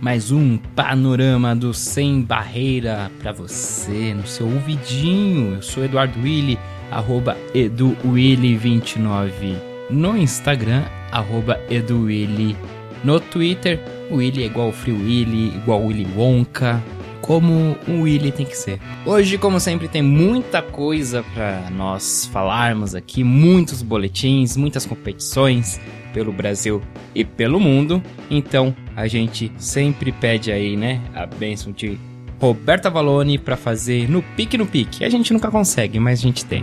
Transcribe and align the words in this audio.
mais 0.00 0.30
um 0.30 0.56
panorama 0.76 1.56
do 1.56 1.74
Sem 1.74 2.22
Barreira 2.22 3.10
para 3.20 3.32
você 3.32 4.14
no 4.14 4.24
seu 4.26 4.46
ouvidinho. 4.46 5.56
Eu 5.56 5.62
sou 5.62 5.84
Eduardo 5.84 6.18
Willi, 6.20 6.56
arroba 6.90 7.36
eduwilly29 7.54 9.56
no 9.90 10.16
Instagram, 10.16 10.84
arroba 11.10 11.60
eduwilly 11.68 12.56
no 13.02 13.18
Twitter. 13.18 13.80
Willy 14.10 14.44
é 14.44 14.46
igual 14.46 14.72
Free 14.72 14.92
Willy, 14.92 15.56
igual 15.56 15.84
Willy 15.84 16.06
Wonka, 16.16 16.80
como 17.20 17.76
o 17.88 18.02
Willy 18.02 18.30
tem 18.30 18.46
que 18.46 18.56
ser. 18.56 18.78
Hoje, 19.04 19.36
como 19.36 19.58
sempre, 19.58 19.88
tem 19.88 20.02
muita 20.02 20.62
coisa 20.62 21.24
para 21.34 21.68
nós 21.70 22.30
falarmos 22.32 22.94
aqui, 22.94 23.24
muitos 23.24 23.82
boletins, 23.82 24.56
muitas 24.56 24.86
competições 24.86 25.80
pelo 26.18 26.32
Brasil 26.32 26.82
e 27.14 27.24
pelo 27.24 27.60
mundo. 27.60 28.02
Então, 28.28 28.74
a 28.96 29.06
gente 29.06 29.52
sempre 29.56 30.10
pede 30.10 30.50
aí, 30.50 30.76
né, 30.76 31.00
a 31.14 31.24
bênção 31.24 31.70
de 31.70 31.96
Roberta 32.40 32.90
Valone 32.90 33.38
para 33.38 33.56
fazer 33.56 34.10
no 34.10 34.20
pique 34.20 34.58
no 34.58 34.66
pique. 34.66 35.04
A 35.04 35.08
gente 35.08 35.32
nunca 35.32 35.48
consegue, 35.48 36.00
mas 36.00 36.18
a 36.18 36.22
gente 36.22 36.44
tem. 36.44 36.62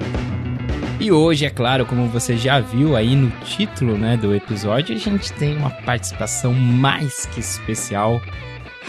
E 0.99 1.09
hoje, 1.09 1.45
é 1.45 1.49
claro, 1.49 1.85
como 1.85 2.05
você 2.07 2.35
já 2.35 2.59
viu 2.59 2.97
aí 2.97 3.15
no 3.15 3.29
título, 3.45 3.97
né, 3.97 4.17
do 4.17 4.35
episódio, 4.35 4.93
a 4.93 4.99
gente 4.99 5.31
tem 5.33 5.55
uma 5.55 5.69
participação 5.69 6.53
mais 6.53 7.25
que 7.27 7.39
especial. 7.39 8.21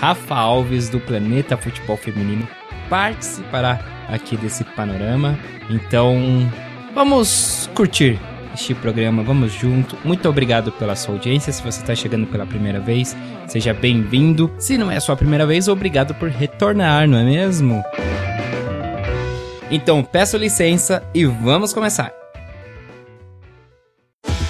Rafa 0.00 0.34
Alves 0.34 0.88
do 0.88 0.98
Planeta 0.98 1.56
Futebol 1.56 1.96
Feminino 1.96 2.46
participará 2.90 3.80
aqui 4.08 4.36
desse 4.36 4.64
panorama. 4.64 5.38
Então, 5.70 6.18
vamos 6.92 7.70
curtir 7.72 8.18
este 8.56 8.74
programa. 8.74 9.22
Vamos 9.22 9.52
junto. 9.52 9.96
Muito 10.04 10.28
obrigado 10.28 10.72
pela 10.72 10.96
sua 10.96 11.14
audiência. 11.14 11.52
Se 11.52 11.62
você 11.62 11.80
está 11.80 11.94
chegando 11.94 12.26
pela 12.26 12.44
primeira 12.44 12.80
vez, 12.80 13.16
seja 13.46 13.72
bem-vindo. 13.72 14.52
Se 14.58 14.76
não 14.76 14.90
é 14.90 14.96
a 14.96 15.00
sua 15.00 15.16
primeira 15.16 15.46
vez, 15.46 15.68
obrigado 15.68 16.14
por 16.14 16.28
retornar, 16.28 17.06
não 17.06 17.18
é 17.18 17.24
mesmo? 17.24 17.84
Então, 19.70 20.02
peço 20.02 20.36
licença 20.36 21.02
e 21.14 21.24
vamos 21.24 21.72
começar. 21.72 22.12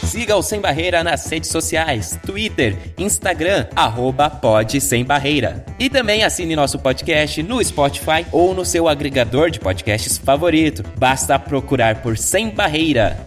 Siga 0.05 0.37
o 0.37 0.43
Sem 0.43 0.61
Barreira 0.61 1.03
nas 1.03 1.27
redes 1.27 1.51
sociais, 1.51 2.19
Twitter, 2.25 2.95
Instagram, 2.97 3.67
arroba 3.75 4.31
Pod 4.31 4.81
Sem 4.81 5.05
Barreira. 5.05 5.67
E 5.79 5.91
também 5.91 6.23
assine 6.23 6.57
nosso 6.57 6.79
podcast 6.79 7.43
no 7.43 7.63
Spotify 7.63 8.25
ou 8.31 8.55
no 8.55 8.65
seu 8.65 8.89
agregador 8.89 9.51
de 9.51 9.59
podcasts 9.59 10.17
favorito. 10.17 10.83
Basta 10.97 11.39
procurar 11.39 12.03
por 12.03 12.17
Sem 12.17 12.49
Barreira. 12.51 13.27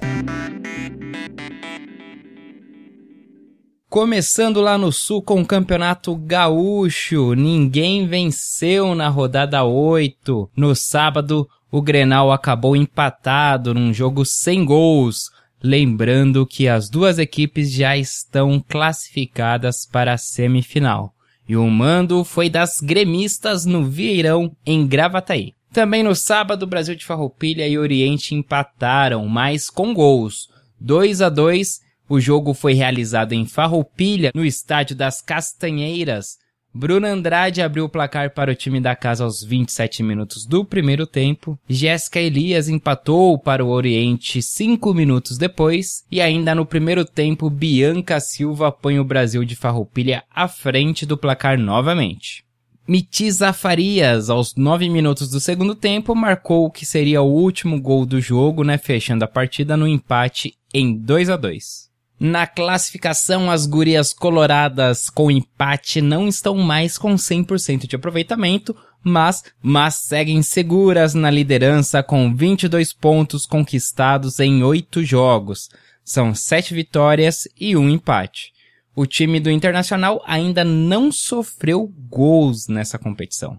Começando 3.89 4.61
lá 4.61 4.77
no 4.77 4.91
sul 4.91 5.19
com 5.19 5.41
o 5.41 5.45
Campeonato 5.45 6.15
Gaúcho, 6.15 7.33
ninguém 7.33 8.05
venceu 8.05 8.93
na 8.93 9.09
rodada 9.09 9.63
8. 9.63 10.51
No 10.55 10.75
sábado, 10.75 11.49
o 11.71 11.81
Grenal 11.81 12.31
acabou 12.31 12.75
empatado 12.75 13.73
num 13.73 13.91
jogo 13.91 14.23
sem 14.25 14.63
gols. 14.63 15.31
Lembrando 15.59 16.45
que 16.45 16.67
as 16.67 16.87
duas 16.87 17.17
equipes 17.17 17.71
já 17.71 17.97
estão 17.97 18.63
classificadas 18.69 19.87
para 19.87 20.13
a 20.13 20.17
semifinal. 20.19 21.11
E 21.47 21.57
o 21.57 21.67
mando 21.67 22.23
foi 22.23 22.47
das 22.47 22.79
gremistas 22.79 23.65
no 23.65 23.83
Vieirão, 23.83 24.55
em 24.63 24.85
Gravataí. 24.85 25.55
Também 25.73 26.03
no 26.03 26.13
sábado, 26.13 26.67
Brasil 26.67 26.93
de 26.93 27.03
Farroupilha 27.03 27.67
e 27.67 27.75
Oriente 27.75 28.35
empataram, 28.35 29.27
mas 29.27 29.67
com 29.67 29.95
gols. 29.95 30.47
2 30.79 31.23
a 31.23 31.29
2 31.29 31.88
o 32.09 32.19
jogo 32.19 32.55
foi 32.55 32.73
realizado 32.73 33.33
em 33.33 33.45
Farroupilha, 33.45 34.31
no 34.33 34.43
estádio 34.43 34.95
das 34.95 35.21
Castanheiras. 35.21 36.37
Bruno 36.73 37.07
Andrade 37.07 37.61
abriu 37.61 37.85
o 37.85 37.89
placar 37.89 38.31
para 38.31 38.51
o 38.51 38.55
time 38.55 38.79
da 38.79 38.95
casa 38.95 39.23
aos 39.23 39.43
27 39.43 40.03
minutos 40.03 40.45
do 40.45 40.63
primeiro 40.63 41.07
tempo. 41.07 41.57
Jéssica 41.67 42.19
Elias 42.19 42.69
empatou 42.69 43.39
para 43.39 43.65
o 43.65 43.69
Oriente 43.69 44.41
5 44.41 44.93
minutos 44.93 45.37
depois. 45.37 46.03
E 46.11 46.21
ainda 46.21 46.53
no 46.53 46.65
primeiro 46.65 47.03
tempo, 47.03 47.49
Bianca 47.49 48.19
Silva 48.19 48.71
põe 48.71 48.99
o 48.99 49.03
Brasil 49.03 49.43
de 49.43 49.55
Farroupilha 49.55 50.23
à 50.29 50.47
frente 50.47 51.07
do 51.07 51.17
placar 51.17 51.57
novamente. 51.57 52.43
Mitiza 52.87 53.51
Farias, 53.51 54.29
aos 54.29 54.55
9 54.55 54.89
minutos 54.89 55.29
do 55.29 55.39
segundo 55.39 55.75
tempo, 55.75 56.15
marcou 56.15 56.65
o 56.65 56.71
que 56.71 56.85
seria 56.85 57.21
o 57.21 57.31
último 57.31 57.79
gol 57.79 58.05
do 58.05 58.19
jogo, 58.19 58.63
né, 58.63 58.77
fechando 58.79 59.23
a 59.23 59.27
partida 59.27 59.77
no 59.77 59.87
empate 59.87 60.55
em 60.73 60.95
2 60.95 61.29
a 61.29 61.37
2. 61.37 61.88
Na 62.19 62.45
classificação, 62.45 63.49
as 63.49 63.65
gurias 63.65 64.11
coloradas 64.11 65.09
com 65.09 65.31
empate 65.31 66.01
não 66.01 66.27
estão 66.27 66.57
mais 66.57 66.97
com 66.97 67.15
100% 67.15 67.87
de 67.87 67.95
aproveitamento, 67.95 68.75
mas, 69.01 69.41
mas 69.61 69.95
seguem 69.95 70.41
seguras 70.41 71.13
na 71.13 71.31
liderança 71.31 72.03
com 72.03 72.35
22 72.35 72.91
pontos 72.91 73.45
conquistados 73.45 74.37
em 74.41 74.61
8 74.61 75.01
jogos. 75.03 75.69
São 76.03 76.35
7 76.35 76.73
vitórias 76.73 77.47
e 77.57 77.77
um 77.77 77.89
empate. 77.89 78.51
O 78.93 79.05
time 79.05 79.39
do 79.39 79.49
Internacional 79.49 80.21
ainda 80.25 80.65
não 80.65 81.13
sofreu 81.13 81.87
gols 82.09 82.67
nessa 82.67 82.99
competição. 82.99 83.57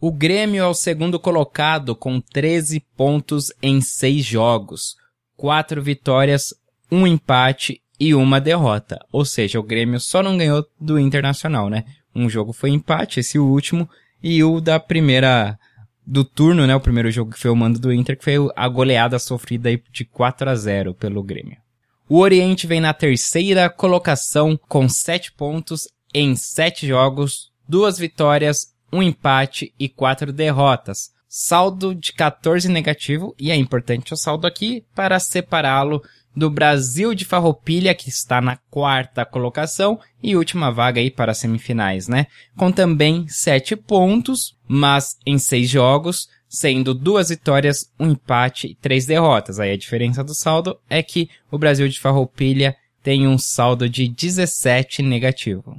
O 0.00 0.12
Grêmio 0.12 0.62
é 0.62 0.66
o 0.66 0.74
segundo 0.74 1.18
colocado 1.18 1.96
com 1.96 2.20
13 2.20 2.78
pontos 2.96 3.50
em 3.60 3.80
6 3.80 4.24
jogos. 4.24 4.94
4 5.36 5.82
vitórias, 5.82 6.54
um 6.92 7.04
empate 7.04 7.82
e 7.98 8.14
uma 8.14 8.40
derrota. 8.40 8.98
Ou 9.10 9.24
seja, 9.24 9.58
o 9.58 9.62
Grêmio 9.62 10.00
só 10.00 10.22
não 10.22 10.36
ganhou 10.36 10.66
do 10.80 10.98
Internacional, 10.98 11.68
né? 11.68 11.84
Um 12.14 12.28
jogo 12.28 12.52
foi 12.52 12.70
empate, 12.70 13.20
esse 13.20 13.38
último, 13.38 13.88
e 14.22 14.42
o 14.42 14.60
da 14.60 14.80
primeira 14.80 15.58
do 16.06 16.24
turno, 16.24 16.66
né? 16.66 16.74
O 16.74 16.80
primeiro 16.80 17.10
jogo 17.10 17.32
que 17.32 17.38
foi 17.38 17.50
o 17.50 17.56
mando 17.56 17.78
do 17.78 17.92
Inter, 17.92 18.16
que 18.16 18.24
foi 18.24 18.34
a 18.54 18.68
goleada 18.68 19.18
sofrida 19.18 19.68
aí 19.68 19.82
de 19.90 20.04
4 20.04 20.48
a 20.48 20.54
0 20.54 20.94
pelo 20.94 21.22
Grêmio. 21.22 21.58
O 22.08 22.18
Oriente 22.18 22.66
vem 22.66 22.80
na 22.80 22.94
terceira 22.94 23.68
colocação 23.68 24.58
com 24.68 24.88
7 24.88 25.32
pontos 25.32 25.88
em 26.14 26.36
7 26.36 26.86
jogos, 26.86 27.50
duas 27.68 27.98
vitórias, 27.98 28.72
um 28.92 29.02
empate 29.02 29.74
e 29.78 29.88
quatro 29.88 30.32
derrotas. 30.32 31.10
Saldo 31.28 31.94
de 31.94 32.12
14 32.12 32.68
negativo, 32.68 33.34
e 33.38 33.50
é 33.50 33.56
importante 33.56 34.14
o 34.14 34.16
saldo 34.16 34.46
aqui 34.46 34.84
para 34.94 35.18
separá-lo 35.18 36.00
do 36.36 36.50
Brasil 36.50 37.14
de 37.14 37.24
Farroupilha, 37.24 37.94
que 37.94 38.10
está 38.10 38.42
na 38.42 38.56
quarta 38.70 39.24
colocação 39.24 39.98
e 40.22 40.36
última 40.36 40.70
vaga 40.70 41.00
aí 41.00 41.10
para 41.10 41.32
as 41.32 41.38
semifinais, 41.38 42.06
né? 42.06 42.26
Com 42.56 42.70
também 42.70 43.26
sete 43.26 43.74
pontos, 43.74 44.54
mas 44.68 45.16
em 45.24 45.38
seis 45.38 45.70
jogos, 45.70 46.28
sendo 46.46 46.92
duas 46.92 47.30
vitórias, 47.30 47.90
um 47.98 48.10
empate 48.10 48.68
e 48.68 48.74
três 48.74 49.06
derrotas. 49.06 49.58
Aí 49.58 49.72
a 49.72 49.78
diferença 49.78 50.22
do 50.22 50.34
saldo 50.34 50.78
é 50.90 51.02
que 51.02 51.30
o 51.50 51.56
Brasil 51.56 51.88
de 51.88 51.98
Farroupilha 51.98 52.76
tem 53.02 53.26
um 53.26 53.38
saldo 53.38 53.88
de 53.88 54.06
17 54.06 55.00
negativo. 55.00 55.76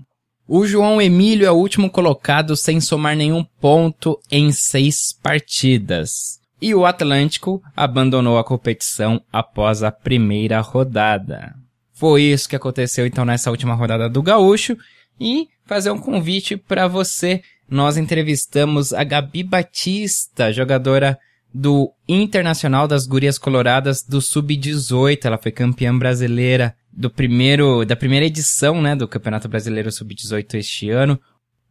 O 0.47 0.65
João 0.65 1.01
Emílio 1.01 1.45
é 1.45 1.51
o 1.51 1.57
último 1.57 1.89
colocado 1.89 2.55
sem 2.55 2.79
somar 2.79 3.15
nenhum 3.15 3.43
ponto 3.43 4.19
em 4.31 4.51
seis 4.51 5.13
partidas 5.21 6.39
e 6.61 6.73
o 6.73 6.85
Atlântico 6.85 7.61
abandonou 7.75 8.37
a 8.37 8.43
competição 8.43 9.21
após 9.31 9.83
a 9.83 9.91
primeira 9.91 10.59
rodada. 10.59 11.55
Foi 11.93 12.23
isso 12.23 12.49
que 12.49 12.55
aconteceu 12.55 13.05
então 13.07 13.25
nessa 13.25 13.49
última 13.49 13.73
rodada 13.73 14.09
do 14.09 14.21
Gaúcho 14.21 14.77
e 15.19 15.47
fazer 15.65 15.91
um 15.91 15.99
convite 15.99 16.55
para 16.55 16.87
você. 16.87 17.41
Nós 17.69 17.97
entrevistamos 17.97 18.93
a 18.93 19.03
Gabi 19.03 19.43
Batista, 19.43 20.53
jogadora 20.53 21.17
do 21.53 21.91
Internacional 22.07 22.87
das 22.87 23.07
Gurias 23.07 23.37
Coloradas 23.37 24.03
do 24.03 24.21
Sub-18. 24.21 25.25
Ela 25.25 25.37
foi 25.37 25.51
campeã 25.51 25.97
brasileira 25.97 26.75
do 26.93 27.09
primeiro, 27.09 27.85
da 27.85 27.95
primeira 27.95 28.25
edição, 28.25 28.81
né, 28.81 28.95
do 28.95 29.07
Campeonato 29.07 29.47
Brasileiro 29.47 29.91
Sub-18 29.91 30.55
este 30.55 30.89
ano. 30.89 31.19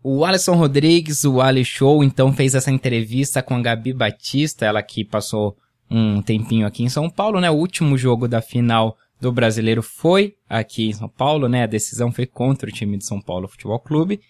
O 0.03 0.25
Alisson 0.25 0.55
Rodrigues, 0.55 1.25
o 1.25 1.41
Ali 1.41 1.65
Show, 1.65 2.05
então 2.05 2.33
fez 2.33 2.55
essa 2.55 2.71
entrevista 2.71 3.43
com 3.43 3.55
a 3.55 3.61
Gabi 3.61 3.93
Batista, 3.93 4.65
ela 4.65 4.83
que 4.83 5.05
passou 5.05 5.57
um 5.91 6.23
tempinho 6.23 6.67
aqui 6.67 6.83
em 6.83 6.89
São 6.89 7.11
Paulo, 7.11 7.41
né? 7.41 7.51
O 7.51 7.55
último 7.55 7.97
jogo 7.97 8.29
da 8.29 8.41
final 8.41 8.97
do 9.21 9.33
Brasileiro 9.33 9.83
foi 9.83 10.35
aqui 10.49 10.89
em 10.89 10.93
São 10.93 11.09
Paulo, 11.09 11.49
né? 11.49 11.65
A 11.65 11.67
decisão 11.67 12.13
foi 12.13 12.27
contra 12.27 12.69
o 12.69 12.73
time 12.73 12.97
de 12.97 13.05
São 13.05 13.21
Paulo 13.21 13.49
Futebol 13.49 13.81
Clube. 13.81 14.21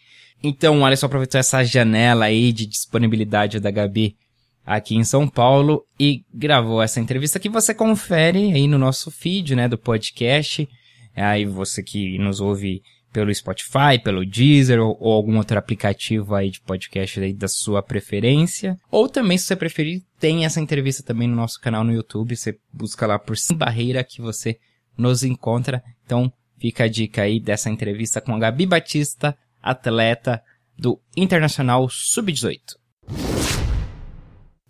Então, 0.43 0.81
o 0.81 0.85
Alisson 0.85 1.07
aproveitou 1.07 1.39
essa 1.39 1.65
janela 1.65 2.27
aí 2.27 2.53
de 2.53 2.67
disponibilidade 2.67 3.59
da 3.59 3.71
Gabi 3.71 4.17
aqui 4.65 4.97
em 4.97 5.05
São 5.05 5.29
Paulo 5.29 5.85
e 5.99 6.25
gravou 6.33 6.83
essa 6.83 7.01
entrevista 7.01 7.39
que 7.39 7.49
você 7.49 7.73
confere 7.73 8.53
aí 8.53 8.67
no 8.67 8.79
nosso 8.79 9.11
feed, 9.11 9.55
né, 9.55 9.69
do 9.69 9.79
podcast. 9.79 10.69
Aí 11.15 11.47
você 11.47 11.83
que 11.83 12.19
nos 12.19 12.41
ouve 12.41 12.83
pelo 13.17 13.35
Spotify, 13.35 13.99
pelo 14.05 14.27
Deezer 14.27 14.79
ou, 14.79 14.95
ou, 15.01 15.15
algum 15.15 15.39
outro 15.39 15.57
aplicativo 15.57 16.35
aí 16.35 16.51
de 16.51 16.61
podcast 16.61 17.19
aí 17.19 17.33
da 17.33 17.49
sua 17.49 17.83
preferência. 17.83 18.77
Ou 18.91 19.09
também, 19.09 19.39
se 19.39 19.47
você 19.47 19.57
preferir, 19.57 20.03
tem 20.21 20.45
essa 20.45 20.61
entrevista 20.61 21.03
também 21.03 21.27
no 21.27 21.35
nosso 21.35 21.59
canal 21.59 21.83
no 21.83 21.95
YouTube. 21.95 22.37
Você 22.37 22.59
busca 22.71 23.07
lá 23.07 23.19
por 23.19 23.39
Sim 23.39 23.55
Barreira 23.55 24.05
que 24.05 24.21
você 24.21 24.59
nos 24.99 25.25
encontra. 25.25 25.83
Então, 26.05 26.31
fica 26.59 26.85
a 26.85 26.89
dica 26.89 27.23
aí 27.23 27.41
dessa 27.41 27.71
entrevista 27.71 28.21
com 28.21 28.35
a 28.35 28.39
Gabi 28.39 28.67
Batista, 28.67 29.35
atleta 29.63 30.43
do 30.79 31.01
Internacional 31.17 31.89
Sub-18. 31.89 32.59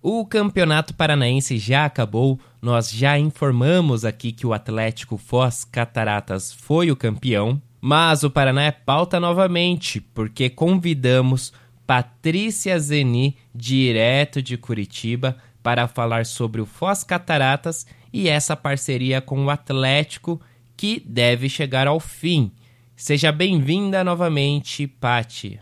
O 0.00 0.24
Campeonato 0.24 0.94
Paranaense 0.94 1.58
já 1.58 1.84
acabou. 1.84 2.38
Nós 2.62 2.92
já 2.92 3.18
informamos 3.18 4.04
aqui 4.04 4.30
que 4.30 4.46
o 4.46 4.52
Atlético 4.52 5.16
Foz 5.16 5.64
Cataratas 5.64 6.52
foi 6.52 6.92
o 6.92 6.96
campeão. 6.96 7.60
Mas 7.88 8.24
o 8.24 8.30
Paraná 8.32 8.64
é 8.64 8.72
pauta 8.72 9.20
novamente, 9.20 10.00
porque 10.00 10.50
convidamos 10.50 11.52
Patrícia 11.86 12.76
Zeni, 12.80 13.38
direto 13.54 14.42
de 14.42 14.58
Curitiba, 14.58 15.36
para 15.62 15.86
falar 15.86 16.26
sobre 16.26 16.60
o 16.60 16.66
Foz 16.66 17.04
Cataratas 17.04 17.86
e 18.12 18.28
essa 18.28 18.56
parceria 18.56 19.20
com 19.20 19.44
o 19.44 19.50
Atlético 19.50 20.40
que 20.76 21.00
deve 21.06 21.48
chegar 21.48 21.86
ao 21.86 22.00
fim. 22.00 22.50
Seja 22.96 23.30
bem-vinda 23.30 24.02
novamente, 24.02 24.88
Pati. 24.88 25.60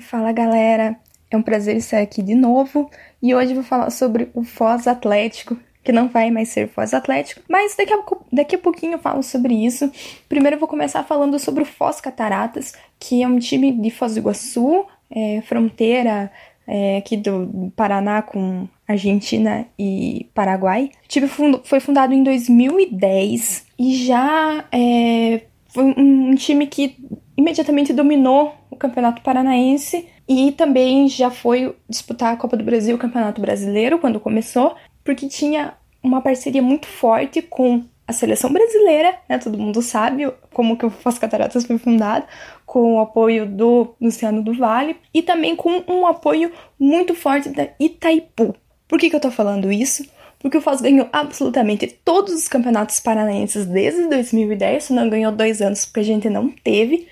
Fala 0.00 0.32
galera, 0.32 0.96
é 1.30 1.36
um 1.36 1.42
prazer 1.42 1.76
estar 1.76 2.00
aqui 2.00 2.22
de 2.22 2.34
novo 2.34 2.90
e 3.22 3.34
hoje 3.34 3.52
vou 3.52 3.62
falar 3.62 3.90
sobre 3.90 4.30
o 4.32 4.42
Foz 4.42 4.86
Atlético, 4.86 5.58
que 5.86 5.92
não 5.92 6.08
vai 6.08 6.32
mais 6.32 6.48
ser 6.48 6.68
Foz 6.68 6.92
Atlético, 6.92 7.40
mas 7.48 7.76
daqui 7.76 7.94
a, 7.94 7.98
daqui 8.32 8.56
a 8.56 8.58
pouquinho 8.58 8.94
eu 8.94 8.98
falo 8.98 9.22
sobre 9.22 9.54
isso. 9.54 9.90
Primeiro 10.28 10.56
eu 10.56 10.60
vou 10.60 10.68
começar 10.68 11.04
falando 11.04 11.38
sobre 11.38 11.62
o 11.62 11.66
Foz 11.66 12.00
Cataratas, 12.00 12.74
que 12.98 13.22
é 13.22 13.28
um 13.28 13.38
time 13.38 13.70
de 13.70 13.90
Foz 13.90 14.14
do 14.14 14.18
Iguaçu, 14.18 14.84
é, 15.08 15.40
fronteira 15.42 16.30
é, 16.66 16.96
aqui 16.96 17.16
do 17.16 17.72
Paraná 17.76 18.20
com 18.20 18.66
Argentina 18.88 19.64
e 19.78 20.28
Paraguai. 20.34 20.90
O 21.04 21.08
time 21.08 21.28
foi 21.64 21.78
fundado 21.78 22.12
em 22.12 22.24
2010 22.24 23.66
e 23.78 23.94
já 24.04 24.64
é, 24.72 25.42
foi 25.68 25.84
um 25.84 26.34
time 26.34 26.66
que 26.66 26.96
imediatamente 27.36 27.92
dominou 27.92 28.54
o 28.70 28.76
Campeonato 28.76 29.22
Paranaense 29.22 30.08
e 30.28 30.50
também 30.52 31.08
já 31.08 31.30
foi 31.30 31.76
disputar 31.88 32.32
a 32.32 32.36
Copa 32.36 32.56
do 32.56 32.64
Brasil, 32.64 32.96
o 32.96 32.98
Campeonato 32.98 33.40
Brasileiro, 33.40 33.98
quando 33.98 34.18
começou, 34.18 34.74
porque 35.06 35.28
tinha 35.28 35.74
uma 36.02 36.20
parceria 36.20 36.60
muito 36.60 36.86
forte 36.86 37.40
com 37.40 37.84
a 38.06 38.12
seleção 38.12 38.52
brasileira, 38.52 39.18
né? 39.28 39.38
Todo 39.38 39.58
mundo 39.58 39.80
sabe 39.80 40.30
como 40.52 40.76
que 40.76 40.84
o 40.84 40.90
Foz 40.90 41.18
Cataratas 41.18 41.64
foi 41.64 41.78
fundado, 41.78 42.26
com 42.64 42.96
o 42.96 43.00
apoio 43.00 43.46
do 43.46 43.94
Luciano 44.00 44.42
do 44.42 44.52
Vale 44.52 44.96
e 45.14 45.22
também 45.22 45.56
com 45.56 45.82
um 45.88 46.06
apoio 46.06 46.52
muito 46.78 47.14
forte 47.14 47.48
da 47.48 47.68
Itaipu. 47.80 48.54
Por 48.86 48.98
que, 48.98 49.08
que 49.10 49.16
eu 49.16 49.20
tô 49.20 49.30
falando 49.30 49.72
isso? 49.72 50.04
Porque 50.38 50.58
o 50.58 50.60
Foz 50.60 50.80
ganhou 50.80 51.08
absolutamente 51.12 51.86
todos 52.04 52.34
os 52.34 52.46
campeonatos 52.46 53.00
paranaenses 53.00 53.66
desde 53.66 54.08
2010, 54.08 54.90
não 54.90 55.08
ganhou 55.08 55.32
dois 55.32 55.60
anos 55.60 55.86
porque 55.86 56.00
a 56.00 56.04
gente 56.04 56.28
não 56.28 56.48
teve, 56.48 57.08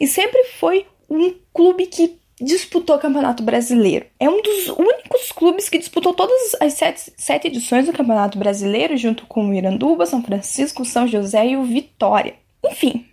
e 0.00 0.06
sempre 0.06 0.44
foi 0.60 0.86
um 1.08 1.34
clube 1.52 1.86
que 1.86 2.18
disputou 2.40 2.96
o 2.96 2.98
Campeonato 2.98 3.42
Brasileiro. 3.42 4.06
É 4.20 4.28
um 4.28 4.42
dos 4.42 4.68
únicos 4.68 5.32
clubes 5.32 5.68
que 5.68 5.78
disputou 5.78 6.12
todas 6.12 6.54
as 6.60 6.74
sete, 6.74 7.12
sete 7.16 7.46
edições 7.48 7.86
do 7.86 7.92
Campeonato 7.92 8.38
Brasileiro, 8.38 8.96
junto 8.96 9.26
com 9.26 9.48
o 9.48 9.54
Iranduba, 9.54 10.06
São 10.06 10.22
Francisco, 10.22 10.84
São 10.84 11.06
José 11.06 11.48
e 11.48 11.56
o 11.56 11.64
Vitória. 11.64 12.34
Enfim, 12.64 13.06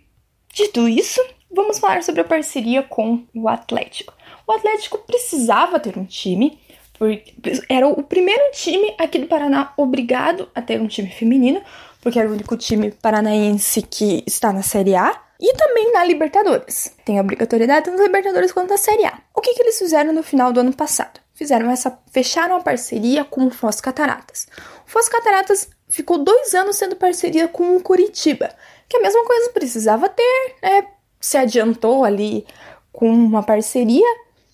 dito 0.52 0.86
isso, 0.88 1.20
vamos 1.50 1.78
falar 1.78 2.02
sobre 2.02 2.20
a 2.20 2.24
parceria 2.24 2.82
com 2.82 3.22
o 3.34 3.48
Atlético. 3.48 4.12
O 4.46 4.52
Atlético 4.52 4.98
precisava 4.98 5.80
ter 5.80 5.96
um 5.96 6.04
time, 6.04 6.58
porque 6.98 7.34
era 7.68 7.88
o 7.88 8.02
primeiro 8.02 8.42
time 8.52 8.94
aqui 8.98 9.18
do 9.18 9.26
Paraná 9.26 9.72
obrigado 9.76 10.48
a 10.54 10.60
ter 10.60 10.80
um 10.80 10.86
time 10.86 11.08
feminino, 11.08 11.62
porque 12.02 12.18
era 12.18 12.28
o 12.28 12.32
único 12.32 12.56
time 12.58 12.90
paranaense 12.90 13.80
que 13.80 14.22
está 14.26 14.52
na 14.52 14.62
Série 14.62 14.94
A 14.94 15.18
e 15.40 15.52
também 15.54 15.92
na 15.92 16.04
Libertadores. 16.04 16.94
Tem 17.04 17.20
obrigatoriedade 17.20 17.86
tanto 17.86 17.98
na 17.98 18.04
Libertadores 18.04 18.52
quanto 18.52 18.70
na 18.70 18.76
Série 18.76 19.04
A. 19.04 19.18
O 19.34 19.40
que, 19.40 19.54
que 19.54 19.62
eles 19.62 19.78
fizeram 19.78 20.12
no 20.12 20.22
final 20.22 20.52
do 20.52 20.60
ano 20.60 20.74
passado? 20.74 21.20
Fizeram 21.34 21.70
essa, 21.70 21.98
fecharam 22.12 22.56
a 22.56 22.60
parceria 22.60 23.24
com 23.24 23.46
o 23.46 23.50
Foz 23.50 23.80
Cataratas. 23.80 24.46
O 24.86 24.90
Foz 24.90 25.08
Cataratas 25.08 25.68
ficou 25.88 26.18
dois 26.18 26.54
anos 26.54 26.76
sendo 26.76 26.96
parceria 26.96 27.48
com 27.48 27.76
o 27.76 27.82
Curitiba, 27.82 28.50
que 28.88 28.96
a 28.96 29.00
mesma 29.00 29.24
coisa 29.24 29.50
precisava 29.50 30.08
ter, 30.08 30.54
né? 30.62 30.86
Se 31.20 31.36
adiantou 31.36 32.04
ali 32.04 32.46
com 32.92 33.08
uma 33.08 33.42
parceria, 33.42 34.06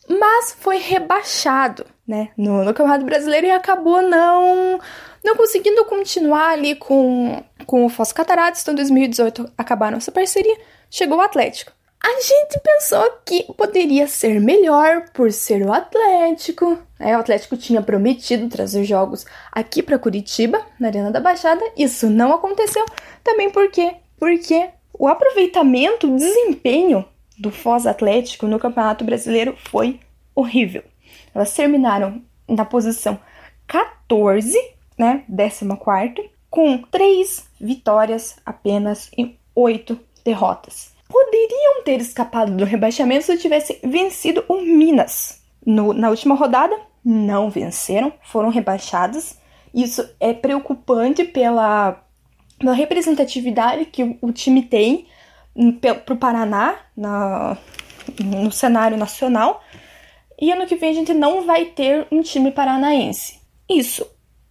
mas 0.08 0.56
foi 0.58 0.78
rebaixado, 0.78 1.84
né, 2.06 2.30
no, 2.36 2.64
no 2.64 2.74
Campeonato 2.74 3.04
Brasileiro 3.04 3.46
e 3.46 3.50
acabou 3.50 4.02
não 4.02 4.80
não 5.22 5.36
conseguindo 5.36 5.84
continuar 5.84 6.50
ali 6.50 6.74
com, 6.74 7.42
com 7.66 7.84
o 7.84 7.88
Foz 7.88 8.12
Cataratas. 8.12 8.62
Então, 8.62 8.72
em 8.72 8.76
2018 8.76 9.52
acabaram 9.56 9.98
essa 9.98 10.12
parceria, 10.12 10.56
chegou 10.90 11.18
o 11.18 11.22
Atlético. 11.22 11.72
A 12.02 12.20
gente 12.20 12.58
pensou 12.64 13.18
que 13.26 13.44
poderia 13.52 14.06
ser 14.08 14.40
melhor 14.40 15.10
por 15.12 15.30
ser 15.30 15.66
o 15.66 15.72
Atlético. 15.72 16.78
Né? 16.98 17.14
O 17.14 17.20
Atlético 17.20 17.58
tinha 17.58 17.82
prometido 17.82 18.48
trazer 18.48 18.84
jogos 18.84 19.26
aqui 19.52 19.82
para 19.82 19.98
Curitiba, 19.98 20.64
na 20.78 20.88
Arena 20.88 21.10
da 21.10 21.20
Baixada. 21.20 21.62
Isso 21.76 22.08
não 22.08 22.32
aconteceu. 22.32 22.86
Também 23.22 23.50
porque, 23.50 23.96
porque 24.18 24.70
o 24.98 25.06
aproveitamento, 25.06 26.10
o 26.10 26.16
desempenho 26.16 27.04
do 27.38 27.50
Foz 27.50 27.86
Atlético 27.86 28.46
no 28.46 28.58
Campeonato 28.58 29.04
Brasileiro 29.04 29.54
foi 29.70 30.00
horrível. 30.34 30.82
Elas 31.34 31.52
terminaram 31.52 32.22
na 32.48 32.64
posição 32.64 33.20
14, 33.66 34.58
né, 35.00 35.24
14, 35.34 36.30
com 36.50 36.76
3 36.76 37.48
vitórias 37.58 38.36
apenas 38.44 39.10
e 39.16 39.34
8 39.54 39.98
derrotas. 40.22 40.92
Poderiam 41.08 41.82
ter 41.84 42.00
escapado 42.00 42.54
do 42.54 42.66
rebaixamento 42.66 43.24
se 43.24 43.38
tivessem 43.38 43.78
vencido 43.82 44.44
o 44.46 44.60
Minas. 44.60 45.40
No, 45.64 45.94
na 45.94 46.10
última 46.10 46.34
rodada, 46.34 46.78
não 47.02 47.48
venceram, 47.48 48.12
foram 48.22 48.50
rebaixados. 48.50 49.36
Isso 49.72 50.06
é 50.20 50.34
preocupante 50.34 51.24
pela, 51.24 52.04
pela 52.58 52.74
representatividade 52.74 53.86
que 53.86 54.02
o, 54.02 54.18
o 54.20 54.32
time 54.32 54.62
tem 54.62 55.06
para 56.04 56.14
o 56.14 56.18
Paraná 56.18 56.76
na, 56.94 57.56
no 58.22 58.52
cenário 58.52 58.98
nacional. 58.98 59.62
E 60.38 60.52
ano 60.52 60.66
que 60.66 60.76
vem 60.76 60.90
a 60.90 60.94
gente 60.94 61.14
não 61.14 61.46
vai 61.46 61.66
ter 61.66 62.06
um 62.12 62.20
time 62.20 62.50
paranaense. 62.50 63.40
Isso, 63.68 64.06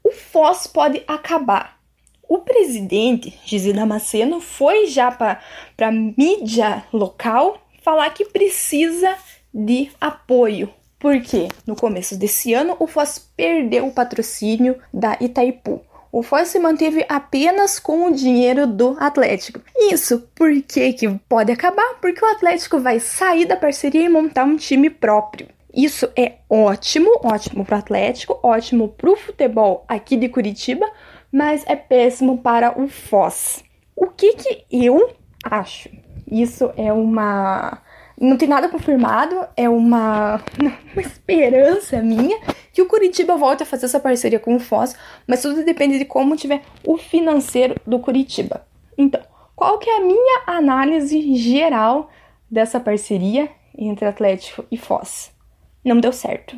o 0.10 0.12
Foz 0.12 0.66
pode 0.66 1.04
acabar. 1.08 1.78
O 2.28 2.40
presidente, 2.40 3.40
Gisele 3.46 3.78
Damasceno, 3.78 4.42
foi 4.42 4.88
já 4.88 5.12
para 5.12 5.40
a 5.80 5.92
mídia 5.92 6.84
local 6.92 7.62
falar 7.84 8.10
que 8.10 8.26
precisa 8.26 9.16
de 9.54 9.92
apoio. 10.02 10.74
Porque 10.98 11.48
no 11.66 11.76
começo 11.76 12.18
desse 12.18 12.56
ano 12.56 12.76
o 12.80 12.88
Foz 12.88 13.20
perdeu 13.38 13.86
o 13.86 13.94
patrocínio 13.94 14.80
da 14.92 15.16
Itaipu. 15.22 15.80
O 16.12 16.24
Foz 16.24 16.48
se 16.48 16.58
manteve 16.58 17.06
apenas 17.08 17.78
com 17.78 18.08
o 18.08 18.16
dinheiro 18.16 18.66
do 18.66 18.98
Atlético. 19.00 19.62
Isso 19.78 20.28
por 20.34 20.50
que, 20.64 20.92
que 20.94 21.08
pode 21.30 21.52
acabar? 21.52 22.00
Porque 22.02 22.26
o 22.26 22.32
Atlético 22.32 22.80
vai 22.80 23.00
sair 23.00 23.46
da 23.46 23.56
parceria 23.56 24.02
e 24.02 24.10
montar 24.10 24.44
um 24.44 24.58
time 24.58 24.90
próprio. 24.90 25.48
Isso 25.74 26.10
é 26.16 26.38
ótimo, 26.50 27.12
ótimo 27.24 27.64
para 27.64 27.76
o 27.76 27.80
Atlético, 27.80 28.40
ótimo 28.42 28.90
para 28.90 29.10
o 29.10 29.16
futebol 29.16 29.86
aqui 29.88 30.18
de 30.18 30.28
Curitiba, 30.28 30.86
mas 31.32 31.64
é 31.68 31.76
péssimo 31.76 32.40
para 32.40 32.80
o 32.80 32.88
Foz. 32.88 33.64
O 33.96 34.08
que 34.08 34.34
que 34.34 34.66
eu 34.72 35.14
acho? 35.44 35.90
Isso 36.32 36.72
é 36.76 36.92
uma 36.92 37.82
não 38.20 38.36
tem 38.36 38.50
nada 38.50 38.68
confirmado, 38.68 39.48
é 39.56 39.70
uma, 39.70 40.42
uma 40.60 41.02
esperança 41.02 42.02
minha 42.02 42.38
que 42.74 42.82
o 42.82 42.88
Curitiba 42.88 43.38
volte 43.38 43.64
a 43.64 43.66
fazer 43.66 43.86
essa 43.86 44.00
parceria 44.00 44.40
com 44.40 44.56
o 44.56 44.60
Foz, 44.60 44.96
mas 45.26 45.42
tudo 45.42 45.64
depende 45.64 45.98
de 45.98 46.06
como 46.06 46.36
tiver 46.36 46.62
o 46.86 46.98
financeiro 46.98 47.76
do 47.88 48.00
Curitiba. 48.00 48.68
Então, 48.98 49.22
qual 49.56 49.78
que 49.78 49.90
é 49.90 49.98
a 49.98 50.02
minha 50.02 50.44
análise 50.48 51.36
geral 51.36 52.10
dessa 52.52 52.80
parceria 52.80 53.50
entre 53.78 54.06
Atlético 54.06 54.66
e 54.70 54.78
Foz? 54.78 55.32
Não 55.84 56.00
deu 56.00 56.12
certo. 56.12 56.58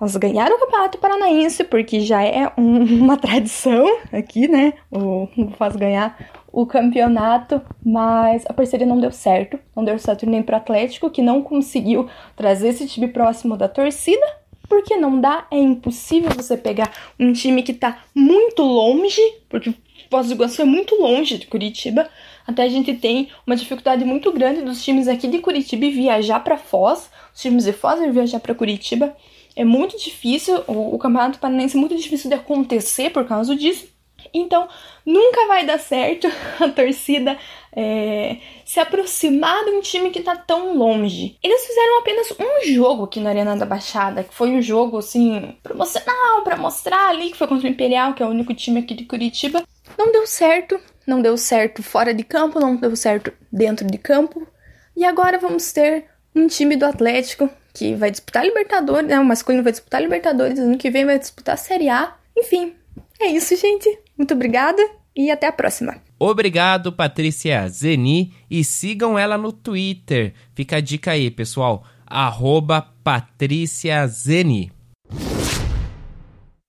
Nós 0.00 0.14
ganharam 0.16 0.56
o 0.56 0.60
Campeonato 0.60 0.98
Paranaense, 0.98 1.64
porque 1.64 2.00
já 2.00 2.22
é 2.22 2.52
um, 2.58 2.82
uma 3.02 3.16
tradição 3.16 3.86
aqui, 4.12 4.46
né? 4.46 4.74
O, 4.90 5.28
o 5.36 5.50
Foz 5.56 5.74
ganhar 5.74 6.16
o 6.52 6.64
campeonato, 6.66 7.60
mas 7.84 8.44
a 8.46 8.52
parceria 8.52 8.86
não 8.86 8.98
deu 8.98 9.12
certo. 9.12 9.58
Não 9.74 9.84
deu 9.84 9.98
certo 9.98 10.24
nem 10.24 10.42
pro 10.42 10.56
Atlético, 10.56 11.10
que 11.10 11.20
não 11.20 11.42
conseguiu 11.42 12.08
trazer 12.34 12.68
esse 12.68 12.86
time 12.86 13.08
próximo 13.08 13.56
da 13.56 13.68
torcida. 13.68 14.24
Porque 14.68 14.96
não 14.96 15.20
dá, 15.20 15.46
é 15.50 15.58
impossível 15.58 16.30
você 16.30 16.56
pegar 16.56 16.90
um 17.20 17.32
time 17.32 17.62
que 17.62 17.72
tá 17.72 17.98
muito 18.14 18.62
longe, 18.62 19.20
porque 19.48 19.72
Foz 20.10 20.28
do 20.28 20.32
Iguaçu 20.32 20.62
é 20.62 20.64
muito 20.64 20.94
longe 20.96 21.38
de 21.38 21.46
Curitiba. 21.46 22.08
Até 22.46 22.62
a 22.62 22.68
gente 22.68 22.94
tem 22.94 23.28
uma 23.46 23.56
dificuldade 23.56 24.04
muito 24.04 24.30
grande 24.32 24.62
dos 24.62 24.84
times 24.84 25.08
aqui 25.08 25.26
de 25.26 25.38
Curitiba 25.38 25.90
viajar 25.90 26.40
para 26.40 26.56
Foz, 26.56 27.10
os 27.34 27.40
times 27.40 27.64
de 27.64 27.72
Foz 27.72 28.00
viajar 28.12 28.40
para 28.40 28.54
Curitiba. 28.54 29.16
É 29.54 29.64
muito 29.64 29.98
difícil, 29.98 30.62
o, 30.66 30.94
o 30.94 30.98
Campeonato 30.98 31.38
Paranaense 31.38 31.76
é 31.76 31.80
muito 31.80 31.96
difícil 31.96 32.28
de 32.28 32.36
acontecer 32.36 33.10
por 33.10 33.26
causa 33.26 33.56
disso. 33.56 33.88
Então, 34.32 34.68
nunca 35.04 35.46
vai 35.46 35.64
dar 35.64 35.78
certo 35.78 36.28
a 36.60 36.68
torcida 36.68 37.38
é, 37.74 38.36
se 38.64 38.80
aproximar 38.80 39.64
de 39.64 39.70
um 39.70 39.80
time 39.80 40.10
que 40.10 40.20
tá 40.20 40.36
tão 40.36 40.76
longe. 40.76 41.36
Eles 41.42 41.66
fizeram 41.66 41.98
apenas 42.00 42.32
um 42.38 42.72
jogo 42.72 43.04
aqui 43.04 43.20
na 43.20 43.30
Arena 43.30 43.56
da 43.56 43.66
Baixada, 43.66 44.24
que 44.24 44.34
foi 44.34 44.50
um 44.50 44.62
jogo, 44.62 44.98
assim, 44.98 45.54
promocional, 45.62 46.42
para 46.42 46.56
mostrar 46.56 47.08
ali, 47.08 47.30
que 47.30 47.36
foi 47.36 47.46
contra 47.46 47.66
o 47.66 47.70
Imperial, 47.70 48.14
que 48.14 48.22
é 48.22 48.26
o 48.26 48.30
único 48.30 48.54
time 48.54 48.80
aqui 48.80 48.94
de 48.94 49.04
Curitiba. 49.04 49.62
Não 49.98 50.12
deu 50.12 50.26
certo, 50.26 50.78
não 51.06 51.22
deu 51.22 51.36
certo 51.36 51.82
fora 51.82 52.12
de 52.12 52.24
campo, 52.24 52.58
não 52.58 52.76
deu 52.76 52.94
certo 52.96 53.32
dentro 53.52 53.86
de 53.86 53.98
campo. 53.98 54.46
E 54.96 55.04
agora 55.04 55.38
vamos 55.38 55.72
ter 55.72 56.06
um 56.34 56.46
time 56.46 56.76
do 56.76 56.84
Atlético 56.84 57.48
que 57.72 57.94
vai 57.94 58.10
disputar 58.10 58.44
Libertadores, 58.44 59.08
né? 59.08 59.20
O 59.20 59.24
masculino 59.24 59.62
vai 59.62 59.72
disputar 59.72 60.00
Libertadores, 60.00 60.58
ano 60.58 60.78
que 60.78 60.90
vem 60.90 61.04
vai 61.04 61.18
disputar 61.18 61.54
a 61.54 61.58
Série 61.58 61.88
A. 61.88 62.14
Enfim, 62.36 62.74
é 63.20 63.26
isso, 63.26 63.54
gente. 63.56 63.88
Muito 64.16 64.34
obrigada 64.34 64.82
e 65.14 65.30
até 65.30 65.46
a 65.46 65.52
próxima. 65.52 65.96
Obrigado, 66.18 66.92
Patrícia 66.92 67.68
Zeni, 67.68 68.34
e 68.50 68.64
sigam 68.64 69.18
ela 69.18 69.36
no 69.36 69.52
Twitter. 69.52 70.32
Fica 70.54 70.76
a 70.76 70.80
dica 70.80 71.12
aí, 71.12 71.30
pessoal. 71.30 71.84
Arroba 72.06 72.80
Patrícia 73.02 74.06
Zeni. 74.06 74.72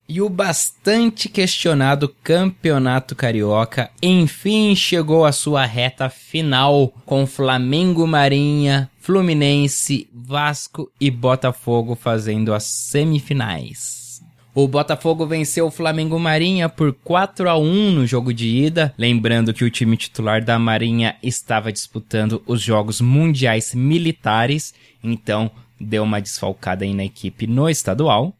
E 0.09 0.21
o 0.21 0.29
bastante 0.29 1.27
questionado 1.27 2.07
Campeonato 2.23 3.13
Carioca 3.13 3.91
enfim 4.01 4.73
chegou 4.73 5.25
à 5.25 5.33
sua 5.33 5.65
reta 5.65 6.09
final 6.09 6.93
com 7.05 7.27
Flamengo 7.27 8.07
Marinha, 8.07 8.89
Fluminense, 9.01 10.07
Vasco 10.13 10.89
e 10.99 11.11
Botafogo 11.11 11.93
fazendo 11.93 12.53
as 12.53 12.63
semifinais. 12.63 14.21
O 14.55 14.65
Botafogo 14.65 15.27
venceu 15.27 15.67
o 15.67 15.71
Flamengo 15.71 16.17
Marinha 16.17 16.69
por 16.69 16.93
4 17.03 17.49
a 17.49 17.57
1 17.57 17.91
no 17.91 18.07
jogo 18.07 18.33
de 18.33 18.47
ida, 18.47 18.93
lembrando 18.97 19.53
que 19.53 19.65
o 19.65 19.69
time 19.69 19.97
titular 19.97 20.43
da 20.43 20.57
Marinha 20.57 21.15
estava 21.21 21.71
disputando 21.71 22.41
os 22.47 22.61
Jogos 22.61 23.01
Mundiais 23.01 23.75
Militares, 23.75 24.73
então 25.03 25.51
deu 25.79 26.03
uma 26.03 26.21
desfalcada 26.21 26.85
aí 26.85 26.93
na 26.93 27.03
equipe 27.03 27.45
no 27.45 27.69
estadual. 27.69 28.33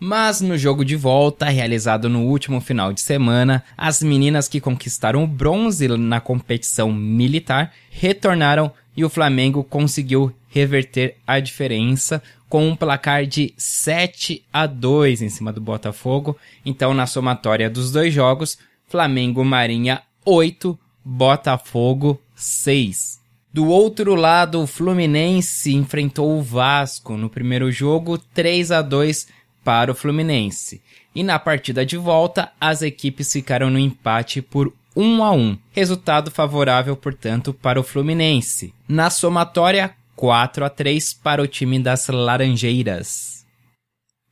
Mas 0.00 0.40
no 0.40 0.56
jogo 0.56 0.84
de 0.84 0.94
volta, 0.94 1.46
realizado 1.46 2.08
no 2.08 2.22
último 2.22 2.60
final 2.60 2.92
de 2.92 3.00
semana, 3.00 3.64
as 3.76 4.00
meninas 4.00 4.46
que 4.46 4.60
conquistaram 4.60 5.24
o 5.24 5.26
bronze 5.26 5.88
na 5.88 6.20
competição 6.20 6.92
militar 6.92 7.72
retornaram 7.90 8.72
e 8.96 9.04
o 9.04 9.10
Flamengo 9.10 9.64
conseguiu 9.64 10.32
reverter 10.48 11.16
a 11.26 11.40
diferença 11.40 12.22
com 12.48 12.68
um 12.68 12.76
placar 12.76 13.26
de 13.26 13.52
7 13.56 14.44
a 14.52 14.66
2 14.66 15.22
em 15.22 15.28
cima 15.28 15.52
do 15.52 15.60
Botafogo. 15.60 16.36
Então, 16.64 16.94
na 16.94 17.06
somatória 17.06 17.68
dos 17.68 17.90
dois 17.90 18.14
jogos, 18.14 18.56
Flamengo 18.86 19.44
Marinha 19.44 20.02
8, 20.24 20.78
Botafogo 21.04 22.20
6. 22.36 23.18
Do 23.52 23.66
outro 23.66 24.14
lado, 24.14 24.62
o 24.62 24.66
Fluminense 24.66 25.74
enfrentou 25.74 26.38
o 26.38 26.42
Vasco 26.42 27.16
no 27.16 27.28
primeiro 27.28 27.72
jogo 27.72 28.16
3 28.16 28.70
a 28.70 28.82
2 28.82 29.26
para 29.64 29.92
o 29.92 29.94
Fluminense. 29.94 30.80
E 31.14 31.22
na 31.22 31.38
partida 31.38 31.84
de 31.84 31.96
volta, 31.96 32.52
as 32.60 32.82
equipes 32.82 33.32
ficaram 33.32 33.70
no 33.70 33.78
empate 33.78 34.40
por 34.40 34.72
1 34.94 35.22
a 35.22 35.32
1. 35.32 35.58
Resultado 35.72 36.30
favorável, 36.30 36.96
portanto, 36.96 37.52
para 37.52 37.80
o 37.80 37.84
Fluminense. 37.84 38.74
Na 38.88 39.10
somatória, 39.10 39.94
4 40.16 40.64
a 40.64 40.68
3 40.68 41.12
para 41.14 41.42
o 41.42 41.46
time 41.46 41.78
das 41.78 42.08
Laranjeiras. 42.08 43.46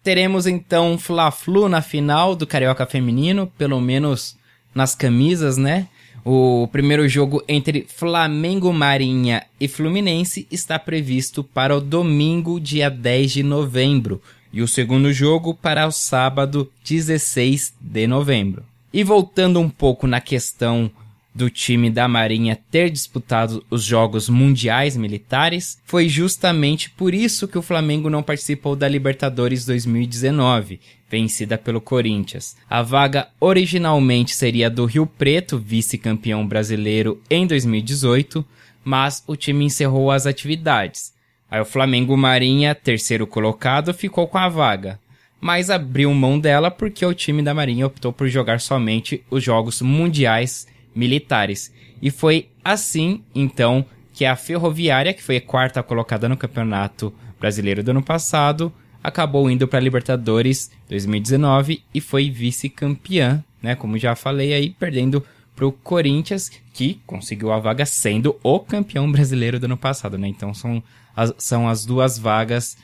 Teremos 0.02 0.46
então 0.46 0.98
Fla-Flu 0.98 1.68
na 1.68 1.82
final 1.82 2.34
do 2.34 2.46
Carioca 2.46 2.86
Feminino, 2.86 3.46
pelo 3.58 3.80
menos 3.80 4.36
nas 4.74 4.94
camisas, 4.94 5.56
né? 5.56 5.88
O 6.24 6.68
primeiro 6.72 7.08
jogo 7.08 7.42
entre 7.46 7.86
Flamengo 7.88 8.72
Marinha 8.72 9.44
e 9.60 9.68
Fluminense 9.68 10.46
está 10.50 10.76
previsto 10.76 11.44
para 11.44 11.76
o 11.76 11.80
domingo, 11.80 12.58
dia 12.58 12.90
10 12.90 13.30
de 13.30 13.42
novembro, 13.44 14.20
e 14.56 14.62
o 14.62 14.66
segundo 14.66 15.12
jogo 15.12 15.52
para 15.52 15.86
o 15.86 15.92
sábado 15.92 16.72
16 16.82 17.74
de 17.78 18.06
novembro. 18.06 18.64
E 18.90 19.04
voltando 19.04 19.60
um 19.60 19.68
pouco 19.68 20.06
na 20.06 20.18
questão 20.18 20.90
do 21.34 21.50
time 21.50 21.90
da 21.90 22.08
Marinha 22.08 22.58
ter 22.70 22.88
disputado 22.88 23.62
os 23.68 23.84
Jogos 23.84 24.30
Mundiais 24.30 24.96
Militares, 24.96 25.78
foi 25.84 26.08
justamente 26.08 26.88
por 26.88 27.12
isso 27.12 27.46
que 27.46 27.58
o 27.58 27.62
Flamengo 27.62 28.08
não 28.08 28.22
participou 28.22 28.74
da 28.74 28.88
Libertadores 28.88 29.66
2019, 29.66 30.80
vencida 31.10 31.58
pelo 31.58 31.78
Corinthians. 31.78 32.56
A 32.66 32.80
vaga 32.80 33.28
originalmente 33.38 34.34
seria 34.34 34.70
do 34.70 34.86
Rio 34.86 35.04
Preto, 35.06 35.58
vice-campeão 35.58 36.48
brasileiro 36.48 37.20
em 37.28 37.46
2018, 37.46 38.42
mas 38.82 39.22
o 39.26 39.36
time 39.36 39.66
encerrou 39.66 40.10
as 40.10 40.24
atividades. 40.24 41.14
Aí 41.50 41.60
o 41.60 41.64
Flamengo 41.64 42.16
Marinha, 42.16 42.74
terceiro 42.74 43.26
colocado, 43.26 43.94
ficou 43.94 44.26
com 44.26 44.38
a 44.38 44.48
vaga, 44.48 44.98
mas 45.40 45.70
abriu 45.70 46.12
mão 46.12 46.38
dela 46.38 46.70
porque 46.70 47.04
o 47.06 47.14
time 47.14 47.42
da 47.42 47.54
Marinha 47.54 47.86
optou 47.86 48.12
por 48.12 48.28
jogar 48.28 48.60
somente 48.60 49.22
os 49.30 49.42
jogos 49.42 49.80
mundiais 49.80 50.66
militares. 50.94 51.72
E 52.02 52.10
foi 52.10 52.48
assim, 52.64 53.22
então, 53.34 53.84
que 54.12 54.24
a 54.24 54.34
Ferroviária, 54.34 55.12
que 55.12 55.22
foi 55.22 55.36
a 55.36 55.40
quarta 55.40 55.82
colocada 55.82 56.28
no 56.28 56.36
Campeonato 56.36 57.12
Brasileiro 57.38 57.82
do 57.82 57.90
ano 57.90 58.02
passado, 58.02 58.72
acabou 59.02 59.48
indo 59.50 59.68
para 59.68 59.78
a 59.78 59.82
Libertadores 59.82 60.70
2019 60.88 61.82
e 61.94 62.00
foi 62.00 62.28
vice-campeã, 62.28 63.44
né? 63.62 63.76
Como 63.76 63.98
já 63.98 64.16
falei 64.16 64.52
aí, 64.52 64.70
perdendo 64.70 65.24
para 65.54 65.66
o 65.66 65.72
Corinthians, 65.72 66.50
que 66.72 67.00
conseguiu 67.06 67.52
a 67.52 67.58
vaga 67.58 67.86
sendo 67.86 68.36
o 68.42 68.58
campeão 68.58 69.10
brasileiro 69.12 69.60
do 69.60 69.64
ano 69.64 69.76
passado, 69.76 70.18
né? 70.18 70.28
Então 70.28 70.52
são 70.52 70.82
as, 71.16 71.32
são 71.38 71.68
as 71.68 71.86
duas 71.86 72.18
vagas 72.18 72.76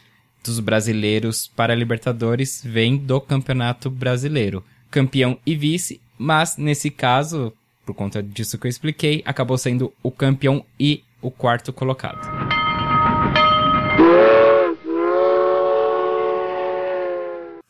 dos 0.43 0.59
brasileiros 0.59 1.47
para 1.47 1.75
Libertadores 1.75 2.63
vêm 2.65 2.97
do 2.97 3.21
Campeonato 3.21 3.91
Brasileiro. 3.91 4.65
Campeão 4.91 5.39
e 5.47 5.55
vice, 5.55 6.01
mas 6.19 6.57
nesse 6.57 6.91
caso, 6.91 7.53
por 7.85 7.95
conta 7.95 8.23
disso 8.23 8.59
que 8.59 8.67
eu 8.67 8.71
expliquei, 8.71 9.23
acabou 9.25 9.59
sendo 9.59 9.93
o 10.03 10.11
campeão 10.11 10.65
e 10.81 11.05
o 11.21 11.31
quarto 11.31 11.73
colocado. 11.73 12.21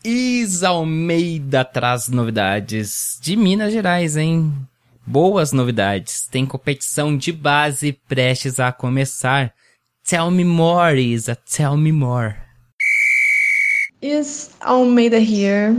Isa 0.04 0.70
Almeida 0.70 1.64
traz 1.64 2.08
novidades 2.08 3.18
de 3.22 3.36
Minas 3.36 3.72
Gerais, 3.72 4.16
hein? 4.16 4.52
Boas 5.06 5.52
novidades. 5.52 6.26
Tem 6.26 6.44
competição 6.44 7.16
de 7.16 7.30
base 7.32 7.92
prestes 8.08 8.58
a 8.58 8.72
começar. 8.72 9.52
Tell 10.04 10.30
me 10.30 10.44
more, 10.44 11.00
Isa. 11.00 11.36
Tell 11.36 11.76
me 11.76 11.92
more. 11.92 12.34
Is 14.02 14.50
Almeida 14.60 15.18
here 15.18 15.76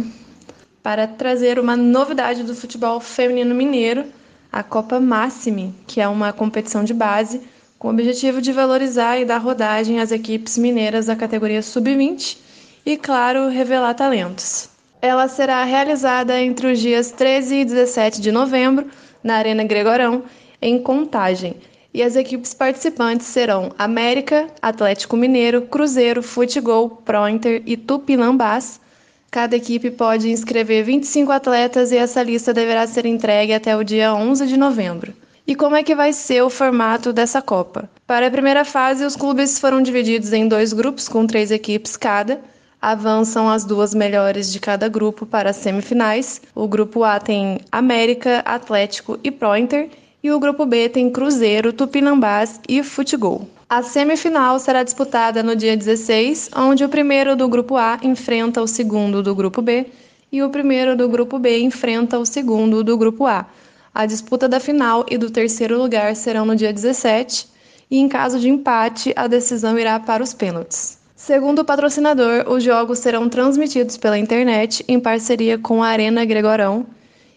para 0.81 1.05
trazer 1.07 1.59
uma 1.59 1.75
novidade 1.75 2.43
do 2.43 2.55
futebol 2.55 2.99
feminino 2.99 3.53
mineiro, 3.53 4.05
a 4.51 4.63
Copa 4.63 4.99
Máxime, 4.99 5.75
que 5.85 5.99
é 5.99 6.07
uma 6.07 6.31
competição 6.31 6.83
de 6.83 6.93
base 6.93 7.41
com 7.77 7.89
o 7.89 7.91
objetivo 7.91 8.41
de 8.41 8.53
valorizar 8.53 9.19
e 9.19 9.25
dar 9.25 9.39
rodagem 9.39 9.99
às 9.99 10.11
equipes 10.11 10.57
mineiras 10.57 11.07
da 11.07 11.17
categoria 11.17 11.61
sub-20 11.61 12.37
e, 12.85 12.95
claro, 12.95 13.49
revelar 13.49 13.93
talentos. 13.93 14.69
Ela 15.01 15.27
será 15.27 15.63
realizada 15.65 16.39
entre 16.39 16.71
os 16.71 16.79
dias 16.79 17.11
13 17.11 17.55
e 17.55 17.65
17 17.65 18.21
de 18.21 18.31
novembro 18.31 18.87
na 19.21 19.35
Arena 19.35 19.65
Gregorão, 19.65 20.23
em 20.61 20.81
Contagem. 20.81 21.57
E 21.93 22.01
as 22.01 22.15
equipes 22.15 22.55
participantes 22.55 23.27
serão 23.27 23.71
América, 23.77 24.47
Atlético 24.59 25.15
Mineiro, 25.15 25.61
Cruzeiro, 25.61 26.23
Futebol, 26.23 26.89
Prointer 26.89 27.61
e 27.67 27.77
Tupinambás. 27.77 28.81
Cada 29.29 29.55
equipe 29.55 29.91
pode 29.91 30.29
inscrever 30.29 30.83
25 30.83 31.31
atletas 31.31 31.91
e 31.91 31.97
essa 31.97 32.23
lista 32.23 32.51
deverá 32.51 32.87
ser 32.87 33.05
entregue 33.05 33.53
até 33.53 33.77
o 33.77 33.83
dia 33.83 34.13
11 34.13 34.47
de 34.47 34.57
novembro. 34.57 35.13
E 35.45 35.53
como 35.53 35.75
é 35.75 35.83
que 35.83 35.93
vai 35.93 36.13
ser 36.13 36.41
o 36.41 36.49
formato 36.49 37.13
dessa 37.13 37.41
Copa? 37.41 37.89
Para 38.07 38.27
a 38.27 38.31
primeira 38.31 38.65
fase, 38.65 39.05
os 39.05 39.15
clubes 39.15 39.59
foram 39.59 39.81
divididos 39.81 40.33
em 40.33 40.47
dois 40.47 40.73
grupos 40.73 41.07
com 41.07 41.27
três 41.27 41.51
equipes 41.51 41.95
cada. 41.95 42.41
avançam 42.81 43.47
as 43.47 43.63
duas 43.63 43.93
melhores 43.93 44.51
de 44.51 44.59
cada 44.59 44.89
grupo 44.89 45.25
para 45.25 45.51
as 45.51 45.57
semifinais. 45.57 46.41
O 46.53 46.67
grupo 46.67 47.03
A 47.03 47.19
tem 47.19 47.59
América, 47.71 48.39
Atlético 48.45 49.17
e 49.23 49.31
Prointer, 49.31 49.89
e 50.23 50.31
o 50.31 50.39
grupo 50.39 50.65
B 50.65 50.87
tem 50.87 51.09
Cruzeiro, 51.09 51.73
Tupinambás 51.73 52.61
e 52.67 52.81
Futebol. 52.81 53.45
A 53.67 53.83
semifinal 53.83 54.57
será 54.57 54.81
disputada 54.81 55.43
no 55.43 55.53
dia 55.53 55.75
16, 55.75 56.51
onde 56.55 56.85
o 56.85 56.89
primeiro 56.89 57.35
do 57.35 57.49
grupo 57.49 57.75
A 57.75 57.99
enfrenta 58.01 58.61
o 58.61 58.67
segundo 58.67 59.21
do 59.21 59.35
grupo 59.35 59.61
B 59.61 59.85
e 60.31 60.41
o 60.41 60.49
primeiro 60.49 60.95
do 60.95 61.09
grupo 61.09 61.37
B 61.37 61.59
enfrenta 61.59 62.17
o 62.17 62.25
segundo 62.25 62.83
do 62.83 62.97
grupo 62.97 63.27
A. 63.27 63.45
A 63.93 64.05
disputa 64.05 64.47
da 64.47 64.61
final 64.61 65.05
e 65.11 65.17
do 65.17 65.29
terceiro 65.29 65.77
lugar 65.77 66.15
serão 66.15 66.45
no 66.45 66.55
dia 66.55 66.71
17, 66.71 67.47
e 67.91 67.99
em 67.99 68.07
caso 68.07 68.39
de 68.39 68.49
empate, 68.49 69.13
a 69.15 69.27
decisão 69.27 69.77
irá 69.77 69.99
para 69.99 70.23
os 70.23 70.33
pênaltis. 70.33 70.97
Segundo 71.15 71.59
o 71.59 71.65
patrocinador, 71.65 72.45
os 72.49 72.63
jogos 72.63 72.99
serão 72.99 73.29
transmitidos 73.29 73.97
pela 73.97 74.17
internet 74.17 74.83
em 74.87 74.99
parceria 74.99 75.57
com 75.57 75.83
a 75.83 75.87
Arena 75.89 76.25
Gregorão. 76.25 76.85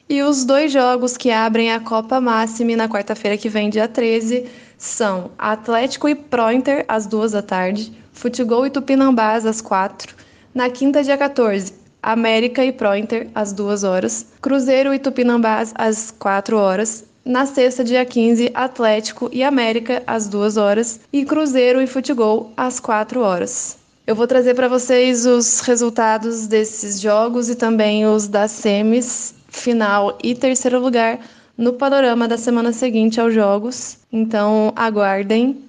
E 0.08 0.22
os 0.22 0.44
dois 0.44 0.70
jogos 0.70 1.16
que 1.16 1.32
abrem 1.32 1.72
a 1.72 1.80
Copa 1.80 2.20
Máxime 2.20 2.76
na 2.76 2.88
quarta-feira 2.88 3.36
que 3.36 3.48
vem, 3.48 3.68
dia 3.68 3.88
13, 3.88 4.46
são 4.78 5.32
Atlético 5.36 6.08
e 6.08 6.14
Prointer, 6.14 6.84
às 6.86 7.08
duas 7.08 7.32
da 7.32 7.42
tarde, 7.42 7.92
Futebol 8.12 8.64
e 8.64 8.70
Tupinambás, 8.70 9.44
às 9.44 9.60
quatro. 9.60 10.14
Na 10.54 10.70
quinta, 10.70 11.02
dia 11.02 11.16
14, 11.16 11.74
América 12.00 12.64
e 12.64 12.70
Prointer, 12.70 13.28
às 13.34 13.52
duas 13.52 13.82
horas, 13.82 14.26
Cruzeiro 14.40 14.94
e 14.94 14.98
Tupinambás, 15.00 15.72
às 15.74 16.12
quatro 16.12 16.56
horas. 16.56 17.04
Na 17.24 17.44
sexta, 17.44 17.82
dia 17.82 18.04
15, 18.04 18.52
Atlético 18.54 19.28
e 19.32 19.42
América, 19.42 20.04
às 20.06 20.28
duas 20.28 20.56
horas, 20.56 21.00
e 21.12 21.24
Cruzeiro 21.24 21.82
e 21.82 21.86
Futebol, 21.88 22.52
às 22.56 22.78
quatro 22.78 23.22
horas. 23.22 23.76
Eu 24.06 24.14
vou 24.14 24.28
trazer 24.28 24.54
para 24.54 24.68
vocês 24.68 25.26
os 25.26 25.58
resultados 25.62 26.46
desses 26.46 27.00
jogos 27.00 27.50
e 27.50 27.56
também 27.56 28.06
os 28.06 28.28
das 28.28 28.52
semis, 28.52 29.34
final 29.58 30.18
e 30.22 30.34
terceiro 30.34 30.80
lugar 30.80 31.20
no 31.56 31.72
panorama 31.72 32.28
da 32.28 32.36
semana 32.36 32.72
seguinte 32.72 33.20
aos 33.20 33.34
jogos. 33.34 33.98
Então 34.12 34.72
aguardem. 34.76 35.64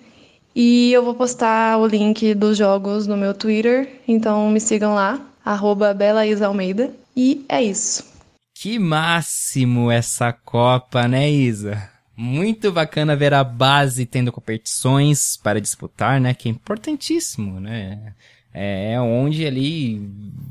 E 0.55 0.91
eu 0.91 1.03
vou 1.03 1.13
postar 1.13 1.77
o 1.77 1.85
link 1.85 2.33
dos 2.33 2.57
jogos 2.57 3.05
no 3.05 3.15
meu 3.15 3.31
Twitter, 3.31 4.01
então 4.07 4.49
me 4.49 4.59
sigam 4.59 4.95
lá, 4.95 5.21
arroba 5.45 5.95
Almeida. 6.43 6.91
E 7.15 7.45
é 7.47 7.61
isso. 7.61 8.03
Que 8.55 8.79
máximo 8.79 9.91
essa 9.91 10.33
Copa, 10.33 11.07
né, 11.07 11.29
Isa? 11.29 11.87
Muito 12.15 12.71
bacana 12.71 13.15
ver 13.15 13.35
a 13.35 13.43
base 13.43 14.03
tendo 14.07 14.31
competições 14.31 15.37
para 15.37 15.61
disputar, 15.61 16.19
né? 16.19 16.33
Que 16.33 16.49
é 16.49 16.51
importantíssimo, 16.51 17.59
né? 17.59 18.13
É, 18.51 18.93
é 18.93 18.99
onde 18.99 19.45
ali 19.45 20.01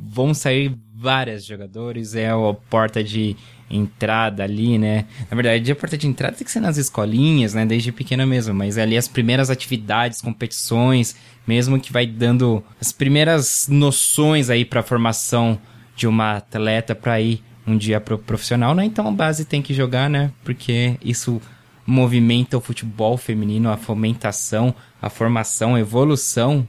vão 0.08 0.32
sair 0.32 0.78
vários 0.98 1.44
jogadores, 1.44 2.14
é 2.14 2.30
a 2.30 2.54
porta 2.70 3.04
de 3.04 3.36
entrada 3.68 4.42
ali, 4.44 4.78
né? 4.78 5.04
Na 5.30 5.34
verdade, 5.34 5.70
a 5.70 5.76
porta 5.76 5.98
de 5.98 6.06
entrada 6.06 6.36
tem 6.36 6.44
que 6.44 6.50
ser 6.50 6.60
nas 6.60 6.78
escolinhas, 6.78 7.52
né? 7.52 7.66
Desde 7.66 7.92
pequena 7.92 8.24
mesmo, 8.24 8.54
mas 8.54 8.78
é 8.78 8.82
ali 8.82 8.96
as 8.96 9.06
primeiras 9.06 9.50
atividades, 9.50 10.22
competições, 10.22 11.16
mesmo 11.46 11.78
que 11.78 11.92
vai 11.92 12.06
dando 12.06 12.64
as 12.80 12.92
primeiras 12.92 13.68
noções 13.68 14.48
aí 14.48 14.64
para 14.64 14.80
a 14.80 14.84
formação 14.84 15.58
de 15.94 16.06
uma 16.06 16.36
atleta 16.36 16.94
para 16.94 17.20
ir 17.20 17.42
um 17.66 17.76
dia 17.76 18.00
pro 18.00 18.18
profissional, 18.18 18.74
né? 18.74 18.84
Então 18.84 19.06
a 19.06 19.12
base 19.12 19.44
tem 19.44 19.60
que 19.60 19.74
jogar, 19.74 20.08
né? 20.08 20.30
Porque 20.44 20.96
isso 21.04 21.42
movimenta 21.84 22.56
o 22.56 22.60
futebol 22.60 23.16
feminino, 23.16 23.70
a 23.70 23.76
fomentação, 23.76 24.74
a 25.00 25.10
formação, 25.10 25.74
a 25.74 25.80
evolução 25.80 26.66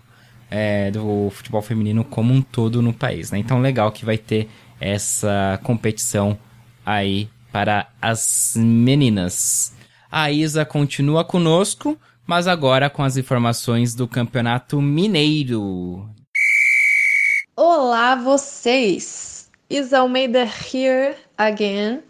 é, 0.49 0.91
do 0.91 1.29
futebol 1.31 1.61
feminino 1.61 2.03
como 2.03 2.33
um 2.33 2.41
todo 2.41 2.81
no 2.81 2.93
país, 2.93 3.31
né? 3.31 3.37
Então 3.37 3.59
legal 3.59 3.91
que 3.91 4.05
vai 4.05 4.17
ter 4.17 4.49
essa 4.79 5.59
competição 5.63 6.37
aí 6.85 7.29
para 7.51 7.87
as 8.01 8.53
meninas. 8.55 9.73
A 10.11 10.31
Isa 10.31 10.63
continua 10.65 11.25
conosco, 11.25 11.97
mas 12.25 12.47
agora 12.47 12.89
com 12.89 13.03
as 13.03 13.17
informações 13.17 13.93
do 13.93 14.07
Campeonato 14.07 14.81
Mineiro. 14.81 16.09
Olá 17.55 18.15
vocês! 18.15 19.49
Isa 19.69 19.99
Almeida 19.99 20.47
here 20.73 21.15
again 21.37 22.01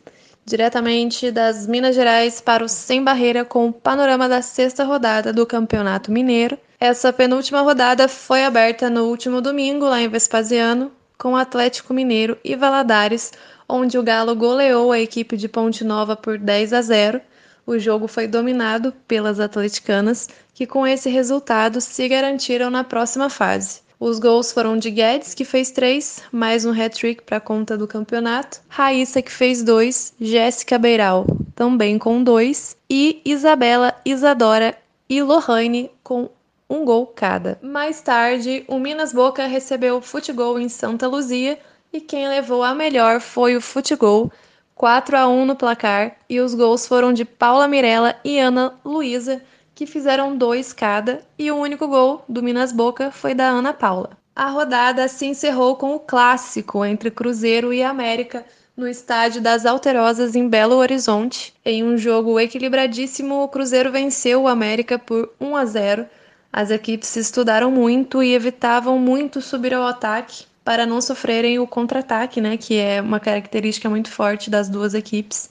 diretamente 0.48 1.30
das 1.30 1.68
Minas 1.68 1.94
Gerais 1.94 2.40
para 2.40 2.64
o 2.64 2.70
Sem 2.70 3.04
Barreira 3.04 3.44
com 3.44 3.68
o 3.68 3.74
panorama 3.74 4.30
da 4.30 4.42
sexta 4.42 4.86
rodada 4.86 5.34
do 5.34 5.46
Campeonato 5.46 6.10
Mineiro. 6.10 6.58
Essa 6.80 7.12
penúltima 7.12 7.62
rodada 7.62 8.08
foi 8.08 8.44
aberta 8.46 8.88
no 8.88 9.06
último 9.06 9.42
domingo 9.42 9.86
lá 9.86 10.00
em 10.00 10.08
Vespasiano, 10.08 10.92
com 11.18 11.36
Atlético 11.36 11.92
Mineiro 11.92 12.38
e 12.44 12.56
Valadares, 12.56 13.34
onde 13.68 13.98
o 13.98 14.04
Galo 14.04 14.36
goleou 14.36 14.92
a 14.92 15.00
equipe 15.00 15.36
de 15.36 15.50
Ponte 15.50 15.84
Nova 15.84 16.16
por 16.16 16.38
10 16.38 16.74
a 16.74 16.82
0. 16.84 17.20
O 17.66 17.80
jogo 17.80 18.08
foi 18.08 18.28
dominado 18.28 18.94
pelas 19.08 19.40
atleticanas, 19.40 20.30
que 20.54 20.68
com 20.68 20.86
esse 20.86 21.10
resultado 21.10 21.82
se 21.82 22.08
garantiram 22.08 22.70
na 22.70 22.84
próxima 22.84 23.28
fase. 23.28 23.82
Os 24.00 24.20
gols 24.20 24.52
foram 24.52 24.78
de 24.78 24.92
Guedes, 24.92 25.34
que 25.34 25.44
fez 25.44 25.72
três, 25.72 26.22
mais 26.32 26.64
um 26.64 26.72
hat-trick 26.72 27.24
para 27.24 27.40
conta 27.40 27.76
do 27.76 27.88
campeonato. 27.88 28.62
Raíssa, 28.70 29.24
que 29.24 29.32
fez 29.32 29.64
dois. 29.64 30.14
Jéssica 30.22 30.78
Beiral, 30.78 31.26
também 31.56 31.98
com 31.98 32.24
dois. 32.24 32.78
E 32.88 33.20
Isabela, 33.26 33.96
Isadora 34.06 34.78
e 35.10 35.24
Lohane 35.24 35.90
com 36.04 36.30
um 36.70 36.84
gol 36.84 37.08
cada. 37.08 37.58
Mais 37.62 38.02
tarde, 38.02 38.64
o 38.68 38.80
Minas 38.80 39.14
Boca 39.14 39.46
recebeu 39.46 39.98
o 39.98 40.02
Futebol 40.02 40.60
em 40.60 40.70
Santa 40.70 41.08
Luzia 41.08 41.60
e 41.92 42.02
quem 42.02 42.28
levou 42.28 42.64
a 42.64 42.76
melhor 42.76 43.22
foi 43.22 43.56
o 43.56 43.62
Futebol, 43.62 44.32
4 44.76 45.18
a 45.18 45.28
1 45.28 45.46
no 45.46 45.56
placar, 45.56 46.18
e 46.30 46.40
os 46.40 46.54
gols 46.54 46.86
foram 46.86 47.14
de 47.14 47.26
Paula 47.26 47.68
Mirella 47.68 48.16
e 48.24 48.38
Ana 48.40 48.74
Luísa 48.86 49.42
que 49.74 49.86
fizeram 49.86 50.36
dois 50.36 50.74
cada, 50.74 51.22
e 51.38 51.52
o 51.52 51.56
único 51.56 51.88
gol 51.88 52.26
do 52.28 52.42
Minas 52.42 52.72
Boca 52.72 53.12
foi 53.12 53.36
da 53.36 53.46
Ana 53.46 53.74
Paula. 53.74 54.18
A 54.36 54.50
rodada 54.50 55.08
se 55.08 55.28
encerrou 55.28 55.76
com 55.76 55.96
o 55.96 56.00
clássico 56.00 56.84
entre 56.84 57.12
Cruzeiro 57.12 57.72
e 57.72 57.84
América 57.84 58.44
no 58.76 58.88
estádio 58.88 59.42
das 59.42 59.66
Alterosas 59.66 60.36
em 60.36 60.48
Belo 60.48 60.76
Horizonte. 60.76 61.54
Em 61.64 61.84
um 61.84 61.98
jogo 61.98 62.40
equilibradíssimo, 62.40 63.44
o 63.44 63.48
Cruzeiro 63.48 63.92
venceu 63.92 64.44
o 64.44 64.48
América 64.48 65.00
por 65.00 65.32
1 65.40 65.56
a 65.56 65.66
0. 65.66 66.06
As 66.52 66.72
equipes 66.72 67.16
estudaram 67.16 67.70
muito 67.72 68.24
e 68.24 68.34
evitavam 68.34 68.98
muito 68.98 69.42
subir 69.42 69.74
ao 69.74 69.86
ataque 69.86 70.46
para 70.64 70.86
não 70.86 71.00
sofrerem 71.00 71.60
o 71.60 71.68
contra-ataque, 71.68 72.42
né, 72.42 72.58
que 72.58 72.78
é 72.78 73.02
uma 73.02 73.20
característica 73.20 73.90
muito 73.90 74.12
forte 74.12 74.50
das 74.50 74.68
duas 74.68 74.94
equipes. 74.94 75.50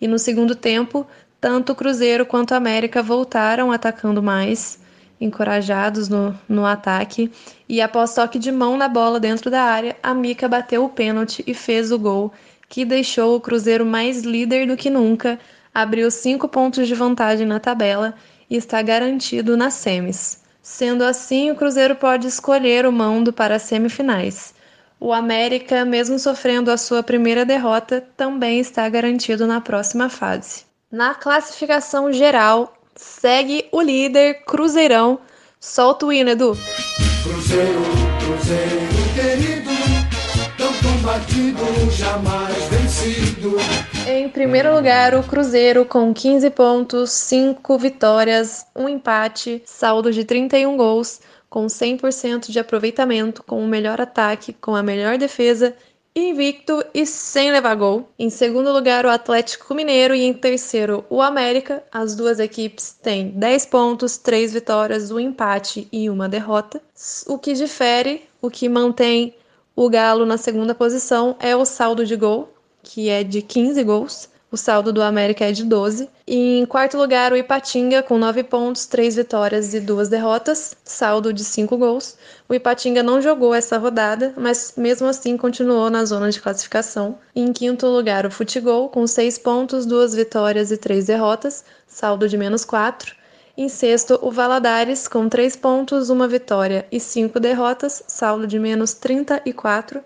E 0.00 0.06
no 0.06 0.18
segundo 0.18 0.54
tempo, 0.54 1.06
tanto 1.40 1.72
o 1.72 1.74
Cruzeiro 1.74 2.26
quanto 2.26 2.52
a 2.52 2.58
América 2.58 3.02
voltaram 3.02 3.72
atacando 3.72 4.22
mais, 4.22 4.78
encorajados 5.20 6.08
no, 6.08 6.38
no 6.48 6.66
ataque. 6.66 7.30
E 7.68 7.80
após 7.80 8.14
toque 8.14 8.38
de 8.38 8.52
mão 8.52 8.76
na 8.76 8.88
bola 8.88 9.18
dentro 9.18 9.50
da 9.50 9.62
área, 9.62 9.96
a 10.02 10.14
Mica 10.14 10.48
bateu 10.48 10.84
o 10.84 10.88
pênalti 10.88 11.42
e 11.46 11.54
fez 11.54 11.90
o 11.90 11.98
gol, 11.98 12.32
que 12.68 12.84
deixou 12.84 13.36
o 13.36 13.40
Cruzeiro 13.40 13.84
mais 13.84 14.22
líder 14.22 14.66
do 14.66 14.76
que 14.76 14.90
nunca, 14.90 15.38
abriu 15.74 16.10
cinco 16.10 16.48
pontos 16.48 16.86
de 16.86 16.94
vantagem 16.94 17.46
na 17.46 17.60
tabela 17.60 18.14
e 18.50 18.56
está 18.56 18.82
garantido 18.82 19.56
nas 19.56 19.74
semis. 19.74 20.40
Sendo 20.60 21.04
assim, 21.04 21.50
o 21.50 21.54
Cruzeiro 21.54 21.94
pode 21.94 22.26
escolher 22.26 22.84
o 22.84 22.92
mando 22.92 23.32
para 23.32 23.54
as 23.54 23.62
semifinais. 23.62 24.52
O 24.98 25.12
América, 25.12 25.84
mesmo 25.84 26.18
sofrendo 26.18 26.70
a 26.70 26.76
sua 26.76 27.02
primeira 27.02 27.44
derrota, 27.44 28.04
também 28.16 28.58
está 28.60 28.86
garantido 28.88 29.46
na 29.46 29.60
próxima 29.60 30.10
fase. 30.10 30.64
Na 30.92 31.14
classificação 31.14 32.12
geral, 32.12 32.74
segue 32.96 33.66
o 33.72 33.80
líder 33.80 34.42
Cruzeirão. 34.44 35.20
Solta 35.58 36.06
o 36.06 36.12
hino, 36.12 36.30
Edu. 36.30 36.58
Cruzeiro, 37.22 37.80
Cruzeiro 38.26 38.90
querido, 39.14 39.70
tão 40.56 40.72
combatido, 40.74 41.90
jamais 41.90 42.56
vencido. 42.68 43.56
Em 44.06 44.28
primeiro 44.28 44.74
lugar, 44.74 45.14
o 45.14 45.22
Cruzeiro 45.22 45.84
com 45.84 46.12
15 46.12 46.50
pontos, 46.50 47.10
5 47.10 47.78
vitórias, 47.78 48.66
1 48.74 48.88
empate, 48.88 49.62
saldo 49.64 50.10
de 50.10 50.24
31 50.24 50.76
gols, 50.76 51.20
com 51.48 51.66
100% 51.66 52.50
de 52.50 52.58
aproveitamento, 52.58 53.42
com 53.42 53.62
o 53.62 53.68
melhor 53.68 54.00
ataque, 54.00 54.52
com 54.52 54.74
a 54.74 54.82
melhor 54.82 55.18
defesa 55.18 55.74
invicto 56.14 56.84
e 56.92 57.06
sem 57.06 57.52
levar 57.52 57.74
gol. 57.76 58.08
Em 58.18 58.30
segundo 58.30 58.72
lugar, 58.72 59.06
o 59.06 59.10
Atlético 59.10 59.74
Mineiro 59.74 60.14
e 60.14 60.22
em 60.22 60.32
terceiro, 60.32 61.04
o 61.08 61.22
América. 61.22 61.84
As 61.92 62.16
duas 62.16 62.40
equipes 62.40 62.96
têm 63.00 63.30
10 63.30 63.66
pontos, 63.66 64.16
3 64.18 64.52
vitórias, 64.52 65.10
um 65.10 65.20
empate 65.20 65.86
e 65.92 66.10
uma 66.10 66.28
derrota. 66.28 66.80
O 67.26 67.38
que 67.38 67.52
difere, 67.52 68.24
o 68.42 68.50
que 68.50 68.68
mantém 68.68 69.34
o 69.76 69.88
Galo 69.88 70.26
na 70.26 70.36
segunda 70.36 70.74
posição 70.74 71.36
é 71.38 71.54
o 71.54 71.64
saldo 71.64 72.04
de 72.04 72.16
gol, 72.16 72.52
que 72.92 73.08
é 73.08 73.22
de 73.22 73.40
15 73.40 73.84
gols, 73.84 74.28
O 74.52 74.56
saldo 74.56 74.92
do 74.92 75.00
América 75.00 75.44
é 75.44 75.52
de 75.52 75.64
12. 75.64 76.10
E 76.26 76.58
em 76.58 76.66
quarto 76.66 76.96
lugar, 76.98 77.32
o 77.32 77.36
Ipatinga, 77.36 78.02
com 78.02 78.18
9 78.18 78.42
pontos, 78.42 78.84
3 78.86 79.14
vitórias 79.14 79.72
e 79.74 79.78
2 79.78 80.08
derrotas, 80.08 80.74
saldo 80.84 81.32
de 81.32 81.44
5 81.44 81.76
gols. 81.78 82.16
O 82.48 82.54
Ipatinga 82.54 83.00
não 83.00 83.22
jogou 83.22 83.54
essa 83.54 83.78
rodada, 83.78 84.34
mas 84.36 84.74
mesmo 84.76 85.06
assim 85.06 85.36
continuou 85.36 85.88
na 85.88 86.04
zona 86.04 86.30
de 86.30 86.40
classificação. 86.40 87.16
E 87.32 87.40
em 87.40 87.52
quinto 87.52 87.86
lugar, 87.86 88.26
o 88.26 88.30
Futegol, 88.30 88.88
com 88.88 89.06
6 89.06 89.38
pontos, 89.38 89.86
2 89.86 90.16
vitórias 90.16 90.72
e 90.72 90.76
3 90.76 91.06
derrotas, 91.06 91.64
saldo 91.86 92.28
de 92.28 92.36
menos 92.36 92.64
4. 92.64 93.14
Em 93.56 93.68
sexto, 93.68 94.18
o 94.20 94.32
Valadares, 94.32 95.06
com 95.06 95.28
3 95.28 95.54
pontos, 95.54 96.10
1 96.10 96.26
vitória 96.26 96.84
e 96.90 96.98
5 96.98 97.38
derrotas, 97.38 98.02
saldo 98.08 98.48
de 98.48 98.58
menos 98.58 98.94
34. 98.94 100.02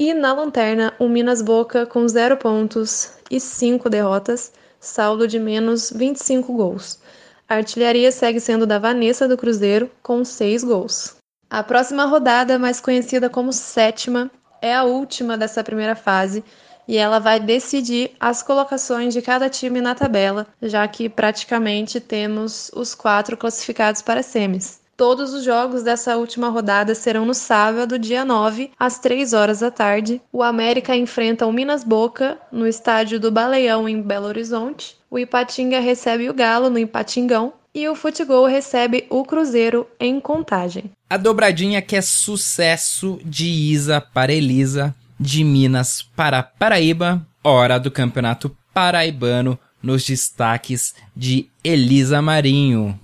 E 0.00 0.14
na 0.14 0.32
lanterna, 0.32 0.94
o 0.96 1.08
Minas 1.08 1.42
Boca, 1.42 1.84
com 1.84 2.06
0 2.06 2.36
pontos 2.36 3.14
e 3.28 3.40
5 3.40 3.90
derrotas, 3.90 4.52
saldo 4.78 5.26
de 5.26 5.40
menos 5.40 5.90
25 5.90 6.52
gols. 6.52 7.00
A 7.48 7.56
artilharia 7.56 8.12
segue 8.12 8.38
sendo 8.38 8.64
da 8.64 8.78
Vanessa 8.78 9.26
do 9.26 9.36
Cruzeiro, 9.36 9.90
com 10.00 10.24
6 10.24 10.62
gols. 10.62 11.16
A 11.50 11.64
próxima 11.64 12.04
rodada, 12.04 12.60
mais 12.60 12.80
conhecida 12.80 13.28
como 13.28 13.52
sétima, 13.52 14.30
é 14.62 14.72
a 14.72 14.84
última 14.84 15.36
dessa 15.36 15.64
primeira 15.64 15.96
fase 15.96 16.44
e 16.86 16.96
ela 16.96 17.18
vai 17.18 17.40
decidir 17.40 18.12
as 18.20 18.40
colocações 18.40 19.12
de 19.12 19.20
cada 19.20 19.50
time 19.50 19.80
na 19.80 19.96
tabela, 19.96 20.46
já 20.62 20.86
que 20.86 21.08
praticamente 21.08 21.98
temos 21.98 22.70
os 22.72 22.94
quatro 22.94 23.36
classificados 23.36 24.00
para 24.00 24.22
semis. 24.22 24.77
Todos 24.98 25.32
os 25.32 25.44
jogos 25.44 25.84
dessa 25.84 26.16
última 26.16 26.48
rodada 26.48 26.92
serão 26.92 27.24
no 27.24 27.32
sábado, 27.32 28.00
dia 28.00 28.24
9, 28.24 28.72
às 28.76 28.98
3 28.98 29.32
horas 29.32 29.60
da 29.60 29.70
tarde. 29.70 30.20
O 30.32 30.42
América 30.42 30.96
enfrenta 30.96 31.46
o 31.46 31.52
Minas 31.52 31.84
Boca 31.84 32.36
no 32.50 32.66
estádio 32.66 33.20
do 33.20 33.30
Baleão, 33.30 33.88
em 33.88 34.02
Belo 34.02 34.26
Horizonte. 34.26 34.96
O 35.08 35.16
Ipatinga 35.16 35.78
recebe 35.78 36.28
o 36.28 36.34
Galo 36.34 36.68
no 36.68 36.80
Ipatingão. 36.80 37.52
E 37.72 37.88
o 37.88 37.94
Futebol 37.94 38.44
recebe 38.46 39.06
o 39.08 39.24
Cruzeiro 39.24 39.86
em 40.00 40.18
Contagem. 40.18 40.90
A 41.08 41.16
dobradinha 41.16 41.80
que 41.80 41.94
é 41.94 42.00
sucesso 42.00 43.20
de 43.24 43.46
Isa 43.46 44.00
para 44.00 44.32
Elisa, 44.32 44.92
de 45.20 45.44
Minas 45.44 46.02
para 46.16 46.42
Paraíba, 46.42 47.24
hora 47.44 47.78
do 47.78 47.88
Campeonato 47.88 48.50
Paraibano 48.74 49.56
nos 49.80 50.04
destaques 50.04 50.92
de 51.14 51.48
Elisa 51.62 52.20
Marinho. 52.20 52.98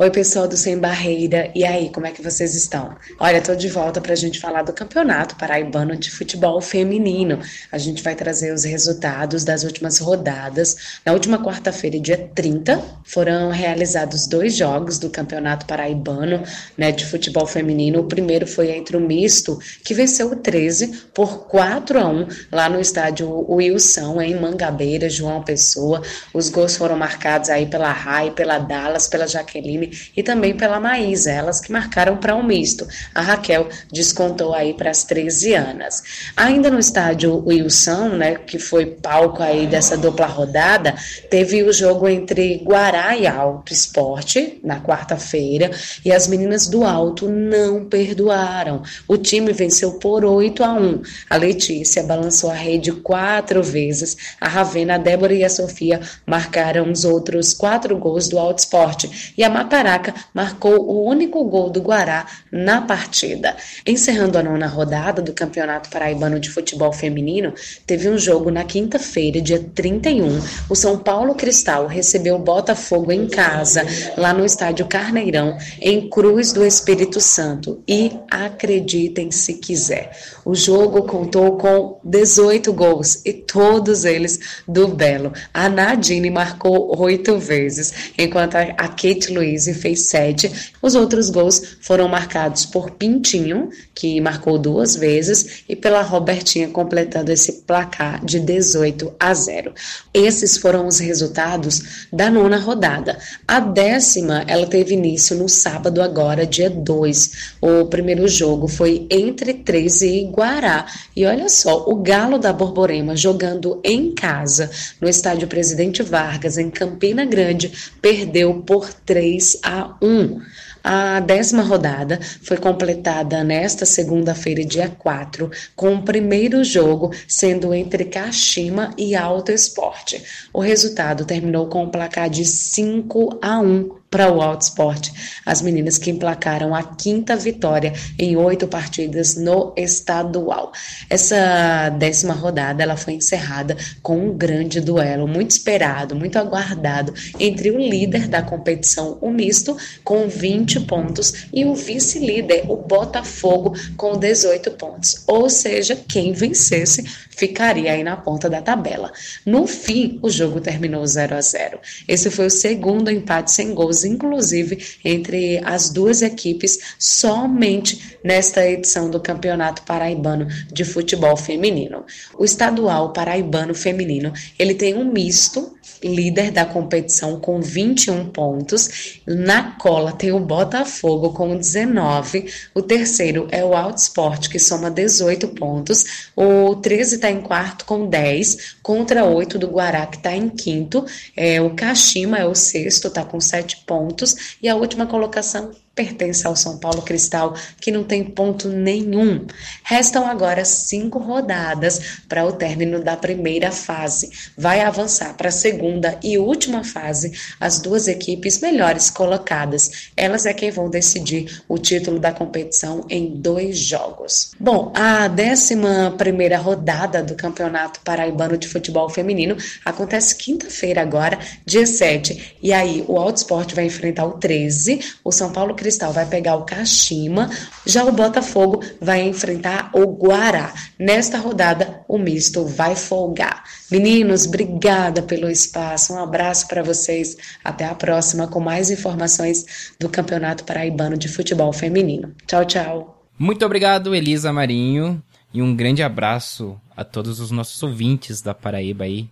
Oi, 0.00 0.10
pessoal 0.10 0.48
do 0.48 0.56
Sem 0.56 0.78
Barreira. 0.78 1.52
E 1.54 1.62
aí, 1.62 1.90
como 1.90 2.06
é 2.06 2.10
que 2.10 2.22
vocês 2.22 2.54
estão? 2.54 2.96
Olha, 3.18 3.42
tô 3.42 3.54
de 3.54 3.68
volta 3.68 4.00
para 4.00 4.14
a 4.14 4.16
gente 4.16 4.40
falar 4.40 4.62
do 4.62 4.72
Campeonato 4.72 5.36
Paraibano 5.36 5.94
de 5.94 6.10
Futebol 6.10 6.58
Feminino. 6.62 7.38
A 7.70 7.76
gente 7.76 8.02
vai 8.02 8.14
trazer 8.14 8.50
os 8.54 8.64
resultados 8.64 9.44
das 9.44 9.62
últimas 9.62 9.98
rodadas. 9.98 10.98
Na 11.04 11.12
última 11.12 11.44
quarta-feira, 11.44 12.00
dia 12.00 12.16
30, 12.34 12.82
foram 13.04 13.50
realizados 13.50 14.26
dois 14.26 14.56
jogos 14.56 14.98
do 14.98 15.10
Campeonato 15.10 15.66
Paraibano 15.66 16.44
né, 16.78 16.90
de 16.92 17.04
Futebol 17.04 17.46
Feminino. 17.46 18.00
O 18.00 18.04
primeiro 18.04 18.46
foi 18.46 18.70
entre 18.70 18.96
o 18.96 19.00
Misto, 19.00 19.58
que 19.84 19.92
venceu 19.92 20.28
o 20.28 20.36
13 20.36 21.08
por 21.12 21.46
4 21.46 21.98
a 21.98 22.08
1 22.08 22.26
lá 22.50 22.70
no 22.70 22.80
estádio 22.80 23.28
Wilson, 23.52 24.18
em 24.22 24.34
Mangabeira, 24.34 25.10
João 25.10 25.42
Pessoa. 25.42 26.00
Os 26.32 26.48
gols 26.48 26.74
foram 26.74 26.96
marcados 26.96 27.50
aí 27.50 27.66
pela 27.66 27.92
Rai, 27.92 28.30
pela 28.30 28.58
Dallas, 28.58 29.06
pela 29.06 29.26
Jaqueline 29.26 29.89
e 30.16 30.22
também 30.22 30.54
pela 30.54 30.80
Maísa, 30.80 31.30
elas 31.30 31.60
que 31.60 31.72
marcaram 31.72 32.16
para 32.16 32.36
um 32.36 32.42
misto. 32.42 32.86
A 33.14 33.20
Raquel 33.20 33.68
descontou 33.92 34.54
aí 34.54 34.74
para 34.74 34.90
as 34.90 35.04
13 35.04 35.54
anos. 35.54 36.02
Ainda 36.36 36.70
no 36.70 36.78
estádio 36.78 37.42
Wilson, 37.46 38.10
né, 38.10 38.34
que 38.34 38.58
foi 38.58 38.86
palco 38.86 39.42
aí 39.42 39.66
dessa 39.66 39.96
dupla 39.96 40.26
rodada, 40.26 40.94
teve 41.28 41.62
o 41.62 41.72
jogo 41.72 42.08
entre 42.08 42.62
Guará 42.64 43.16
e 43.16 43.26
Alto 43.26 43.72
Esporte 43.72 44.60
na 44.62 44.80
quarta-feira 44.80 45.70
e 46.04 46.12
as 46.12 46.28
meninas 46.28 46.66
do 46.66 46.84
Alto 46.84 47.28
não 47.28 47.84
perdoaram. 47.84 48.82
O 49.08 49.16
time 49.16 49.52
venceu 49.52 49.92
por 49.94 50.24
8 50.24 50.62
a 50.62 50.72
1. 50.72 51.02
A 51.28 51.36
Letícia 51.36 52.02
balançou 52.02 52.50
a 52.50 52.54
rede 52.54 52.92
quatro 52.92 53.62
vezes. 53.62 54.16
A 54.40 54.48
Ravena, 54.48 54.94
a 54.94 54.98
Débora 54.98 55.34
e 55.34 55.44
a 55.44 55.50
Sofia 55.50 56.00
marcaram 56.26 56.90
os 56.90 57.04
outros 57.04 57.52
quatro 57.52 57.96
gols 57.98 58.28
do 58.28 58.38
Alto 58.38 58.58
Esporte 58.58 59.34
e 59.36 59.42
a 59.42 59.50
Mata 59.50 59.79
Caraca 59.80 60.14
marcou 60.34 60.78
o 60.78 61.08
único 61.08 61.42
gol 61.44 61.70
do 61.70 61.80
Guará 61.80 62.26
na 62.52 62.82
partida. 62.82 63.56
Encerrando 63.86 64.36
a 64.36 64.42
nona 64.42 64.66
rodada 64.66 65.22
do 65.22 65.32
Campeonato 65.32 65.88
Paraibano 65.88 66.38
de 66.38 66.50
Futebol 66.50 66.92
Feminino, 66.92 67.54
teve 67.86 68.06
um 68.06 68.18
jogo 68.18 68.50
na 68.50 68.62
quinta-feira, 68.62 69.40
dia 69.40 69.58
31. 69.74 70.38
O 70.68 70.76
São 70.76 70.98
Paulo 70.98 71.34
Cristal 71.34 71.86
recebeu 71.86 72.36
o 72.36 72.38
Botafogo 72.38 73.10
em 73.10 73.26
casa, 73.26 73.82
lá 74.18 74.34
no 74.34 74.44
estádio 74.44 74.84
Carneirão, 74.86 75.56
em 75.80 76.10
Cruz 76.10 76.52
do 76.52 76.62
Espírito 76.62 77.18
Santo. 77.18 77.82
E 77.88 78.12
acreditem 78.30 79.30
se 79.30 79.54
quiser, 79.54 80.10
o 80.44 80.54
jogo 80.54 81.04
contou 81.04 81.56
com 81.56 81.98
18 82.04 82.70
gols 82.74 83.22
e 83.24 83.32
todos 83.32 84.04
eles 84.04 84.60
do 84.68 84.88
Belo. 84.88 85.32
A 85.54 85.70
Nadine 85.70 86.28
marcou 86.28 86.94
oito 87.00 87.38
vezes, 87.38 88.12
enquanto 88.18 88.56
a 88.56 88.88
Kate 88.88 89.32
Luiz 89.32 89.69
fez 89.74 90.08
sete. 90.08 90.72
Os 90.82 90.94
outros 90.94 91.30
gols 91.30 91.76
foram 91.80 92.08
marcados 92.08 92.64
por 92.64 92.92
Pintinho, 92.92 93.70
que 93.94 94.20
marcou 94.20 94.58
duas 94.58 94.96
vezes, 94.96 95.62
e 95.68 95.76
pela 95.76 96.02
Robertinha, 96.02 96.68
completando 96.68 97.32
esse 97.32 97.62
placar 97.62 98.24
de 98.24 98.40
18 98.40 99.14
a 99.18 99.34
0. 99.34 99.72
Esses 100.12 100.56
foram 100.56 100.86
os 100.86 100.98
resultados 100.98 102.06
da 102.12 102.30
nona 102.30 102.58
rodada. 102.58 103.18
A 103.46 103.60
décima, 103.60 104.44
ela 104.46 104.66
teve 104.66 104.94
início 104.94 105.36
no 105.36 105.48
sábado, 105.48 106.02
agora, 106.02 106.46
dia 106.46 106.70
2. 106.70 107.32
O 107.60 107.86
primeiro 107.86 108.26
jogo 108.28 108.68
foi 108.68 109.06
entre 109.10 109.54
13 109.54 110.06
e 110.06 110.24
Guará. 110.26 110.86
E 111.14 111.24
olha 111.26 111.48
só, 111.48 111.84
o 111.86 111.96
Galo 111.96 112.38
da 112.38 112.52
Borborema 112.52 113.16
jogando 113.16 113.80
em 113.84 114.14
casa, 114.14 114.70
no 115.00 115.08
estádio 115.08 115.48
Presidente 115.48 116.02
Vargas, 116.02 116.58
em 116.58 116.70
Campina 116.70 117.24
Grande, 117.24 117.72
perdeu 118.00 118.62
por 118.66 118.92
3 118.92 119.49
a 119.62 119.96
1. 120.02 120.40
A 120.82 121.20
décima 121.20 121.62
rodada 121.62 122.18
foi 122.42 122.56
completada 122.56 123.44
nesta 123.44 123.84
segunda-feira, 123.84 124.64
dia 124.64 124.88
4, 124.88 125.50
com 125.76 125.94
o 125.94 126.02
primeiro 126.02 126.64
jogo 126.64 127.12
sendo 127.28 127.74
entre 127.74 128.06
Kashima 128.06 128.94
e 128.96 129.14
Alto 129.14 129.52
Esporte. 129.52 130.22
O 130.52 130.60
resultado 130.60 131.26
terminou 131.26 131.68
com 131.68 131.84
um 131.84 131.90
placar 131.90 132.30
de 132.30 132.46
5 132.46 133.38
a 133.42 133.60
1 133.60 133.99
para 134.10 134.30
o 134.30 134.42
Alto 134.42 134.62
Esporte. 134.62 135.12
As 135.46 135.62
meninas 135.62 135.96
que 135.96 136.10
emplacaram 136.10 136.74
a 136.74 136.82
quinta 136.82 137.36
vitória 137.36 137.92
em 138.18 138.36
oito 138.36 138.66
partidas 138.66 139.36
no 139.36 139.72
estadual. 139.76 140.72
Essa 141.08 141.90
décima 141.90 142.34
rodada 142.34 142.82
ela 142.82 142.96
foi 142.96 143.14
encerrada 143.14 143.76
com 144.02 144.18
um 144.18 144.36
grande 144.36 144.80
duelo, 144.80 145.28
muito 145.28 145.52
esperado, 145.52 146.16
muito 146.16 146.36
aguardado, 146.38 147.14
entre 147.38 147.70
o 147.70 147.78
líder 147.78 148.26
da 148.26 148.42
competição, 148.42 149.16
o 149.20 149.30
misto, 149.30 149.76
com 150.02 150.28
20 150.28 150.80
pontos, 150.80 151.46
e 151.52 151.64
o 151.64 151.74
vice-líder, 151.74 152.64
o 152.68 152.76
Botafogo, 152.76 153.74
com 153.96 154.18
18 154.18 154.72
pontos. 154.72 155.22
Ou 155.26 155.48
seja, 155.48 155.96
quem 156.08 156.32
vencesse 156.32 157.04
ficaria 157.30 157.92
aí 157.92 158.04
na 158.04 158.16
ponta 158.16 158.50
da 158.50 158.60
tabela. 158.60 159.10
No 159.46 159.66
fim, 159.66 160.18
o 160.22 160.28
jogo 160.28 160.60
terminou 160.60 161.06
0 161.06 161.36
a 161.36 161.40
0. 161.40 161.80
Esse 162.06 162.30
foi 162.30 162.46
o 162.46 162.50
segundo 162.50 163.10
empate 163.10 163.50
sem 163.50 163.74
gols, 163.74 163.99
inclusive 164.04 164.78
entre 165.04 165.58
as 165.64 165.90
duas 165.90 166.22
equipes, 166.22 166.78
somente 166.98 168.18
nesta 168.22 168.66
edição 168.66 169.10
do 169.10 169.20
Campeonato 169.20 169.82
Paraibano 169.82 170.46
de 170.72 170.84
Futebol 170.84 171.36
Feminino. 171.36 172.04
O 172.38 172.44
estadual 172.44 173.12
paraibano 173.12 173.74
feminino, 173.74 174.32
ele 174.58 174.74
tem 174.74 174.94
um 174.94 175.10
misto 175.10 175.74
líder 176.02 176.50
da 176.50 176.64
competição 176.64 177.38
com 177.38 177.60
21 177.60 178.26
pontos. 178.26 179.20
Na 179.26 179.72
cola 179.72 180.12
tem 180.12 180.32
o 180.32 180.40
Botafogo 180.40 181.32
com 181.32 181.56
19. 181.56 182.50
O 182.74 182.82
terceiro 182.82 183.46
é 183.50 183.64
o 183.64 183.74
Alto 183.74 183.98
Sport, 183.98 184.48
que 184.48 184.58
soma 184.58 184.90
18 184.90 185.48
pontos. 185.48 186.30
O 186.36 186.74
13 186.76 187.16
está 187.16 187.30
em 187.30 187.40
quarto 187.40 187.84
com 187.84 188.06
10, 188.06 188.76
contra 188.82 189.24
8 189.24 189.58
do 189.58 189.68
Guará, 189.68 190.06
que 190.06 190.16
está 190.16 190.34
em 190.34 190.48
quinto. 190.48 191.04
É, 191.36 191.60
o 191.60 191.74
Kashima 191.74 192.38
é 192.38 192.46
o 192.46 192.54
sexto, 192.54 193.08
está 193.08 193.24
com 193.24 193.40
7 193.40 193.84
pontos. 193.86 194.56
E 194.62 194.68
a 194.68 194.76
última 194.76 195.06
colocação 195.06 195.70
pertence 195.94 196.46
ao 196.46 196.56
São 196.56 196.78
Paulo 196.78 197.02
Cristal, 197.02 197.54
que 197.80 197.90
não 197.90 198.04
tem 198.04 198.24
ponto 198.24 198.68
nenhum. 198.68 199.46
Restam 199.84 200.26
agora 200.26 200.64
cinco 200.64 201.18
rodadas 201.18 202.20
para 202.28 202.44
o 202.44 202.52
término 202.52 203.02
da 203.02 203.16
primeira 203.16 203.70
fase. 203.70 204.30
Vai 204.56 204.80
avançar 204.80 205.36
para 205.36 205.48
a 205.48 205.52
segunda 205.52 206.18
e 206.22 206.38
última 206.38 206.84
fase 206.84 207.32
as 207.58 207.80
duas 207.80 208.08
equipes 208.08 208.60
melhores 208.60 209.10
colocadas. 209.10 210.10
Elas 210.16 210.46
é 210.46 210.54
quem 210.54 210.70
vão 210.70 210.88
decidir 210.88 211.62
o 211.68 211.76
título 211.76 212.18
da 212.18 212.32
competição 212.32 213.04
em 213.08 213.28
dois 213.28 213.78
jogos. 213.78 214.52
Bom, 214.58 214.92
a 214.94 215.28
décima 215.28 216.14
primeira 216.16 216.58
rodada 216.58 217.22
do 217.22 217.34
Campeonato 217.34 218.00
Paraibano 218.00 218.56
de 218.56 218.68
Futebol 218.68 219.08
Feminino 219.08 219.56
acontece 219.84 220.36
quinta-feira 220.36 221.02
agora, 221.02 221.38
dia 221.66 221.86
7. 221.86 222.56
E 222.62 222.72
aí 222.72 223.04
o 223.08 223.18
Alto 223.18 223.38
Esporte 223.38 223.74
vai 223.74 223.86
enfrentar 223.86 224.24
o 224.26 224.32
13, 224.32 225.00
o 225.24 225.32
São 225.32 225.50
Paulo 225.52 225.74
Cristal 225.80 226.12
vai 226.12 226.26
pegar 226.26 226.56
o 226.56 226.64
Kashima, 226.66 227.48
já 227.86 228.04
o 228.04 228.12
Botafogo 228.12 228.84
vai 229.00 229.22
enfrentar 229.22 229.90
o 229.94 230.06
Guará. 230.06 230.74
Nesta 230.98 231.38
rodada, 231.38 232.04
o 232.06 232.18
misto 232.18 232.66
vai 232.66 232.94
folgar. 232.94 233.64
Meninos, 233.90 234.46
obrigada 234.46 235.22
pelo 235.22 235.48
espaço. 235.48 236.12
Um 236.12 236.18
abraço 236.22 236.68
para 236.68 236.82
vocês. 236.82 237.34
Até 237.64 237.86
a 237.86 237.94
próxima 237.94 238.46
com 238.46 238.60
mais 238.60 238.90
informações 238.90 239.94
do 239.98 240.10
Campeonato 240.10 240.64
Paraibano 240.64 241.16
de 241.16 241.28
Futebol 241.28 241.72
Feminino. 241.72 242.34
Tchau, 242.46 242.66
tchau. 242.66 243.24
Muito 243.38 243.64
obrigado, 243.64 244.14
Elisa 244.14 244.52
Marinho, 244.52 245.22
e 245.54 245.62
um 245.62 245.74
grande 245.74 246.02
abraço 246.02 246.78
a 246.94 247.02
todos 247.02 247.40
os 247.40 247.50
nossos 247.50 247.82
ouvintes 247.82 248.42
da 248.42 248.52
Paraíba 248.52 249.04
aí, 249.04 249.30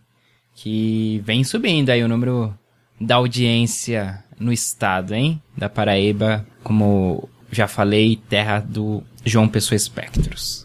que 0.54 1.20
vem 1.26 1.44
subindo 1.44 1.90
aí 1.90 2.02
o 2.02 2.08
número 2.08 2.56
da 2.98 3.16
audiência 3.16 4.24
no 4.38 4.52
estado, 4.52 5.14
hein? 5.14 5.42
Da 5.56 5.68
Paraíba, 5.68 6.46
como 6.62 7.28
já 7.50 7.66
falei, 7.66 8.16
terra 8.28 8.60
do 8.60 9.02
João 9.24 9.48
Pessoa 9.48 9.76
Espectros. 9.76 10.64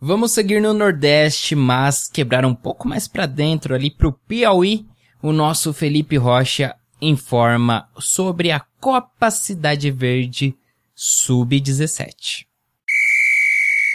Vamos 0.00 0.32
seguir 0.32 0.60
no 0.60 0.74
Nordeste, 0.74 1.54
mas 1.54 2.08
quebrar 2.08 2.44
um 2.44 2.54
pouco 2.54 2.86
mais 2.86 3.08
para 3.08 3.26
dentro 3.26 3.74
ali 3.74 3.90
pro 3.90 4.12
Piauí, 4.12 4.86
o 5.22 5.32
nosso 5.32 5.72
Felipe 5.72 6.16
Rocha 6.16 6.74
informa 7.00 7.88
sobre 7.98 8.50
a 8.50 8.60
Copa 8.80 9.30
Cidade 9.30 9.90
Verde 9.90 10.54
Sub-17. 10.94 12.45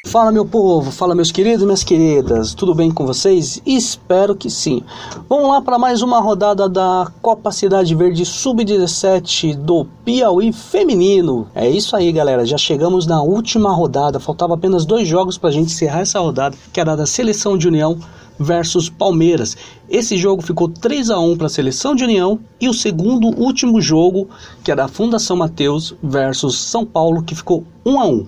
Fala 0.08 0.32
meu 0.32 0.44
povo, 0.44 0.90
fala 0.90 1.14
meus 1.14 1.32
queridos 1.32 1.64
minhas 1.64 1.84
queridas, 1.84 2.56
tudo 2.56 2.74
bem 2.74 2.90
com 2.90 3.06
vocês? 3.06 3.62
Espero 3.64 4.36
que 4.36 4.50
sim. 4.50 4.82
Vamos 5.30 5.48
lá 5.48 5.62
para 5.62 5.78
mais 5.78 6.02
uma 6.02 6.20
rodada 6.20 6.68
da 6.68 7.10
Copa 7.22 7.52
Cidade 7.52 7.94
Verde 7.94 8.26
Sub-17 8.26 9.56
do 9.56 9.86
Piauí 10.04 10.52
Feminino. 10.52 11.48
É 11.54 11.70
isso 11.70 11.96
aí, 11.96 12.12
galera, 12.12 12.44
já 12.48 12.58
chegamos 12.58 13.06
na 13.06 13.22
última 13.22 13.72
rodada, 13.72 14.20
faltava 14.20 14.56
apenas 14.56 14.86
dois 14.86 15.08
jogos 15.08 15.38
para 15.38 15.50
a 15.50 15.54
gente 15.54 15.72
encerrar 15.72 16.00
essa 16.00 16.20
rodada, 16.20 16.58
que 16.74 16.82
era 16.82 16.98
da 16.98 17.06
Seleção 17.06 17.56
de 17.56 17.68
União 17.68 17.98
versus 18.40 18.90
Palmeiras. 18.90 19.56
Esse 19.88 20.18
jogo 20.18 20.42
ficou 20.42 20.68
3 20.68 21.12
a 21.12 21.20
1 21.20 21.38
para 21.38 21.46
a 21.46 21.50
Seleção 21.50 21.94
de 21.94 22.04
União 22.04 22.40
e 22.60 22.68
o 22.68 22.74
segundo 22.74 23.28
último 23.40 23.80
jogo, 23.80 24.28
que 24.64 24.72
era 24.72 24.82
da 24.82 24.88
Fundação 24.88 25.38
Mateus 25.38 25.94
versus 26.02 26.60
São 26.60 26.84
Paulo, 26.84 27.22
que 27.22 27.36
ficou 27.36 27.64
1 27.86 28.00
a 28.00 28.06
1. 28.08 28.26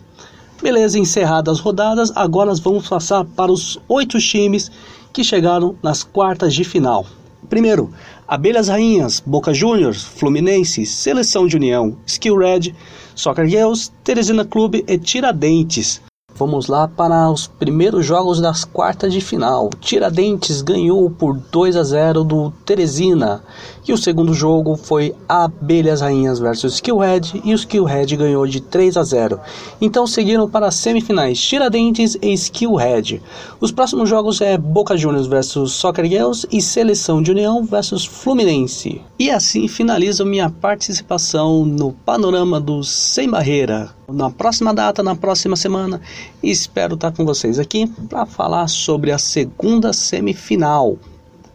Beleza, 0.62 0.98
encerradas 0.98 1.58
as 1.58 1.60
rodadas, 1.60 2.12
agora 2.16 2.50
nós 2.50 2.60
vamos 2.60 2.88
passar 2.88 3.26
para 3.26 3.52
os 3.52 3.80
oito 3.88 4.18
times 4.20 4.72
que 5.12 5.24
chegaram 5.24 5.76
nas 5.84 6.04
quartas 6.04 6.54
de 6.54 6.63
final. 6.63 7.06
Primeiro, 7.50 7.92
Abelhas 8.28 8.68
Rainhas, 8.68 9.22
Boca 9.24 9.54
Juniors, 9.54 10.04
Fluminense, 10.04 10.86
Seleção 10.86 11.46
de 11.46 11.58
União, 11.58 11.98
Skill 12.06 12.38
Red, 12.38 12.74
Soccer 13.13 13.48
Girls, 13.48 13.92
Teresina 14.04 14.46
Clube 14.46 14.84
e 14.88 14.98
Tiradentes. 14.98 16.02
Vamos 16.36 16.67
lá 16.67 16.88
para 16.88 17.30
os 17.30 17.46
primeiros 17.46 18.04
jogos 18.06 18.41
das 18.41 18.65
quartas 18.65 19.13
de 19.13 19.22
final. 19.22 19.69
Tiradentes 19.80 20.63
ganhou 20.63 21.08
por 21.10 21.38
2 21.38 21.76
a 21.76 21.84
0 21.84 22.24
do 22.24 22.52
Teresina. 22.65 23.43
E 23.88 23.93
o 23.93 23.98
segundo 23.98 24.34
jogo 24.34 24.76
foi 24.76 25.13
Abelhas 25.30 26.02
Rainhas 26.02 26.39
versus 26.39 26.76
Skillhead 26.76 27.41
e 27.43 27.54
o 27.54 27.56
Skillhead 27.56 28.15
ganhou 28.15 28.48
de 28.48 28.62
3 28.62 28.98
a 28.98 29.04
0. 29.04 29.39
Então 29.80 30.08
seguiram 30.08 30.50
para 30.50 30.67
as 30.67 30.76
semifinais 30.76 31.39
Tiradentes 31.39 32.17
e 32.19 32.34
Skillhead. 32.34 33.22
Os 33.60 33.72
próximos 33.72 34.10
jogos 34.10 34.41
é 34.41 34.58
Boca 34.58 34.98
Juniors 34.98 35.28
versus 35.28 35.74
Soccer 35.74 36.06
Girls 36.06 36.48
e 36.52 36.62
Seleção 36.62 37.22
de 37.22 37.32
União 37.32 37.63
versus 37.63 38.06
Fluminense. 38.06 39.02
E 39.19 39.30
assim 39.30 39.67
finalizo 39.67 40.26
minha 40.26 40.50
participação 40.50 41.63
no 41.63 41.91
panorama 41.91 42.60
do 42.60 42.84
Sem 42.84 43.30
Barreira. 43.30 43.91
Na 44.08 44.30
próxima 44.30 44.74
data, 44.74 45.02
na 45.02 45.16
próxima 45.16 45.56
semana, 45.56 46.02
espero 46.42 46.96
estar 46.96 47.12
com 47.12 47.26
vocês 47.26 47.58
aqui 47.58 47.88
para 48.10 48.26
falar 48.26 48.68
sobre 48.68 49.12
a 49.12 49.18
segunda 49.18 49.94
semifinal. 49.94 50.98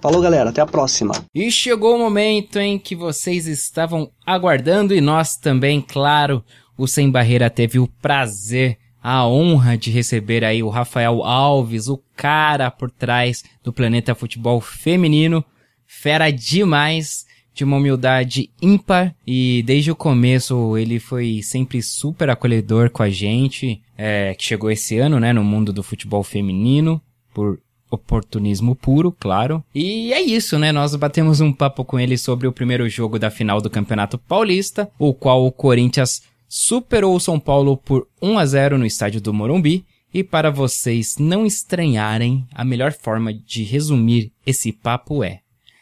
Falou, 0.01 0.21
galera. 0.23 0.51
Até 0.51 0.61
a 0.61 0.67
próxima. 0.67 1.13
E 1.35 1.51
chegou 1.51 1.97
o 1.97 1.99
momento 1.99 2.59
em 2.59 2.79
que 2.79 2.95
vocês 2.95 3.47
estavam 3.47 4.11
aguardando 4.25 4.95
e 4.95 5.01
nós 5.01 5.37
também, 5.37 5.81
claro. 5.81 6.45
O 6.77 6.87
Sem 6.87 7.11
Barreira 7.11 7.51
teve 7.51 7.79
o 7.81 7.89
prazer, 8.01 8.79
a 9.03 9.27
honra 9.27 9.77
de 9.77 9.91
receber 9.91 10.45
aí 10.45 10.63
o 10.63 10.69
Rafael 10.69 11.25
Alves, 11.25 11.89
o 11.89 12.01
cara 12.17 12.71
por 12.71 12.91
trás 12.91 13.43
do 13.65 13.73
Planeta 13.73 14.15
Futebol 14.15 14.61
Feminino. 14.61 15.45
Fera 15.85 16.31
demais, 16.31 17.27
de 17.59 17.65
uma 17.65 17.77
humildade 17.77 18.51
ímpar 18.63 19.13
e 19.27 19.65
desde 19.65 19.91
o 19.91 19.97
começo 19.97 20.79
ele 20.79 21.01
foi 21.01 21.41
sempre 21.43 21.83
super 21.83 22.31
acolhedor 22.31 22.89
com 22.89 23.03
a 23.03 23.11
gente, 23.11 23.83
é, 23.97 24.33
que 24.35 24.45
chegou 24.45 24.71
esse 24.71 24.97
ano, 24.97 25.19
né, 25.19 25.33
no 25.33 25.43
mundo 25.43 25.73
do 25.73 25.83
futebol 25.83 26.23
feminino, 26.23 27.03
por 27.35 27.59
oportunismo 27.91 28.77
puro, 28.77 29.11
claro. 29.11 29.65
E 29.75 30.13
é 30.13 30.21
isso, 30.21 30.57
né? 30.57 30.71
Nós 30.71 30.95
batemos 30.95 31.41
um 31.41 31.53
papo 31.53 31.85
com 31.85 31.99
ele 31.99 32.17
sobre 32.17 32.47
o 32.47 32.53
primeiro 32.53 32.89
jogo 32.89 33.19
da 33.19 33.29
final 33.29 33.61
do 33.61 33.69
Campeonato 33.69 34.19
Paulista, 34.19 34.89
o 34.97 35.13
qual 35.13 35.45
o 35.45 35.51
Corinthians 35.51 36.23
superou 36.49 37.17
o 37.17 37.21
São 37.21 37.41
Paulo 37.41 37.77
por 37.77 38.07
1 38.23 38.39
a 38.39 38.47
0 38.47 38.79
no 38.79 38.87
estádio 38.87 39.21
do 39.21 39.35
Morumbi. 39.35 39.85
E 40.15 40.23
para 40.23 40.51
vocês 40.51 41.17
não 41.19 41.45
estranharem, 41.45 42.47
a 42.55 42.65
melhor 42.65 42.93
forma 42.93 43.35
de 43.35 43.65
resumir 43.65 44.31
esse 44.47 44.71
papo 44.71 45.25
é: 45.25 45.41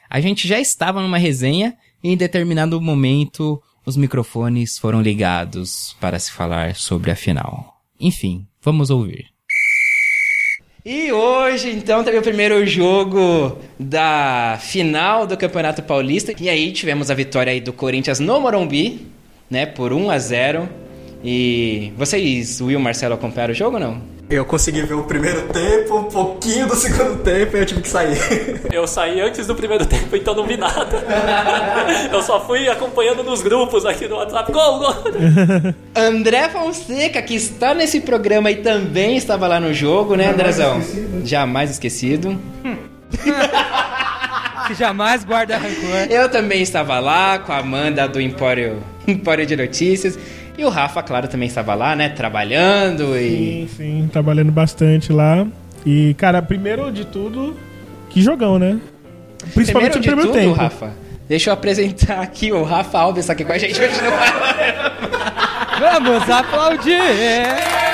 a 0.08 0.20
gente 0.20 0.46
já 0.46 0.60
estava 0.60 1.00
numa 1.00 1.18
resenha 1.18 1.76
e 2.02 2.12
em 2.12 2.16
determinado 2.16 2.80
momento 2.80 3.60
os 3.84 3.96
microfones 3.96 4.78
foram 4.78 5.00
ligados 5.00 5.96
para 6.00 6.18
se 6.18 6.32
falar 6.32 6.74
sobre 6.74 7.10
a 7.10 7.16
final. 7.16 7.80
Enfim, 7.98 8.46
vamos 8.60 8.90
ouvir. 8.90 9.26
E 10.84 11.10
hoje, 11.10 11.70
então, 11.70 12.04
teve 12.04 12.18
o 12.18 12.22
primeiro 12.22 12.64
jogo 12.64 13.58
da 13.76 14.56
final 14.60 15.26
do 15.26 15.36
Campeonato 15.36 15.82
Paulista. 15.82 16.32
E 16.38 16.48
aí 16.48 16.70
tivemos 16.70 17.10
a 17.10 17.14
vitória 17.14 17.52
aí 17.52 17.60
do 17.60 17.72
Corinthians 17.72 18.20
no 18.20 18.40
Morumbi, 18.40 19.04
né, 19.50 19.66
por 19.66 19.92
1 19.92 20.10
a 20.10 20.18
0. 20.18 20.68
E 21.28 21.92
vocês, 21.96 22.60
Will 22.60 22.78
e 22.78 22.82
Marcelo, 22.82 23.14
acompanharam 23.14 23.52
o 23.52 23.56
jogo 23.56 23.74
ou 23.74 23.80
não? 23.80 24.00
Eu 24.30 24.44
consegui 24.44 24.82
ver 24.82 24.94
o 24.94 25.02
primeiro 25.02 25.42
tempo, 25.48 25.98
um 25.98 26.04
pouquinho 26.04 26.68
do 26.68 26.76
segundo 26.76 27.20
tempo 27.24 27.56
e 27.56 27.60
eu 27.60 27.66
tive 27.66 27.82
que 27.82 27.88
sair. 27.88 28.16
Eu 28.72 28.86
saí 28.86 29.20
antes 29.20 29.44
do 29.44 29.54
primeiro 29.56 29.84
tempo, 29.86 30.14
então 30.14 30.36
não 30.36 30.46
vi 30.46 30.56
nada. 30.56 31.02
Eu 32.12 32.22
só 32.22 32.46
fui 32.46 32.68
acompanhando 32.68 33.24
nos 33.24 33.42
grupos 33.42 33.84
aqui 33.84 34.06
no 34.06 34.16
WhatsApp. 34.16 34.52
Gol, 34.52 34.78
gol! 34.78 34.94
André 35.96 36.48
Fonseca, 36.48 37.20
que 37.22 37.34
está 37.34 37.74
nesse 37.74 38.00
programa 38.02 38.48
e 38.52 38.56
também 38.56 39.16
estava 39.16 39.48
lá 39.48 39.58
no 39.58 39.74
jogo, 39.74 40.14
né, 40.14 40.26
Jamais 40.26 40.40
Andrezão? 40.40 40.78
Esquecido. 40.78 41.26
Jamais 41.26 41.70
esquecido. 41.70 42.40
Hum. 42.64 42.76
que 44.68 44.74
jamais 44.74 45.24
guarda 45.24 45.56
rancor. 45.56 46.06
Eu 46.10 46.28
também 46.28 46.62
estava 46.62 47.00
lá 47.00 47.38
com 47.38 47.52
a 47.52 47.58
Amanda 47.58 48.06
do 48.06 48.20
Empório, 48.20 48.82
Empório 49.06 49.46
de 49.46 49.56
Notícias. 49.56 50.18
E 50.58 50.64
o 50.64 50.68
Rafa, 50.70 51.02
claro, 51.02 51.28
também 51.28 51.48
estava 51.48 51.74
lá, 51.74 51.94
né? 51.94 52.08
Trabalhando 52.08 53.16
e. 53.16 53.68
Sim, 53.68 53.68
sim, 53.76 54.08
trabalhando 54.10 54.50
bastante 54.50 55.12
lá. 55.12 55.46
E, 55.84 56.14
cara, 56.14 56.40
primeiro 56.40 56.90
de 56.90 57.04
tudo, 57.04 57.54
que 58.08 58.22
jogão, 58.22 58.58
né? 58.58 58.78
Principalmente 59.54 59.92
primeiro 59.92 60.00
de 60.00 60.08
primeiro 60.08 60.32
tudo, 60.32 60.40
tempo. 60.40 60.54
Rafa, 60.54 60.92
deixa 61.28 61.50
eu 61.50 61.54
apresentar 61.54 62.20
aqui 62.20 62.50
o 62.52 62.62
Rafa 62.62 62.98
Alves 62.98 63.28
aqui 63.28 63.44
com 63.44 63.52
a 63.52 63.58
gente 63.58 63.80
hoje 63.80 63.94
no 64.02 64.10
Vamos 65.78 66.30
aplaudir! 66.30 66.92
E 66.92 67.76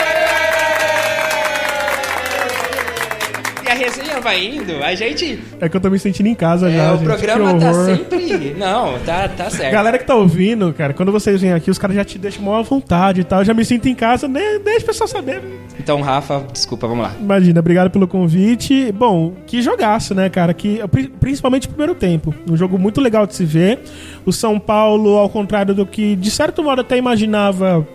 resenha 3.84 4.20
vai 4.20 4.44
indo, 4.44 4.82
a 4.82 4.94
gente. 4.94 5.38
É 5.60 5.68
que 5.68 5.76
eu 5.76 5.80
tô 5.80 5.90
me 5.90 5.98
sentindo 5.98 6.28
em 6.28 6.34
casa 6.34 6.68
É, 6.70 6.76
já. 6.76 6.92
o 6.92 6.96
gente. 6.98 7.06
programa 7.06 7.54
tá 7.58 7.74
sempre. 7.84 8.54
Não, 8.58 8.98
tá, 9.00 9.28
tá 9.28 9.50
certo. 9.50 9.72
Galera 9.72 9.98
que 9.98 10.04
tá 10.04 10.14
ouvindo, 10.14 10.72
cara, 10.72 10.92
quando 10.94 11.10
vocês 11.12 11.40
vêm 11.40 11.52
aqui, 11.52 11.70
os 11.70 11.78
caras 11.78 11.96
já 11.96 12.04
te 12.04 12.18
deixam 12.18 12.54
à 12.54 12.62
vontade 12.62 13.20
e 13.20 13.24
tal. 13.24 13.40
Eu 13.40 13.44
já 13.44 13.54
me 13.54 13.64
sinto 13.64 13.88
em 13.88 13.94
casa, 13.94 14.28
né? 14.28 14.58
deixa 14.64 14.84
o 14.84 14.86
pessoal 14.86 15.08
saber. 15.08 15.40
Então, 15.78 16.00
Rafa, 16.00 16.44
desculpa, 16.52 16.86
vamos 16.86 17.04
lá. 17.04 17.12
Imagina, 17.20 17.60
obrigado 17.60 17.90
pelo 17.90 18.06
convite. 18.06 18.92
Bom, 18.92 19.32
que 19.46 19.60
jogaço, 19.62 20.14
né, 20.14 20.28
cara? 20.28 20.52
Que, 20.54 20.80
pri- 20.88 21.08
principalmente 21.08 21.66
o 21.66 21.70
primeiro 21.70 21.94
tempo. 21.94 22.34
Um 22.48 22.56
jogo 22.56 22.78
muito 22.78 23.00
legal 23.00 23.26
de 23.26 23.34
se 23.34 23.44
ver. 23.44 23.80
O 24.24 24.32
São 24.32 24.58
Paulo, 24.60 25.16
ao 25.18 25.28
contrário 25.28 25.74
do 25.74 25.84
que, 25.86 26.14
de 26.16 26.30
certo 26.30 26.62
modo, 26.62 26.80
até 26.82 26.96
imaginava, 26.96 27.86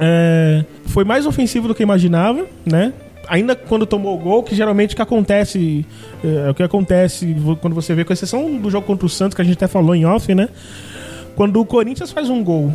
é, 0.00 0.64
foi 0.86 1.04
mais 1.04 1.26
ofensivo 1.26 1.66
do 1.68 1.74
que 1.74 1.82
imaginava, 1.82 2.46
né? 2.64 2.92
Ainda 3.28 3.54
quando 3.54 3.84
tomou 3.86 4.14
o 4.14 4.18
gol, 4.18 4.42
que 4.42 4.54
geralmente 4.54 4.94
o 4.94 4.96
que 4.96 5.02
acontece, 5.02 5.84
é, 6.24 6.50
o 6.50 6.54
que 6.54 6.62
acontece 6.62 7.36
quando 7.60 7.74
você 7.74 7.94
vê, 7.94 8.04
com 8.04 8.12
exceção 8.12 8.56
do 8.56 8.70
jogo 8.70 8.86
contra 8.86 9.04
o 9.04 9.08
Santos, 9.08 9.34
que 9.34 9.42
a 9.42 9.44
gente 9.44 9.54
até 9.54 9.66
falou 9.66 9.94
em 9.94 10.06
off, 10.06 10.34
né? 10.34 10.48
Quando 11.36 11.60
o 11.60 11.64
Corinthians 11.64 12.10
faz 12.10 12.28
um 12.30 12.42
gol, 12.42 12.72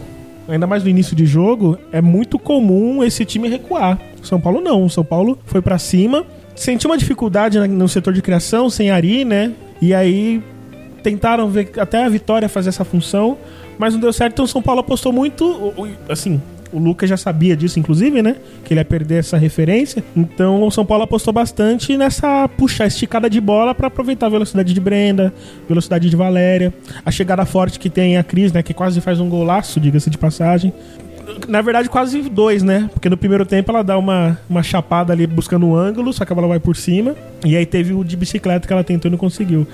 ainda 0.48 0.68
mais 0.68 0.84
no 0.84 0.90
início 0.90 1.16
de 1.16 1.26
jogo, 1.26 1.78
é 1.92 2.02
muito 2.02 2.38
comum 2.38 3.04
esse 3.04 3.26
time 3.26 3.48
recuar. 3.50 4.00
O 4.22 4.26
São 4.26 4.40
Paulo 4.40 4.62
não. 4.62 4.86
O 4.86 4.90
São 4.90 5.04
Paulo 5.04 5.38
foi 5.46 5.62
pra 5.62 5.78
cima, 5.78 6.26
sentiu 6.56 6.90
uma 6.90 6.98
dificuldade 6.98 7.60
no 7.68 7.90
setor 7.90 8.14
de 8.14 8.22
criação, 8.22 8.70
sem 8.70 8.92
Ari, 8.92 9.26
né? 9.26 9.52
E 9.82 9.94
aí 9.94 10.42
tentaram 11.02 11.50
ver 11.50 11.72
até 11.78 12.06
a 12.06 12.10
Vitória 12.10 12.48
fazer 12.48 12.70
essa 12.70 12.86
função, 12.86 13.38
mas 13.78 13.94
não 13.94 14.00
deu 14.00 14.14
certo. 14.14 14.34
Então 14.34 14.46
o 14.46 14.48
São 14.48 14.62
Paulo 14.62 14.80
apostou 14.80 15.12
muito, 15.12 15.74
assim, 16.08 16.42
o 16.74 16.80
Lucas 16.80 17.10
já 17.10 17.16
sabia 17.16 17.56
disso, 17.56 17.80
inclusive, 17.80 18.22
né? 18.22 18.36
Que 18.66 18.74
ele 18.74 18.82
ia 18.82 18.86
perder 18.86 19.20
essa 19.20 19.38
referência. 19.38 20.04
Então 20.16 20.64
o 20.64 20.72
São 20.72 20.86
Paulo 20.86 21.04
apostou 21.04 21.32
bastante 21.32 21.96
nessa 21.96 22.48
puxar 22.48 22.88
esticada 22.88 23.30
de 23.30 23.40
bola 23.40 23.76
pra 23.76 23.88
aproveitar 23.88 24.26
a 24.26 24.30
velocidade 24.30 24.74
de 24.74 24.82
Brenda, 24.82 25.34
velocidade 25.68 26.10
de 26.10 26.16
Valéria, 26.16 26.74
a 27.06 27.12
chegada 27.12 27.46
forte 27.46 27.80
que 27.80 27.90
tem 27.90 28.18
a 28.18 28.24
Cris, 28.24 28.52
né? 28.52 28.64
Que 28.64 28.74
quase 28.74 29.00
faz 29.00 29.20
um 29.20 29.30
golaço, 29.30 29.80
diga-se 29.80 30.10
de 30.10 30.18
passagem. 30.18 30.74
Na 31.48 31.62
verdade, 31.62 31.90
quase 31.90 32.22
dois, 32.22 32.64
né? 32.64 32.90
Porque 32.94 33.10
no 33.10 33.18
primeiro 33.18 33.46
tempo 33.46 33.72
ela 33.72 33.84
dá 33.84 33.98
uma, 33.98 34.40
uma 34.50 34.64
chapada 34.64 35.14
ali 35.14 35.26
buscando 35.28 35.66
um 35.66 35.76
ângulo, 35.76 36.12
só 36.12 36.26
que 36.26 36.32
a 36.32 36.36
bola 36.36 36.48
vai 36.48 36.60
por 36.60 36.76
cima. 36.76 37.16
E 37.46 37.58
aí 37.58 37.66
teve 37.66 37.94
o 37.94 38.04
de 38.04 38.16
bicicleta 38.16 38.66
que 38.66 38.72
ela 38.72 38.84
tentou 38.84 39.10
e 39.10 39.12
não 39.12 39.18
conseguiu. 39.18 39.68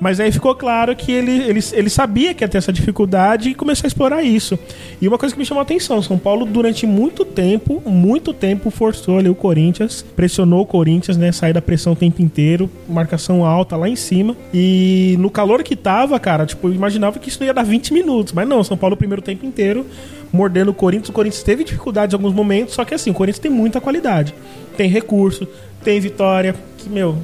Mas 0.00 0.18
aí 0.20 0.32
ficou 0.32 0.54
claro 0.54 0.96
que 0.96 1.12
ele, 1.12 1.32
ele, 1.42 1.60
ele 1.72 1.90
sabia 1.90 2.32
que 2.32 2.42
ia 2.42 2.48
ter 2.48 2.58
essa 2.58 2.72
dificuldade 2.72 3.50
e 3.50 3.54
começou 3.54 3.86
a 3.86 3.88
explorar 3.88 4.22
isso. 4.22 4.58
E 5.00 5.06
uma 5.06 5.18
coisa 5.18 5.34
que 5.34 5.38
me 5.38 5.44
chamou 5.44 5.60
a 5.60 5.62
atenção: 5.62 6.00
São 6.02 6.18
Paulo, 6.18 6.46
durante 6.46 6.86
muito 6.86 7.24
tempo, 7.24 7.82
muito 7.86 8.32
tempo, 8.32 8.70
forçou 8.70 9.18
ali 9.18 9.28
o 9.28 9.34
Corinthians, 9.34 10.04
pressionou 10.16 10.62
o 10.62 10.66
Corinthians, 10.66 11.16
né? 11.16 11.30
Sair 11.32 11.52
da 11.52 11.62
pressão 11.62 11.92
o 11.92 11.96
tempo 11.96 12.22
inteiro, 12.22 12.70
marcação 12.88 13.44
alta 13.44 13.76
lá 13.76 13.88
em 13.88 13.96
cima. 13.96 14.36
E 14.52 15.16
no 15.18 15.30
calor 15.30 15.62
que 15.62 15.76
tava, 15.76 16.18
cara, 16.18 16.46
tipo, 16.46 16.68
eu 16.68 16.74
imaginava 16.74 17.18
que 17.18 17.28
isso 17.28 17.42
ia 17.44 17.52
dar 17.52 17.64
20 17.64 17.92
minutos. 17.92 18.32
Mas 18.32 18.48
não, 18.48 18.64
São 18.64 18.76
Paulo 18.76 18.94
o 18.94 18.98
primeiro 18.98 19.20
tempo 19.20 19.44
inteiro 19.44 19.86
mordendo 20.32 20.70
o 20.70 20.74
Corinthians. 20.74 21.08
O 21.08 21.12
Corinthians 21.12 21.42
teve 21.42 21.64
dificuldades 21.64 22.12
em 22.12 22.16
alguns 22.16 22.34
momentos, 22.34 22.74
só 22.74 22.84
que 22.84 22.94
assim, 22.94 23.10
o 23.10 23.14
Corinthians 23.14 23.40
tem 23.40 23.50
muita 23.50 23.80
qualidade. 23.80 24.34
Tem 24.76 24.88
recurso, 24.88 25.46
tem 25.82 26.00
vitória, 26.00 26.54
que, 26.78 26.88
meu, 26.88 27.18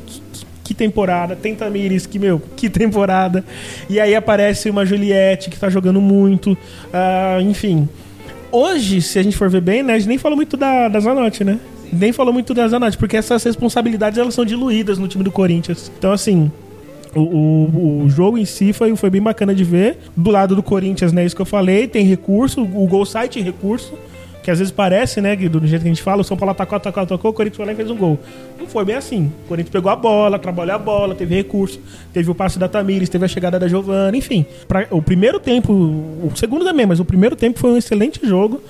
que 0.65 0.75
temporada. 0.75 1.37
Tem 1.37 1.55
Tamires, 1.55 2.07
que, 2.07 2.19
meu, 2.19 2.41
que 2.57 2.69
temporada. 2.69 3.45
E 3.89 4.01
aí 4.01 4.15
aparece 4.15 4.69
uma 4.69 4.85
Juliette 4.85 5.51
que 5.51 5.59
tá 5.59 5.69
jogando 5.69 6.01
muito. 6.01 6.57
ah, 6.93 7.39
enfim. 7.41 7.89
Hoje, 8.51 9.03
se 9.03 9.19
a 9.19 9.23
gente 9.23 9.37
for 9.37 9.51
ver 9.51 9.61
bem, 9.61 9.83
né, 9.83 9.95
a 9.95 9.99
gente 9.99 10.09
nem 10.09 10.19
falou 10.19 10.37
muito 10.37 10.57
da, 10.57 10.89
da 10.89 11.01
Zanotti, 11.01 11.45
né? 11.45 11.59
Nem 11.93 12.13
falou 12.13 12.33
muito 12.33 12.55
da 12.55 12.67
Zanotti, 12.67 12.97
porque 12.97 13.17
essas 13.17 13.43
responsabilidades 13.45 14.19
elas 14.19 14.35
são 14.35 14.45
diluídas 14.45 14.99
no 14.99 15.07
time 15.07 15.23
do 15.23 15.31
Corinthians. 15.31 15.91
Então, 15.99 16.13
assim, 16.13 16.51
o, 17.21 18.03
o, 18.05 18.11
jogo 18.11 18.39
em 18.39 18.45
si 18.45 18.73
foi, 18.73 18.95
foi 18.97 19.11
bem 19.11 19.23
bacana 19.23 19.55
de 19.55 19.65
ver. 19.65 19.99
Do 20.17 20.31
lado 20.31 20.55
do 20.55 20.63
Corinthians, 20.63 21.13
né? 21.13 21.25
Isso 21.25 21.35
que 21.35 21.43
eu 21.43 21.47
falei, 21.47 21.89
tem 21.89 22.05
recurso, 22.05 22.63
o 22.63 22.87
gol 22.87 23.05
sai 23.05 23.29
tem 23.29 23.43
recurso. 23.43 23.95
Que 24.43 24.51
às 24.53 24.61
vezes 24.61 24.73
parece, 24.73 25.21
né, 25.21 25.35
que 25.35 25.49
do 25.49 25.59
jeito 25.67 25.83
que 25.83 25.89
a 25.89 25.91
gente 25.91 26.03
fala, 26.05 26.21
o 26.21 26.25
São 26.25 26.37
Paulo 26.37 26.53
atacou, 26.53 26.77
atacou, 26.77 27.03
atacou, 27.03 27.31
o 27.33 27.35
Corinthians 27.35 27.57
foi 27.57 27.67
lá 27.67 27.73
e 27.73 27.75
fez 27.75 27.91
um 27.91 27.97
gol. 27.97 28.17
Não 28.61 28.69
foi 28.69 28.85
bem 28.85 28.95
assim. 28.95 29.33
O 29.45 29.49
Corinthians 29.49 29.73
pegou 29.73 29.91
a 29.91 29.97
bola, 29.97 30.39
trabalhou 30.39 30.77
a 30.77 30.79
bola, 30.79 31.17
teve 31.17 31.35
recurso, 31.35 31.81
teve 32.13 32.31
o 32.31 32.35
passe 32.35 32.57
da 32.57 32.69
Tamires, 32.69 33.09
teve 33.09 33.25
a 33.25 33.29
chegada 33.29 33.59
da 33.59 33.67
Giovana, 33.67 34.17
enfim. 34.17 34.47
Pra, 34.69 34.87
o 34.93 35.03
primeiro 35.03 35.41
tempo, 35.41 35.73
o 35.73 36.31
segundo 36.37 36.65
também, 36.65 36.87
mas 36.87 37.01
o 37.01 37.05
primeiro 37.05 37.35
tempo 37.35 37.59
foi 37.59 37.73
um 37.73 37.77
excelente 37.77 38.21
jogo. 38.25 38.63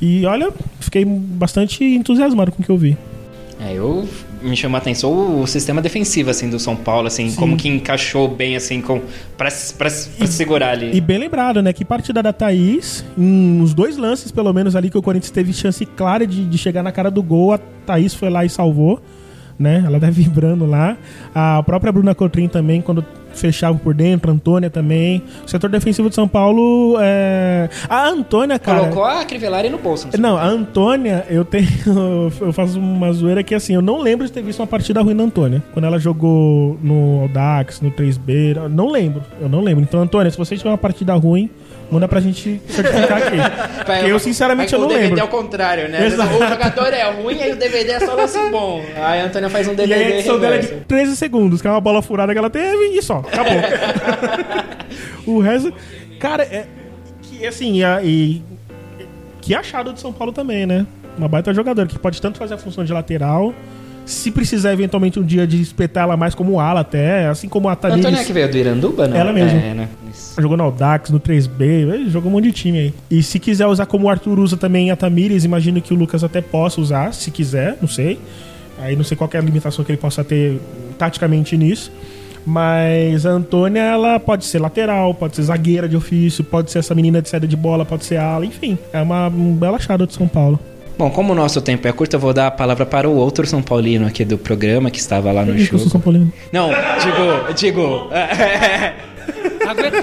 E 0.00 0.24
olha, 0.24 0.52
fiquei 0.78 1.04
bastante 1.04 1.82
entusiasmado 1.82 2.52
com 2.52 2.62
o 2.62 2.64
que 2.64 2.70
eu 2.70 2.78
vi. 2.78 2.96
É, 3.60 3.72
eu 3.74 4.06
me 4.44 4.56
chamou 4.56 4.76
a 4.76 4.78
atenção 4.78 5.40
o 5.40 5.46
sistema 5.46 5.80
defensivo 5.80 6.30
assim 6.30 6.48
do 6.48 6.58
São 6.58 6.76
Paulo, 6.76 7.06
assim, 7.06 7.30
Sim. 7.30 7.36
como 7.36 7.56
que 7.56 7.68
encaixou 7.68 8.28
bem 8.28 8.56
assim 8.56 8.80
com 8.80 9.00
para 9.36 9.50
para 9.76 9.90
segurar 9.90 10.70
ali. 10.70 10.94
E 10.94 11.00
bem 11.00 11.18
lembrado, 11.18 11.62
né? 11.62 11.72
Que 11.72 11.84
partida 11.84 12.22
da 12.22 12.32
Thaís, 12.32 13.04
em 13.16 13.60
uns 13.60 13.74
dois 13.74 13.96
lances, 13.96 14.30
pelo 14.30 14.52
menos, 14.52 14.76
ali 14.76 14.90
que 14.90 14.98
o 14.98 15.02
Corinthians 15.02 15.30
teve 15.30 15.52
chance 15.52 15.84
clara 15.86 16.26
de, 16.26 16.44
de 16.44 16.58
chegar 16.58 16.82
na 16.82 16.92
cara 16.92 17.10
do 17.10 17.22
gol, 17.22 17.52
a 17.52 17.58
Thaís 17.58 18.14
foi 18.14 18.30
lá 18.30 18.44
e 18.44 18.48
salvou, 18.48 19.00
né? 19.58 19.82
Ela 19.86 20.00
tá 20.00 20.08
vibrando 20.10 20.66
lá. 20.66 20.96
A 21.34 21.62
própria 21.62 21.92
Bruna 21.92 22.14
Cotrim 22.14 22.48
também, 22.48 22.80
quando 22.80 23.04
fechava 23.34 23.76
por 23.76 23.94
dentro, 23.94 24.30
a 24.30 24.34
Antônia 24.34 24.70
também. 24.70 25.22
O 25.44 25.50
setor 25.50 25.68
defensivo 25.68 26.08
de 26.08 26.14
São 26.14 26.26
Paulo 26.26 26.96
é. 27.00 27.68
A 27.88 28.08
Antônia, 28.08 28.58
cara. 28.58 28.80
Colocou 28.80 29.04
a 29.04 29.24
Crivellari 29.24 29.68
no 29.68 29.78
bolso. 29.78 30.08
Não, 30.18 30.36
a 30.36 30.46
Antônia, 30.46 31.26
eu 31.28 31.44
tenho. 31.44 31.64
Eu 32.40 32.52
faço 32.52 32.78
uma 32.78 33.12
zoeira 33.12 33.42
que 33.42 33.54
assim, 33.54 33.74
eu 33.74 33.82
não 33.82 34.00
lembro 34.00 34.26
de 34.26 34.32
ter 34.32 34.42
visto 34.42 34.60
uma 34.60 34.66
partida 34.66 35.00
ruim 35.02 35.16
da 35.16 35.24
Antônia. 35.24 35.62
Quando 35.72 35.84
ela 35.84 35.98
jogou 35.98 36.78
no 36.82 37.20
Audax, 37.22 37.80
no 37.80 37.90
3B, 37.90 38.56
eu 38.56 38.68
não 38.68 38.90
lembro. 38.90 39.22
Eu 39.40 39.48
não 39.48 39.60
lembro. 39.60 39.82
Então, 39.82 40.00
Antônia, 40.00 40.30
se 40.30 40.38
você 40.38 40.56
tiver 40.56 40.70
uma 40.70 40.78
partida 40.78 41.14
ruim, 41.14 41.50
manda 41.90 42.08
pra 42.08 42.20
gente 42.20 42.60
certificar 42.68 43.18
aqui. 43.18 43.36
Porque 43.84 44.10
eu, 44.10 44.18
sinceramente, 44.18 44.72
eu 44.72 44.78
não 44.80 44.86
o 44.86 44.88
DVD 44.88 45.06
lembro. 45.08 45.20
é 45.20 45.24
o 45.24 45.28
contrário, 45.28 45.88
né? 45.88 46.06
Exato. 46.06 46.34
O 46.34 46.48
jogador 46.48 46.92
é 46.92 47.10
ruim 47.10 47.38
e 47.40 47.52
o 47.52 47.56
DVD 47.56 47.92
é 47.92 48.00
só 48.00 48.14
lance 48.14 48.38
bom. 48.50 48.82
Aí 48.96 49.20
a 49.20 49.24
Antônia 49.26 49.48
faz 49.50 49.68
um 49.68 49.72
E 49.72 49.76
DVD 49.76 49.94
aí 49.94 50.04
a 50.12 50.16
edição 50.16 50.38
dela 50.40 50.54
é 50.56 50.58
de 50.58 50.66
reverso. 50.66 50.84
13 50.88 51.16
segundos, 51.16 51.60
que 51.62 51.68
é 51.68 51.70
uma 51.70 51.80
bola 51.80 52.02
furada 52.02 52.32
que 52.32 52.38
ela 52.38 52.50
teve 52.50 52.96
e 52.96 53.02
só, 53.02 53.18
acabou. 53.18 53.52
o 55.26 55.40
resto. 55.40 55.72
Cara, 56.18 56.42
é. 56.44 56.66
Que 57.22 57.46
assim, 57.46 57.74
e, 57.78 57.84
a- 57.84 58.00
e- 58.02 58.42
que 59.40 59.54
achado 59.54 59.92
de 59.92 60.00
São 60.00 60.12
Paulo 60.12 60.32
também, 60.32 60.66
né? 60.66 60.86
Uma 61.18 61.28
baita 61.28 61.52
jogadora 61.54 61.86
que 61.88 61.98
pode 61.98 62.20
tanto 62.20 62.38
fazer 62.38 62.54
a 62.54 62.58
função 62.58 62.84
de 62.84 62.92
lateral. 62.92 63.54
Se 64.04 64.30
precisar 64.30 64.72
eventualmente 64.72 65.18
um 65.18 65.22
dia 65.22 65.46
de 65.46 65.60
espetar 65.60 66.04
ela 66.04 66.16
mais 66.16 66.34
como 66.34 66.60
ala 66.60 66.80
até, 66.80 67.26
assim 67.26 67.48
como 67.48 67.68
a 67.68 67.76
Tamires. 67.76 68.04
Antônia 68.04 68.24
que 68.24 68.32
veio 68.32 68.50
do 68.50 68.56
Iranduba, 68.56 69.08
não? 69.08 69.16
Ela 69.16 69.32
mesma. 69.32 69.58
É, 69.58 69.74
né? 69.74 69.88
Jogou 70.38 70.56
no 70.56 70.64
Audax, 70.64 71.10
no 71.10 71.18
3B, 71.18 71.62
ele 71.62 72.10
jogou 72.10 72.30
um 72.30 72.34
monte 72.34 72.44
de 72.44 72.52
time 72.52 72.78
aí. 72.78 72.94
E 73.10 73.22
se 73.22 73.38
quiser 73.38 73.66
usar 73.66 73.86
como 73.86 74.06
o 74.06 74.10
Arthur 74.10 74.38
usa 74.38 74.56
também 74.56 74.90
a 74.90 74.96
Tamires, 74.96 75.44
imagino 75.44 75.80
que 75.80 75.94
o 75.94 75.96
Lucas 75.96 76.22
até 76.22 76.40
possa 76.40 76.80
usar, 76.80 77.14
se 77.14 77.30
quiser, 77.30 77.78
não 77.80 77.88
sei. 77.88 78.18
Aí 78.78 78.94
não 78.96 79.04
sei 79.04 79.16
qual 79.16 79.30
é 79.32 79.38
a 79.38 79.40
limitação 79.40 79.84
que 79.84 79.92
ele 79.92 79.98
possa 79.98 80.22
ter 80.22 80.60
taticamente 80.98 81.56
nisso. 81.56 81.90
Mas 82.46 83.24
a 83.24 83.30
Antônia, 83.30 83.80
ela 83.80 84.20
pode 84.20 84.44
ser 84.44 84.60
lateral, 84.60 85.14
pode 85.14 85.36
ser 85.36 85.42
zagueira 85.44 85.88
de 85.88 85.96
ofício, 85.96 86.44
pode 86.44 86.70
ser 86.70 86.80
essa 86.80 86.94
menina 86.94 87.22
de 87.22 87.28
saída 87.28 87.46
de 87.46 87.56
bola, 87.56 87.86
pode 87.86 88.04
ser 88.04 88.18
ala, 88.18 88.44
enfim. 88.44 88.76
É 88.92 89.00
uma 89.00 89.28
um 89.28 89.54
bela 89.54 89.78
achada 89.78 90.06
de 90.06 90.12
São 90.12 90.28
Paulo. 90.28 90.60
Bom, 90.96 91.10
como 91.10 91.32
o 91.32 91.36
nosso 91.36 91.60
tempo 91.60 91.88
é 91.88 91.92
curto, 91.92 92.14
eu 92.14 92.20
vou 92.20 92.32
dar 92.32 92.46
a 92.46 92.50
palavra 92.50 92.86
para 92.86 93.08
o 93.08 93.16
outro 93.16 93.46
São 93.46 93.60
Paulino 93.60 94.06
aqui 94.06 94.24
do 94.24 94.38
programa 94.38 94.90
que 94.90 94.98
estava 94.98 95.32
lá 95.32 95.44
no 95.44 95.58
Eu 95.58 95.66
sou. 95.66 95.78
São 95.90 96.00
Paulino. 96.00 96.32
Não, 96.52 96.68
digo, 96.68 97.52
digo. 97.54 98.08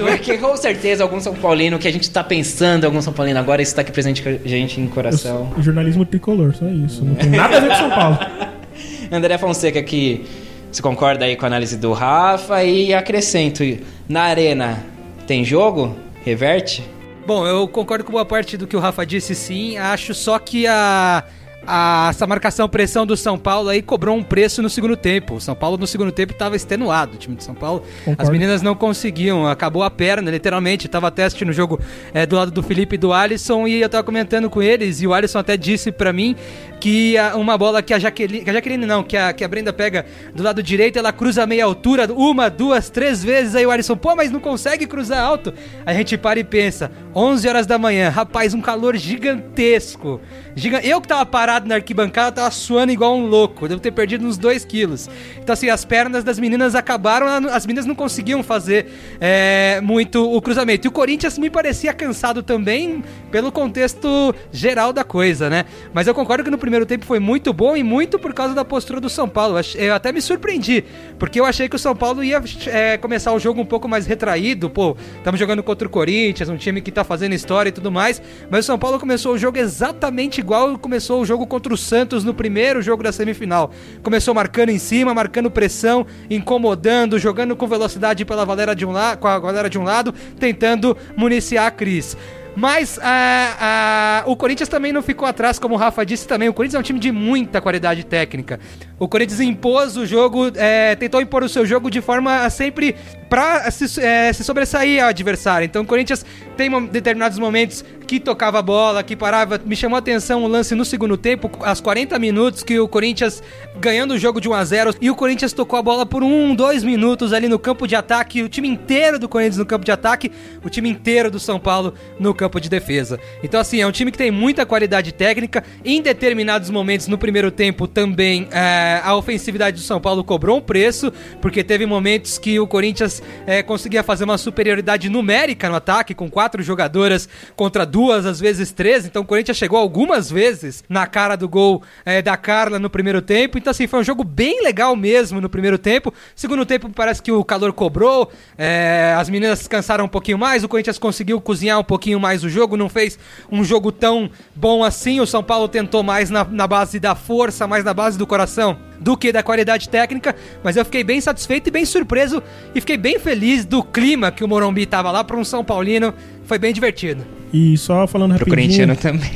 Porque 0.09 0.37
com 0.37 0.57
certeza 0.57 1.03
algum 1.03 1.19
São 1.19 1.33
Paulino 1.33 1.79
que 1.79 1.87
a 1.87 1.91
gente 1.91 2.09
tá 2.09 2.23
pensando, 2.23 2.85
algum 2.85 3.01
São 3.01 3.13
Paulino 3.13 3.39
agora 3.39 3.61
está 3.61 3.81
aqui 3.81 3.91
presente 3.91 4.21
com 4.21 4.29
a 4.29 4.33
gente 4.43 4.81
em 4.81 4.87
coração. 4.87 5.53
Jornalismo 5.59 6.05
tricolor, 6.05 6.53
só 6.53 6.65
isso. 6.67 7.05
Não 7.05 7.15
tem 7.15 7.29
nada 7.29 7.57
a 7.57 7.59
ver 7.59 7.69
com 7.69 7.75
São 7.75 7.89
Paulo. 7.89 8.19
André 9.11 9.37
Fonseca 9.37 9.81
que 9.83 10.25
se 10.71 10.81
concorda 10.81 11.25
aí 11.25 11.35
com 11.35 11.45
a 11.45 11.47
análise 11.47 11.77
do 11.77 11.93
Rafa 11.93 12.63
e 12.63 12.93
acrescento, 12.93 13.63
na 14.07 14.23
arena 14.23 14.83
tem 15.27 15.43
jogo? 15.45 15.95
Reverte? 16.23 16.83
Bom, 17.25 17.45
eu 17.45 17.67
concordo 17.67 18.03
com 18.03 18.11
boa 18.11 18.25
parte 18.25 18.57
do 18.57 18.65
que 18.65 18.75
o 18.75 18.79
Rafa 18.79 19.05
disse, 19.05 19.35
sim. 19.35 19.77
Acho 19.77 20.13
só 20.13 20.39
que 20.39 20.65
a, 20.65 21.23
a- 21.65 22.07
essa 22.09 22.25
marcação 22.27 22.67
pressão 22.67 23.05
do 23.05 23.15
São 23.15 23.37
Paulo 23.37 23.69
aí 23.69 23.81
cobrou 23.81 24.15
um 24.15 24.23
preço 24.23 24.61
no 24.61 24.69
segundo 24.69 24.95
tempo. 24.95 25.35
O 25.35 25.41
São 25.41 25.55
Paulo 25.55 25.77
no 25.77 25.85
segundo 25.87 26.11
tempo 26.11 26.33
estava 26.33 26.55
extenuado, 26.55 27.15
o 27.15 27.17
time 27.17 27.35
de 27.35 27.43
São 27.43 27.53
Paulo. 27.55 27.83
Concordo. 28.05 28.21
As 28.21 28.29
meninas 28.29 28.61
não 28.61 28.75
conseguiam, 28.75 29.47
acabou 29.47 29.83
a 29.83 29.89
perna, 29.91 30.29
literalmente. 30.31 30.87
Tava 30.87 31.11
teste 31.11 31.45
no 31.45 31.53
jogo 31.53 31.79
é, 32.13 32.25
do 32.25 32.35
lado 32.35 32.51
do 32.51 32.63
Felipe 32.63 32.95
e 32.95 32.97
do 32.97 33.13
Alisson 33.13 33.67
e 33.67 33.81
eu 33.81 33.89
tava 33.89 34.03
comentando 34.03 34.49
com 34.49 34.61
eles 34.61 35.01
e 35.01 35.07
o 35.07 35.13
Alisson 35.13 35.39
até 35.39 35.55
disse 35.57 35.91
pra 35.91 36.11
mim 36.11 36.35
que 36.79 37.15
a- 37.17 37.35
uma 37.35 37.57
bola 37.57 37.81
que 37.83 37.93
a 37.93 37.99
Jaqueline, 37.99 38.43
que 38.43 38.49
a 38.49 38.53
Jaqueline 38.53 38.85
não, 38.85 39.03
que 39.03 39.15
a, 39.15 39.31
que 39.33 39.43
a 39.43 39.47
Brenda 39.47 39.71
pega 39.71 40.05
do 40.33 40.41
lado 40.41 40.63
direito, 40.63 40.97
ela 40.97 41.13
cruza 41.13 41.43
a 41.43 41.47
meia 41.47 41.63
altura, 41.65 42.11
uma, 42.11 42.49
duas, 42.49 42.89
três 42.89 43.23
vezes, 43.23 43.53
aí 43.55 43.65
o 43.65 43.69
Alisson, 43.71 43.95
pô, 43.95 44.15
mas 44.15 44.31
não 44.31 44.39
consegue 44.39 44.87
cruzar 44.87 45.23
alto. 45.23 45.53
A 45.85 45.93
gente 45.93 46.17
para 46.17 46.39
e 46.39 46.43
pensa, 46.43 46.91
11 47.15 47.47
horas 47.47 47.67
da 47.67 47.77
manhã, 47.77 48.09
rapaz, 48.09 48.53
um 48.55 48.61
calor 48.61 48.95
gigantesco. 48.97 50.19
Giga- 50.55 50.81
Eu 50.83 50.99
que 51.01 51.07
tava 51.07 51.25
parado 51.25 51.41
parado 51.41 51.67
na 51.67 51.73
arquibancada, 51.75 52.31
tava 52.33 52.51
suando 52.51 52.91
igual 52.91 53.15
um 53.17 53.25
louco. 53.25 53.67
Devo 53.67 53.81
ter 53.81 53.89
perdido 53.91 54.25
uns 54.27 54.37
2 54.37 54.63
quilos. 54.63 55.09
Então, 55.41 55.53
assim, 55.53 55.69
as 55.69 55.83
pernas 55.83 56.23
das 56.23 56.37
meninas 56.37 56.75
acabaram, 56.75 57.25
as 57.49 57.65
meninas 57.65 57.85
não 57.87 57.95
conseguiam 57.95 58.43
fazer 58.43 58.85
é, 59.19 59.81
muito 59.81 60.23
o 60.31 60.39
cruzamento. 60.39 60.85
E 60.85 60.89
o 60.89 60.91
Corinthians 60.91 61.37
me 61.39 61.49
parecia 61.49 61.91
cansado 61.93 62.43
também, 62.43 63.03
pelo 63.31 63.51
contexto 63.51 64.35
geral 64.51 64.93
da 64.93 65.03
coisa, 65.03 65.49
né? 65.49 65.65
Mas 65.93 66.05
eu 66.05 66.13
concordo 66.13 66.43
que 66.43 66.51
no 66.51 66.59
primeiro 66.59 66.85
tempo 66.85 67.05
foi 67.05 67.19
muito 67.19 67.51
bom 67.51 67.75
e 67.75 67.81
muito 67.81 68.19
por 68.19 68.33
causa 68.33 68.53
da 68.53 68.63
postura 68.63 69.01
do 69.01 69.09
São 69.09 69.27
Paulo. 69.27 69.55
Eu 69.75 69.95
até 69.95 70.11
me 70.11 70.21
surpreendi, 70.21 70.83
porque 71.17 71.39
eu 71.39 71.45
achei 71.45 71.67
que 71.67 71.75
o 71.75 71.79
São 71.79 71.95
Paulo 71.95 72.23
ia 72.23 72.39
é, 72.67 72.97
começar 72.97 73.33
o 73.33 73.39
jogo 73.39 73.59
um 73.59 73.65
pouco 73.65 73.87
mais 73.87 74.05
retraído. 74.05 74.69
Pô, 74.69 74.95
estamos 75.17 75.39
jogando 75.39 75.63
contra 75.63 75.87
o 75.87 75.91
Corinthians, 75.91 76.49
um 76.49 76.57
time 76.57 76.81
que 76.81 76.91
tá 76.91 77.03
fazendo 77.03 77.33
história 77.33 77.69
e 77.69 77.71
tudo 77.71 77.91
mais. 77.91 78.21
Mas 78.49 78.65
o 78.65 78.67
São 78.67 78.77
Paulo 78.77 78.99
começou 78.99 79.33
o 79.33 79.37
jogo 79.39 79.57
exatamente 79.57 80.40
igual 80.41 80.77
começou 80.77 81.21
o 81.21 81.25
jogo 81.25 81.47
contra 81.47 81.73
o 81.73 81.77
Santos 81.77 82.23
no 82.23 82.33
primeiro 82.33 82.81
jogo 82.81 83.01
da 83.01 83.11
semifinal. 83.11 83.71
Começou 84.03 84.33
marcando 84.33 84.69
em 84.69 84.77
cima, 84.77 85.13
marcando 85.13 85.49
pressão, 85.49 86.05
incomodando, 86.29 87.17
jogando 87.17 87.55
com 87.55 87.67
velocidade 87.67 88.25
pela 88.25 88.45
galera 88.45 88.75
de 88.75 88.85
um 88.85 88.91
lado, 88.91 89.19
com 89.19 89.27
a 89.27 89.39
galera 89.39 89.69
de 89.69 89.79
um 89.79 89.83
lado, 89.83 90.13
tentando 90.39 90.97
municiar 91.15 91.67
a 91.67 91.71
Cris. 91.71 92.17
Mas 92.55 92.99
a, 93.01 94.23
a, 94.25 94.29
o 94.29 94.35
Corinthians 94.35 94.67
também 94.67 94.91
não 94.91 95.01
ficou 95.01 95.27
atrás, 95.27 95.57
como 95.57 95.75
o 95.75 95.77
Rafa 95.77 96.05
disse 96.05 96.27
também. 96.27 96.49
O 96.49 96.53
Corinthians 96.53 96.75
é 96.75 96.79
um 96.79 96.83
time 96.83 96.99
de 96.99 97.11
muita 97.11 97.61
qualidade 97.61 98.03
técnica. 98.05 98.59
O 98.99 99.07
Corinthians 99.07 99.39
impôs 99.39 99.95
o 99.95 100.05
jogo, 100.05 100.51
é, 100.55 100.95
tentou 100.95 101.21
impor 101.21 101.43
o 101.43 101.49
seu 101.49 101.65
jogo 101.65 101.89
de 101.89 102.01
forma 102.01 102.41
a 102.41 102.49
sempre 102.49 102.95
para 103.31 103.71
se, 103.71 104.01
é, 104.01 104.33
se, 104.33 104.43
sobressair 104.43 105.01
ao 105.01 105.07
adversário. 105.07 105.63
Então 105.63 105.83
o 105.83 105.85
Corinthians 105.85 106.25
tem 106.57 106.69
determinados 106.87 107.39
momentos 107.39 107.81
que 108.05 108.19
tocava 108.19 108.59
a 108.59 108.61
bola, 108.61 109.01
que 109.03 109.15
parava. 109.15 109.57
Me 109.63 109.73
chamou 109.73 109.95
a 109.95 109.99
atenção 109.99 110.43
o 110.43 110.47
lance 110.49 110.75
no 110.75 110.83
segundo 110.83 111.15
tempo, 111.15 111.49
aos 111.61 111.79
40 111.79 112.19
minutos, 112.19 112.61
que 112.61 112.77
o 112.77 112.89
Corinthians 112.89 113.41
ganhando 113.79 114.15
o 114.15 114.17
jogo 114.17 114.41
de 114.41 114.49
1 114.49 114.53
a 114.53 114.65
0 114.65 114.95
e 114.99 115.09
o 115.09 115.15
Corinthians 115.15 115.53
tocou 115.53 115.79
a 115.79 115.81
bola 115.81 116.05
por 116.05 116.21
um, 116.21 116.53
dois 116.53 116.83
minutos 116.83 117.31
ali 117.31 117.47
no 117.47 117.57
campo 117.57 117.87
de 117.87 117.95
ataque. 117.95 118.43
O 118.43 118.49
time 118.49 118.67
inteiro 118.67 119.17
do 119.17 119.29
Corinthians 119.29 119.55
no 119.55 119.65
campo 119.65 119.85
de 119.85 119.93
ataque, 119.93 120.29
o 120.61 120.69
time 120.69 120.89
inteiro 120.89 121.31
do 121.31 121.39
São 121.39 121.57
Paulo 121.57 121.93
no 122.19 122.33
campo 122.33 122.59
de 122.59 122.67
defesa. 122.67 123.17
Então, 123.41 123.61
assim, 123.61 123.79
é 123.79 123.87
um 123.87 123.93
time 123.93 124.11
que 124.11 124.17
tem 124.17 124.29
muita 124.29 124.65
qualidade 124.65 125.13
técnica. 125.13 125.63
Em 125.85 126.01
determinados 126.01 126.69
momentos 126.69 127.07
no 127.07 127.17
primeiro 127.17 127.49
tempo 127.49 127.87
também 127.87 128.49
é, 128.51 128.99
a 129.01 129.15
ofensividade 129.15 129.77
do 129.77 129.83
São 129.83 130.01
Paulo 130.01 130.21
cobrou 130.21 130.57
um 130.57 130.61
preço, 130.61 131.13
porque 131.41 131.63
teve 131.63 131.85
momentos 131.85 132.37
que 132.37 132.59
o 132.59 132.67
Corinthians 132.67 133.20
é, 133.45 133.61
conseguia 133.63 134.03
fazer 134.03 134.23
uma 134.23 134.37
superioridade 134.37 135.09
numérica 135.09 135.69
no 135.69 135.75
ataque, 135.75 136.13
com 136.13 136.29
quatro 136.29 136.61
jogadoras 136.63 137.27
contra 137.55 137.85
duas, 137.85 138.25
às 138.25 138.39
vezes 138.39 138.71
três. 138.71 139.05
Então 139.05 139.21
o 139.21 139.25
Corinthians 139.25 139.57
chegou 139.57 139.77
algumas 139.77 140.31
vezes 140.31 140.83
na 140.87 141.05
cara 141.07 141.35
do 141.35 141.47
gol 141.47 141.83
é, 142.05 142.21
da 142.21 142.37
Carla 142.37 142.79
no 142.79 142.89
primeiro 142.89 143.21
tempo. 143.21 143.57
Então, 143.57 143.71
assim, 143.71 143.87
foi 143.87 143.99
um 143.99 144.03
jogo 144.03 144.23
bem 144.23 144.63
legal 144.63 144.95
mesmo 144.95 145.41
no 145.41 145.49
primeiro 145.49 145.77
tempo. 145.77 146.13
Segundo 146.35 146.65
tempo, 146.65 146.89
parece 146.89 147.21
que 147.21 147.31
o 147.31 147.43
calor 147.43 147.73
cobrou, 147.73 148.31
é, 148.57 149.15
as 149.17 149.29
meninas 149.29 149.67
cansaram 149.67 150.05
um 150.05 150.09
pouquinho 150.09 150.37
mais, 150.37 150.63
o 150.63 150.69
Corinthians 150.69 150.97
conseguiu 150.97 151.39
cozinhar 151.41 151.79
um 151.79 151.83
pouquinho 151.83 152.19
mais 152.19 152.43
o 152.43 152.49
jogo, 152.49 152.77
não 152.77 152.89
fez 152.89 153.17
um 153.51 153.63
jogo 153.63 153.91
tão 153.91 154.29
bom 154.55 154.83
assim. 154.83 155.19
O 155.19 155.27
São 155.27 155.43
Paulo 155.43 155.67
tentou 155.67 156.03
mais 156.03 156.29
na, 156.29 156.43
na 156.43 156.67
base 156.67 156.99
da 156.99 157.15
força, 157.15 157.67
mais 157.67 157.83
na 157.83 157.93
base 157.93 158.17
do 158.17 158.27
coração 158.27 158.77
do 159.01 159.17
que 159.17 159.31
da 159.31 159.41
qualidade 159.41 159.89
técnica, 159.89 160.35
mas 160.63 160.77
eu 160.77 160.85
fiquei 160.85 161.03
bem 161.03 161.19
satisfeito 161.19 161.67
e 161.67 161.71
bem 161.71 161.83
surpreso 161.85 162.41
e 162.75 162.79
fiquei 162.79 162.97
bem 162.97 163.10
feliz 163.19 163.65
do 163.65 163.83
clima 163.83 164.31
que 164.31 164.43
o 164.43 164.47
Morumbi 164.47 164.85
tava 164.85 165.11
lá 165.11 165.23
para 165.23 165.37
um 165.37 165.43
São 165.43 165.63
Paulino. 165.63 166.13
Foi 166.45 166.57
bem 166.57 166.73
divertido. 166.73 167.23
E 167.53 167.77
só 167.77 168.07
falando 168.07 168.31
rapidinho... 168.31 168.55
Pro 168.55 168.63
corintiano 168.63 168.95
também. 168.95 169.31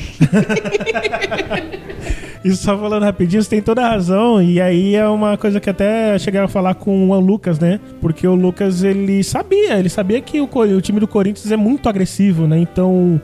e 2.44 2.52
só 2.52 2.78
falando 2.78 3.04
rapidinho, 3.04 3.44
você 3.44 3.50
tem 3.50 3.62
toda 3.62 3.86
a 3.86 3.90
razão. 3.90 4.42
E 4.42 4.62
aí 4.62 4.96
é 4.96 5.08
uma 5.08 5.38
coisa 5.38 5.60
que 5.60 5.70
até 5.70 6.18
cheguei 6.20 6.40
a 6.40 6.48
falar 6.48 6.76
com 6.76 7.10
o 7.10 7.20
Lucas, 7.20 7.60
né? 7.60 7.80
Porque 8.00 8.28
o 8.28 8.36
Lucas, 8.36 8.84
ele 8.84 9.24
sabia, 9.24 9.78
ele 9.78 9.90
sabia 9.90 10.22
que 10.22 10.40
o, 10.40 10.50
o 10.50 10.82
time 10.82 11.00
do 11.00 11.08
Corinthians 11.08 11.52
é 11.52 11.58
muito 11.58 11.90
agressivo, 11.90 12.48
né? 12.48 12.58
Então 12.60 13.22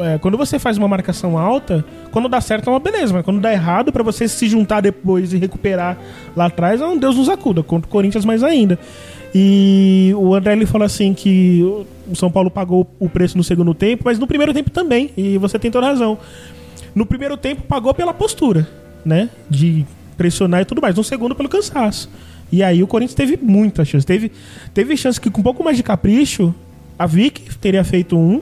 é, 0.00 0.18
quando 0.18 0.36
você 0.36 0.58
faz 0.58 0.76
uma 0.76 0.88
marcação 0.88 1.38
alta, 1.38 1.84
quando 2.10 2.28
dá 2.28 2.40
certo 2.40 2.68
é 2.68 2.72
uma 2.72 2.80
beleza, 2.80 3.12
mas 3.12 3.24
quando 3.24 3.40
dá 3.40 3.52
errado, 3.52 3.92
para 3.92 4.02
você 4.02 4.28
se 4.28 4.46
juntar 4.48 4.80
depois 4.80 5.32
e 5.32 5.38
recuperar 5.38 5.96
lá 6.34 6.46
atrás, 6.46 6.80
é 6.80 6.86
um 6.86 6.96
Deus 6.96 7.16
nos 7.16 7.28
acuda, 7.28 7.62
contra 7.62 7.88
o 7.88 7.90
Corinthians 7.90 8.24
mais 8.24 8.42
ainda. 8.42 8.78
E 9.38 10.14
o 10.16 10.34
André 10.34 10.54
ele 10.54 10.64
falou 10.64 10.86
assim 10.86 11.12
que 11.12 11.60
o 12.10 12.16
São 12.16 12.30
Paulo 12.30 12.50
pagou 12.50 12.90
o 12.98 13.06
preço 13.06 13.36
no 13.36 13.44
segundo 13.44 13.74
tempo, 13.74 14.04
mas 14.06 14.18
no 14.18 14.26
primeiro 14.26 14.54
tempo 14.54 14.70
também, 14.70 15.10
e 15.14 15.36
você 15.36 15.58
tem 15.58 15.70
toda 15.70 15.88
razão. 15.88 16.16
No 16.94 17.04
primeiro 17.04 17.36
tempo 17.36 17.60
pagou 17.60 17.92
pela 17.92 18.14
postura, 18.14 18.66
né? 19.04 19.28
De 19.50 19.84
pressionar 20.16 20.62
e 20.62 20.64
tudo 20.64 20.80
mais. 20.80 20.96
No 20.96 21.04
segundo 21.04 21.34
pelo 21.34 21.50
cansaço. 21.50 22.08
E 22.50 22.62
aí 22.62 22.82
o 22.82 22.86
Corinthians 22.86 23.14
teve 23.14 23.38
muita 23.42 23.84
chance. 23.84 24.06
Teve, 24.06 24.32
teve 24.72 24.96
chance 24.96 25.20
que 25.20 25.30
com 25.30 25.42
um 25.42 25.44
pouco 25.44 25.62
mais 25.62 25.76
de 25.76 25.82
capricho, 25.82 26.54
a 26.98 27.04
Vick 27.04 27.58
teria 27.58 27.84
feito 27.84 28.16
um 28.16 28.40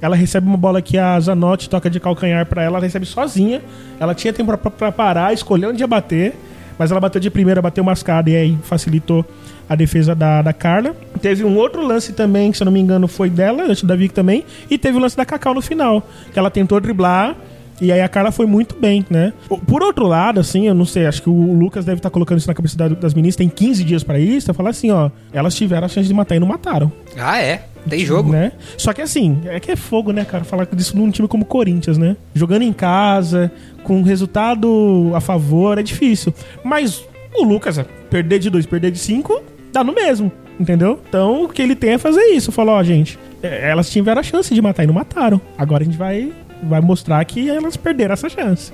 ela 0.00 0.16
recebe 0.16 0.46
uma 0.46 0.56
bola 0.56 0.80
que 0.80 0.96
a 0.96 1.20
Zanotti 1.20 1.68
toca 1.68 1.90
de 1.90 2.00
calcanhar 2.00 2.46
para 2.46 2.62
ela, 2.62 2.78
ela 2.78 2.86
recebe 2.86 3.04
sozinha. 3.04 3.60
Ela 3.98 4.14
tinha 4.14 4.32
tempo 4.32 4.56
para 4.56 4.90
parar, 4.90 5.34
escolher 5.34 5.66
onde 5.66 5.82
ia 5.82 5.86
bater, 5.86 6.34
mas 6.78 6.90
ela 6.90 6.98
bateu 6.98 7.20
de 7.20 7.28
primeira, 7.28 7.60
bateu 7.60 7.84
mascada 7.84 8.30
e 8.30 8.34
aí 8.36 8.58
facilitou 8.62 9.26
a 9.70 9.76
defesa 9.76 10.16
da, 10.16 10.42
da 10.42 10.52
Carla. 10.52 10.96
Teve 11.22 11.44
um 11.44 11.56
outro 11.56 11.86
lance 11.86 12.12
também, 12.12 12.50
que 12.50 12.56
se 12.56 12.62
eu 12.62 12.64
não 12.64 12.72
me 12.72 12.80
engano 12.80 13.06
foi 13.06 13.30
dela, 13.30 13.62
acho 13.70 13.86
da 13.86 13.94
Vic 13.94 14.12
também, 14.12 14.44
e 14.68 14.76
teve 14.76 14.98
o 14.98 15.00
lance 15.00 15.16
da 15.16 15.24
Cacau 15.24 15.54
no 15.54 15.62
final, 15.62 16.02
que 16.32 16.38
ela 16.38 16.50
tentou 16.50 16.80
driblar. 16.80 17.36
E 17.80 17.90
aí 17.90 18.00
a 18.02 18.08
Carla 18.08 18.30
foi 18.32 18.44
muito 18.44 18.74
bem, 18.74 19.06
né? 19.08 19.32
Por 19.66 19.82
outro 19.82 20.06
lado, 20.06 20.38
assim, 20.40 20.66
eu 20.66 20.74
não 20.74 20.84
sei, 20.84 21.06
acho 21.06 21.22
que 21.22 21.30
o 21.30 21.54
Lucas 21.54 21.84
deve 21.84 21.98
estar 21.98 22.10
colocando 22.10 22.38
isso 22.38 22.48
na 22.48 22.52
cabeça 22.52 22.76
das 22.76 23.14
meninas, 23.14 23.36
tem 23.36 23.48
15 23.48 23.84
dias 23.84 24.02
para 24.02 24.18
isso, 24.18 24.52
falar 24.52 24.70
assim, 24.70 24.90
ó, 24.90 25.08
elas 25.32 25.54
tiveram 25.54 25.86
a 25.86 25.88
chance 25.88 26.06
de 26.06 26.12
matar 26.12 26.34
e 26.34 26.40
não 26.40 26.48
mataram. 26.48 26.92
Ah, 27.16 27.40
é? 27.40 27.62
Tem 27.88 28.04
jogo. 28.04 28.32
Né? 28.32 28.52
Só 28.76 28.92
que 28.92 29.00
assim, 29.00 29.40
é 29.46 29.58
que 29.58 29.70
é 29.70 29.76
fogo, 29.76 30.12
né, 30.12 30.26
cara? 30.26 30.44
Falar 30.44 30.66
disso 30.66 30.94
num 30.94 31.10
time 31.10 31.26
como 31.26 31.44
o 31.44 31.46
Corinthians, 31.46 31.96
né? 31.96 32.16
Jogando 32.34 32.62
em 32.62 32.72
casa, 32.72 33.50
com 33.82 34.02
resultado 34.02 35.12
a 35.14 35.20
favor, 35.20 35.78
é 35.78 35.82
difícil. 35.82 36.34
Mas 36.62 37.02
o 37.34 37.44
Lucas, 37.44 37.78
é, 37.78 37.86
perder 38.10 38.40
de 38.40 38.50
dois, 38.50 38.66
perder 38.66 38.90
de 38.90 38.98
cinco, 38.98 39.42
dá 39.72 39.84
no 39.84 39.94
mesmo, 39.94 40.30
entendeu? 40.58 41.00
Então 41.08 41.44
o 41.44 41.48
que 41.48 41.62
ele 41.62 41.74
tem 41.74 41.90
é 41.90 41.98
fazer 41.98 42.24
isso. 42.26 42.52
Falou, 42.52 42.74
ó, 42.74 42.82
gente, 42.82 43.18
é, 43.42 43.70
elas 43.70 43.90
tiveram 43.90 44.20
a 44.20 44.22
chance 44.22 44.52
de 44.52 44.62
matar 44.62 44.84
e 44.84 44.86
não 44.86 44.94
mataram. 44.94 45.40
Agora 45.56 45.82
a 45.82 45.86
gente 45.86 45.96
vai, 45.96 46.32
vai 46.62 46.80
mostrar 46.80 47.24
que 47.24 47.48
elas 47.48 47.76
perderam 47.76 48.12
essa 48.12 48.28
chance. 48.28 48.72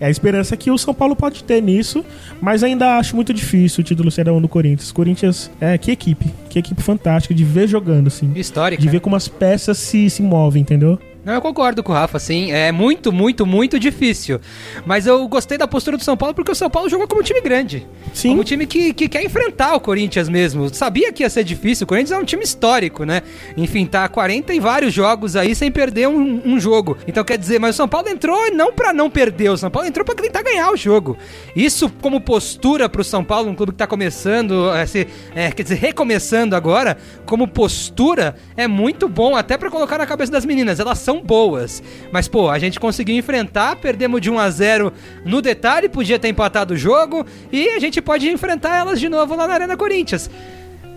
É 0.00 0.06
a 0.06 0.10
esperança 0.10 0.56
que 0.56 0.70
o 0.70 0.76
São 0.76 0.92
Paulo 0.92 1.14
pode 1.14 1.44
ter 1.44 1.62
nisso, 1.62 2.04
mas 2.40 2.64
ainda 2.64 2.98
acho 2.98 3.14
muito 3.14 3.32
difícil 3.32 3.80
o 3.80 3.84
título 3.84 4.10
ser 4.10 4.28
a 4.28 4.32
do 4.32 4.48
Corinthians. 4.48 4.90
Corinthians, 4.90 5.50
é, 5.60 5.78
que 5.78 5.92
equipe. 5.92 6.26
Que 6.50 6.58
equipe 6.58 6.82
fantástica 6.82 7.32
de 7.34 7.44
ver 7.44 7.68
jogando, 7.68 8.08
assim. 8.08 8.32
Histórica. 8.34 8.82
De 8.82 8.88
ver 8.88 9.00
como 9.00 9.14
as 9.14 9.28
peças 9.28 9.78
se, 9.78 10.10
se 10.10 10.22
movem, 10.22 10.62
entendeu? 10.62 10.98
Não, 11.24 11.32
eu 11.32 11.40
concordo 11.40 11.82
com 11.82 11.90
o 11.90 11.94
Rafa, 11.94 12.18
sim. 12.18 12.52
É 12.52 12.70
muito, 12.70 13.10
muito, 13.10 13.46
muito 13.46 13.80
difícil. 13.80 14.40
Mas 14.84 15.06
eu 15.06 15.26
gostei 15.26 15.56
da 15.56 15.66
postura 15.66 15.96
do 15.96 16.04
São 16.04 16.16
Paulo 16.16 16.34
porque 16.34 16.52
o 16.52 16.54
São 16.54 16.68
Paulo 16.68 16.88
jogou 16.88 17.08
como 17.08 17.22
um 17.22 17.24
time 17.24 17.40
grande. 17.40 17.86
Sim. 18.12 18.30
Como 18.30 18.42
um 18.42 18.44
time 18.44 18.66
que, 18.66 18.92
que 18.92 19.08
quer 19.08 19.24
enfrentar 19.24 19.74
o 19.74 19.80
Corinthians 19.80 20.28
mesmo. 20.28 20.72
Sabia 20.74 21.12
que 21.12 21.22
ia 21.22 21.30
ser 21.30 21.42
difícil. 21.42 21.84
O 21.84 21.88
Corinthians 21.88 22.12
é 22.12 22.20
um 22.20 22.24
time 22.24 22.44
histórico, 22.44 23.04
né? 23.04 23.22
Enfim, 23.56 23.86
tá 23.86 24.06
40 24.06 24.52
e 24.52 24.60
vários 24.60 24.92
jogos 24.92 25.34
aí 25.34 25.54
sem 25.54 25.72
perder 25.72 26.08
um, 26.08 26.42
um 26.44 26.60
jogo. 26.60 26.96
Então 27.08 27.24
quer 27.24 27.38
dizer, 27.38 27.58
mas 27.58 27.74
o 27.74 27.76
São 27.76 27.88
Paulo 27.88 28.08
entrou 28.08 28.52
não 28.52 28.72
para 28.72 28.92
não 28.92 29.08
perder. 29.08 29.48
O 29.48 29.56
São 29.56 29.70
Paulo 29.70 29.88
entrou 29.88 30.04
para 30.04 30.16
tentar 30.16 30.42
ganhar 30.42 30.70
o 30.70 30.76
jogo. 30.76 31.16
Isso 31.56 31.88
como 32.02 32.20
postura 32.20 32.86
pro 32.86 33.02
São 33.02 33.24
Paulo, 33.24 33.50
um 33.50 33.54
clube 33.54 33.72
que 33.72 33.78
tá 33.78 33.86
começando, 33.86 34.70
é, 34.74 34.84
se, 34.84 35.06
é, 35.34 35.50
quer 35.50 35.62
dizer, 35.62 35.76
recomeçando 35.76 36.54
agora, 36.54 36.98
como 37.24 37.48
postura, 37.48 38.36
é 38.56 38.68
muito 38.68 39.08
bom 39.08 39.34
até 39.34 39.56
para 39.56 39.70
colocar 39.70 39.96
na 39.96 40.06
cabeça 40.06 40.30
das 40.30 40.44
meninas. 40.44 40.78
Elas 40.78 40.98
são 40.98 41.13
são 41.14 41.22
boas. 41.22 41.82
Mas, 42.10 42.26
pô, 42.26 42.50
a 42.50 42.58
gente 42.58 42.80
conseguiu 42.80 43.16
enfrentar, 43.16 43.76
perdemos 43.76 44.20
de 44.20 44.30
1 44.30 44.38
a 44.38 44.50
0 44.50 44.92
no 45.24 45.40
detalhe, 45.40 45.88
podia 45.88 46.18
ter 46.18 46.28
empatado 46.28 46.74
o 46.74 46.76
jogo, 46.76 47.24
e 47.52 47.68
a 47.70 47.78
gente 47.78 48.00
pode 48.02 48.28
enfrentar 48.28 48.76
elas 48.76 48.98
de 48.98 49.08
novo 49.08 49.34
lá 49.36 49.46
na 49.46 49.54
Arena 49.54 49.76
Corinthians. 49.76 50.28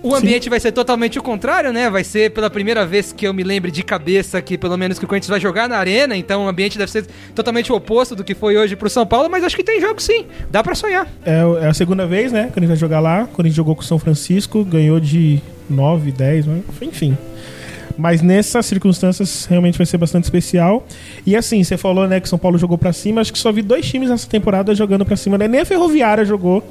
O 0.03 0.13
ambiente 0.13 0.43
Sim. 0.43 0.51
vai 0.51 0.59
ser 0.59 0.71
totalmente 0.71 1.17
o 1.17 1.23
contrário, 1.23 1.73
né? 1.73 1.89
Vai 1.89 2.03
ser 2.03 2.29
pela 2.31 2.51
primeira 2.51 2.85
vez 2.85 3.11
que 3.11 3.25
eu 3.25 3.33
me 3.33 3.43
lembre 3.43 3.71
de 3.71 3.81
cabeça 3.81 4.39
que 4.41 4.55
pelo 4.55 4.77
menos 4.77 4.99
que 4.99 5.05
o 5.05 5.07
Corinthians 5.07 5.29
vai 5.29 5.39
jogar 5.39 5.67
na 5.67 5.75
arena, 5.75 6.15
então 6.15 6.45
o 6.45 6.47
ambiente 6.47 6.77
deve 6.77 6.91
ser 6.91 7.07
totalmente 7.33 7.71
o 7.71 7.75
oposto 7.75 8.15
do 8.15 8.23
que 8.23 8.35
foi 8.35 8.55
hoje 8.57 8.75
pro 8.75 8.89
São 8.91 9.07
Paulo, 9.07 9.27
mas 9.27 9.43
acho 9.43 9.55
que 9.55 9.63
tem 9.63 9.81
jogo 9.81 9.99
sim. 9.99 10.27
Dá 10.51 10.63
para 10.63 10.75
sonhar. 10.75 11.07
É, 11.25 11.41
é, 11.63 11.67
a 11.67 11.73
segunda 11.73 12.05
vez, 12.05 12.31
né? 12.31 12.51
Que 12.53 12.59
a 12.59 12.61
gente 12.61 12.67
vai 12.67 12.77
jogar 12.77 12.99
lá. 12.99 13.27
Quando 13.33 13.47
a 13.47 13.49
gente 13.49 13.57
jogou 13.57 13.75
com 13.75 13.81
o 13.81 13.85
São 13.85 13.97
Francisco, 13.97 14.63
ganhou 14.63 14.99
de 14.99 15.41
9, 15.67 16.11
10, 16.11 16.45
enfim. 16.83 17.17
Mas 17.97 18.21
nessas 18.21 18.65
circunstâncias 18.65 19.45
realmente 19.45 19.77
vai 19.77 19.85
ser 19.85 19.97
bastante 19.97 20.25
especial. 20.25 20.85
E 21.25 21.35
assim, 21.35 21.63
você 21.63 21.77
falou, 21.77 22.07
né, 22.07 22.19
que 22.19 22.29
São 22.29 22.37
Paulo 22.37 22.57
jogou 22.57 22.77
para 22.77 22.93
cima. 22.93 23.21
Acho 23.21 23.33
que 23.33 23.39
só 23.39 23.51
vi 23.51 23.61
dois 23.61 23.85
times 23.85 24.09
nessa 24.09 24.27
temporada 24.27 24.75
jogando 24.75 25.05
para 25.05 25.15
cima. 25.15 25.37
Né? 25.37 25.47
Nem 25.47 25.61
a 25.61 25.65
Ferroviária 25.65 26.23
jogou 26.23 26.63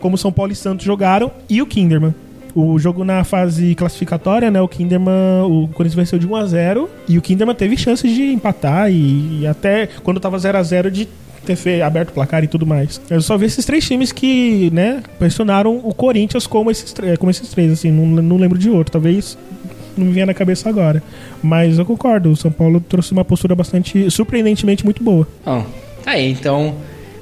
como 0.00 0.18
São 0.18 0.32
Paulo 0.32 0.52
e 0.52 0.56
Santos 0.56 0.84
jogaram 0.84 1.30
e 1.48 1.62
o 1.62 1.66
Kinderman. 1.66 2.14
O 2.54 2.78
jogo 2.78 3.02
na 3.02 3.24
fase 3.24 3.74
classificatória, 3.74 4.50
né? 4.50 4.60
O 4.60 4.68
Kinderman, 4.68 5.44
o 5.44 5.68
Corinthians 5.68 5.94
venceu 5.94 6.18
de 6.18 6.26
1 6.26 6.36
a 6.36 6.44
0 6.44 6.90
e 7.08 7.16
o 7.16 7.22
Kinderman 7.22 7.54
teve 7.54 7.78
chances 7.78 8.14
de 8.14 8.30
empatar 8.30 8.90
e, 8.92 9.40
e 9.40 9.46
até 9.46 9.88
quando 10.02 10.20
tava 10.20 10.38
0 10.38 10.58
a 10.58 10.62
0 10.62 10.90
de 10.90 11.08
ter 11.42 11.82
aberto 11.82 12.10
o 12.10 12.12
placar 12.12 12.44
e 12.44 12.46
tudo 12.46 12.66
mais. 12.66 13.00
Eu 13.10 13.20
só 13.20 13.36
vi 13.36 13.46
esses 13.46 13.64
três 13.64 13.84
times 13.86 14.12
que, 14.12 14.70
né, 14.72 15.02
pressionaram 15.18 15.80
o 15.82 15.94
Corinthians 15.94 16.46
como 16.46 16.70
esses, 16.70 16.94
como 17.18 17.30
esses 17.30 17.48
três, 17.48 17.72
assim, 17.72 17.90
não, 17.90 18.22
não 18.22 18.36
lembro 18.36 18.58
de 18.58 18.70
outro. 18.70 18.92
Talvez 18.92 19.36
não 19.96 20.06
me 20.06 20.12
venha 20.12 20.26
na 20.26 20.34
cabeça 20.34 20.68
agora. 20.68 21.02
Mas 21.42 21.78
eu 21.78 21.84
concordo, 21.84 22.30
o 22.30 22.36
São 22.36 22.50
Paulo 22.50 22.80
trouxe 22.80 23.12
uma 23.12 23.24
postura 23.24 23.54
bastante, 23.54 24.10
surpreendentemente 24.10 24.84
muito 24.84 25.02
boa. 25.02 25.26
Bom, 25.44 25.64
tá 26.04 26.12
aí, 26.12 26.30
então 26.30 26.74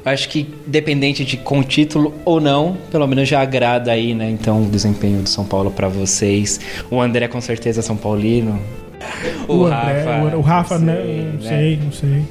acho 0.05 0.29
que 0.29 0.49
dependente 0.67 1.25
de 1.25 1.37
com 1.37 1.63
título 1.63 2.15
ou 2.25 2.41
não, 2.41 2.77
pelo 2.91 3.07
menos 3.07 3.29
já 3.29 3.41
agrada 3.41 3.93
aí, 3.93 4.15
né? 4.15 4.31
Então 4.31 4.63
o 4.63 4.67
desempenho 4.67 5.23
do 5.23 5.29
São 5.29 5.45
Paulo 5.45 5.71
para 5.71 5.89
vocês. 5.89 6.61
O 6.91 7.01
André 7.01 7.29
com 7.29 7.41
certeza 7.41 7.81
é 7.81 7.83
São 7.83 7.97
Paulino. 7.97 8.61
O, 9.49 9.59
o 9.59 9.67
André, 9.67 10.05
Rafa, 10.05 10.37
o, 10.37 10.41
Rafa, 10.41 10.79
né? 10.79 11.33
Não 11.35 11.41
sei, 11.43 11.77
né? 11.77 11.83
não 11.85 11.93
sei. 11.93 12.25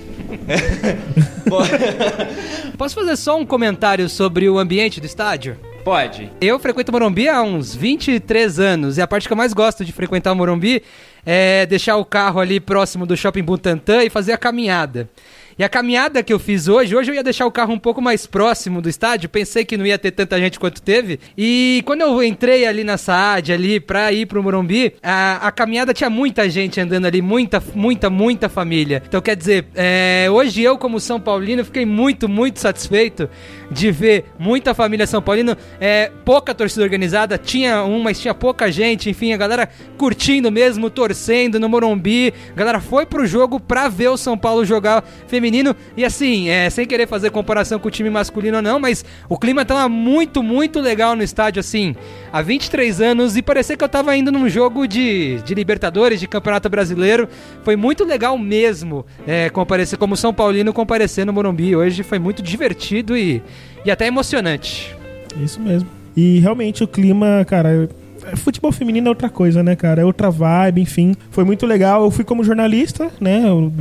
Posso 2.78 2.96
fazer 2.96 3.16
só 3.18 3.38
um 3.38 3.46
comentário 3.46 4.08
sobre 4.08 4.48
o 4.50 4.58
ambiente 4.58 5.02
do 5.02 5.06
estádio? 5.06 5.58
Pode. 5.90 6.32
Eu 6.40 6.60
frequento 6.60 6.92
o 6.92 6.94
Morumbi 6.94 7.28
há 7.28 7.42
uns 7.42 7.76
23 7.76 8.60
anos 8.60 9.00
e 9.00 9.02
a 9.02 9.08
parte 9.08 9.26
que 9.26 9.34
eu 9.34 9.36
mais 9.36 9.54
gosto 9.54 9.84
de 9.84 9.92
frequentar 9.92 10.32
o 10.34 10.36
Morumbi 10.36 10.84
é 11.26 11.66
deixar 11.66 11.98
o 11.98 12.06
carro 12.06 12.40
ali 12.40 12.60
próximo 12.60 13.08
do 13.08 13.18
Shopping 13.18 13.42
Butantã 13.42 14.04
e 14.04 14.10
fazer 14.10 14.34
a 14.34 14.38
caminhada. 14.38 15.10
E 15.58 15.64
a 15.64 15.68
caminhada 15.68 16.24
que 16.24 16.32
eu 16.32 16.40
fiz 16.40 16.70
hoje, 16.70 16.96
hoje 16.96 17.12
eu 17.12 17.16
ia 17.16 17.22
deixar 17.22 17.46
o 17.46 17.52
carro 17.52 17.74
um 17.74 17.78
pouco 17.78 18.02
mais 18.02 18.26
próximo 18.26 18.82
do 18.82 18.88
estádio, 18.88 19.28
pensei 19.28 19.66
que 19.66 19.76
não 19.76 19.86
ia 19.86 19.98
ter 19.98 20.12
tanta 20.12 20.40
gente 20.40 20.58
quanto 20.58 20.82
teve. 20.82 21.20
E 21.38 21.84
quando 21.86 22.00
eu 22.00 22.24
entrei 22.24 22.66
ali 22.66 22.82
na 22.82 22.98
Saad, 22.98 23.52
ali 23.52 23.78
pra 23.78 24.10
ir 24.14 24.26
pro 24.26 24.42
Morumbi, 24.42 24.94
a, 25.04 25.48
a 25.48 25.52
caminhada 25.52 25.94
tinha 25.94 26.10
muita 26.10 26.50
gente 26.50 26.80
andando 26.80 27.08
ali, 27.08 27.22
muita, 27.22 27.62
muita, 27.76 28.10
muita 28.10 28.48
família. 28.48 29.04
Então 29.06 29.20
quer 29.20 29.36
dizer, 29.36 29.66
é, 29.76 30.28
hoje 30.32 30.62
eu, 30.62 30.78
como 30.78 30.98
São 30.98 31.20
Paulino, 31.20 31.66
fiquei 31.66 31.86
muito, 31.86 32.30
muito 32.30 32.60
satisfeito 32.60 33.28
de 33.72 33.92
ver 33.92 34.26
muita 34.38 34.74
família 34.74 35.06
São 35.06 35.22
Paulino, 35.22 35.56
é, 35.80 36.12
pouca 36.26 36.54
torcida 36.54 36.84
organizada, 36.84 37.38
tinha 37.38 37.84
um, 37.84 38.02
mas 38.02 38.20
tinha 38.20 38.34
pouca 38.34 38.72
gente, 38.72 39.10
enfim, 39.10 39.34
a 39.34 39.38
galera 39.38 39.70
curtindo 39.98 40.52
mesmo, 40.52 40.90
torcendo 40.90 41.60
no 41.60 41.70
Morumbi. 41.70 42.34
A 42.52 42.56
galera 42.56 42.80
foi 42.80 43.06
pro 43.06 43.26
jogo 43.26 43.60
pra 43.60 43.88
ver 43.88 44.10
o 44.10 44.18
São 44.18 44.38
Paulo 44.38 44.66
jogar 44.66 45.04
feminino. 45.28 45.76
E 45.96 46.04
assim, 46.04 46.50
é, 46.50 46.70
sem 46.70 46.86
querer 46.86 47.08
fazer 47.08 47.30
comparação 47.30 47.80
com 47.80 47.88
o 47.88 47.92
time 47.92 48.10
masculino 48.10 48.62
não, 48.62 48.80
mas 48.80 49.06
o 49.28 49.38
clima 49.38 49.66
tava 49.66 49.88
muito, 49.88 50.42
muito 50.42 50.80
legal 50.80 51.16
no 51.16 51.24
estádio, 51.24 51.60
assim, 51.60 51.96
há 52.32 52.42
23 52.42 53.02
anos. 53.02 53.38
E 53.38 53.42
parecia 53.42 53.78
que 53.78 53.84
eu 53.84 53.90
tava 53.90 54.16
indo 54.16 54.32
num 54.32 54.50
jogo 54.50 54.88
de, 54.88 55.42
de 55.44 55.54
Libertadores, 55.54 56.20
de 56.20 56.28
Campeonato 56.28 56.70
Brasileiro. 56.70 57.28
Foi 57.64 57.76
muito 57.76 58.04
legal 58.04 58.38
mesmo 58.38 59.06
é, 59.28 59.50
comparecer 59.50 59.98
como 59.98 60.16
São 60.16 60.34
Paulino 60.34 60.74
comparecer 60.74 61.26
no 61.26 61.34
Morumbi. 61.34 61.76
Hoje 61.76 62.04
foi 62.04 62.20
muito 62.20 62.42
divertido 62.42 63.18
e, 63.18 63.42
e 63.86 63.92
até 63.92 64.08
emocionante. 64.08 64.96
Isso 65.42 65.60
mesmo. 65.60 65.90
E 66.16 66.40
realmente 66.40 66.84
o 66.84 66.88
clima, 66.88 67.46
cara, 67.48 67.90
é, 68.26 68.36
futebol 68.36 68.72
feminino 68.72 69.08
é 69.08 69.10
outra 69.10 69.30
coisa, 69.30 69.64
né, 69.64 69.76
cara? 69.76 70.02
É 70.02 70.06
outra 70.06 70.30
vibe, 70.30 70.82
enfim. 70.82 71.16
Foi 71.32 71.44
muito 71.44 71.66
legal. 71.66 72.04
Eu 72.04 72.12
fui 72.12 72.24
como 72.26 72.44
jornalista, 72.44 73.12
né? 73.20 73.44
Eu 73.48 73.72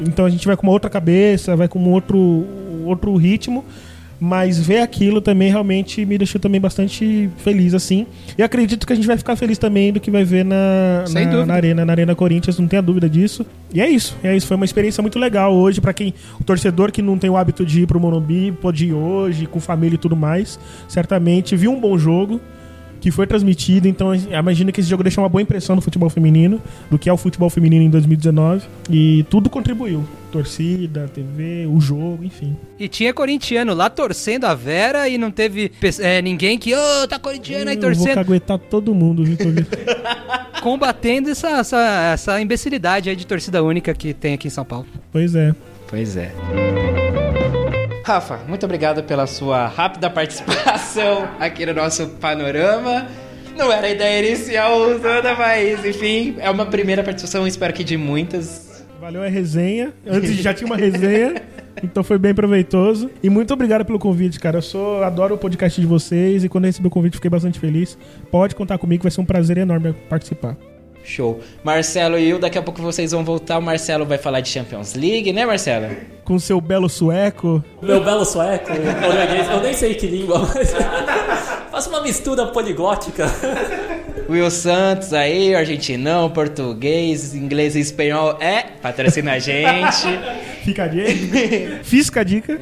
então 0.00 0.24
a 0.24 0.30
gente 0.30 0.46
vai 0.46 0.56
com 0.56 0.66
uma 0.66 0.72
outra 0.72 0.90
cabeça, 0.90 1.56
vai 1.56 1.68
com 1.68 1.78
um 1.78 1.90
outro, 1.90 2.46
outro 2.84 3.14
ritmo. 3.16 3.64
Mas 4.20 4.58
ver 4.58 4.80
aquilo 4.80 5.20
também 5.20 5.50
realmente 5.50 6.04
me 6.04 6.18
deixou 6.18 6.40
também 6.40 6.60
bastante 6.60 7.30
feliz, 7.38 7.72
assim. 7.72 8.06
E 8.36 8.42
acredito 8.42 8.86
que 8.86 8.92
a 8.92 8.96
gente 8.96 9.06
vai 9.06 9.16
ficar 9.16 9.36
feliz 9.36 9.58
também 9.58 9.92
do 9.92 10.00
que 10.00 10.10
vai 10.10 10.24
ver 10.24 10.44
na, 10.44 11.04
na, 11.08 11.46
na, 11.46 11.54
Arena, 11.54 11.84
na 11.84 11.92
Arena 11.92 12.14
Corinthians, 12.14 12.58
não 12.58 12.66
tenha 12.66 12.82
dúvida 12.82 13.08
disso. 13.08 13.46
E 13.72 13.80
é 13.80 13.88
isso, 13.88 14.16
é 14.22 14.36
isso. 14.36 14.46
Foi 14.46 14.56
uma 14.56 14.64
experiência 14.64 15.00
muito 15.00 15.18
legal 15.18 15.54
hoje, 15.54 15.80
para 15.80 15.92
quem. 15.92 16.12
O 16.40 16.44
torcedor 16.44 16.90
que 16.90 17.00
não 17.00 17.16
tem 17.16 17.30
o 17.30 17.36
hábito 17.36 17.64
de 17.64 17.82
ir 17.82 17.86
pro 17.86 18.00
Morumbi, 18.00 18.50
pode 18.50 18.86
ir 18.86 18.92
hoje, 18.92 19.46
com 19.46 19.60
família 19.60 19.94
e 19.94 19.98
tudo 19.98 20.16
mais. 20.16 20.58
Certamente 20.88 21.54
viu 21.54 21.70
um 21.70 21.80
bom 21.80 21.96
jogo 21.96 22.40
que 23.00 23.10
foi 23.10 23.26
transmitido. 23.26 23.88
Então, 23.88 24.14
imagina 24.14 24.72
que 24.72 24.80
esse 24.80 24.88
jogo 24.88 25.02
deixou 25.02 25.22
uma 25.22 25.28
boa 25.28 25.42
impressão 25.42 25.76
no 25.76 25.82
futebol 25.82 26.10
feminino, 26.10 26.60
do 26.90 26.98
que 26.98 27.08
é 27.08 27.12
o 27.12 27.16
futebol 27.16 27.50
feminino 27.50 27.84
em 27.84 27.90
2019. 27.90 28.66
E 28.90 29.24
tudo 29.30 29.48
contribuiu. 29.50 30.04
Torcida, 30.30 31.08
TV, 31.08 31.66
o 31.66 31.80
jogo, 31.80 32.22
enfim. 32.22 32.54
E 32.78 32.86
tinha 32.86 33.14
corintiano 33.14 33.72
lá 33.74 33.88
torcendo 33.88 34.44
a 34.44 34.54
Vera 34.54 35.08
e 35.08 35.16
não 35.16 35.30
teve 35.30 35.72
é, 36.00 36.20
ninguém 36.20 36.58
que, 36.58 36.74
ô, 36.74 36.78
oh, 37.02 37.08
tá 37.08 37.18
corintiano 37.18 37.70
aí 37.70 37.76
torcendo. 37.76 38.08
Eu 38.08 38.14
vou 38.14 38.22
aguentar 38.22 38.58
todo 38.58 38.94
mundo, 38.94 39.24
viu, 39.24 39.36
Combatendo 40.62 41.30
essa, 41.30 41.48
essa, 41.60 42.10
essa 42.12 42.40
imbecilidade 42.40 43.08
aí 43.08 43.16
de 43.16 43.26
torcida 43.26 43.62
única 43.62 43.94
que 43.94 44.12
tem 44.12 44.34
aqui 44.34 44.48
em 44.48 44.50
São 44.50 44.64
Paulo. 44.64 44.86
Pois 45.10 45.34
é. 45.34 45.54
Pois 45.88 46.16
é. 46.16 46.30
Rafa, 48.08 48.40
muito 48.48 48.64
obrigado 48.64 49.02
pela 49.02 49.26
sua 49.26 49.66
rápida 49.66 50.08
participação 50.08 51.28
aqui 51.38 51.66
no 51.66 51.74
nosso 51.74 52.06
panorama. 52.18 53.06
Não 53.54 53.70
era 53.70 53.86
a 53.86 53.90
ideia 53.90 54.26
inicial 54.26 54.98
toda, 54.98 55.34
mas 55.34 55.84
enfim, 55.84 56.36
é 56.38 56.48
uma 56.48 56.64
primeira 56.64 57.02
participação, 57.02 57.46
espero 57.46 57.74
que 57.74 57.84
de 57.84 57.98
muitas. 57.98 58.82
Valeu 58.98 59.22
a 59.22 59.28
resenha. 59.28 59.92
Antes 60.06 60.36
já 60.36 60.54
tinha 60.54 60.66
uma 60.66 60.76
resenha. 60.76 61.34
Então 61.80 62.02
foi 62.02 62.18
bem 62.18 62.34
proveitoso. 62.34 63.08
E 63.22 63.30
muito 63.30 63.54
obrigado 63.54 63.84
pelo 63.84 64.00
convite, 64.00 64.40
cara. 64.40 64.58
Eu 64.58 64.62
sou, 64.62 65.04
adoro 65.04 65.36
o 65.36 65.38
podcast 65.38 65.80
de 65.80 65.86
vocês 65.86 66.42
e 66.42 66.48
quando 66.48 66.64
eu 66.64 66.70
recebi 66.70 66.88
o 66.88 66.90
convite 66.90 67.14
fiquei 67.14 67.30
bastante 67.30 67.60
feliz. 67.60 67.96
Pode 68.32 68.56
contar 68.56 68.78
comigo, 68.78 69.04
vai 69.04 69.12
ser 69.12 69.20
um 69.20 69.24
prazer 69.24 69.58
enorme 69.58 69.92
participar. 70.08 70.56
Show. 71.08 71.40
Marcelo 71.64 72.18
e 72.18 72.28
eu, 72.28 72.38
daqui 72.38 72.58
a 72.58 72.62
pouco 72.62 72.82
vocês 72.82 73.12
vão 73.12 73.24
voltar. 73.24 73.58
O 73.58 73.62
Marcelo 73.62 74.04
vai 74.04 74.18
falar 74.18 74.40
de 74.40 74.48
Champions 74.50 74.94
League, 74.94 75.32
né, 75.32 75.46
Marcelo? 75.46 75.88
Com 76.24 76.38
seu 76.38 76.60
belo 76.60 76.88
sueco. 76.88 77.64
Meu 77.80 78.04
belo 78.04 78.24
sueco, 78.24 78.70
eu 78.70 79.62
nem 79.62 79.72
sei 79.72 79.94
que 79.94 80.06
língua, 80.06 80.40
mas 80.54 80.74
faço 81.70 81.88
uma 81.88 82.02
mistura 82.02 82.46
poliglótica. 82.46 83.26
Will 84.28 84.50
Santos 84.50 85.14
aí, 85.14 85.54
argentinão, 85.54 86.28
português, 86.28 87.34
inglês 87.34 87.74
e 87.74 87.80
espanhol. 87.80 88.36
É, 88.40 88.62
patrocina 88.82 89.32
a 89.32 89.38
gente. 89.38 90.06
Fica 90.64 90.84
a 90.84 90.88
dica. 90.88 91.80
Fisca 91.82 92.20
a 92.20 92.24
dica. 92.24 92.60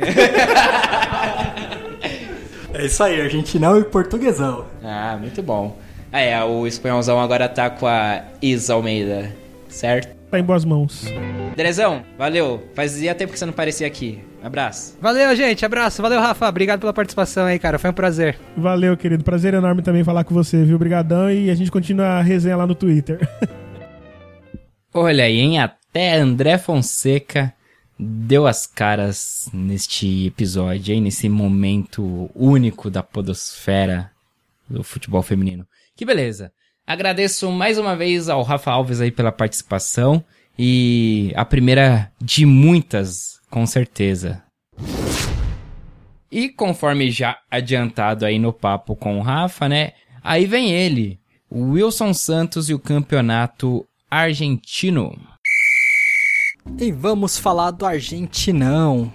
É 2.72 2.86
isso 2.86 3.02
aí, 3.02 3.20
argentinão 3.20 3.78
e 3.80 3.84
portuguesão. 3.84 4.66
Ah, 4.84 5.16
muito 5.18 5.42
bom. 5.42 5.76
Ah, 6.16 6.20
é, 6.22 6.42
o 6.42 6.66
espanholzão 6.66 7.20
agora 7.20 7.46
tá 7.46 7.68
com 7.68 7.86
a 7.86 8.22
Isa 8.40 8.72
Almeida, 8.72 9.30
certo? 9.68 10.16
Tá 10.30 10.38
em 10.38 10.42
boas 10.42 10.64
mãos. 10.64 11.04
Drezão, 11.54 12.02
valeu. 12.16 12.66
Fazia 12.74 13.14
tempo 13.14 13.34
que 13.34 13.38
você 13.38 13.44
não 13.44 13.52
parecia 13.52 13.86
aqui. 13.86 14.20
Abraço. 14.42 14.96
Valeu, 14.98 15.36
gente. 15.36 15.66
Abraço. 15.66 16.00
Valeu, 16.00 16.18
Rafa. 16.18 16.48
Obrigado 16.48 16.80
pela 16.80 16.94
participação 16.94 17.44
aí, 17.44 17.58
cara. 17.58 17.78
Foi 17.78 17.90
um 17.90 17.92
prazer. 17.92 18.38
Valeu, 18.56 18.96
querido. 18.96 19.24
Prazer 19.24 19.52
enorme 19.52 19.82
também 19.82 20.02
falar 20.02 20.24
com 20.24 20.32
você, 20.32 20.64
viu? 20.64 20.76
Obrigadão. 20.76 21.30
E 21.30 21.50
a 21.50 21.54
gente 21.54 21.70
continua 21.70 22.06
a 22.06 22.22
resenha 22.22 22.56
lá 22.56 22.66
no 22.66 22.74
Twitter. 22.74 23.20
Olha 24.94 25.24
aí, 25.24 25.38
hein? 25.38 25.58
Até 25.60 26.14
André 26.14 26.56
Fonseca 26.56 27.52
deu 27.98 28.46
as 28.46 28.66
caras 28.66 29.50
neste 29.52 30.28
episódio, 30.28 30.94
hein? 30.94 31.02
Nesse 31.02 31.28
momento 31.28 32.30
único 32.34 32.88
da 32.88 33.02
podosfera 33.02 34.10
do 34.66 34.82
futebol 34.82 35.20
feminino. 35.22 35.66
Que 35.96 36.04
beleza. 36.04 36.52
Agradeço 36.86 37.50
mais 37.50 37.78
uma 37.78 37.96
vez 37.96 38.28
ao 38.28 38.42
Rafa 38.42 38.70
Alves 38.70 39.00
aí 39.00 39.10
pela 39.10 39.32
participação 39.32 40.22
e 40.58 41.32
a 41.34 41.42
primeira 41.42 42.12
de 42.20 42.44
muitas, 42.44 43.40
com 43.50 43.66
certeza. 43.66 44.42
E 46.30 46.50
conforme 46.50 47.10
já 47.10 47.38
adiantado 47.50 48.26
aí 48.26 48.38
no 48.38 48.52
papo 48.52 48.94
com 48.94 49.18
o 49.18 49.22
Rafa, 49.22 49.70
né? 49.70 49.92
Aí 50.22 50.44
vem 50.44 50.70
ele, 50.70 51.18
o 51.48 51.70
Wilson 51.70 52.12
Santos 52.12 52.68
e 52.68 52.74
o 52.74 52.78
campeonato 52.78 53.86
argentino. 54.10 55.18
E 56.78 56.92
vamos 56.92 57.38
falar 57.38 57.70
do 57.70 57.86
Argentinão. 57.86 59.10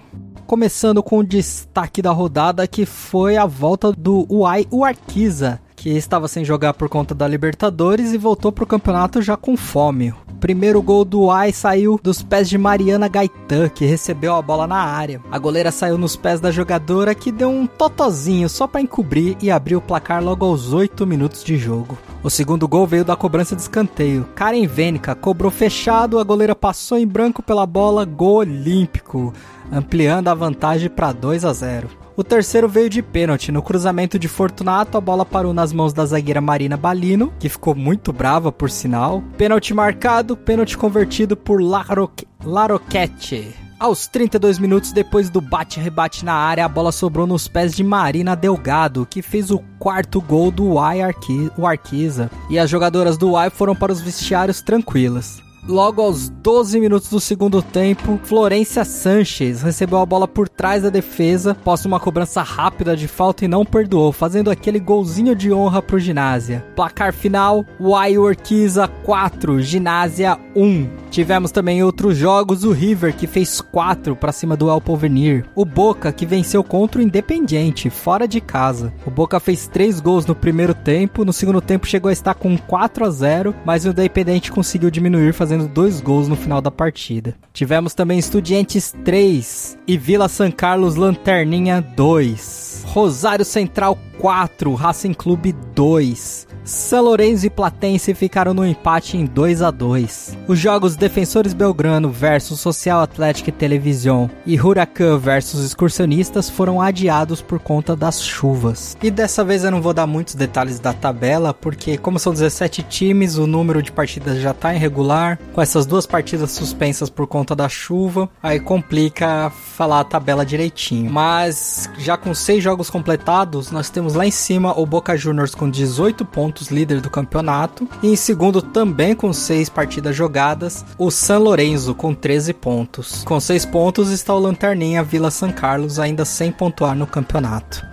Começando 0.48 1.00
com 1.00 1.18
o 1.18 1.24
destaque 1.24 2.02
da 2.02 2.10
rodada 2.10 2.66
que 2.66 2.84
foi 2.84 3.36
a 3.36 3.46
volta 3.46 3.92
do 3.92 4.26
Uai 4.28 4.66
Uarquiza 4.72 5.60
que 5.82 5.90
estava 5.90 6.28
sem 6.28 6.44
jogar 6.44 6.74
por 6.74 6.88
conta 6.88 7.12
da 7.12 7.26
Libertadores 7.26 8.12
e 8.12 8.18
voltou 8.18 8.52
para 8.52 8.62
o 8.62 8.66
campeonato 8.68 9.20
já 9.20 9.36
com 9.36 9.56
fome. 9.56 10.10
O 10.10 10.34
primeiro 10.38 10.80
gol 10.80 11.04
do 11.04 11.28
Ai 11.28 11.52
saiu 11.52 11.98
dos 12.00 12.22
pés 12.22 12.48
de 12.48 12.56
Mariana 12.56 13.08
Gaetan, 13.08 13.68
que 13.68 13.84
recebeu 13.84 14.36
a 14.36 14.40
bola 14.40 14.64
na 14.64 14.76
área. 14.76 15.20
A 15.28 15.36
goleira 15.40 15.72
saiu 15.72 15.98
nos 15.98 16.14
pés 16.14 16.38
da 16.38 16.52
jogadora, 16.52 17.16
que 17.16 17.32
deu 17.32 17.50
um 17.50 17.66
totozinho 17.66 18.48
só 18.48 18.68
para 18.68 18.80
encobrir 18.80 19.36
e 19.42 19.50
abriu 19.50 19.78
o 19.78 19.82
placar 19.82 20.22
logo 20.22 20.46
aos 20.46 20.72
8 20.72 21.04
minutos 21.04 21.42
de 21.42 21.56
jogo. 21.56 21.98
O 22.22 22.30
segundo 22.30 22.68
gol 22.68 22.86
veio 22.86 23.04
da 23.04 23.16
cobrança 23.16 23.56
de 23.56 23.62
escanteio. 23.62 24.28
Karen 24.36 24.68
Venica 24.68 25.16
cobrou 25.16 25.50
fechado, 25.50 26.20
a 26.20 26.22
goleira 26.22 26.54
passou 26.54 26.96
em 26.96 27.08
branco 27.08 27.42
pela 27.42 27.66
bola, 27.66 28.04
gol 28.04 28.36
olímpico, 28.36 29.34
ampliando 29.72 30.28
a 30.28 30.34
vantagem 30.34 30.88
para 30.88 31.10
2 31.10 31.44
a 31.44 31.52
0. 31.52 32.01
O 32.22 32.24
terceiro 32.24 32.68
veio 32.68 32.88
de 32.88 33.02
pênalti. 33.02 33.50
No 33.50 33.60
cruzamento 33.60 34.16
de 34.16 34.28
Fortunato, 34.28 34.96
a 34.96 35.00
bola 35.00 35.26
parou 35.26 35.52
nas 35.52 35.72
mãos 35.72 35.92
da 35.92 36.06
zagueira 36.06 36.40
Marina 36.40 36.76
Balino, 36.76 37.32
que 37.36 37.48
ficou 37.48 37.74
muito 37.74 38.12
brava 38.12 38.52
por 38.52 38.70
sinal. 38.70 39.24
Pênalti 39.36 39.74
marcado, 39.74 40.36
pênalti 40.36 40.78
convertido 40.78 41.36
por 41.36 41.60
Laroque, 41.60 42.24
Laroquete. 42.44 43.52
Aos 43.76 44.06
32 44.06 44.60
minutos 44.60 44.92
depois 44.92 45.28
do 45.28 45.40
bate-rebate 45.40 46.24
na 46.24 46.34
área, 46.34 46.64
a 46.64 46.68
bola 46.68 46.92
sobrou 46.92 47.26
nos 47.26 47.48
pés 47.48 47.74
de 47.74 47.82
Marina 47.82 48.36
Delgado, 48.36 49.04
que 49.04 49.20
fez 49.20 49.50
o 49.50 49.58
quarto 49.80 50.20
gol 50.20 50.52
do 50.52 50.78
Arqui 50.78 51.50
Arquiza. 51.60 52.30
E 52.48 52.56
as 52.56 52.70
jogadoras 52.70 53.18
do 53.18 53.36
Y 53.36 53.50
foram 53.50 53.74
para 53.74 53.90
os 53.90 54.00
vestiários 54.00 54.62
tranquilas. 54.62 55.42
Logo 55.66 56.02
aos 56.02 56.28
12 56.28 56.80
minutos 56.80 57.08
do 57.08 57.20
segundo 57.20 57.62
tempo, 57.62 58.18
Florência 58.24 58.84
Sanches 58.84 59.62
recebeu 59.62 59.98
a 60.00 60.06
bola 60.06 60.26
por 60.26 60.48
trás 60.48 60.82
da 60.82 60.90
defesa, 60.90 61.52
após 61.52 61.84
uma 61.84 62.00
cobrança 62.00 62.42
rápida 62.42 62.96
de 62.96 63.06
falta 63.06 63.44
e 63.44 63.48
não 63.48 63.64
perdoou, 63.64 64.10
fazendo 64.10 64.50
aquele 64.50 64.80
golzinho 64.80 65.36
de 65.36 65.52
honra 65.52 65.80
pro 65.80 66.00
Ginásia. 66.00 66.66
Placar 66.74 67.12
final: 67.12 67.64
Urquiza 67.78 68.88
4, 68.88 69.62
Ginásia 69.62 70.36
1. 70.56 71.01
Tivemos 71.12 71.50
também 71.50 71.82
outros 71.82 72.16
jogos, 72.16 72.64
o 72.64 72.72
River 72.72 73.14
que 73.14 73.26
fez 73.26 73.60
4 73.60 74.16
para 74.16 74.32
cima 74.32 74.56
do 74.56 74.70
El 74.70 74.80
Porvenir, 74.80 75.44
o 75.54 75.62
Boca 75.62 76.10
que 76.10 76.24
venceu 76.24 76.64
contra 76.64 77.02
o 77.02 77.04
Independiente, 77.04 77.90
fora 77.90 78.26
de 78.26 78.40
casa. 78.40 78.94
O 79.04 79.10
Boca 79.10 79.38
fez 79.38 79.68
3 79.68 80.00
gols 80.00 80.24
no 80.24 80.34
primeiro 80.34 80.74
tempo, 80.74 81.22
no 81.22 81.30
segundo 81.30 81.60
tempo 81.60 81.86
chegou 81.86 82.08
a 82.08 82.14
estar 82.14 82.32
com 82.32 82.56
4 82.56 83.04
a 83.04 83.10
0, 83.10 83.54
mas 83.62 83.84
o 83.84 83.90
Independiente 83.90 84.50
conseguiu 84.50 84.90
diminuir 84.90 85.34
fazendo 85.34 85.68
2 85.68 86.00
gols 86.00 86.28
no 86.28 86.34
final 86.34 86.62
da 86.62 86.70
partida. 86.70 87.34
Tivemos 87.52 87.92
também 87.92 88.18
Estudiantes 88.18 88.94
3 89.04 89.76
e 89.86 89.98
Vila 89.98 90.30
San 90.30 90.50
Carlos 90.50 90.94
Lanterninha 90.94 91.82
2. 91.94 92.84
Rosário 92.86 93.44
Central 93.44 93.98
4, 94.18 94.72
Racing 94.72 95.12
Clube 95.12 95.54
2. 95.74 96.48
São 96.64 97.02
Lourenço 97.02 97.46
e 97.46 97.50
Platense 97.50 98.14
ficaram 98.14 98.54
no 98.54 98.64
empate 98.64 99.16
em 99.16 99.24
2 99.24 99.62
a 99.62 99.70
2. 99.70 100.38
Os 100.46 100.58
jogos 100.58 100.94
Defensores 100.94 101.52
Belgrano 101.52 102.08
versus 102.08 102.60
Social 102.60 103.00
Atlético 103.00 103.48
e 103.48 103.52
Televisão 103.52 104.30
e 104.46 104.60
Huracan 104.60 105.18
versus 105.18 105.64
Excursionistas 105.64 106.48
foram 106.48 106.80
adiados 106.80 107.42
por 107.42 107.58
conta 107.58 107.96
das 107.96 108.22
chuvas. 108.22 108.96
E 109.02 109.10
dessa 109.10 109.44
vez 109.44 109.64
eu 109.64 109.72
não 109.72 109.82
vou 109.82 109.92
dar 109.92 110.06
muitos 110.06 110.36
detalhes 110.36 110.78
da 110.78 110.92
tabela, 110.92 111.52
porque 111.52 111.98
como 111.98 112.18
são 112.18 112.32
17 112.32 112.82
times, 112.84 113.36
o 113.36 113.46
número 113.46 113.82
de 113.82 113.90
partidas 113.90 114.38
já 114.38 114.52
está 114.52 114.72
irregular. 114.72 115.38
Com 115.52 115.60
essas 115.60 115.84
duas 115.84 116.06
partidas 116.06 116.52
suspensas 116.52 117.10
por 117.10 117.26
conta 117.26 117.56
da 117.56 117.68
chuva, 117.68 118.30
aí 118.40 118.60
complica 118.60 119.50
falar 119.50 120.00
a 120.00 120.04
tabela 120.04 120.46
direitinho. 120.46 121.10
Mas 121.10 121.90
já 121.98 122.16
com 122.16 122.32
seis 122.34 122.62
jogos 122.62 122.88
completados, 122.88 123.70
nós 123.72 123.90
temos 123.90 124.14
lá 124.14 124.24
em 124.24 124.30
cima 124.30 124.78
o 124.78 124.86
Boca 124.86 125.16
Juniors 125.16 125.54
com 125.54 125.68
18 125.68 126.24
pontos, 126.24 126.51
líder 126.60 127.00
do 127.00 127.10
campeonato. 127.10 127.88
E 128.02 128.08
em 128.08 128.16
segundo, 128.16 128.60
também 128.60 129.14
com 129.14 129.32
seis 129.32 129.68
partidas 129.68 130.14
jogadas, 130.14 130.84
o 130.98 131.10
San 131.10 131.38
Lorenzo 131.38 131.94
com 131.94 132.14
13 132.14 132.52
pontos. 132.52 133.24
Com 133.24 133.40
6 133.40 133.66
pontos 133.66 134.10
está 134.10 134.34
o 134.34 134.38
Lanterninha 134.38 135.02
Vila 135.02 135.30
San 135.30 135.52
Carlos, 135.52 135.98
ainda 135.98 136.24
sem 136.24 136.52
pontuar 136.52 136.94
no 136.94 137.06
campeonato. 137.06 137.84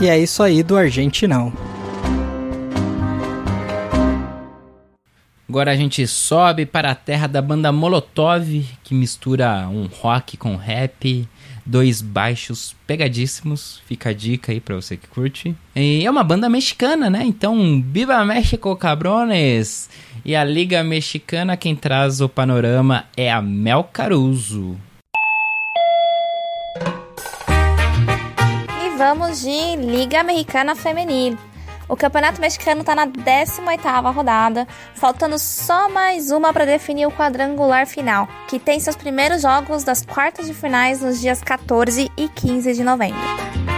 E 0.00 0.08
é 0.08 0.18
isso 0.18 0.42
aí 0.42 0.62
do 0.62 0.76
Argentinão. 0.76 1.52
Agora 5.48 5.70
a 5.70 5.76
gente 5.76 6.06
sobe 6.06 6.64
para 6.64 6.90
a 6.90 6.94
terra 6.94 7.26
da 7.26 7.42
banda 7.42 7.70
Molotov, 7.70 8.66
que 8.82 8.94
mistura 8.94 9.68
um 9.68 9.86
rock 9.86 10.38
com 10.38 10.56
rap, 10.56 11.28
dois 11.64 12.02
baixos 12.02 12.74
pegadíssimos. 12.86 13.80
Fica 13.86 14.10
a 14.10 14.12
dica 14.12 14.52
aí 14.52 14.60
pra 14.60 14.74
você 14.74 14.96
que 14.96 15.06
curte. 15.06 15.54
E 15.74 16.04
é 16.04 16.10
uma 16.10 16.24
banda 16.24 16.48
mexicana, 16.48 17.08
né? 17.08 17.22
Então, 17.24 17.82
Viva 17.86 18.24
México, 18.24 18.74
cabrones! 18.76 19.88
E 20.24 20.36
a 20.36 20.44
Liga 20.44 20.84
Mexicana, 20.84 21.56
quem 21.56 21.74
traz 21.74 22.20
o 22.20 22.28
panorama 22.28 23.06
é 23.16 23.30
a 23.30 23.42
Mel 23.42 23.84
Caruso. 23.92 24.76
E 28.84 28.96
vamos 28.96 29.40
de 29.40 29.76
Liga 29.76 30.20
Americana 30.20 30.76
Feminil. 30.76 31.36
O 31.92 31.96
Campeonato 31.96 32.40
Mexicano 32.40 32.80
está 32.80 32.94
na 32.94 33.06
18ª 33.06 34.14
rodada, 34.14 34.66
faltando 34.94 35.38
só 35.38 35.90
mais 35.90 36.30
uma 36.30 36.50
para 36.50 36.64
definir 36.64 37.04
o 37.04 37.12
quadrangular 37.12 37.86
final, 37.86 38.26
que 38.48 38.58
tem 38.58 38.80
seus 38.80 38.96
primeiros 38.96 39.42
jogos 39.42 39.84
das 39.84 40.00
quartas 40.00 40.46
de 40.46 40.54
finais 40.54 41.02
nos 41.02 41.20
dias 41.20 41.42
14 41.42 42.10
e 42.16 42.28
15 42.30 42.72
de 42.72 42.82
novembro. 42.82 43.20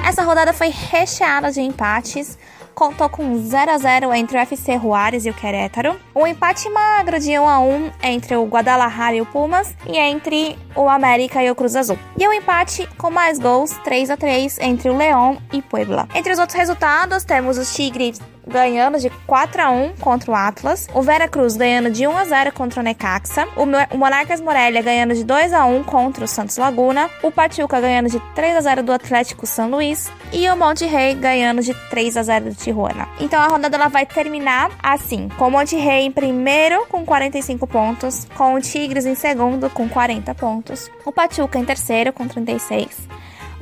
Essa 0.06 0.22
rodada 0.22 0.52
foi 0.52 0.68
recheada 0.68 1.50
de 1.50 1.60
empates, 1.60 2.38
contou 2.74 3.08
com 3.08 3.38
0 3.38 3.70
a 3.70 3.78
0 3.78 4.12
entre 4.14 4.36
o 4.36 4.40
FC 4.40 4.78
Juárez 4.78 5.24
e 5.24 5.30
o 5.30 5.34
Querétaro, 5.34 5.96
um 6.14 6.26
empate 6.26 6.68
magro 6.68 7.18
de 7.18 7.38
1 7.38 7.48
a 7.48 7.60
1 7.60 7.90
entre 8.02 8.36
o 8.36 8.44
Guadalajara 8.44 9.16
e 9.16 9.20
o 9.20 9.26
Pumas 9.26 9.74
e 9.86 9.96
entre 9.96 10.58
o 10.74 10.88
América 10.88 11.42
e 11.42 11.50
o 11.50 11.54
Cruz 11.54 11.76
Azul. 11.76 11.98
E 12.18 12.26
um 12.26 12.32
empate 12.32 12.86
com 12.98 13.10
mais 13.10 13.38
gols, 13.38 13.70
3 13.84 14.10
a 14.10 14.16
3 14.16 14.58
entre 14.58 14.90
o 14.90 14.96
León 14.96 15.36
e 15.52 15.62
Puebla. 15.62 16.08
Entre 16.14 16.32
os 16.32 16.38
outros 16.38 16.58
resultados, 16.58 17.24
temos 17.24 17.58
os 17.58 17.74
Tigres 17.74 18.20
ganhando 18.46 18.98
de 18.98 19.10
4 19.26 19.62
a 19.62 19.70
1 19.70 19.94
contra 20.00 20.30
o 20.30 20.34
Atlas, 20.34 20.88
o 20.94 21.02
Vera 21.02 21.28
Cruz 21.28 21.56
ganhando 21.56 21.90
de 21.90 22.06
1 22.06 22.16
a 22.16 22.24
0 22.24 22.52
contra 22.52 22.80
o 22.80 22.82
Necaxa, 22.82 23.46
o 23.56 23.96
Monarcas 23.96 24.40
Morelia 24.40 24.82
ganhando 24.82 25.14
de 25.14 25.24
2 25.24 25.52
a 25.52 25.64
1 25.64 25.84
contra 25.84 26.24
o 26.24 26.28
Santos 26.28 26.56
Laguna, 26.56 27.10
o 27.22 27.30
Pachuca 27.30 27.80
ganhando 27.80 28.08
de 28.08 28.20
3 28.34 28.56
a 28.56 28.60
0 28.60 28.82
do 28.82 28.92
Atlético 28.92 29.46
São 29.46 29.70
Luís 29.70 30.10
e 30.32 30.48
o 30.48 30.56
Monte 30.56 30.84
Rey 30.84 31.14
ganhando 31.14 31.62
de 31.62 31.74
3 31.90 32.16
a 32.16 32.22
0 32.22 32.44
do 32.46 32.54
Tijuana. 32.54 33.08
Então 33.20 33.40
a 33.40 33.46
rodada 33.46 33.76
ela 33.76 33.88
vai 33.88 34.06
terminar 34.06 34.70
assim, 34.82 35.28
com 35.38 35.48
o 35.48 35.50
Monte 35.50 35.76
Rey 35.76 36.04
em 36.04 36.12
primeiro 36.12 36.86
com 36.86 37.04
45 37.04 37.66
pontos, 37.66 38.26
com 38.36 38.54
o 38.54 38.60
Tigres 38.60 39.06
em 39.06 39.14
segundo 39.14 39.70
com 39.70 39.88
40 39.88 40.34
pontos, 40.34 40.90
o 41.04 41.12
Pachuca 41.12 41.58
em 41.58 41.64
terceiro 41.64 42.12
com 42.12 42.26
36 42.26 43.08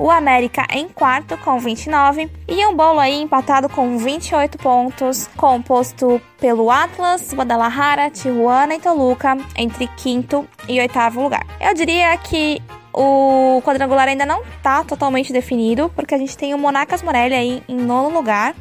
o 0.03 0.11
América 0.11 0.67
em 0.69 0.89
quarto 0.89 1.37
com 1.37 1.57
29 1.57 2.29
e 2.45 2.67
um 2.67 2.75
bolo 2.75 2.99
aí 2.99 3.21
empatado 3.21 3.69
com 3.69 3.97
28 3.97 4.57
pontos, 4.57 5.29
composto 5.37 6.21
pelo 6.37 6.69
Atlas, 6.69 7.33
Guadalajara, 7.33 8.09
Tijuana 8.09 8.75
e 8.75 8.81
Toluca 8.81 9.37
entre 9.55 9.87
quinto 9.95 10.45
e 10.67 10.77
oitavo 10.81 11.23
lugar. 11.23 11.47
Eu 11.57 11.73
diria 11.73 12.17
que 12.17 12.61
o 12.91 13.61
quadrangular 13.63 14.09
ainda 14.09 14.25
não 14.25 14.41
está 14.41 14.83
totalmente 14.83 15.31
definido, 15.31 15.89
porque 15.95 16.13
a 16.13 16.17
gente 16.17 16.35
tem 16.35 16.53
o 16.53 16.57
Monarcas 16.57 17.01
Morelia 17.01 17.37
aí 17.37 17.63
em 17.65 17.77
nono 17.77 18.13
lugar 18.13 18.53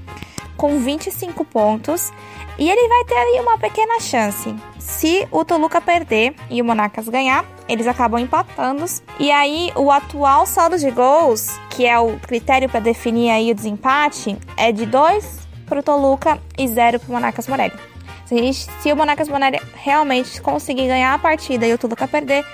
com 0.56 0.78
25 0.78 1.44
pontos 1.44 2.12
e 2.56 2.70
ele 2.70 2.88
vai 2.88 3.04
ter 3.04 3.16
aí 3.16 3.40
uma 3.40 3.58
pequena 3.58 3.98
chance. 3.98 4.54
Se 4.78 5.26
o 5.32 5.44
Toluca 5.44 5.80
perder 5.80 6.36
e 6.48 6.62
o 6.62 6.64
Monarcas 6.64 7.08
ganhar, 7.08 7.44
eles 7.72 7.86
acabam 7.86 8.20
empatando. 8.20 8.84
E 9.18 9.30
aí, 9.30 9.72
o 9.74 9.90
atual 9.90 10.44
saldo 10.46 10.78
de 10.78 10.90
gols, 10.90 11.48
que 11.70 11.86
é 11.86 11.98
o 11.98 12.18
critério 12.18 12.68
para 12.68 12.80
definir 12.80 13.30
aí 13.30 13.50
o 13.50 13.54
desempate, 13.54 14.36
é 14.56 14.70
de 14.70 14.84
2 14.84 15.48
para 15.66 15.80
o 15.80 15.82
Toluca 15.82 16.38
e 16.58 16.68
0 16.68 17.00
para 17.00 17.08
o 17.08 17.12
Monarcas 17.12 17.48
Morelia. 17.48 17.78
Se, 18.26 18.52
se 18.52 18.92
o 18.92 18.96
Monarcas 18.96 19.28
Morelia 19.28 19.62
realmente 19.74 20.40
conseguir 20.42 20.86
ganhar 20.86 21.14
a 21.14 21.18
partida 21.18 21.66
e 21.66 21.72
o 21.72 21.78
Toluca 21.78 22.06
perder, 22.06 22.44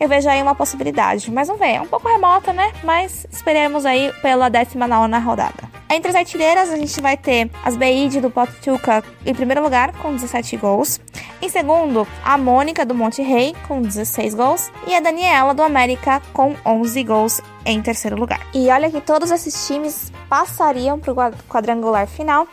eu 0.00 0.08
vejo 0.08 0.28
aí 0.28 0.40
uma 0.42 0.54
possibilidade. 0.54 1.30
Mas 1.30 1.48
vamos 1.48 1.60
ver, 1.60 1.74
é 1.74 1.80
um 1.80 1.86
pouco 1.86 2.08
remota, 2.08 2.52
né? 2.52 2.72
Mas 2.84 3.26
esperemos 3.30 3.84
aí 3.84 4.12
pela 4.22 4.48
19 4.48 5.18
rodada. 5.24 5.68
Entre 5.90 6.10
as 6.10 6.14
artilheiras, 6.14 6.70
a 6.70 6.76
gente 6.76 7.00
vai 7.00 7.16
ter 7.16 7.50
as 7.64 7.74
Beide 7.74 8.20
do 8.20 8.30
Potuca 8.30 9.02
em 9.24 9.34
primeiro 9.34 9.62
lugar, 9.62 9.92
com 9.92 10.12
17 10.12 10.56
gols. 10.58 11.00
Em 11.40 11.48
segundo, 11.48 12.06
a 12.22 12.36
Mônica 12.36 12.84
do 12.84 12.94
Monte 12.94 13.22
Rei, 13.22 13.56
com 13.66 13.80
16 13.80 14.34
gols. 14.34 14.70
E 14.86 14.94
a 14.94 15.00
Daniela 15.00 15.54
do 15.54 15.62
América, 15.62 16.20
com 16.32 16.54
11 16.64 17.04
gols 17.04 17.40
em 17.64 17.80
terceiro 17.80 18.16
lugar. 18.16 18.40
E 18.54 18.68
olha 18.68 18.90
que 18.90 19.00
todos 19.00 19.30
esses 19.30 19.66
times 19.66 20.12
passariam 20.28 20.98
para 20.98 21.12
o 21.12 21.16
quadrangular 21.48 22.06
final. 22.06 22.46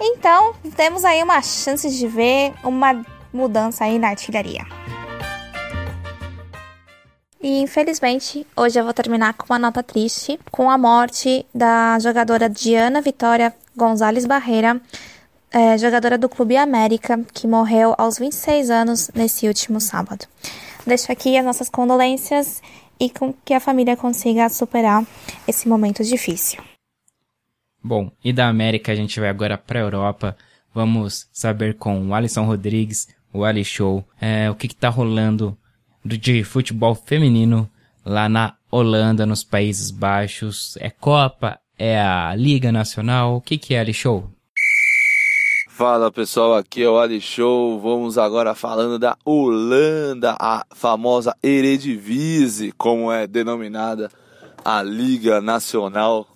Então, 0.00 0.54
temos 0.76 1.04
aí 1.04 1.20
uma 1.22 1.42
chance 1.42 1.90
de 1.90 2.06
ver 2.06 2.52
uma 2.62 3.04
mudança 3.32 3.84
aí 3.84 3.98
na 3.98 4.10
artilharia. 4.10 4.64
E 7.40 7.60
infelizmente, 7.60 8.44
hoje 8.56 8.80
eu 8.80 8.84
vou 8.84 8.92
terminar 8.92 9.32
com 9.34 9.46
uma 9.52 9.58
nota 9.58 9.80
triste, 9.80 10.40
com 10.50 10.68
a 10.68 10.76
morte 10.76 11.46
da 11.54 11.96
jogadora 12.00 12.48
Diana 12.48 13.00
Vitória 13.00 13.54
Gonzalez 13.76 14.26
Barreira, 14.26 14.80
é, 15.52 15.78
jogadora 15.78 16.18
do 16.18 16.28
Clube 16.28 16.56
América, 16.56 17.20
que 17.32 17.46
morreu 17.46 17.94
aos 17.96 18.18
26 18.18 18.70
anos 18.70 19.10
nesse 19.14 19.46
último 19.46 19.80
sábado. 19.80 20.26
Deixo 20.84 21.12
aqui 21.12 21.38
as 21.38 21.44
nossas 21.44 21.68
condolências 21.68 22.60
e 22.98 23.08
com 23.08 23.32
que 23.44 23.54
a 23.54 23.60
família 23.60 23.96
consiga 23.96 24.48
superar 24.48 25.06
esse 25.46 25.68
momento 25.68 26.02
difícil. 26.02 26.60
Bom, 27.82 28.10
e 28.22 28.32
da 28.32 28.48
América 28.48 28.90
a 28.90 28.96
gente 28.96 29.20
vai 29.20 29.28
agora 29.28 29.56
para 29.56 29.78
a 29.78 29.82
Europa. 29.82 30.36
Vamos 30.74 31.28
saber 31.32 31.74
com 31.74 32.08
o 32.08 32.14
Alisson 32.14 32.44
Rodrigues, 32.44 33.06
o 33.32 33.44
Ali 33.44 33.64
Show, 33.64 34.04
é, 34.20 34.50
o 34.50 34.56
que 34.56 34.66
está 34.66 34.88
rolando 34.88 35.56
de 36.04 36.44
futebol 36.44 36.94
feminino 36.94 37.68
lá 38.04 38.28
na 38.28 38.54
Holanda, 38.70 39.26
nos 39.26 39.44
Países 39.44 39.90
Baixos. 39.90 40.76
É 40.80 40.90
Copa? 40.90 41.58
É 41.78 42.00
a 42.00 42.34
Liga 42.34 42.72
Nacional? 42.72 43.36
O 43.36 43.40
que, 43.40 43.56
que 43.58 43.74
é, 43.74 43.80
Ali 43.80 43.94
Show? 43.94 44.30
Fala 45.68 46.10
pessoal, 46.10 46.56
aqui 46.56 46.82
é 46.82 46.88
o 46.88 46.98
Ali 46.98 47.20
Show. 47.20 47.78
Vamos 47.80 48.18
agora 48.18 48.54
falando 48.54 48.98
da 48.98 49.16
Holanda, 49.24 50.36
a 50.40 50.66
famosa 50.74 51.36
Eredivisie, 51.42 52.72
como 52.72 53.12
é 53.12 53.26
denominada 53.26 54.10
a 54.64 54.82
Liga 54.82 55.40
Nacional 55.40 56.26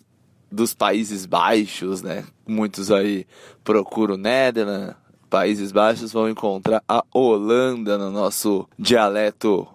dos 0.51 0.75
Países 0.75 1.27
Baixos, 1.27 2.03
né? 2.03 2.25
Muitos 2.47 2.93
aí 2.93 3.27
procuram 3.65 4.17
Netherlands, 4.17 4.95
Países 5.33 5.73
Baixos, 5.73 6.13
vão 6.13 6.29
encontrar 6.29 6.85
a 6.87 7.03
Holanda 7.11 7.97
no 7.97 8.11
nosso 8.11 8.69
dialeto 8.79 9.67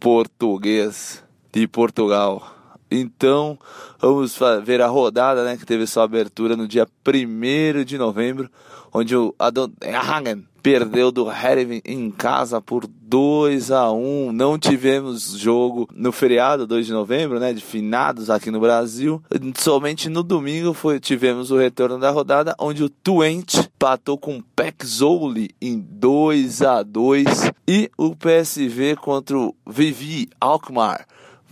português 0.00 1.22
de 1.52 1.68
Portugal. 1.68 2.44
Então, 2.90 3.56
vamos 4.00 4.36
ver 4.64 4.82
a 4.82 4.88
rodada, 4.88 5.44
né, 5.44 5.56
que 5.56 5.64
teve 5.64 5.86
sua 5.86 6.02
abertura 6.02 6.56
no 6.56 6.66
dia 6.66 6.84
1 7.06 7.84
de 7.84 7.96
novembro, 7.96 8.50
onde 8.92 9.14
o 9.14 9.32
Adon 9.38 9.70
Hagen 9.80 10.48
perdeu 10.60 11.12
do 11.12 11.30
Hereven 11.30 11.80
em 11.84 12.10
casa 12.10 12.60
por 12.60 12.84
2 13.14 13.70
a 13.70 13.92
1. 13.92 14.32
Não 14.32 14.58
tivemos 14.58 15.38
jogo 15.38 15.88
no 15.94 16.10
feriado 16.10 16.66
2 16.66 16.86
de 16.86 16.92
novembro, 16.92 17.38
né, 17.38 17.52
de 17.52 17.60
finados 17.60 18.28
aqui 18.28 18.50
no 18.50 18.58
Brasil. 18.58 19.22
Somente 19.56 20.08
no 20.08 20.24
domingo 20.24 20.74
foi 20.74 20.98
tivemos 20.98 21.52
o 21.52 21.56
retorno 21.56 21.96
da 21.96 22.10
rodada, 22.10 22.56
onde 22.58 22.82
o 22.82 22.88
Twente 22.88 23.70
patou 23.78 24.18
com 24.18 24.38
o 24.38 24.42
Pexoli 24.42 25.54
em 25.62 25.78
2 25.78 26.62
a 26.62 26.82
2 26.82 27.52
e 27.68 27.88
o 27.96 28.16
PSV 28.16 28.96
contra 28.96 29.38
o 29.38 29.54
Vivi 29.64 30.28
Alkmaar 30.40 31.06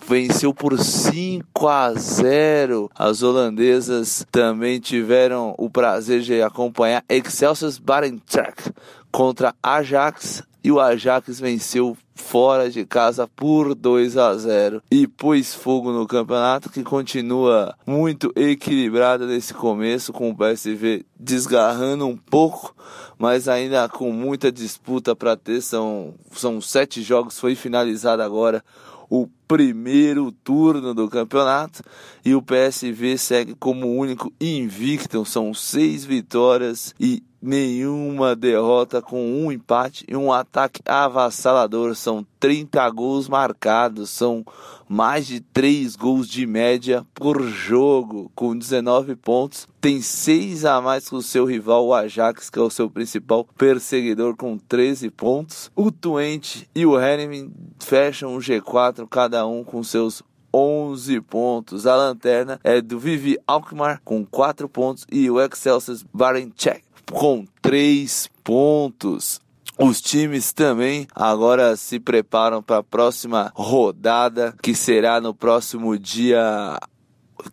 venceu 0.05 0.53
por 0.53 0.77
5 0.77 1.69
a 1.69 1.95
0. 1.95 2.91
As 2.93 3.23
holandesas 3.23 4.27
também 4.33 4.81
tiveram 4.81 5.55
o 5.57 5.71
prazer 5.71 6.23
de 6.23 6.43
acompanhar 6.43 7.05
Excelsior 7.09 7.73
Barentrecht 7.81 8.73
contra 9.13 9.55
Ajax 9.63 10.43
e 10.65 10.71
o 10.71 10.81
Ajax 10.81 11.41
venceu 11.41 11.97
fora 12.15 12.71
de 12.71 12.85
casa 12.85 13.27
por 13.27 13.75
2 13.75 14.17
a 14.17 14.37
0 14.37 14.83
e 14.91 15.07
pôs 15.07 15.55
fogo 15.55 15.91
no 15.91 16.07
campeonato 16.07 16.71
que 16.71 16.83
continua 16.83 17.75
muito 17.87 18.33
equilibrado 18.37 19.27
nesse 19.27 19.53
começo 19.53 20.13
com 20.13 20.31
o 20.31 20.37
PSV 20.37 21.05
desgarrando 21.19 22.07
um 22.07 22.17
pouco, 22.17 22.75
mas 23.19 23.49
ainda 23.49 23.89
com 23.89 24.13
muita 24.13 24.53
disputa 24.53 25.17
para 25.17 25.37
ter. 25.37 25.61
São 25.61 26.15
são 26.31 26.61
sete 26.61 27.03
jogos 27.03 27.39
foi 27.39 27.55
finalizado 27.55 28.23
agora 28.23 28.63
o 29.11 29.29
primeiro 29.47 30.33
turno 30.33 30.95
do 30.95 31.07
campeonato. 31.07 31.83
E 32.25 32.35
o 32.35 32.43
PSV 32.43 33.19
segue 33.19 33.55
como 33.55 33.95
único 33.95 34.33
invicto, 34.41 35.23
são 35.27 35.53
seis 35.53 36.03
vitórias 36.03 36.95
e 36.99 37.23
nenhuma 37.43 38.37
derrota 38.37 39.03
com 39.03 39.21
um 39.21 39.51
empate 39.51 40.05
e 40.09 40.17
um 40.17 40.33
ataque 40.33 40.81
avassalador. 40.87 41.97
São 41.97 42.25
30 42.39 42.89
gols 42.91 43.29
marcados, 43.29 44.11
são 44.11 44.45
mais 44.89 45.27
de 45.27 45.41
3 45.41 45.97
gols 45.97 46.29
de 46.29 46.47
média 46.47 47.05
por 47.15 47.43
jogo, 47.43 48.31
com 48.35 48.57
19 48.57 49.17
pontos. 49.17 49.67
Tem 49.81 50.01
6 50.01 50.65
a 50.65 50.81
mais 50.81 51.09
que 51.09 51.17
o 51.17 51.23
seu 51.23 51.45
rival, 51.45 51.87
o 51.87 51.95
Ajax, 51.95 52.49
que 52.49 52.59
é 52.59 52.63
o 52.63 52.71
seu 52.71 52.89
principal 52.89 53.45
perseguidor, 53.59 54.37
com 54.37 54.57
13 54.57 55.11
pontos. 55.11 55.71
O 55.75 55.91
Twente 55.91 56.69
e 56.75 56.87
o 56.87 57.01
Henneman 57.01 57.51
fecham 57.81 58.37
o 58.37 58.39
G4, 58.39 59.09
cada 59.09 59.45
um 59.47 59.65
com 59.65 59.83
seus 59.83 60.23
11 60.55 61.21
pontos. 61.23 61.87
A 61.87 61.97
lanterna 61.97 62.61
é 62.63 62.81
do 62.81 62.99
Vivi 62.99 63.39
Alkmaar 63.47 64.01
com 64.05 64.25
4 64.25 64.69
pontos 64.69 65.07
e 65.11 65.31
o 65.31 65.41
Excelsior 65.41 65.99
Barenchek 66.13 66.92
com 67.11 67.47
3 67.61 68.29
pontos. 68.45 69.41
Os 69.79 70.01
times 70.01 70.53
também 70.53 71.07
agora 71.15 71.77
se 71.77 71.99
preparam 71.99 72.63
para 72.63 72.79
a 72.79 72.83
próxima 72.83 73.51
rodada, 73.55 74.55
que 74.63 74.75
será 74.75 75.21
no 75.21 75.35
próximo 75.35 75.99
dia 75.99 76.79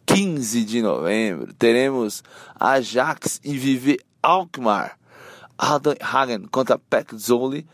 15 0.06 0.64
de 0.66 0.82
novembro. 0.82 1.54
Teremos 1.54 2.24
Ajax 2.60 3.40
e 3.44 3.58
Vive 3.58 4.00
Alkmaar. 4.22 4.98
Hagen 5.58 6.48
contra 6.52 6.78
Peck 6.78 7.16
Zoli. 7.18 7.66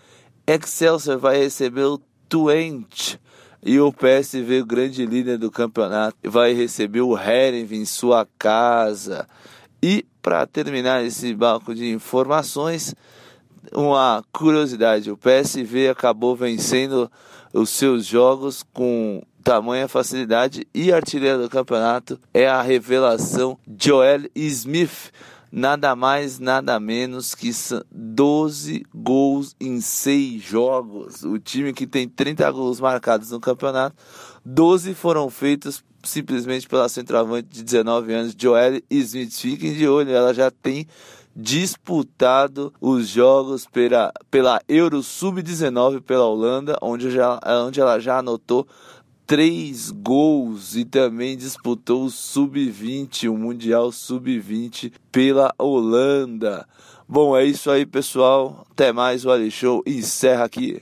Excelsior 0.47 1.17
vai 1.17 1.37
receber 1.37 1.83
o 1.83 1.99
Twente. 2.29 3.19
E 3.63 3.79
o 3.79 3.91
PSV, 3.91 4.61
o 4.61 4.65
grande 4.65 5.05
líder 5.05 5.39
do 5.39 5.49
campeonato, 5.49 6.15
vai 6.23 6.53
receber 6.53 7.01
o 7.01 7.17
Herenveen 7.17 7.81
em 7.81 7.85
sua 7.85 8.27
casa. 8.37 9.27
E 9.81 10.05
para 10.25 10.47
terminar 10.47 11.05
esse 11.05 11.35
banco 11.35 11.75
de 11.75 11.91
informações, 11.91 12.95
uma 13.71 14.23
curiosidade: 14.31 15.11
o 15.11 15.15
PSV 15.15 15.89
acabou 15.89 16.35
vencendo 16.35 17.11
os 17.53 17.69
seus 17.69 18.07
jogos 18.07 18.63
com 18.73 19.21
tamanha 19.43 19.87
facilidade 19.87 20.67
e 20.73 20.91
artilheiro 20.91 21.43
do 21.43 21.47
campeonato 21.47 22.19
é 22.33 22.47
a 22.47 22.59
revelação 22.63 23.55
Joel 23.79 24.21
Smith. 24.33 25.11
Nada 25.51 25.95
mais, 25.95 26.39
nada 26.39 26.79
menos 26.79 27.35
que 27.35 27.51
12 27.91 28.83
gols 28.93 29.55
em 29.61 29.79
6 29.79 30.41
jogos. 30.41 31.23
O 31.23 31.37
time 31.37 31.71
que 31.71 31.85
tem 31.85 32.09
30 32.09 32.51
gols 32.51 32.79
marcados 32.79 33.29
no 33.29 33.39
campeonato, 33.39 33.95
12 34.43 34.95
foram 34.95 35.29
feitos 35.29 35.83
simplesmente 36.05 36.67
pela 36.67 36.89
centroavante 36.89 37.49
de 37.49 37.63
19 37.63 38.13
anos, 38.13 38.35
Joel 38.37 38.81
Smith. 38.89 39.33
Fiquem 39.33 39.73
de 39.73 39.87
olho, 39.87 40.11
ela 40.11 40.33
já 40.33 40.49
tem 40.49 40.87
disputado 41.35 42.73
os 42.79 43.09
jogos 43.09 43.65
pela, 43.65 44.13
pela 44.31 44.61
Euro 44.69 45.03
Sub-19 45.03 46.01
pela 46.01 46.25
Holanda, 46.25 46.77
onde, 46.81 47.11
já, 47.11 47.39
onde 47.65 47.81
ela 47.81 47.99
já 47.99 48.19
anotou 48.19 48.65
três 49.25 49.91
gols 49.91 50.75
e 50.75 50.85
também 50.85 51.35
disputou 51.35 52.05
o 52.05 52.09
Sub-20, 52.09 53.29
o 53.29 53.37
Mundial 53.37 53.91
Sub-20 53.91 54.93
pela 55.11 55.53
Holanda. 55.57 56.65
Bom, 57.07 57.35
é 57.35 57.43
isso 57.43 57.69
aí, 57.69 57.85
pessoal. 57.85 58.65
Até 58.71 58.91
mais, 58.91 59.25
o 59.25 59.31
Ali 59.31 59.51
Show 59.51 59.83
encerra 59.85 60.45
aqui. 60.45 60.81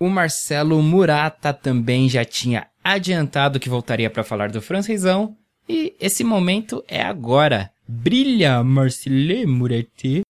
O 0.00 0.08
Marcelo 0.08 0.82
Murata 0.82 1.52
também 1.52 2.08
já 2.08 2.24
tinha 2.24 2.66
adiantado 2.84 3.58
que 3.58 3.70
voltaria 3.70 4.10
para 4.10 4.22
falar 4.22 4.50
do 4.50 4.60
francesão 4.60 5.34
e 5.66 5.94
esse 5.98 6.22
momento 6.22 6.84
é 6.86 7.02
agora. 7.02 7.70
Brilha, 7.88 8.62
Marcelo 8.62 9.48
Muretti. 9.48 10.22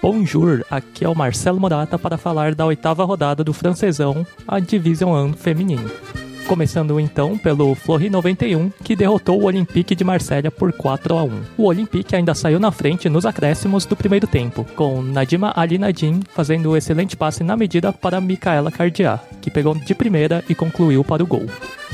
Bonjour, 0.00 0.64
aqui 0.70 1.04
é 1.04 1.08
o 1.08 1.14
Marcelo 1.14 1.58
Morata 1.58 1.98
para 1.98 2.16
falar 2.16 2.54
da 2.54 2.66
oitava 2.66 3.04
rodada 3.04 3.42
do 3.42 3.52
francesão, 3.52 4.26
a 4.46 4.60
Division 4.60 5.30
1 5.30 5.32
feminino. 5.34 5.90
Começando 6.46 7.00
então 7.00 7.36
pelo 7.36 7.74
Fleury 7.74 8.08
91, 8.08 8.70
que 8.84 8.94
derrotou 8.94 9.40
o 9.40 9.46
Olympique 9.46 9.96
de 9.96 10.04
Marselha 10.04 10.48
por 10.48 10.72
4 10.72 11.18
a 11.18 11.24
1. 11.24 11.42
O 11.58 11.64
Olympique 11.64 12.14
ainda 12.14 12.36
saiu 12.36 12.60
na 12.60 12.70
frente 12.70 13.08
nos 13.08 13.26
acréscimos 13.26 13.84
do 13.84 13.96
primeiro 13.96 14.28
tempo, 14.28 14.64
com 14.76 15.02
Nadima 15.02 15.52
Ali 15.56 15.76
Nadim 15.76 16.20
fazendo 16.32 16.66
o 16.66 16.72
um 16.72 16.76
excelente 16.76 17.16
passe 17.16 17.42
na 17.42 17.56
medida 17.56 17.92
para 17.92 18.20
Micaela 18.20 18.70
Cardiá, 18.70 19.18
que 19.42 19.50
pegou 19.50 19.74
de 19.74 19.92
primeira 19.92 20.44
e 20.48 20.54
concluiu 20.54 21.02
para 21.02 21.22
o 21.22 21.26
gol. 21.26 21.46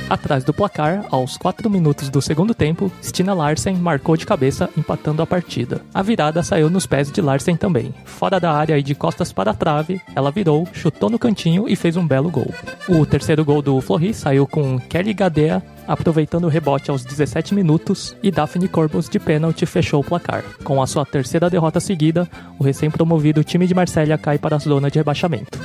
Atrás 0.09 0.45
do 0.45 0.53
placar, 0.53 1.07
aos 1.11 1.37
4 1.37 1.69
minutos 1.71 2.09
do 2.09 2.21
segundo 2.21 2.55
tempo, 2.55 2.91
Stina 3.03 3.35
Larsen 3.35 3.77
marcou 3.77 4.17
de 4.17 4.27
cabeça, 4.27 4.69
empatando 4.77 5.23
a 5.23 5.27
partida. 5.27 5.81
A 5.93 6.03
virada 6.03 6.43
saiu 6.43 6.69
nos 6.69 6.87
pés 6.87 7.11
de 7.11 7.21
Larsen 7.21 7.57
também. 7.57 7.95
Fora 8.05 8.39
da 8.39 8.53
área 8.53 8.79
e 8.79 8.83
de 8.83 8.95
costas 8.95 9.33
para 9.33 9.53
a 9.53 9.55
trave, 9.55 10.01
ela 10.15 10.31
virou, 10.31 10.67
chutou 10.73 11.09
no 11.09 11.19
cantinho 11.19 11.69
e 11.69 11.77
fez 11.77 11.97
um 11.97 12.07
belo 12.07 12.31
gol. 12.31 12.53
O 12.89 13.07
terceiro 13.07 13.45
gol 13.45 13.63
do 13.63 13.81
Flori 13.81 14.13
saiu 14.13 14.42
com 14.47 14.79
Kelly 14.79 15.15
Gadea 15.15 15.63
aproveitando 15.87 16.45
o 16.45 16.49
rebote 16.49 16.91
aos 16.91 17.05
17 17.05 17.55
minutos 17.55 18.17
e 18.23 18.31
Daphne 18.31 18.69
Corbus 18.69 19.09
de 19.09 19.19
pênalti 19.19 19.67
fechou 19.67 20.01
o 20.01 20.05
placar. 20.05 20.45
Com 20.65 20.83
a 20.83 20.87
sua 20.87 21.05
terceira 21.05 21.51
derrota 21.51 21.81
seguida, 21.81 22.29
o 22.59 22.65
recém-promovido 22.65 23.45
time 23.45 23.67
de 23.67 23.75
Marsella 23.75 24.19
cai 24.19 24.39
para 24.39 24.57
a 24.57 24.59
zona 24.59 24.91
de 24.91 24.99
rebaixamento. 24.99 25.59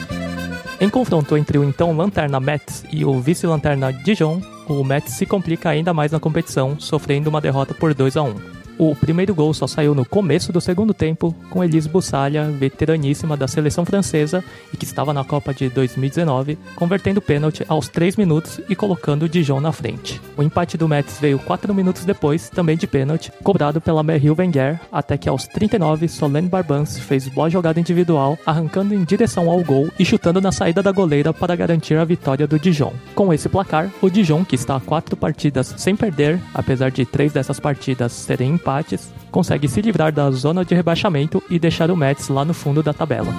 Em 0.80 0.90
confronto 0.90 1.36
entre 1.36 1.58
o 1.58 1.64
então 1.64 1.96
lanterna 1.96 2.40
Metz 2.40 2.84
e 2.92 3.04
o 3.04 3.20
vice-lanterna 3.20 3.92
Dijon, 3.92 4.42
o 4.68 4.84
Metz 4.84 5.14
se 5.14 5.26
complica 5.26 5.70
ainda 5.70 5.94
mais 5.94 6.12
na 6.12 6.20
competição, 6.20 6.80
sofrendo 6.80 7.30
uma 7.30 7.42
derrota 7.42 7.74
por 7.74 7.94
2 7.94 8.18
a 8.18 8.22
1. 8.22 8.57
O 8.80 8.96
primeiro 8.96 9.34
gol 9.34 9.54
só 9.56 9.66
saiu 9.66 9.96
no 9.96 10.06
começo 10.06 10.54
do 10.54 10.62
segundo 10.62 10.94
tempo, 10.94 11.36
com 11.50 11.64
Elise 11.64 11.90
Bussalha, 11.90 12.52
veteraníssima 12.52 13.36
da 13.36 13.48
seleção 13.48 13.84
francesa 13.84 14.44
e 14.72 14.78
que 14.78 14.86
estava 14.86 15.12
na 15.14 15.24
Copa 15.24 15.52
de 15.52 15.68
2019, 15.68 16.60
convertendo 16.76 17.20
pênalti 17.20 17.66
aos 17.68 17.88
3 17.88 18.16
minutos 18.18 18.62
e 18.70 18.76
colocando 18.76 19.24
o 19.24 19.30
Dijon 19.30 19.60
na 19.60 19.72
frente. 19.72 20.22
O 20.38 20.44
empate 20.44 20.78
do 20.78 20.88
Metz 20.88 21.20
veio 21.20 21.40
4 21.40 21.74
minutos 21.74 22.06
depois, 22.06 22.50
também 22.50 22.78
de 22.78 22.86
pênalti, 22.86 23.32
cobrado 23.44 23.82
pela 23.82 24.04
Merrill 24.04 24.36
Wenger, 24.38 24.80
até 24.92 25.18
que 25.18 25.28
aos 25.28 25.48
39 25.48 26.08
Solène 26.08 26.48
Barbans 26.48 27.00
fez 27.00 27.28
boa 27.28 27.50
jogada 27.50 27.80
individual, 27.80 28.38
arrancando 28.46 28.94
em 28.94 29.04
direção 29.04 29.50
ao 29.50 29.64
gol 29.64 29.90
e 29.98 30.06
chutando 30.06 30.40
na 30.40 30.52
saída 30.52 30.84
da 30.84 30.92
goleira 30.92 31.34
para 31.34 31.56
garantir 31.56 31.96
a 31.96 32.06
vitória 32.06 32.46
do 32.46 32.60
Dijon. 32.60 32.94
Com 33.16 33.34
esse 33.34 33.50
placar, 33.50 33.90
o 34.04 34.10
Dijon, 34.10 34.46
que 34.46 34.56
está 34.56 34.76
a 34.76 34.80
4 34.80 35.18
partidas 35.18 35.74
sem 35.78 35.96
perder, 35.96 36.40
apesar 36.54 36.92
de 36.92 37.06
3 37.06 37.34
dessas 37.34 37.60
partidas 37.60 38.12
serem 38.12 38.58
empates, 38.68 39.14
consegue 39.32 39.68
se 39.68 39.82
livrar 39.82 40.12
da 40.12 40.30
zona 40.30 40.66
de 40.66 40.76
rebaixamento 40.76 41.42
e 41.50 41.58
deixar 41.58 41.90
o 41.90 41.96
Mets 41.96 42.28
lá 42.28 42.44
no 42.44 42.54
fundo 42.54 42.84
da 42.84 42.94
tabela. 42.94 43.34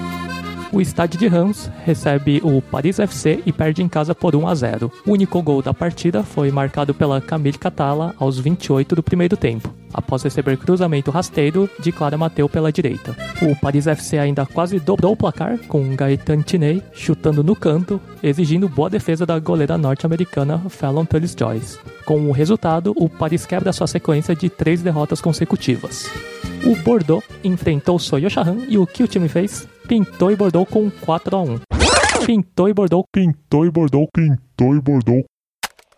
O 0.70 0.82
estádio 0.82 1.18
de 1.18 1.26
Rams 1.26 1.70
recebe 1.84 2.42
o 2.44 2.60
Paris 2.60 2.98
FC 2.98 3.42
e 3.46 3.52
perde 3.52 3.82
em 3.82 3.88
casa 3.88 4.14
por 4.14 4.36
1 4.36 4.46
a 4.46 4.54
0. 4.54 4.92
O 5.06 5.12
único 5.12 5.40
gol 5.40 5.62
da 5.62 5.72
partida 5.72 6.22
foi 6.22 6.50
marcado 6.50 6.92
pela 6.92 7.22
Camille 7.22 7.56
Catala 7.56 8.14
aos 8.18 8.38
28 8.38 8.94
do 8.94 9.02
primeiro 9.02 9.34
tempo, 9.34 9.74
após 9.94 10.22
receber 10.22 10.58
cruzamento 10.58 11.10
rasteiro 11.10 11.70
de 11.80 11.90
Clara 11.90 12.18
Mateu 12.18 12.50
pela 12.50 12.70
direita. 12.70 13.16
O 13.40 13.56
Paris 13.56 13.86
FC 13.86 14.18
ainda 14.18 14.44
quase 14.44 14.78
dobrou 14.78 15.12
o 15.12 15.16
placar 15.16 15.58
com 15.66 15.96
Gaetan 15.96 16.42
Tiney 16.42 16.82
chutando 16.92 17.42
no 17.42 17.56
canto, 17.56 17.98
exigindo 18.22 18.68
boa 18.68 18.90
defesa 18.90 19.24
da 19.24 19.38
goleira 19.38 19.78
norte-americana 19.78 20.58
Fallon 20.68 21.06
Tullis 21.06 21.34
Joyce. 21.38 21.78
Com 22.04 22.28
o 22.28 22.32
resultado, 22.32 22.92
o 22.94 23.08
Paris 23.08 23.46
quebra 23.46 23.72
sua 23.72 23.86
sequência 23.86 24.36
de 24.36 24.50
três 24.50 24.82
derrotas 24.82 25.20
consecutivas. 25.22 26.10
O 26.62 26.76
Bordeaux 26.76 27.24
enfrentou 27.42 27.96
o 27.96 28.00
Soyoshahan 28.00 28.66
e 28.68 28.76
o 28.76 28.86
que 28.86 29.02
o 29.02 29.08
time 29.08 29.28
fez? 29.28 29.66
Pintou 29.88 30.30
e 30.30 30.36
bordou 30.36 30.66
com 30.66 30.90
4 30.90 31.34
a 31.34 31.40
1 31.40 31.60
Pintou 32.26 32.68
e 32.68 32.74
bordou, 32.74 33.04
pintou 33.10 33.64
e 33.64 33.70
bordou, 33.70 34.06
pintou 34.12 34.76
e 34.76 34.80
bordou. 34.82 35.24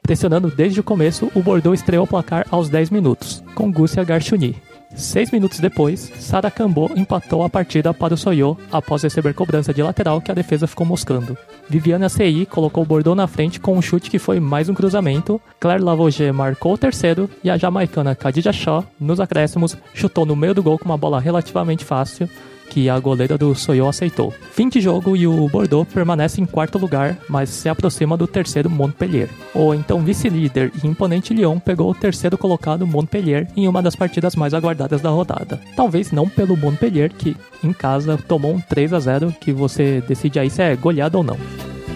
Pressionando 0.01 0.49
desde 0.49 0.79
o 0.79 0.85
começo, 0.85 1.29
o 1.35 1.43
Bordeaux 1.43 1.81
estreou 1.81 2.05
o 2.05 2.07
placar 2.07 2.47
aos 2.53 2.69
10 2.69 2.91
minutos, 2.91 3.43
com 3.53 3.73
Gúcia 3.73 4.05
Garchuni. 4.05 4.55
Seis 4.95 5.33
minutos 5.33 5.59
depois, 5.59 6.01
Sara 6.21 6.53
Cambo 6.53 6.89
empatou 6.97 7.43
a 7.43 7.49
partida 7.49 7.93
para 7.93 8.15
o 8.15 8.17
Soyo 8.17 8.57
após 8.71 9.03
receber 9.03 9.35
cobrança 9.35 9.75
de 9.75 9.83
lateral 9.83 10.21
que 10.21 10.31
a 10.31 10.35
defesa 10.35 10.69
ficou 10.69 10.87
moscando. 10.87 11.37
Viviane 11.69 12.09
CI 12.09 12.47
colocou 12.47 12.85
o 12.85 12.87
Bordeaux 12.87 13.17
na 13.17 13.27
frente 13.27 13.59
com 13.59 13.77
um 13.77 13.83
chute 13.83 14.09
que 14.09 14.19
foi 14.21 14.39
mais 14.39 14.69
um 14.69 14.75
cruzamento, 14.75 15.41
Claire 15.59 15.83
Lavoget 15.83 16.33
marcou 16.33 16.75
o 16.75 16.79
terceiro 16.79 17.29
e 17.43 17.51
a 17.51 17.57
jamaicana 17.57 18.15
Khadija 18.15 18.53
Shaw, 18.53 18.85
nos 19.01 19.19
acréscimos, 19.19 19.77
chutou 19.95 20.25
no 20.25 20.37
meio 20.37 20.55
do 20.55 20.63
gol 20.63 20.79
com 20.79 20.87
uma 20.87 20.99
bola 20.99 21.21
relativamente 21.21 21.85
fácil, 21.85 22.29
que 22.71 22.89
a 22.89 22.99
goleira 22.99 23.37
do 23.37 23.55
Soyo 23.55 23.89
aceitou. 23.89 24.33
Fim 24.53 24.69
de 24.69 24.81
jogo 24.81 25.17
e 25.17 25.27
o 25.27 25.49
Bordeaux 25.49 25.87
permanece 25.93 26.41
em 26.41 26.47
quarto 26.47 26.79
lugar, 26.79 27.19
mas 27.29 27.51
se 27.51 27.69
aproxima 27.69 28.17
do 28.17 28.27
terceiro 28.27 28.71
Montpellier. 28.71 29.29
O 29.53 29.75
então 29.75 30.01
vice-líder 30.01 30.73
e 30.83 30.87
imponente 30.87 31.35
Lyon 31.35 31.59
pegou 31.59 31.91
o 31.91 31.95
terceiro 31.95 32.39
colocado 32.39 32.87
Montpellier 32.87 33.49
em 33.57 33.67
uma 33.67 33.83
das 33.83 33.97
partidas 33.97 34.37
mais 34.37 34.55
aguardadas 34.55 35.01
da 35.01 35.11
rodada. 35.11 35.61
Talvez 35.75 36.13
não 36.13 36.29
pelo 36.29 36.57
Montpellier, 36.57 37.13
que 37.13 37.37
em 37.63 37.73
casa 37.73 38.17
tomou 38.17 38.55
um 38.55 38.61
3 38.61 38.93
a 38.93 39.01
0 39.01 39.35
que 39.41 39.53
você 39.53 40.03
decide 40.07 40.39
aí 40.39 40.49
se 40.49 40.63
é 40.63 40.77
goleado 40.77 41.19
ou 41.19 41.25
não. 41.25 41.37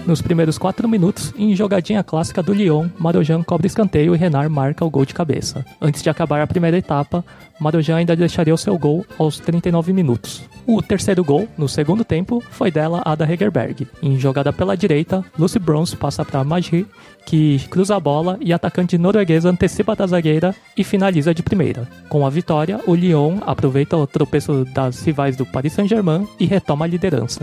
Nos 0.07 0.21
primeiros 0.21 0.59
4 0.59 0.87
minutos, 0.87 1.33
em 1.37 1.57
jogadinha 1.57 2.05
clássica 2.05 2.43
do 2.43 2.53
Lyon, 2.53 2.89
Marojan 2.99 3.43
cobre 3.43 3.67
escanteio 3.67 4.15
e 4.15 4.19
Renard 4.19 4.53
marca 4.53 4.85
o 4.85 4.91
gol 4.91 5.07
de 5.07 5.15
cabeça. 5.15 5.65
Antes 5.81 6.03
de 6.03 6.11
acabar 6.11 6.43
a 6.43 6.47
primeira 6.47 6.77
etapa, 6.77 7.25
Marojan 7.59 7.97
ainda 7.97 8.15
deixaria 8.15 8.53
o 8.53 8.59
seu 8.59 8.77
gol 8.77 9.07
aos 9.19 9.39
39 9.39 9.95
minutos. 9.95 10.43
O 10.67 10.83
terceiro 10.83 11.25
gol, 11.25 11.49
no 11.57 11.67
segundo 11.69 12.05
tempo, 12.05 12.43
foi 12.51 12.71
dela 12.71 13.01
Ada 13.03 13.25
Hegerberg. 13.25 13.89
Em 14.03 14.19
jogada 14.19 14.53
pela 14.53 14.77
direita, 14.77 15.25
Lucy 15.39 15.59
Bronze 15.59 15.97
passa 15.97 16.23
para 16.23 16.45
Magri, 16.45 16.87
que 17.25 17.59
cruza 17.71 17.97
a 17.97 18.01
bola 18.01 18.37
e 18.43 18.53
a 18.53 18.57
atacante 18.57 18.99
norueguesa 18.99 19.49
antecipa 19.49 19.97
da 19.97 20.07
zagueira 20.07 20.55
e 20.77 20.85
finaliza 20.85 21.33
de 21.33 21.43
primeira. 21.43 21.89
Com 22.11 22.27
a 22.27 22.31
vitória, 22.31 22.79
o 22.87 22.95
Lyon 22.95 23.39
aproveita 23.47 23.97
o 23.97 24.07
tropeço 24.07 24.67
das 24.67 25.03
rivais 25.03 25.35
do 25.35 25.47
Paris 25.47 25.73
Saint-Germain 25.73 26.29
e 26.39 26.45
retoma 26.45 26.85
a 26.85 26.89
liderança. 26.89 27.41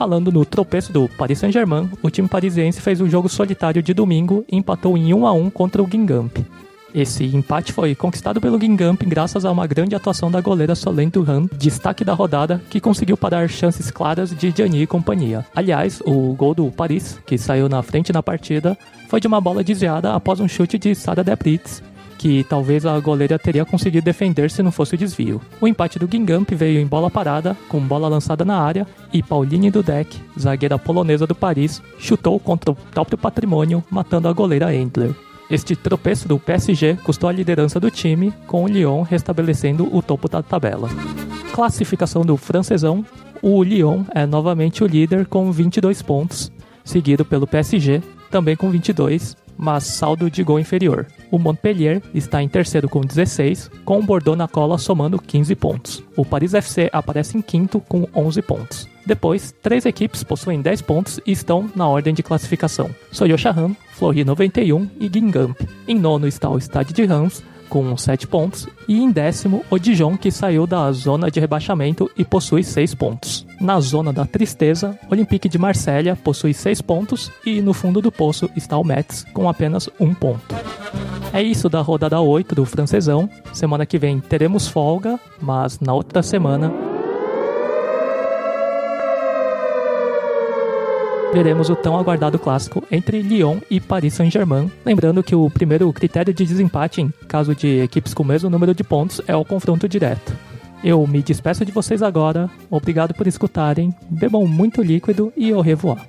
Falando 0.00 0.32
no 0.32 0.46
tropeço 0.46 0.90
do 0.94 1.06
Paris 1.10 1.40
Saint-Germain, 1.40 1.90
o 2.02 2.08
time 2.08 2.26
parisiense 2.26 2.80
fez 2.80 3.02
um 3.02 3.10
jogo 3.10 3.28
solitário 3.28 3.82
de 3.82 3.92
domingo 3.92 4.42
e 4.50 4.56
empatou 4.56 4.96
em 4.96 5.12
1 5.12 5.26
a 5.26 5.32
1 5.34 5.50
contra 5.50 5.82
o 5.82 5.86
Guingamp. 5.86 6.38
Esse 6.94 7.24
empate 7.36 7.70
foi 7.70 7.94
conquistado 7.94 8.40
pelo 8.40 8.56
Guingamp 8.56 9.02
graças 9.02 9.44
a 9.44 9.52
uma 9.52 9.66
grande 9.66 9.94
atuação 9.94 10.30
da 10.30 10.40
goleira 10.40 10.74
Solène 10.74 11.10
Duran, 11.10 11.46
destaque 11.52 12.02
da 12.02 12.14
rodada, 12.14 12.62
que 12.70 12.80
conseguiu 12.80 13.14
parar 13.14 13.46
chances 13.50 13.90
claras 13.90 14.34
de 14.34 14.50
Gianni 14.50 14.80
e 14.80 14.86
companhia. 14.86 15.44
Aliás, 15.54 16.00
o 16.06 16.32
gol 16.32 16.54
do 16.54 16.70
Paris, 16.70 17.20
que 17.26 17.36
saiu 17.36 17.68
na 17.68 17.82
frente 17.82 18.10
na 18.10 18.22
partida, 18.22 18.78
foi 19.06 19.20
de 19.20 19.26
uma 19.26 19.38
bola 19.38 19.62
desviada 19.62 20.14
após 20.14 20.40
um 20.40 20.48
chute 20.48 20.78
de 20.78 20.94
Sara 20.94 21.22
Debritz, 21.22 21.82
que 22.20 22.44
talvez 22.44 22.84
a 22.84 23.00
goleira 23.00 23.38
teria 23.38 23.64
conseguido 23.64 24.04
defender 24.04 24.50
se 24.50 24.62
não 24.62 24.70
fosse 24.70 24.94
o 24.94 24.98
desvio. 24.98 25.40
O 25.58 25.66
empate 25.66 25.98
do 25.98 26.06
Guingamp 26.06 26.50
veio 26.50 26.78
em 26.78 26.86
bola 26.86 27.10
parada, 27.10 27.56
com 27.66 27.80
bola 27.80 28.08
lançada 28.08 28.44
na 28.44 28.60
área, 28.60 28.86
e 29.10 29.22
Pauline 29.22 29.70
Dudek, 29.70 30.18
zagueira 30.38 30.78
polonesa 30.78 31.26
do 31.26 31.34
Paris, 31.34 31.80
chutou 31.98 32.38
contra 32.38 32.72
o 32.72 32.74
próprio 32.74 33.16
patrimônio, 33.16 33.82
matando 33.90 34.28
a 34.28 34.34
goleira 34.34 34.74
Endler. 34.74 35.14
Este 35.50 35.74
tropeço 35.74 36.28
do 36.28 36.38
PSG 36.38 36.98
custou 37.02 37.26
a 37.26 37.32
liderança 37.32 37.80
do 37.80 37.90
time, 37.90 38.34
com 38.46 38.64
o 38.64 38.68
Lyon 38.68 39.00
restabelecendo 39.00 39.88
o 39.90 40.02
topo 40.02 40.28
da 40.28 40.42
tabela. 40.42 40.90
Classificação 41.54 42.20
do 42.20 42.36
francesão: 42.36 43.02
o 43.40 43.62
Lyon 43.62 44.04
é 44.14 44.26
novamente 44.26 44.84
o 44.84 44.86
líder 44.86 45.24
com 45.24 45.50
22 45.50 46.02
pontos, 46.02 46.52
seguido 46.84 47.24
pelo 47.24 47.46
PSG, 47.46 48.02
também 48.30 48.56
com 48.56 48.68
22, 48.68 49.34
mas 49.60 49.84
saldo 49.84 50.30
de 50.30 50.42
gol 50.42 50.58
inferior. 50.58 51.06
O 51.30 51.38
Montpellier 51.38 52.02
está 52.14 52.42
em 52.42 52.48
terceiro 52.48 52.88
com 52.88 53.02
16, 53.02 53.70
com 53.84 53.98
o 53.98 54.02
Bordeaux 54.02 54.36
na 54.36 54.48
cola 54.48 54.78
somando 54.78 55.20
15 55.20 55.54
pontos. 55.54 56.02
O 56.16 56.24
Paris 56.24 56.54
FC 56.54 56.88
aparece 56.92 57.36
em 57.36 57.42
quinto 57.42 57.80
com 57.80 58.08
11 58.14 58.42
pontos. 58.42 58.88
Depois, 59.04 59.54
três 59.62 59.86
equipes 59.86 60.22
possuem 60.24 60.62
10 60.62 60.82
pontos 60.82 61.20
e 61.26 61.32
estão 61.32 61.70
na 61.74 61.86
ordem 61.86 62.14
de 62.14 62.22
classificação. 62.22 62.90
Soyoshahan, 63.12 63.74
Fleury 63.92 64.24
91 64.24 64.88
e 64.98 65.08
Guingamp. 65.08 65.60
Em 65.86 65.98
nono 65.98 66.26
está 66.26 66.48
o 66.48 66.58
Stade 66.58 66.92
de 66.92 67.04
Reims, 67.04 67.42
com 67.70 67.96
7 67.96 68.26
pontos, 68.26 68.68
e 68.86 69.00
em 69.00 69.10
décimo 69.10 69.64
o 69.70 69.78
Dijon, 69.78 70.16
que 70.16 70.30
saiu 70.30 70.66
da 70.66 70.90
zona 70.92 71.30
de 71.30 71.40
rebaixamento 71.40 72.10
e 72.18 72.24
possui 72.24 72.62
6 72.62 72.94
pontos. 72.94 73.46
Na 73.60 73.80
zona 73.80 74.12
da 74.12 74.26
tristeza, 74.26 74.98
Olympique 75.10 75.48
de 75.48 75.56
Marselha 75.56 76.16
possui 76.16 76.52
6 76.52 76.82
pontos 76.82 77.30
e 77.46 77.62
no 77.62 77.72
fundo 77.72 78.02
do 78.02 78.10
poço 78.10 78.50
está 78.56 78.76
o 78.76 78.84
Metz 78.84 79.24
com 79.32 79.48
apenas 79.48 79.88
1 79.98 80.12
ponto. 80.14 80.54
É 81.32 81.40
isso 81.40 81.68
da 81.68 81.80
rodada 81.80 82.20
8 82.20 82.54
do 82.54 82.64
francesão. 82.64 83.30
Semana 83.52 83.86
que 83.86 83.98
vem 83.98 84.18
teremos 84.18 84.66
folga, 84.66 85.18
mas 85.40 85.78
na 85.78 85.94
outra 85.94 86.22
semana 86.22 86.72
veremos 91.32 91.70
o 91.70 91.76
tão 91.76 91.96
aguardado 91.96 92.38
clássico 92.38 92.82
entre 92.90 93.22
Lyon 93.22 93.60
e 93.70 93.80
Paris 93.80 94.14
Saint-Germain. 94.14 94.70
Lembrando 94.84 95.22
que 95.22 95.34
o 95.34 95.48
primeiro 95.48 95.92
critério 95.92 96.34
de 96.34 96.44
desempate 96.44 97.00
em 97.00 97.10
caso 97.28 97.54
de 97.54 97.80
equipes 97.80 98.12
com 98.12 98.22
o 98.22 98.26
mesmo 98.26 98.50
número 98.50 98.74
de 98.74 98.82
pontos 98.82 99.20
é 99.26 99.34
o 99.36 99.44
confronto 99.44 99.88
direto. 99.88 100.36
Eu 100.82 101.06
me 101.06 101.22
despeço 101.22 101.64
de 101.64 101.72
vocês 101.72 102.02
agora, 102.02 102.50
obrigado 102.70 103.14
por 103.14 103.26
escutarem, 103.26 103.94
bebam 104.08 104.46
muito 104.46 104.82
líquido 104.82 105.32
e 105.36 105.52
au 105.52 105.60
revoir. 105.60 106.06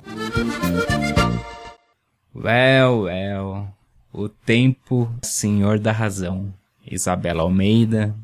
Well, 2.33 3.01
well, 3.01 3.67
o 4.13 4.29
tempo, 4.29 5.11
senhor 5.21 5.77
da 5.77 5.91
razão. 5.91 6.53
Isabela 6.89 7.43
Almeida, 7.43 8.15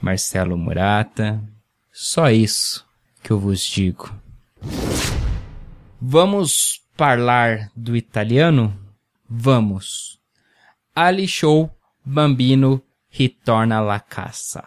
Marcelo 0.00 0.56
Murata, 0.56 1.40
só 1.92 2.30
isso 2.30 2.86
que 3.22 3.30
eu 3.30 3.38
vos 3.38 3.62
digo. 3.62 4.10
Vamos 6.02 6.80
falar 6.96 7.70
do 7.76 7.94
italiano? 7.94 8.74
Vamos. 9.28 10.18
Ali 10.96 11.28
Show 11.28 11.70
Bambino 12.02 12.82
ritorna 13.10 13.76
alla 13.76 14.00
casa. 14.00 14.64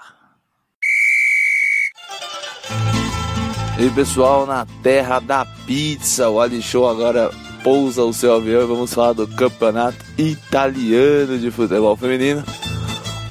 E 3.80 3.90
pessoal, 3.96 4.46
na 4.46 4.68
terra 4.84 5.20
da 5.20 5.44
pizza, 5.66 6.30
o 6.30 6.40
Ali 6.40 6.62
Show 6.62 6.88
agora 6.88 7.32
pousa 7.64 8.04
o 8.04 8.14
seu 8.14 8.36
avião 8.36 8.62
e 8.62 8.68
vamos 8.68 8.94
falar 8.94 9.14
do 9.14 9.28
campeonato 9.28 9.98
italiano 10.16 11.40
de 11.40 11.50
futebol 11.50 11.98
feminino 11.98 12.44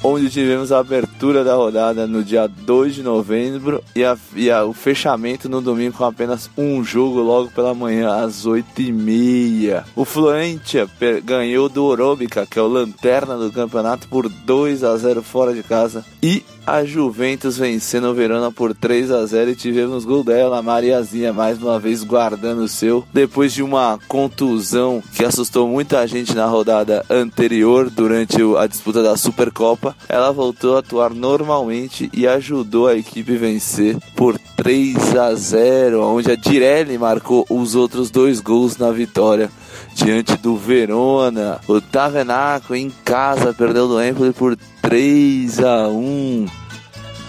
onde 0.03 0.29
tivemos 0.29 0.71
a 0.71 0.79
abertura 0.79 1.43
da 1.43 1.55
rodada 1.55 2.05
no 2.05 2.23
dia 2.23 2.45
2 2.45 2.95
de 2.95 3.01
novembro 3.03 3.81
e, 3.95 4.03
a, 4.03 4.17
e 4.35 4.51
a, 4.51 4.65
o 4.65 4.73
fechamento 4.73 5.47
no 5.47 5.61
domingo 5.61 5.97
com 5.97 6.03
apenas 6.03 6.49
um 6.57 6.83
jogo 6.83 7.21
logo 7.21 7.49
pela 7.51 7.73
manhã 7.73 8.23
às 8.23 8.45
8h30. 8.45 9.85
O 9.95 10.03
Florentia 10.03 10.89
ganhou 11.23 11.69
do 11.69 11.85
Orobica, 11.85 12.45
que 12.45 12.59
é 12.59 12.61
o 12.61 12.67
lanterna 12.67 13.37
do 13.37 13.51
campeonato, 13.51 14.07
por 14.09 14.27
2 14.27 14.83
a 14.83 14.97
0 14.97 15.23
fora 15.23 15.53
de 15.53 15.63
casa 15.63 16.03
e 16.21 16.43
a 16.65 16.83
Juventus 16.83 17.57
vencendo 17.57 18.07
o 18.07 18.13
Verona 18.13 18.51
por 18.51 18.73
3 18.73 19.11
a 19.11 19.25
0 19.25 19.51
e 19.51 19.55
tivemos 19.55 20.05
gol 20.05 20.23
dela, 20.23 20.61
Mariazinha, 20.61 21.33
mais 21.33 21.61
uma 21.61 21.79
vez 21.79 22.03
guardando 22.03 22.59
o 22.63 22.67
seu. 22.67 23.05
Depois 23.13 23.53
de 23.53 23.61
uma 23.61 23.99
contusão 24.07 25.03
que 25.13 25.25
assustou 25.25 25.67
muita 25.67 26.05
gente 26.07 26.33
na 26.33 26.45
rodada 26.45 27.05
anterior, 27.09 27.89
durante 27.89 28.37
a 28.57 28.67
disputa 28.67 29.03
da 29.03 29.17
Supercopa, 29.17 29.95
ela 30.07 30.31
voltou 30.31 30.75
a 30.75 30.79
atuar 30.79 31.13
normalmente 31.13 32.09
e 32.13 32.27
ajudou 32.27 32.87
a 32.87 32.95
equipe 32.95 33.35
a 33.35 33.39
vencer 33.39 33.97
por 34.15 34.37
3 34.55 35.15
a 35.17 35.35
0, 35.35 36.01
onde 36.01 36.31
a 36.31 36.35
Direlli 36.35 36.97
marcou 36.97 37.45
os 37.49 37.75
outros 37.75 38.09
dois 38.09 38.39
gols 38.39 38.77
na 38.77 38.91
vitória 38.91 39.51
diante 39.93 40.37
do 40.37 40.55
Verona. 40.55 41.59
O 41.67 41.79
Tavenaco 41.81 42.73
em 42.73 42.89
casa 43.03 43.53
perdeu 43.53 43.87
do 43.87 44.01
Empoli 44.01 44.33
por 44.33 44.57
3 44.93 45.59
a 45.63 45.87
1 45.87 46.45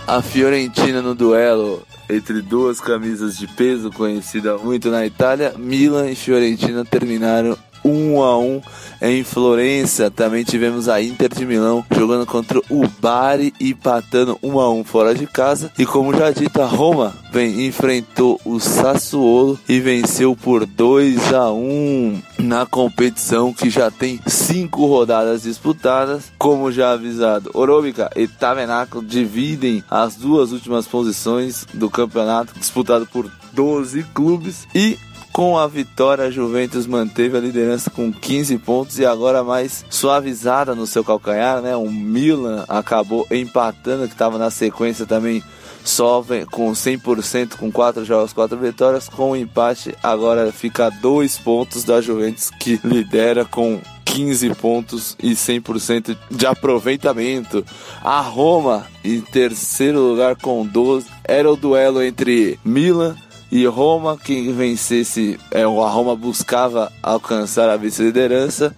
A 0.07 0.21
Fiorentina 0.21 1.01
no 1.01 1.15
duelo 1.15 1.83
entre 2.11 2.43
duas 2.43 2.79
camisas 2.79 3.39
de 3.39 3.47
peso 3.47 3.91
conhecida 3.91 4.59
muito 4.59 4.91
na 4.91 5.07
Itália, 5.07 5.55
Milan 5.57 6.11
e 6.11 6.15
Fiorentina 6.15 6.85
terminaram 6.85 7.57
1 7.85 8.23
a 8.23 8.39
1 8.39 8.63
em 9.03 9.23
Florença. 9.23 10.11
Também 10.11 10.45
tivemos 10.45 10.89
a 10.89 11.03
Inter 11.03 11.29
de 11.29 11.45
Milão 11.45 11.85
jogando 11.95 12.27
contra 12.27 12.61
o 12.71 12.89
Bari 13.01 13.53
e 13.61 13.71
empatando 13.71 14.39
1 14.43 14.61
a 14.61 14.71
1 14.73 14.85
fora 14.85 15.15
de 15.15 15.27
casa. 15.27 15.71
E 15.79 15.85
como 15.85 16.17
já 16.17 16.31
dito, 16.31 16.61
a 16.63 16.67
Roma 16.67 17.15
vem, 17.33 17.67
enfrentou 17.67 18.41
o 18.45 18.59
Sassuolo 18.59 19.59
e 19.69 19.81
venceu 19.81 20.35
por 20.35 20.65
2 20.65 21.35
a 21.35 21.51
1 21.53 22.23
na 22.39 22.65
competição 22.65 23.53
que 23.53 23.69
já 23.69 23.91
tem 23.91 24.21
cinco 24.27 24.87
rodadas 24.87 25.43
disputadas. 25.43 26.33
Como 26.39 26.73
já 26.73 26.93
avisado, 26.93 27.51
Orobica 27.55 28.11
e 28.17 28.27
Tavenaco 28.27 29.03
dividem 29.03 29.83
as 29.91 30.17
duas 30.17 30.53
últimas 30.53 30.87
posições 30.87 31.67
do 31.75 31.91
campeonato 31.91 32.59
disputado 32.59 33.07
por 33.07 33.31
12 33.53 34.03
clubes 34.15 34.67
e 34.75 34.99
com 35.35 35.59
a 35.59 35.67
vitória, 35.67 36.27
a 36.27 36.31
Juventus 36.31 36.87
manteve 36.87 37.37
a 37.37 37.41
liderança 37.41 37.91
com 37.91 38.13
15 38.13 38.57
pontos 38.59 39.01
e 39.01 39.05
agora 39.05 39.43
mais 39.43 39.85
suavizada 39.91 40.77
no 40.77 40.87
seu 40.87 41.03
calcanhar, 41.03 41.61
né? 41.61 41.75
O 41.75 41.91
Milan 41.91 42.65
acabou 42.69 43.27
empatando, 43.29 44.07
que 44.07 44.15
estava 44.15 44.39
na 44.39 44.49
sequência 44.49 45.05
também 45.05 45.43
só 45.83 46.25
com 46.53 46.71
100%, 46.71 47.57
com 47.57 47.73
4 47.73 48.05
jogos, 48.05 48.33
4 48.33 48.57
vitórias. 48.57 49.09
Com 49.09 49.33
o 49.33 49.37
empate, 49.37 49.93
agora 50.01 50.53
fica 50.53 50.89
2 50.89 51.37
pontos 51.39 51.83
da 51.83 52.01
Juventus, 52.01 52.51
que 52.61 52.79
lidera 52.85 53.45
com 53.45 53.81
15 54.05 54.55
pontos 54.55 55.17
e 55.21 55.33
100% 55.33 56.17
de 56.31 56.47
aproveitamento. 56.47 57.65
A 58.05 58.21
Roma 58.21 58.87
em 59.03 59.21
terceiro 59.21 59.99
lugar 59.99 60.37
com 60.37 60.65
12. 60.65 61.09
Era 61.25 61.51
o 61.51 61.57
duelo 61.57 62.01
entre 62.01 62.57
Milan 62.65 63.17
e 63.55 63.65
Roma, 63.67 64.19
quem 64.19 64.53
vencesse, 64.53 65.39
é, 65.49 65.63
a 65.63 65.67
Roma 65.69 66.17
buscava 66.17 66.91
alcançar 67.01 67.71
a 67.71 67.77
vice-liderança 67.77 68.75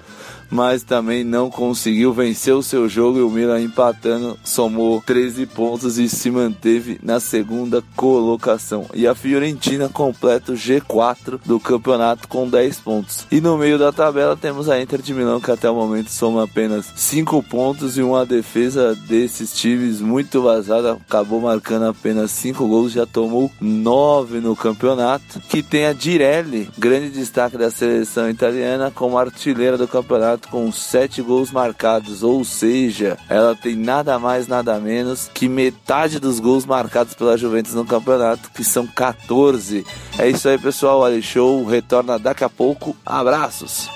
mas 0.50 0.82
também 0.82 1.24
não 1.24 1.50
conseguiu 1.50 2.12
vencer 2.12 2.54
o 2.54 2.62
seu 2.62 2.88
jogo 2.88 3.18
e 3.18 3.22
o 3.22 3.30
Milan 3.30 3.60
empatando 3.60 4.38
somou 4.44 5.02
13 5.04 5.46
pontos 5.46 5.98
e 5.98 6.08
se 6.08 6.30
manteve 6.30 6.98
na 7.02 7.20
segunda 7.20 7.82
colocação. 7.94 8.86
E 8.94 9.06
a 9.06 9.14
Fiorentina 9.14 9.88
completa 9.88 10.52
o 10.52 10.56
G4 10.56 11.40
do 11.44 11.58
campeonato 11.58 12.28
com 12.28 12.48
10 12.48 12.80
pontos. 12.80 13.26
E 13.30 13.40
no 13.40 13.56
meio 13.56 13.78
da 13.78 13.92
tabela 13.92 14.36
temos 14.36 14.68
a 14.68 14.80
Inter 14.80 15.00
de 15.00 15.14
Milão 15.14 15.40
que 15.40 15.50
até 15.50 15.70
o 15.70 15.74
momento 15.74 16.10
soma 16.10 16.44
apenas 16.44 16.86
5 16.94 17.42
pontos 17.44 17.98
e 17.98 18.02
uma 18.02 18.24
defesa 18.24 18.94
desses 18.94 19.52
times 19.52 20.00
muito 20.00 20.42
vazada, 20.42 20.92
acabou 20.92 21.40
marcando 21.40 21.86
apenas 21.86 22.30
5 22.32 22.66
gols, 22.66 22.92
já 22.92 23.06
tomou 23.06 23.50
9 23.60 24.40
no 24.40 24.56
campeonato. 24.56 25.40
Que 25.48 25.62
tem 25.62 25.86
a 25.86 25.92
Direlli, 25.92 26.68
grande 26.78 27.10
destaque 27.10 27.56
da 27.56 27.70
seleção 27.70 28.28
italiana 28.28 28.90
como 28.94 29.18
artilheira 29.18 29.76
do 29.76 29.88
campeonato 29.88 30.35
campeonato 30.36 30.48
com 30.48 30.70
7 30.70 31.22
gols 31.22 31.50
marcados, 31.50 32.22
ou 32.22 32.44
seja, 32.44 33.18
ela 33.28 33.54
tem 33.54 33.74
nada 33.74 34.18
mais, 34.18 34.46
nada 34.46 34.78
menos 34.78 35.30
que 35.32 35.48
metade 35.48 36.20
dos 36.20 36.38
gols 36.38 36.66
marcados 36.66 37.14
pela 37.14 37.36
Juventus 37.36 37.74
no 37.74 37.84
campeonato, 37.84 38.50
que 38.50 38.62
são 38.62 38.86
14. 38.86 39.84
É 40.18 40.28
isso 40.28 40.48
aí, 40.48 40.58
pessoal. 40.58 41.02
O 41.02 41.22
Show 41.22 41.64
retorna 41.64 42.18
daqui 42.18 42.44
a 42.44 42.48
pouco. 42.48 42.96
Abraços! 43.04 43.88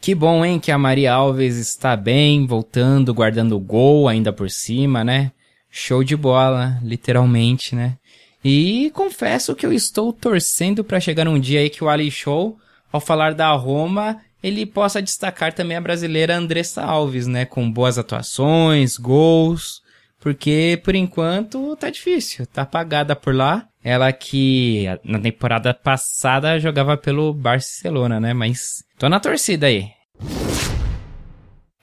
Que 0.00 0.14
bom, 0.14 0.44
hein, 0.44 0.58
que 0.58 0.72
a 0.72 0.78
Maria 0.78 1.12
Alves 1.12 1.56
está 1.56 1.94
bem, 1.94 2.46
voltando, 2.46 3.12
guardando 3.12 3.56
o 3.56 3.60
gol 3.60 4.08
ainda 4.08 4.32
por 4.32 4.48
cima, 4.48 5.04
né? 5.04 5.32
Show 5.70 6.02
de 6.02 6.16
bola, 6.16 6.78
literalmente, 6.82 7.74
né? 7.74 7.96
E 8.42 8.90
confesso 8.94 9.54
que 9.54 9.66
eu 9.66 9.72
estou 9.72 10.12
torcendo 10.12 10.82
para 10.82 11.00
chegar 11.00 11.28
um 11.28 11.38
dia 11.38 11.60
aí 11.60 11.68
que 11.68 11.84
o 11.84 11.88
Ali 11.88 12.10
Show 12.10 12.56
ao 12.92 13.00
falar 13.00 13.34
da 13.34 13.50
Roma, 13.52 14.20
ele 14.42 14.64
possa 14.64 15.02
destacar 15.02 15.52
também 15.52 15.76
a 15.76 15.80
brasileira 15.80 16.36
Andressa 16.36 16.82
Alves, 16.82 17.26
né? 17.26 17.44
Com 17.44 17.70
boas 17.70 17.98
atuações, 17.98 18.96
gols. 18.96 19.82
Porque, 20.20 20.80
por 20.84 20.94
enquanto, 20.94 21.76
tá 21.76 21.90
difícil. 21.90 22.46
Tá 22.46 22.62
apagada 22.62 23.14
por 23.14 23.34
lá. 23.34 23.66
Ela 23.82 24.12
que 24.12 24.86
na 25.04 25.18
temporada 25.18 25.72
passada 25.72 26.58
jogava 26.58 26.96
pelo 26.96 27.32
Barcelona, 27.32 28.18
né? 28.18 28.34
Mas 28.34 28.82
tô 28.98 29.08
na 29.08 29.20
torcida 29.20 29.66
aí. 29.66 29.88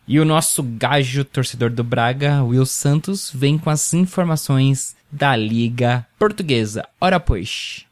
E 0.07 0.19
o 0.19 0.25
nosso 0.25 0.61
gajo 0.61 1.25
torcedor 1.25 1.71
do 1.71 1.83
Braga, 1.83 2.43
Will 2.43 2.65
Santos, 2.65 3.31
vem 3.33 3.57
com 3.57 3.71
as 3.71 3.93
informações 3.93 4.95
da 5.11 5.35
Liga 5.35 6.05
Portuguesa. 6.19 6.87
Ora 7.01 7.19
pois. 7.19 7.85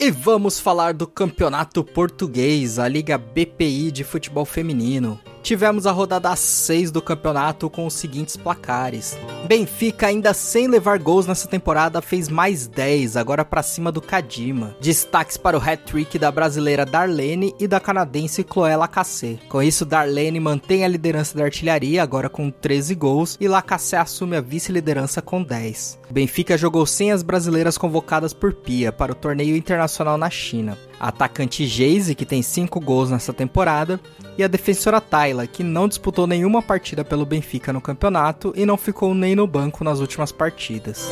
E 0.00 0.12
vamos 0.12 0.60
falar 0.60 0.94
do 0.94 1.08
Campeonato 1.08 1.82
Português, 1.82 2.78
a 2.78 2.86
Liga 2.86 3.18
BPI 3.18 3.90
de 3.90 4.04
futebol 4.04 4.44
feminino. 4.44 5.18
Tivemos 5.42 5.86
a 5.86 5.92
rodada 5.92 6.34
6 6.34 6.90
do 6.90 7.00
campeonato 7.00 7.70
com 7.70 7.86
os 7.86 7.94
seguintes 7.94 8.36
placares. 8.36 9.16
Benfica, 9.46 10.06
ainda 10.06 10.34
sem 10.34 10.68
levar 10.68 10.98
gols 10.98 11.26
nessa 11.26 11.48
temporada, 11.48 12.02
fez 12.02 12.28
mais 12.28 12.66
10, 12.66 13.16
agora 13.16 13.44
para 13.44 13.62
cima 13.62 13.90
do 13.90 14.00
Kadima. 14.00 14.76
Destaques 14.80 15.36
para 15.36 15.56
o 15.56 15.60
hat-trick 15.60 16.18
da 16.18 16.30
brasileira 16.30 16.84
Darlene 16.84 17.54
e 17.58 17.66
da 17.66 17.80
canadense 17.80 18.44
Chloé 18.44 18.76
Lacassé. 18.76 19.38
Com 19.48 19.62
isso, 19.62 19.84
Darlene 19.84 20.40
mantém 20.40 20.84
a 20.84 20.88
liderança 20.88 21.36
da 21.36 21.44
artilharia, 21.44 22.02
agora 22.02 22.28
com 22.28 22.50
13 22.50 22.94
gols, 22.94 23.36
e 23.40 23.48
Lacassé 23.48 23.96
assume 23.96 24.36
a 24.36 24.40
vice-liderança 24.40 25.22
com 25.22 25.42
10. 25.42 25.98
Benfica 26.10 26.58
jogou 26.58 26.84
sem 26.84 27.12
as 27.12 27.22
brasileiras 27.22 27.78
convocadas 27.78 28.32
por 28.32 28.52
Pia 28.52 28.92
para 28.92 29.12
o 29.12 29.14
torneio 29.14 29.56
internacional 29.56 30.18
na 30.18 30.28
China. 30.28 30.76
A 31.00 31.08
atacante 31.08 31.66
Geise, 31.66 32.14
que 32.14 32.26
tem 32.26 32.42
5 32.42 32.80
gols 32.80 33.10
nessa 33.10 33.32
temporada, 33.32 34.00
e 34.36 34.42
a 34.42 34.48
defensora 34.48 35.00
Tayla, 35.00 35.46
que 35.46 35.62
não 35.62 35.88
disputou 35.88 36.26
nenhuma 36.26 36.60
partida 36.60 37.04
pelo 37.04 37.26
Benfica 37.26 37.72
no 37.72 37.80
campeonato 37.80 38.52
e 38.56 38.66
não 38.66 38.76
ficou 38.76 39.14
nem 39.14 39.36
no 39.36 39.46
banco 39.46 39.84
nas 39.84 40.00
últimas 40.00 40.32
partidas. 40.32 41.08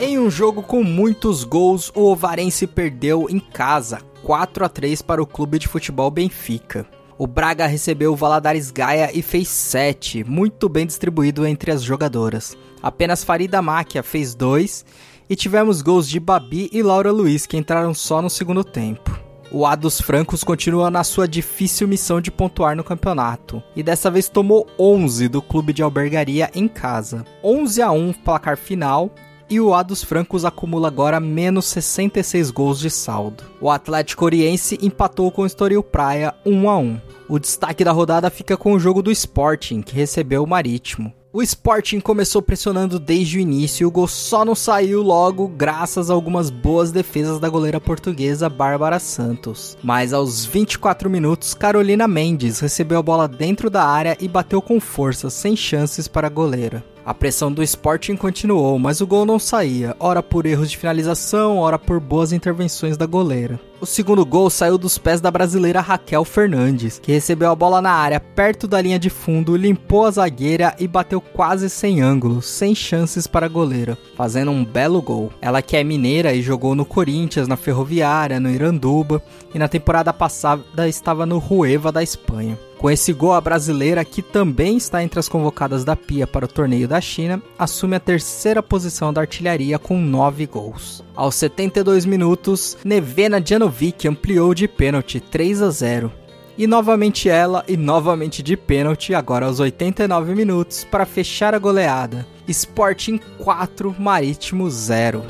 Em 0.00 0.18
um 0.18 0.30
jogo 0.30 0.62
com 0.62 0.82
muitos 0.82 1.42
gols, 1.42 1.90
o 1.94 2.02
Ovarense 2.02 2.66
perdeu 2.66 3.26
em 3.30 3.40
casa, 3.40 4.00
4 4.22 4.64
a 4.64 4.68
3 4.68 5.02
para 5.02 5.22
o 5.22 5.26
clube 5.26 5.58
de 5.58 5.68
futebol 5.68 6.10
Benfica. 6.10 6.86
O 7.18 7.26
Braga 7.26 7.66
recebeu 7.66 8.12
o 8.12 8.16
Valadares 8.16 8.70
Gaia 8.70 9.10
e 9.14 9.22
fez 9.22 9.48
7, 9.48 10.22
muito 10.24 10.68
bem 10.68 10.86
distribuído 10.86 11.46
entre 11.46 11.70
as 11.70 11.82
jogadoras. 11.82 12.56
Apenas 12.82 13.24
Farida 13.24 13.62
Máquia 13.62 14.02
fez 14.02 14.34
2 14.34 14.84
e 15.28 15.36
tivemos 15.36 15.82
gols 15.82 16.08
de 16.08 16.20
Babi 16.20 16.68
e 16.72 16.82
Laura 16.82 17.10
Luiz 17.10 17.46
que 17.46 17.56
entraram 17.56 17.92
só 17.94 18.20
no 18.22 18.30
segundo 18.30 18.62
tempo. 18.62 19.18
O 19.50 19.64
A 19.64 19.76
dos 19.76 20.00
Francos 20.00 20.42
continua 20.42 20.90
na 20.90 21.04
sua 21.04 21.28
difícil 21.28 21.86
missão 21.86 22.20
de 22.20 22.30
pontuar 22.30 22.76
no 22.76 22.82
campeonato 22.82 23.62
e 23.76 23.82
dessa 23.82 24.10
vez 24.10 24.28
tomou 24.28 24.66
11 24.78 25.28
do 25.28 25.40
clube 25.40 25.72
de 25.72 25.82
albergaria 25.82 26.50
em 26.54 26.66
casa. 26.66 27.24
11 27.42 27.80
a 27.80 27.90
1 27.92 28.12
placar 28.12 28.56
final 28.56 29.10
e 29.48 29.60
o 29.60 29.72
A 29.72 29.82
dos 29.82 30.02
Francos 30.02 30.44
acumula 30.44 30.88
agora 30.88 31.20
menos 31.20 31.66
66 31.66 32.50
gols 32.50 32.80
de 32.80 32.90
saldo. 32.90 33.44
O 33.60 33.70
Atlético 33.70 34.24
Oriense 34.24 34.78
empatou 34.82 35.30
com 35.30 35.42
o 35.42 35.46
Estoril 35.46 35.82
Praia 35.82 36.34
1 36.44 36.68
a 36.68 36.78
1. 36.78 37.00
O 37.28 37.38
destaque 37.38 37.84
da 37.84 37.92
rodada 37.92 38.30
fica 38.30 38.56
com 38.56 38.72
o 38.72 38.78
jogo 38.78 39.02
do 39.02 39.10
Sporting, 39.10 39.82
que 39.82 39.94
recebeu 39.94 40.42
o 40.42 40.46
Marítimo. 40.46 41.12
O 41.36 41.42
Sporting 41.42 42.00
começou 42.00 42.40
pressionando 42.40 42.98
desde 42.98 43.36
o 43.36 43.40
início 43.42 43.84
e 43.84 43.86
o 43.86 43.90
gol 43.90 44.08
só 44.08 44.42
não 44.42 44.54
saiu 44.54 45.02
logo 45.02 45.46
graças 45.48 46.08
a 46.08 46.14
algumas 46.14 46.48
boas 46.48 46.90
defesas 46.90 47.38
da 47.38 47.46
goleira 47.46 47.78
portuguesa 47.78 48.48
Bárbara 48.48 48.98
Santos. 48.98 49.76
Mas 49.82 50.14
aos 50.14 50.46
24 50.46 51.10
minutos, 51.10 51.52
Carolina 51.52 52.08
Mendes 52.08 52.60
recebeu 52.60 53.00
a 53.00 53.02
bola 53.02 53.28
dentro 53.28 53.68
da 53.68 53.84
área 53.84 54.16
e 54.18 54.26
bateu 54.26 54.62
com 54.62 54.80
força, 54.80 55.28
sem 55.28 55.54
chances 55.54 56.08
para 56.08 56.26
a 56.26 56.30
goleira. 56.30 56.82
A 57.06 57.14
pressão 57.14 57.52
do 57.52 57.62
Sporting 57.62 58.16
continuou, 58.16 58.80
mas 58.80 59.00
o 59.00 59.06
gol 59.06 59.24
não 59.24 59.38
saía, 59.38 59.94
ora 60.00 60.20
por 60.20 60.44
erros 60.44 60.68
de 60.68 60.76
finalização, 60.76 61.58
ora 61.58 61.78
por 61.78 62.00
boas 62.00 62.32
intervenções 62.32 62.96
da 62.96 63.06
goleira. 63.06 63.60
O 63.80 63.86
segundo 63.86 64.26
gol 64.26 64.50
saiu 64.50 64.76
dos 64.76 64.98
pés 64.98 65.20
da 65.20 65.30
brasileira 65.30 65.80
Raquel 65.80 66.24
Fernandes, 66.24 66.98
que 66.98 67.12
recebeu 67.12 67.48
a 67.52 67.54
bola 67.54 67.80
na 67.80 67.92
área 67.92 68.18
perto 68.18 68.66
da 68.66 68.80
linha 68.80 68.98
de 68.98 69.08
fundo, 69.08 69.54
limpou 69.54 70.04
a 70.04 70.10
zagueira 70.10 70.74
e 70.80 70.88
bateu 70.88 71.20
quase 71.20 71.70
sem 71.70 72.00
ângulo, 72.00 72.42
sem 72.42 72.74
chances 72.74 73.28
para 73.28 73.46
a 73.46 73.48
goleira, 73.48 73.96
fazendo 74.16 74.50
um 74.50 74.64
belo 74.64 75.00
gol. 75.00 75.30
Ela 75.40 75.62
que 75.62 75.76
é 75.76 75.84
mineira 75.84 76.32
e 76.32 76.42
jogou 76.42 76.74
no 76.74 76.84
Corinthians, 76.84 77.46
na 77.46 77.56
Ferroviária, 77.56 78.40
no 78.40 78.50
Iranduba 78.50 79.22
e 79.54 79.60
na 79.60 79.68
temporada 79.68 80.12
passada 80.12 80.88
estava 80.88 81.24
no 81.24 81.38
Rueva 81.38 81.92
da 81.92 82.02
Espanha. 82.02 82.58
Com 82.78 82.90
esse 82.90 83.12
gol, 83.12 83.32
a 83.32 83.40
brasileira, 83.40 84.04
que 84.04 84.20
também 84.20 84.76
está 84.76 85.02
entre 85.02 85.18
as 85.18 85.28
convocadas 85.28 85.82
da 85.82 85.96
Pia 85.96 86.26
para 86.26 86.44
o 86.44 86.48
torneio 86.48 86.86
da 86.86 87.00
China, 87.00 87.42
assume 87.58 87.96
a 87.96 88.00
terceira 88.00 88.62
posição 88.62 89.12
da 89.12 89.22
artilharia 89.22 89.78
com 89.78 89.98
9 89.98 90.46
gols. 90.46 91.02
Aos 91.14 91.36
72 91.36 92.04
minutos, 92.04 92.76
Nevena 92.84 93.42
Janovic 93.44 94.06
ampliou 94.06 94.54
de 94.54 94.68
pênalti 94.68 95.20
3 95.20 95.62
a 95.62 95.70
0. 95.70 96.12
E 96.58 96.66
novamente 96.66 97.28
ela, 97.28 97.64
e 97.66 97.76
novamente 97.76 98.42
de 98.42 98.56
pênalti, 98.56 99.14
agora 99.14 99.46
aos 99.46 99.58
89 99.58 100.34
minutos, 100.34 100.84
para 100.84 101.06
fechar 101.06 101.54
a 101.54 101.58
goleada. 101.58 102.26
Sporting 102.46 103.18
4, 103.38 103.94
Marítimo 103.98 104.70
0. 104.70 105.22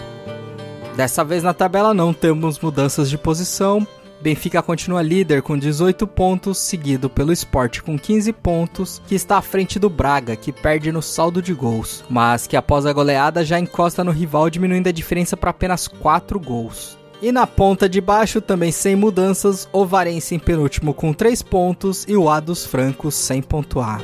Dessa 0.97 1.23
vez 1.23 1.43
na 1.43 1.53
tabela 1.53 1.93
não 1.93 2.13
temos 2.13 2.59
mudanças 2.59 3.11
de 3.11 3.19
posição. 3.19 3.87
Benfica 4.27 4.61
continua 4.61 5.03
líder 5.03 5.41
com 5.41 5.57
18 5.57 6.05
pontos, 6.05 6.59
seguido 6.59 7.09
pelo 7.09 7.33
Sport 7.33 7.83
com 7.83 7.97
15 7.97 8.33
pontos, 8.33 9.01
que 9.07 9.15
está 9.15 9.39
à 9.39 9.41
frente 9.41 9.79
do 9.79 9.89
Braga, 9.89 10.35
que 10.35 10.51
perde 10.51 10.91
no 10.91 11.01
saldo 11.01 11.41
de 11.41 11.55
gols, 11.55 12.03
mas 12.11 12.45
que 12.45 12.57
após 12.57 12.87
a 12.87 12.93
goleada 12.93 13.45
já 13.45 13.57
encosta 13.57 14.03
no 14.03 14.11
rival, 14.11 14.51
diminuindo 14.51 14.89
a 14.89 14.93
diferença 14.93 15.37
para 15.37 15.51
apenas 15.51 15.87
4 15.87 16.41
gols. 16.41 16.99
E 17.23 17.31
na 17.31 17.47
ponta 17.47 17.89
de 17.89 18.01
baixo, 18.01 18.41
também 18.41 18.73
sem 18.73 18.97
mudanças, 18.97 19.69
o 19.73 19.87
Varense 19.87 20.35
em 20.35 20.41
penúltimo 20.41 20.93
com 20.93 21.13
3 21.13 21.41
pontos 21.43 22.05
e 22.09 22.17
o 22.17 22.29
A 22.29 22.41
dos 22.41 22.67
Francos 22.67 23.15
sem 23.15 23.41
pontuar. 23.41 24.03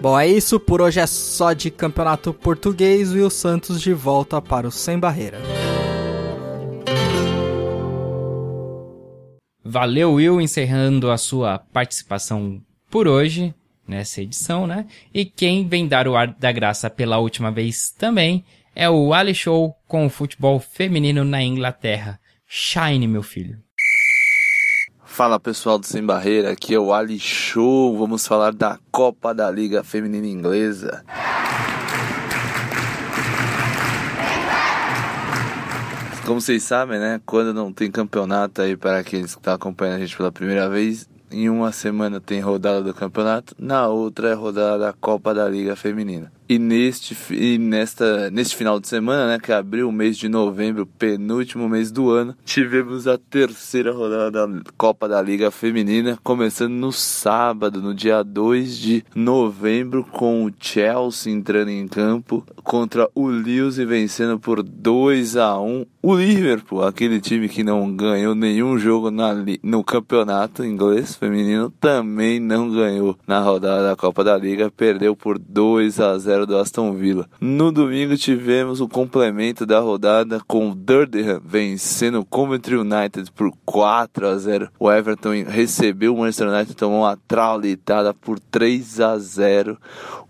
Bom, 0.00 0.18
é 0.18 0.26
isso, 0.26 0.58
por 0.58 0.80
hoje 0.80 0.98
é 0.98 1.06
só 1.06 1.52
de 1.52 1.70
campeonato 1.70 2.32
português 2.32 3.12
e 3.12 3.18
o 3.18 3.28
Santos 3.28 3.82
de 3.82 3.92
volta 3.92 4.40
para 4.40 4.66
o 4.66 4.72
Sem 4.72 4.98
Barreira. 4.98 5.38
Valeu, 9.70 10.14
Will, 10.14 10.40
encerrando 10.40 11.10
a 11.10 11.18
sua 11.18 11.58
participação 11.58 12.58
por 12.88 13.06
hoje, 13.06 13.54
nessa 13.86 14.22
edição, 14.22 14.66
né? 14.66 14.86
E 15.12 15.26
quem 15.26 15.68
vem 15.68 15.86
dar 15.86 16.08
o 16.08 16.16
ar 16.16 16.28
da 16.28 16.50
graça 16.50 16.88
pela 16.88 17.18
última 17.18 17.52
vez 17.52 17.90
também 17.90 18.46
é 18.74 18.88
o 18.88 19.12
Ali 19.12 19.34
Show 19.34 19.74
com 19.86 20.06
o 20.06 20.10
futebol 20.10 20.58
feminino 20.58 21.22
na 21.22 21.42
Inglaterra. 21.42 22.18
Shine, 22.46 23.06
meu 23.06 23.22
filho. 23.22 23.58
Fala 25.04 25.38
pessoal 25.38 25.78
do 25.78 25.84
Sem 25.84 26.02
Barreira, 26.02 26.52
aqui 26.52 26.74
é 26.74 26.80
o 26.80 26.90
Ali 26.90 27.18
Show. 27.20 27.94
Vamos 27.98 28.26
falar 28.26 28.54
da 28.54 28.78
Copa 28.90 29.34
da 29.34 29.50
Liga 29.50 29.84
Feminina 29.84 30.26
Inglesa. 30.26 31.04
Como 36.28 36.42
vocês 36.42 36.62
sabem, 36.62 36.98
né? 36.98 37.22
Quando 37.24 37.54
não 37.54 37.72
tem 37.72 37.90
campeonato 37.90 38.60
aí 38.60 38.76
para 38.76 38.98
aqueles 38.98 39.32
que 39.32 39.40
estão 39.40 39.54
acompanhando 39.54 39.96
a 39.96 40.00
gente 40.00 40.14
pela 40.14 40.30
primeira 40.30 40.68
vez, 40.68 41.08
em 41.30 41.48
uma 41.48 41.72
semana 41.72 42.20
tem 42.20 42.38
rodada 42.38 42.82
do 42.82 42.92
campeonato, 42.92 43.54
na 43.58 43.88
outra 43.88 44.28
é 44.28 44.34
rodada 44.34 44.76
da 44.76 44.92
Copa 44.92 45.32
da 45.32 45.48
Liga 45.48 45.74
Feminina. 45.74 46.30
E 46.48 46.58
neste, 46.58 47.14
e 47.30 47.58
nesta, 47.58 48.30
neste 48.30 48.56
final 48.56 48.80
de 48.80 48.88
semana, 48.88 49.26
né, 49.26 49.38
que 49.38 49.52
abriu 49.52 49.86
o 49.86 49.92
mês 49.92 50.16
de 50.16 50.30
novembro, 50.30 50.86
penúltimo 50.86 51.68
mês 51.68 51.92
do 51.92 52.10
ano, 52.10 52.34
tivemos 52.42 53.06
a 53.06 53.18
terceira 53.18 53.92
rodada 53.92 54.46
da 54.46 54.60
Copa 54.76 55.06
da 55.06 55.20
Liga 55.20 55.50
Feminina, 55.50 56.18
começando 56.24 56.72
no 56.72 56.90
sábado, 56.90 57.82
no 57.82 57.94
dia 57.94 58.22
2 58.22 58.78
de 58.78 59.04
novembro, 59.14 60.02
com 60.04 60.46
o 60.46 60.52
Chelsea 60.58 61.30
entrando 61.30 61.68
em 61.68 61.86
campo 61.86 62.42
contra 62.64 63.10
o 63.14 63.26
Lewis 63.26 63.76
e 63.76 63.84
vencendo 63.84 64.38
por 64.38 64.62
2 64.62 65.36
a 65.36 65.60
1 65.60 65.84
o 66.00 66.14
Liverpool, 66.14 66.84
aquele 66.84 67.20
time 67.20 67.48
que 67.48 67.62
não 67.62 67.94
ganhou 67.94 68.34
nenhum 68.34 68.78
jogo 68.78 69.10
na, 69.10 69.34
no 69.62 69.84
campeonato 69.84 70.64
inglês 70.64 71.14
feminino, 71.14 71.70
também 71.80 72.40
não 72.40 72.70
ganhou 72.70 73.18
na 73.26 73.40
rodada 73.40 73.88
da 73.88 73.96
Copa 73.96 74.24
da 74.24 74.36
Liga, 74.38 74.70
perdeu 74.70 75.14
por 75.14 75.38
2 75.38 76.00
a 76.00 76.16
0 76.16 76.37
0 76.38 76.46
do 76.46 76.56
Aston 76.56 76.94
Villa. 76.94 77.28
No 77.40 77.72
domingo 77.72 78.16
tivemos 78.16 78.80
o 78.80 78.88
complemento 78.88 79.66
da 79.66 79.80
rodada 79.80 80.40
com 80.46 80.70
o 80.70 80.74
Durham 80.74 81.40
vencendo 81.44 82.20
o 82.20 82.24
Coventry 82.24 82.76
United 82.76 83.32
por 83.32 83.52
4 83.64 84.26
a 84.26 84.38
0. 84.38 84.68
O 84.78 84.90
Everton 84.90 85.44
recebeu 85.46 86.14
o 86.14 86.18
Manchester 86.18 86.48
United 86.48 86.74
tomou 86.74 87.00
uma 87.00 87.18
traulitada 87.26 88.14
por 88.14 88.38
3 88.38 89.00
a 89.00 89.18
0. 89.18 89.78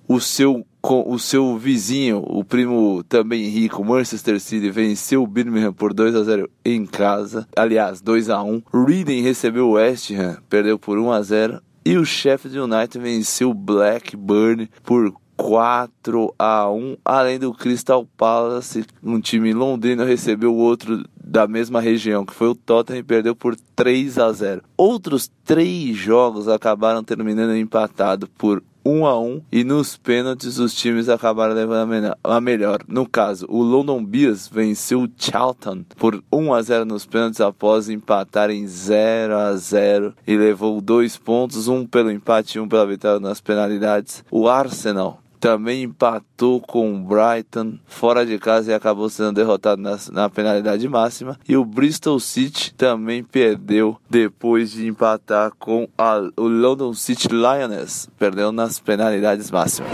O 0.07 0.21
seu 0.21 0.65
o 0.81 1.19
seu 1.19 1.59
vizinho, 1.59 2.25
o 2.25 2.43
primo 2.43 3.05
também 3.05 3.47
rico, 3.49 3.85
Manchester 3.85 4.41
City, 4.41 4.71
venceu 4.71 5.23
o 5.23 5.27
Birmingham 5.27 5.73
por 5.73 5.93
2 5.93 6.15
a 6.15 6.23
0 6.23 6.49
em 6.65 6.87
casa. 6.87 7.47
Aliás, 7.55 8.01
2 8.01 8.31
a 8.31 8.43
1. 8.43 8.63
Reading 8.73 9.21
recebeu 9.21 9.69
o 9.69 9.73
West 9.73 10.11
Ham, 10.13 10.39
perdeu 10.49 10.79
por 10.79 10.97
1 10.97 11.13
a 11.13 11.21
0. 11.21 11.61
E 11.85 11.97
o 11.97 12.05
Sheffield 12.05 12.59
United 12.59 12.99
venceu 12.99 13.51
o 13.51 13.55
Blackburn 13.55 14.69
por 14.85 15.13
4 15.39 16.35
a 16.37 16.69
1 16.69 16.97
além 17.05 17.39
do 17.39 17.55
Crystal 17.55 18.05
Palace, 18.17 18.85
um 19.03 19.21
time 19.21 19.55
londrino 19.55 20.05
recebeu 20.05 20.53
o 20.53 20.59
outro 20.59 21.05
da 21.17 21.47
mesma 21.47 21.81
região, 21.81 22.27
que 22.27 22.35
foi 22.35 22.49
o 22.49 22.55
Tottenham, 22.55 22.99
e 22.99 23.03
perdeu 23.05 23.37
por 23.37 23.55
3 23.77 24.19
a 24.19 24.33
0. 24.33 24.63
Outros 24.77 25.31
três 25.45 25.97
jogos 25.97 26.49
acabaram 26.49 27.05
terminando 27.05 27.55
empatado 27.55 28.29
por 28.37 28.63
1 28.85 29.07
a 29.07 29.21
1 29.21 29.43
e 29.53 29.65
nos 29.65 29.97
pênaltis 29.97 30.59
os 30.59 30.75
times 30.75 31.09
acabaram 31.09 31.55
levando 31.55 32.17
a 32.25 32.41
melhor. 32.41 32.81
No 32.89 33.07
caso, 33.07 33.47
o 33.49 33.63
London 33.63 34.03
Bears 34.03 34.49
venceu 34.49 35.03
o 35.03 35.11
Charlton 35.17 35.85
por 35.97 36.23
1 36.33 36.55
a 36.55 36.63
0 36.63 36.85
nos 36.87 37.05
pênaltis 37.05 37.41
após 37.41 37.89
empatar 37.89 38.51
em 38.51 38.67
0 38.67 39.37
a 39.37 39.55
0 39.55 40.15
e 40.27 40.37
levou 40.37 40.81
dois 40.81 41.17
pontos, 41.17 41.69
um 41.69 41.87
pelo 41.87 42.11
empate 42.11 42.57
e 42.57 42.61
um 42.61 42.69
pela 42.69 42.87
vitória 42.87 43.21
nas 43.21 43.41
penalidades. 43.41 44.25
O 44.31 44.49
Arsenal 44.49 45.21
também 45.39 45.85
empatou 45.85 46.61
com 46.61 46.95
o 46.95 46.99
Brighton 46.99 47.79
fora 47.87 48.27
de 48.27 48.39
casa 48.39 48.71
e 48.71 48.75
acabou 48.75 49.09
sendo 49.09 49.33
derrotado 49.33 49.81
na, 49.81 49.99
na, 50.13 50.29
penalidade 50.29 50.89
máxima. 50.89 51.39
E 51.49 51.57
o 51.57 51.65
Bristol 51.65 52.21
City 52.21 52.75
também 52.75 53.23
perdeu 53.23 53.97
depois 54.09 54.71
de 54.71 54.87
empatar 54.87 55.53
com 55.59 55.89
a, 55.97 56.19
o 56.37 56.49
London 56.49 56.93
City 56.95 57.29
Lioness, 57.29 58.09
perdeu 58.19 58.53
nas 58.53 58.79
penalidades 58.79 59.51
máximas. 59.51 59.93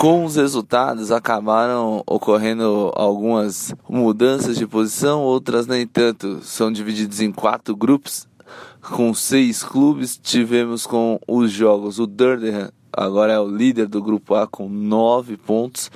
Com 0.00 0.24
os 0.24 0.36
resultados 0.36 1.12
acabaram 1.12 2.02
ocorrendo 2.06 2.90
algumas 2.94 3.74
mudanças 3.86 4.56
de 4.56 4.66
posição, 4.66 5.20
outras 5.20 5.66
nem 5.66 5.86
tanto. 5.86 6.40
São 6.42 6.72
divididos 6.72 7.20
em 7.20 7.30
quatro 7.30 7.76
grupos 7.76 8.26
com 8.80 9.12
seis 9.14 9.62
clubes. 9.62 10.16
Tivemos 10.16 10.86
com 10.86 11.18
os 11.26 11.50
jogos 11.50 11.98
o 11.98 12.06
Durham, 12.06 12.70
agora 12.92 13.32
é 13.32 13.38
o 13.38 13.48
líder 13.48 13.86
do 13.86 14.02
grupo 14.02 14.34
A 14.34 14.46
com 14.46 14.68
nove 14.68 15.36
pontos. 15.36 15.90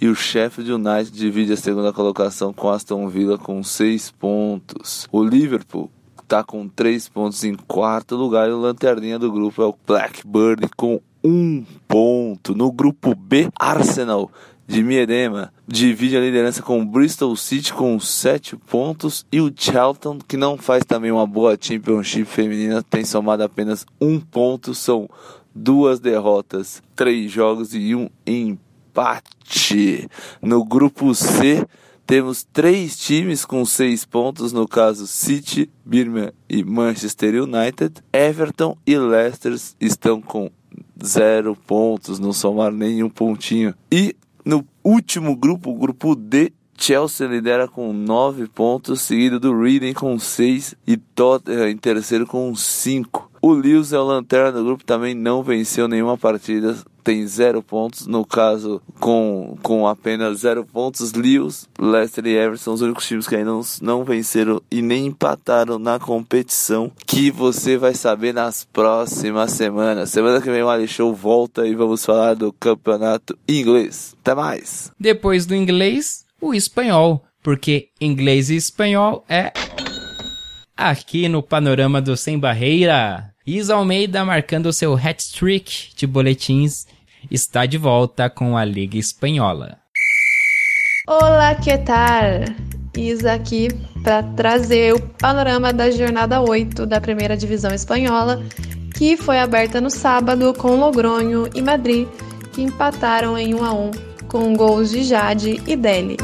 E 0.00 0.08
o 0.08 0.14
Sheffield 0.14 0.72
United 0.72 1.10
divide 1.10 1.52
a 1.52 1.56
segunda 1.56 1.92
colocação 1.92 2.52
com 2.52 2.70
Aston 2.70 3.08
Villa 3.08 3.38
com 3.38 3.62
seis 3.62 4.10
pontos. 4.10 5.06
O 5.12 5.22
Liverpool 5.22 5.90
está 6.22 6.42
com 6.42 6.66
três 6.66 7.08
pontos 7.08 7.44
em 7.44 7.54
quarto 7.54 8.16
lugar 8.16 8.48
e 8.48 8.52
o 8.52 8.60
lanterninha 8.60 9.18
do 9.18 9.30
grupo 9.30 9.62
é 9.62 9.66
o 9.66 9.74
Blackburn 9.86 10.68
com 10.76 11.00
um 11.22 11.64
ponto. 11.86 12.54
No 12.54 12.72
grupo 12.72 13.14
B, 13.14 13.48
Arsenal 13.58 14.30
de 14.72 14.82
Miedema 14.82 15.52
divide 15.68 16.16
a 16.16 16.20
liderança 16.20 16.62
com 16.62 16.80
o 16.80 16.84
Bristol 16.84 17.36
City 17.36 17.74
com 17.74 18.00
7 18.00 18.56
pontos 18.56 19.26
e 19.30 19.38
o 19.38 19.52
Charlton, 19.54 20.18
que 20.26 20.34
não 20.34 20.56
faz 20.56 20.82
também 20.82 21.12
uma 21.12 21.26
boa 21.26 21.58
Championship 21.60 22.24
feminina, 22.24 22.82
tem 22.82 23.04
somado 23.04 23.42
apenas 23.42 23.84
um 24.00 24.18
ponto. 24.18 24.74
São 24.74 25.10
duas 25.54 26.00
derrotas, 26.00 26.82
três 26.96 27.30
jogos 27.30 27.74
e 27.74 27.94
um 27.94 28.08
empate. 28.26 30.08
No 30.40 30.64
grupo 30.64 31.14
C, 31.14 31.66
temos 32.06 32.42
três 32.42 32.96
times 32.96 33.44
com 33.44 33.66
seis 33.66 34.06
pontos, 34.06 34.54
no 34.54 34.66
caso 34.66 35.06
City, 35.06 35.68
Birmingham 35.84 36.32
e 36.48 36.64
Manchester 36.64 37.42
United. 37.42 38.02
Everton 38.10 38.74
e 38.86 38.96
Leicester 38.96 39.54
estão 39.78 40.22
com 40.22 40.50
zero 41.04 41.54
pontos, 41.54 42.18
não 42.18 42.32
somaram 42.32 42.74
nenhum 42.74 43.10
pontinho. 43.10 43.74
E 43.90 44.16
no 44.44 44.66
último 44.82 45.36
grupo, 45.36 45.70
o 45.70 45.78
grupo 45.78 46.14
D, 46.14 46.52
Chelsea 46.76 47.28
lidera 47.28 47.68
com 47.68 47.92
9 47.92 48.48
pontos, 48.48 49.02
seguido 49.02 49.38
do 49.38 49.56
Reading 49.56 49.92
com 49.92 50.18
6 50.18 50.74
e 50.86 50.96
Tottenham 50.96 51.68
em 51.68 51.76
terceiro 51.76 52.26
com 52.26 52.54
5. 52.54 53.30
O 53.40 53.52
Lewis 53.52 53.92
é 53.92 53.98
o 53.98 54.04
lanterna 54.04 54.52
do 54.52 54.64
grupo, 54.64 54.84
também 54.84 55.14
não 55.14 55.42
venceu 55.42 55.86
nenhuma 55.86 56.18
partida, 56.18 56.76
tem 57.02 57.26
0 57.26 57.62
pontos. 57.62 58.06
No 58.06 58.24
caso, 58.24 58.80
com, 59.00 59.56
com 59.62 59.86
apenas 59.86 60.40
0 60.40 60.64
pontos, 60.64 61.12
Lewis, 61.12 61.68
Leicester 61.78 62.26
e 62.26 62.36
Everton 62.36 62.62
são 62.62 62.74
os 62.74 62.80
únicos 62.80 63.06
times 63.06 63.26
que 63.26 63.36
ainda 63.36 63.50
não, 63.50 63.62
não 63.80 64.04
venceram 64.04 64.60
e 64.70 64.80
nem 64.80 65.06
empataram 65.06 65.78
na 65.78 65.98
competição, 65.98 66.90
que 67.06 67.30
você 67.30 67.76
vai 67.76 67.94
saber 67.94 68.32
nas 68.32 68.64
próximas 68.64 69.52
semanas. 69.52 70.10
Semana 70.10 70.40
que 70.40 70.50
vem 70.50 70.62
o 70.62 70.68
Ali 70.68 70.88
Show 70.88 71.14
volta 71.14 71.66
e 71.66 71.74
vamos 71.74 72.04
falar 72.04 72.34
do 72.34 72.52
campeonato 72.52 73.38
inglês. 73.48 74.14
Até 74.20 74.34
mais! 74.34 74.90
Depois 74.98 75.46
do 75.46 75.54
inglês, 75.54 76.24
o 76.40 76.54
espanhol, 76.54 77.24
porque 77.42 77.88
inglês 78.00 78.50
e 78.50 78.56
espanhol 78.56 79.24
é 79.28 79.52
aqui 80.76 81.28
no 81.28 81.42
panorama 81.42 82.00
do 82.00 82.16
Sem 82.16 82.38
Barreira. 82.38 83.32
Isa 83.46 83.74
Almeida, 83.74 84.24
marcando 84.24 84.72
seu 84.72 84.94
hat-trick 84.94 85.94
de 85.96 86.06
boletins, 86.06 86.86
está 87.30 87.66
de 87.66 87.78
volta 87.78 88.28
com 88.28 88.56
a 88.56 88.64
Liga 88.64 88.96
Espanhola. 88.96 89.78
Olá, 91.06 91.54
que 91.54 91.76
tal? 91.78 92.44
Isa 92.96 93.32
aqui 93.32 93.68
para 94.02 94.22
trazer 94.22 94.94
o 94.94 95.00
panorama 95.00 95.72
da 95.72 95.90
jornada 95.90 96.40
8 96.40 96.86
da 96.86 97.00
primeira 97.00 97.36
divisão 97.36 97.72
espanhola, 97.72 98.42
que 98.94 99.16
foi 99.16 99.38
aberta 99.38 99.80
no 99.80 99.90
sábado 99.90 100.52
com 100.54 100.76
Logronho 100.76 101.48
e 101.54 101.62
Madrid, 101.62 102.06
que 102.52 102.62
empataram 102.62 103.38
em 103.38 103.54
1 103.54 103.64
a 103.64 103.72
1 103.72 103.90
com 104.28 104.54
gols 104.54 104.90
de 104.90 105.02
Jade 105.02 105.62
e 105.66 105.76
Deli. 105.76 106.16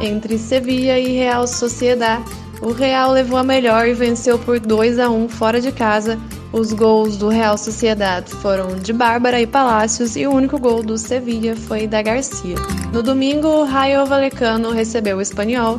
Entre 0.00 0.38
Sevilla 0.38 0.98
e 0.98 1.16
Real 1.16 1.46
Sociedad, 1.46 2.22
o 2.60 2.72
Real 2.72 3.10
levou 3.10 3.38
a 3.38 3.44
melhor 3.44 3.86
e 3.86 3.94
venceu 3.94 4.38
por 4.38 4.60
2 4.60 4.98
a 4.98 5.10
1 5.10 5.28
fora 5.28 5.60
de 5.60 5.72
casa. 5.72 6.18
Os 6.54 6.72
gols 6.72 7.16
do 7.16 7.28
Real 7.28 7.58
Sociedad 7.58 8.24
foram 8.28 8.76
de 8.76 8.92
Bárbara 8.92 9.40
e 9.40 9.46
Palácios 9.46 10.14
e 10.14 10.24
o 10.24 10.30
único 10.30 10.56
gol 10.56 10.84
do 10.84 10.96
Sevilla 10.96 11.56
foi 11.56 11.88
da 11.88 12.00
Garcia. 12.00 12.54
No 12.92 13.02
domingo, 13.02 13.48
o 13.48 13.64
Raio 13.64 14.06
Valecano 14.06 14.70
recebeu 14.70 15.16
o 15.16 15.20
Espanhol 15.20 15.78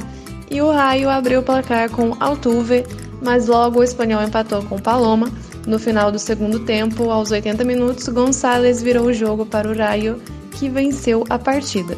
e 0.52 0.62
o 0.62 0.70
Raio 0.70 1.10
abriu 1.10 1.40
o 1.40 1.44
placar 1.44 1.90
com 1.90 2.14
Altuve, 2.20 2.86
mas 3.22 3.48
logo 3.48 3.80
o 3.80 3.84
Espanhol 3.86 4.22
empatou 4.22 4.64
com 4.64 4.78
Paloma. 4.78 5.32
No 5.66 5.80
final 5.80 6.12
do 6.12 6.20
segundo 6.20 6.60
tempo, 6.66 7.10
aos 7.10 7.32
80 7.32 7.64
minutos, 7.64 8.10
Gonçalves 8.10 8.82
virou 8.82 9.06
o 9.06 9.14
jogo 9.14 9.46
para 9.46 9.70
o 9.70 9.78
Raio, 9.78 10.22
que 10.52 10.68
venceu 10.68 11.24
a 11.30 11.40
partida. 11.40 11.96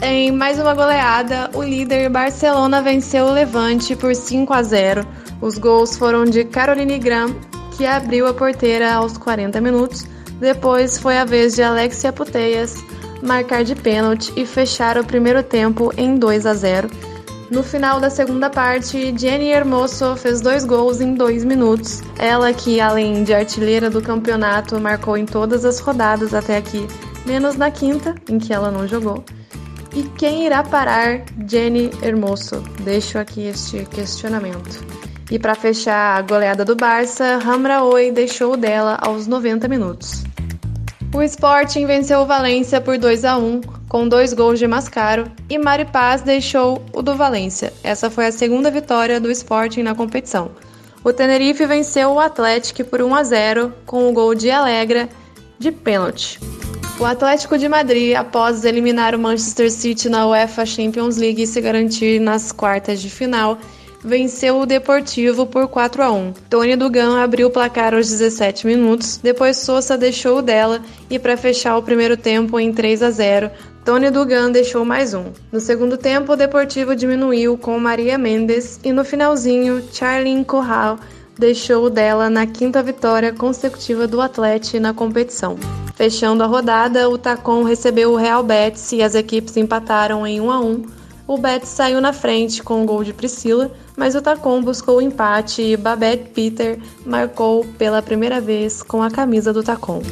Em 0.00 0.32
mais 0.32 0.58
uma 0.58 0.72
goleada, 0.72 1.50
o 1.52 1.62
líder 1.62 2.08
Barcelona 2.08 2.80
venceu 2.80 3.26
o 3.26 3.32
Levante 3.32 3.94
por 3.94 4.14
5 4.14 4.54
a 4.54 4.62
0. 4.62 5.06
Os 5.42 5.58
gols 5.58 5.98
foram 5.98 6.24
de 6.24 6.42
Caroline 6.44 6.98
Gram, 6.98 7.34
que 7.76 7.84
abriu 7.84 8.26
a 8.26 8.34
porteira 8.34 8.94
aos 8.94 9.18
40 9.18 9.60
minutos. 9.60 10.06
Depois 10.40 10.98
foi 10.98 11.18
a 11.18 11.24
vez 11.24 11.54
de 11.54 11.62
Alexia 11.62 12.12
Puteias 12.12 12.82
marcar 13.22 13.64
de 13.64 13.74
pênalti 13.74 14.32
e 14.36 14.46
fechar 14.46 14.98
o 14.98 15.04
primeiro 15.04 15.42
tempo 15.42 15.92
em 15.96 16.16
2 16.16 16.46
a 16.46 16.54
0. 16.54 16.90
No 17.50 17.62
final 17.62 18.00
da 18.00 18.10
segunda 18.10 18.50
parte, 18.50 19.14
Jenny 19.16 19.50
Hermoso 19.50 20.16
fez 20.16 20.40
dois 20.40 20.64
gols 20.64 21.00
em 21.00 21.14
dois 21.14 21.44
minutos. 21.44 22.02
Ela, 22.18 22.52
que 22.52 22.80
além 22.80 23.22
de 23.22 23.32
artilheira 23.32 23.88
do 23.88 24.02
campeonato, 24.02 24.80
marcou 24.80 25.16
em 25.16 25.24
todas 25.24 25.64
as 25.64 25.78
rodadas 25.78 26.34
até 26.34 26.56
aqui, 26.56 26.86
menos 27.24 27.56
na 27.56 27.70
quinta, 27.70 28.14
em 28.28 28.38
que 28.38 28.52
ela 28.52 28.70
não 28.70 28.86
jogou. 28.88 29.24
E 29.94 30.02
quem 30.02 30.44
irá 30.44 30.62
parar 30.62 31.24
Jenny 31.48 31.90
Hermoso? 32.02 32.62
Deixo 32.80 33.16
aqui 33.18 33.46
este 33.46 33.84
questionamento. 33.86 35.05
E 35.30 35.38
para 35.38 35.54
fechar 35.54 36.16
a 36.16 36.22
goleada 36.22 36.64
do 36.64 36.76
Barça, 36.76 37.40
Hamraoui 37.44 38.12
deixou 38.12 38.56
dela 38.56 38.96
aos 39.00 39.26
90 39.26 39.66
minutos. 39.68 40.22
O 41.14 41.22
Sporting 41.22 41.86
venceu 41.86 42.20
o 42.20 42.26
Valência 42.26 42.80
por 42.80 42.98
2 42.98 43.24
a 43.24 43.36
1 43.36 43.60
com 43.88 44.08
dois 44.08 44.32
gols 44.32 44.58
de 44.58 44.66
Mascaro 44.66 45.30
e 45.48 45.58
Mari 45.58 45.86
Paz 45.86 46.22
deixou 46.22 46.84
o 46.92 47.02
do 47.02 47.14
Valência. 47.16 47.72
Essa 47.82 48.10
foi 48.10 48.26
a 48.26 48.32
segunda 48.32 48.70
vitória 48.70 49.20
do 49.20 49.30
Sporting 49.30 49.82
na 49.82 49.94
competição. 49.94 50.50
O 51.02 51.12
Tenerife 51.12 51.64
venceu 51.66 52.10
o 52.10 52.20
Atlético 52.20 52.84
por 52.84 53.00
1 53.00 53.14
a 53.14 53.22
0 53.22 53.72
com 53.86 54.08
o 54.08 54.12
gol 54.12 54.34
de 54.34 54.50
Alegra 54.50 55.08
de 55.58 55.70
pênalti. 55.70 56.38
O 56.98 57.04
Atlético 57.04 57.56
de 57.56 57.68
Madrid, 57.68 58.16
após 58.16 58.64
eliminar 58.64 59.14
o 59.14 59.18
Manchester 59.18 59.70
City 59.70 60.08
na 60.08 60.26
UEFA 60.26 60.66
Champions 60.66 61.16
League 61.16 61.42
e 61.42 61.46
se 61.46 61.60
garantir 61.60 62.20
nas 62.20 62.50
quartas 62.50 63.00
de 63.00 63.08
final, 63.10 63.58
venceu 64.06 64.60
o 64.60 64.66
Deportivo 64.66 65.44
por 65.46 65.66
4 65.66 66.02
a 66.02 66.12
1. 66.12 66.32
Tony 66.48 66.76
Dugan 66.76 67.18
abriu 67.20 67.48
o 67.48 67.50
placar 67.50 67.92
aos 67.92 68.08
17 68.08 68.64
minutos, 68.64 69.18
depois 69.20 69.56
Sousa 69.56 69.98
deixou 69.98 70.38
o 70.38 70.42
dela 70.42 70.80
e 71.10 71.18
para 71.18 71.36
fechar 71.36 71.76
o 71.76 71.82
primeiro 71.82 72.16
tempo 72.16 72.60
em 72.60 72.72
3 72.72 73.02
a 73.02 73.10
0, 73.10 73.50
Tony 73.84 74.10
Dugan 74.10 74.50
deixou 74.50 74.84
mais 74.84 75.12
um. 75.12 75.24
No 75.50 75.60
segundo 75.60 75.96
tempo, 75.96 76.32
o 76.32 76.36
Deportivo 76.36 76.94
diminuiu 76.94 77.58
com 77.58 77.78
Maria 77.78 78.16
Mendes 78.16 78.80
e 78.84 78.92
no 78.92 79.04
finalzinho, 79.04 79.82
Charlene 79.92 80.44
Corral 80.44 80.98
deixou 81.38 81.84
o 81.84 81.90
dela 81.90 82.30
na 82.30 82.46
quinta 82.46 82.82
vitória 82.82 83.32
consecutiva 83.32 84.06
do 84.06 84.20
Atlético 84.20 84.80
na 84.80 84.94
competição. 84.94 85.56
Fechando 85.94 86.42
a 86.42 86.46
rodada, 86.46 87.08
o 87.08 87.18
Tacon 87.18 87.62
recebeu 87.62 88.12
o 88.12 88.16
Real 88.16 88.42
Betis 88.42 88.92
e 88.92 89.02
as 89.02 89.14
equipes 89.14 89.56
empataram 89.56 90.26
em 90.26 90.40
1 90.40 90.50
a 90.50 90.60
1. 90.60 90.82
O 91.26 91.38
Betis 91.38 91.70
saiu 91.70 92.00
na 92.00 92.12
frente 92.12 92.62
com 92.62 92.82
o 92.82 92.86
gol 92.86 93.04
de 93.04 93.12
Priscila, 93.12 93.70
mas 93.96 94.14
o 94.14 94.22
Tacon 94.22 94.62
buscou 94.62 94.98
o 94.98 95.02
empate 95.02 95.62
e 95.62 95.76
Babette 95.76 96.30
Peter 96.30 96.78
marcou 97.04 97.64
pela 97.78 98.02
primeira 98.02 98.40
vez 98.40 98.82
com 98.82 99.02
a 99.02 99.10
camisa 99.10 99.52
do 99.52 99.62
Tacon. 99.62 100.02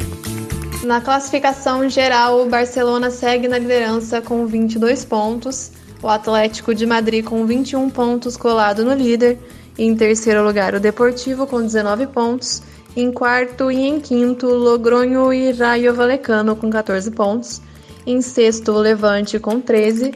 Na 0.83 1.01
classificação 1.01 1.89
geral, 1.89 2.43
o 2.43 2.49
Barcelona 2.49 3.11
segue 3.11 3.49
na 3.49 3.59
liderança 3.59 4.21
com 4.21 4.47
22 4.47 5.05
pontos, 5.05 5.73
o 6.03 6.09
Atlético 6.09 6.75
de 6.75 6.85
Madrid 6.85 7.25
com 7.25 7.47
21 7.47 7.89
pontos 7.89 8.37
colado 8.37 8.85
no 8.85 8.93
líder, 8.93 9.39
e 9.79 9.85
em 9.85 9.97
terceiro 9.97 10.45
lugar 10.45 10.75
o 10.75 10.81
Deportivo 10.81 11.47
com 11.47 11.63
19 11.63 12.07
pontos, 12.09 12.63
em 12.97 13.11
quarto 13.11 13.71
e 13.71 13.81
em 13.81 13.99
quinto 13.99 14.47
Logronho 14.47 15.33
e 15.33 15.53
Rayo 15.53 15.95
Vallecano 15.95 16.55
com 16.55 16.71
14 16.71 17.11
pontos, 17.11 17.63
em 18.07 18.21
sexto 18.21 18.73
o 18.73 18.79
Levante 18.79 19.39
com 19.39 19.61
13, 19.61 20.13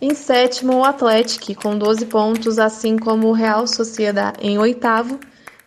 em 0.00 0.14
sétimo 0.14 0.78
o 0.78 0.84
Atlético 0.84 1.54
com 1.54 1.76
12 1.76 2.06
pontos, 2.06 2.58
assim 2.58 2.96
como 2.96 3.28
o 3.28 3.32
Real 3.32 3.66
Sociedad 3.66 4.34
em 4.40 4.58
oitavo, 4.58 5.18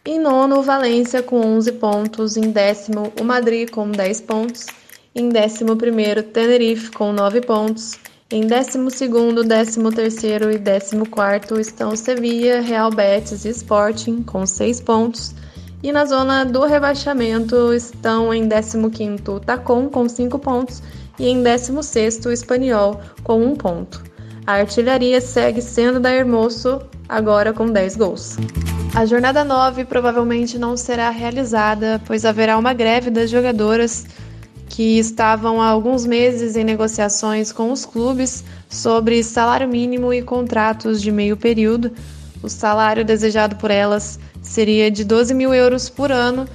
em 0.03 0.19
nono, 0.19 0.57
o 0.57 0.63
Valência 0.63 1.21
com 1.21 1.39
11 1.39 1.73
pontos. 1.73 2.35
Em 2.35 2.49
décimo, 2.49 3.13
o 3.19 3.23
Madrid 3.23 3.69
com 3.69 3.91
10 3.91 4.21
pontos. 4.21 4.65
Em 5.13 5.29
décimo 5.29 5.75
primeiro, 5.75 6.23
Tenerife 6.23 6.89
com 6.89 7.13
9 7.13 7.41
pontos. 7.41 7.99
Em 8.31 8.47
décimo 8.47 8.89
segundo, 8.89 9.43
décimo 9.43 9.91
terceiro 9.91 10.51
e 10.51 10.57
décimo 10.57 11.07
quarto 11.07 11.59
estão 11.59 11.95
Sevilla, 11.95 12.61
Real 12.61 12.89
Betis 12.89 13.45
e 13.45 13.49
Sporting 13.49 14.23
com 14.23 14.43
6 14.43 14.81
pontos. 14.81 15.35
E 15.83 15.91
na 15.91 16.05
zona 16.05 16.45
do 16.45 16.65
rebaixamento 16.65 17.71
estão 17.71 18.33
em 18.33 18.49
15º 18.49 19.35
o 19.35 19.39
Tacon 19.39 19.87
com 19.87 20.09
5 20.09 20.39
pontos 20.39 20.81
e 21.19 21.27
em 21.27 21.43
16º 21.43 22.25
o 22.25 22.31
Espanhol 22.31 22.99
com 23.23 23.39
1 23.39 23.55
ponto. 23.55 24.10
A 24.45 24.53
artilharia 24.53 25.21
segue 25.21 25.61
sendo 25.61 25.99
da 25.99 26.11
Hermoso, 26.11 26.81
agora 27.07 27.53
com 27.53 27.67
10 27.67 27.95
gols. 27.95 28.37
A 28.95 29.05
jornada 29.05 29.43
9 29.43 29.85
provavelmente 29.85 30.57
não 30.57 30.75
será 30.75 31.09
realizada, 31.09 32.01
pois 32.05 32.25
haverá 32.25 32.57
uma 32.57 32.73
greve 32.73 33.09
das 33.09 33.29
jogadoras 33.29 34.05
que 34.67 34.97
estavam 34.97 35.61
há 35.61 35.67
alguns 35.67 36.05
meses 36.05 36.55
em 36.55 36.63
negociações 36.63 37.51
com 37.51 37.71
os 37.71 37.85
clubes 37.85 38.43
sobre 38.69 39.23
salário 39.23 39.67
mínimo 39.67 40.13
e 40.13 40.21
contratos 40.21 41.01
de 41.01 41.11
meio 41.11 41.37
período. 41.37 41.91
O 42.41 42.49
salário 42.49 43.05
desejado 43.05 43.57
por 43.57 43.69
elas 43.69 44.19
seria 44.41 44.89
de 44.89 45.03
12 45.03 45.33
mil 45.33 45.53
euros 45.53 45.89
por 45.89 46.11
ano, 46.11 46.47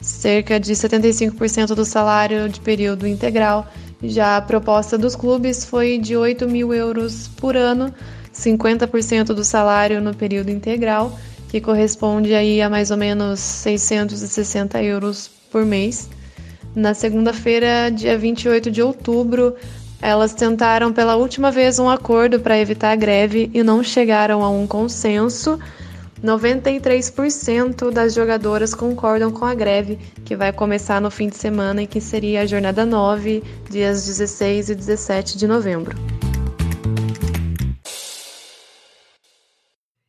cerca 0.00 0.58
de 0.58 0.72
75% 0.72 1.74
do 1.74 1.84
salário 1.84 2.48
de 2.48 2.60
período 2.60 3.06
integral. 3.06 3.66
Já 4.04 4.36
a 4.36 4.42
proposta 4.42 4.96
dos 4.96 5.16
clubes 5.16 5.64
foi 5.64 5.98
de 5.98 6.16
8 6.16 6.48
mil 6.48 6.72
euros 6.72 7.28
por 7.36 7.56
ano, 7.56 7.92
50% 8.32 9.26
do 9.26 9.44
salário 9.44 10.00
no 10.00 10.14
período 10.14 10.50
integral 10.50 11.12
que 11.54 11.60
corresponde 11.60 12.34
aí 12.34 12.60
a 12.60 12.68
mais 12.68 12.90
ou 12.90 12.96
menos 12.96 13.38
660 13.38 14.82
euros 14.82 15.30
por 15.52 15.64
mês. 15.64 16.10
Na 16.74 16.94
segunda-feira, 16.94 17.92
dia 17.92 18.18
28 18.18 18.72
de 18.72 18.82
outubro, 18.82 19.54
elas 20.02 20.34
tentaram 20.34 20.92
pela 20.92 21.14
última 21.14 21.52
vez 21.52 21.78
um 21.78 21.88
acordo 21.88 22.40
para 22.40 22.58
evitar 22.58 22.90
a 22.90 22.96
greve 22.96 23.52
e 23.54 23.62
não 23.62 23.84
chegaram 23.84 24.42
a 24.42 24.50
um 24.50 24.66
consenso. 24.66 25.56
93% 26.24 27.90
das 27.90 28.14
jogadoras 28.14 28.74
concordam 28.74 29.30
com 29.30 29.44
a 29.44 29.54
greve, 29.54 29.98
que 30.24 30.34
vai 30.34 30.54
começar 30.54 30.98
no 30.98 31.10
fim 31.10 31.28
de 31.28 31.36
semana 31.36 31.82
e 31.82 31.86
que 31.86 32.00
seria 32.00 32.40
a 32.40 32.46
jornada 32.46 32.86
9, 32.86 33.42
dias 33.70 34.06
16 34.06 34.70
e 34.70 34.74
17 34.74 35.36
de 35.36 35.46
novembro. 35.46 35.94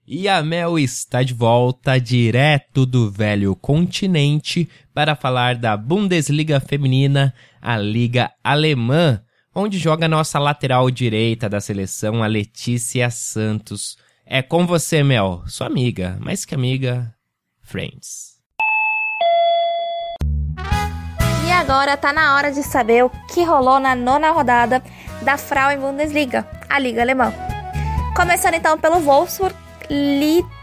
E 0.07 0.29
a 0.29 0.41
Mel 0.41 0.79
está 0.79 1.21
de 1.21 1.33
volta 1.33 1.99
direto 1.99 2.85
do 2.85 3.11
velho 3.11 3.53
continente 3.53 4.69
para 4.93 5.15
falar 5.15 5.55
da 5.55 5.75
Bundesliga 5.75 6.61
feminina, 6.61 7.33
a 7.61 7.75
liga 7.75 8.31
alemã, 8.41 9.21
onde 9.53 9.77
joga 9.77 10.07
nossa 10.07 10.39
lateral 10.39 10.89
direita 10.89 11.49
da 11.49 11.59
seleção, 11.59 12.23
a 12.23 12.27
Letícia 12.27 13.09
Santos. 13.09 13.97
É 14.27 14.41
com 14.41 14.65
você, 14.65 15.03
Mel, 15.03 15.43
sua 15.45 15.67
amiga, 15.67 16.17
mais 16.19 16.45
que 16.45 16.55
amiga, 16.55 17.13
friends. 17.61 18.39
E 21.47 21.51
agora 21.51 21.95
tá 21.95 22.11
na 22.11 22.35
hora 22.35 22.51
de 22.51 22.63
saber 22.63 23.05
o 23.05 23.09
que 23.31 23.43
rolou 23.43 23.79
na 23.79 23.93
nona 23.93 24.31
rodada 24.31 24.81
da 25.21 25.37
Frauen 25.37 25.77
Bundesliga, 25.77 26.43
a 26.67 26.79
liga 26.79 27.01
alemã. 27.01 27.31
Começando 28.15 28.55
então 28.55 28.79
pelo 28.79 28.99
Wolfsburg 28.99 29.55
líder 29.91 30.54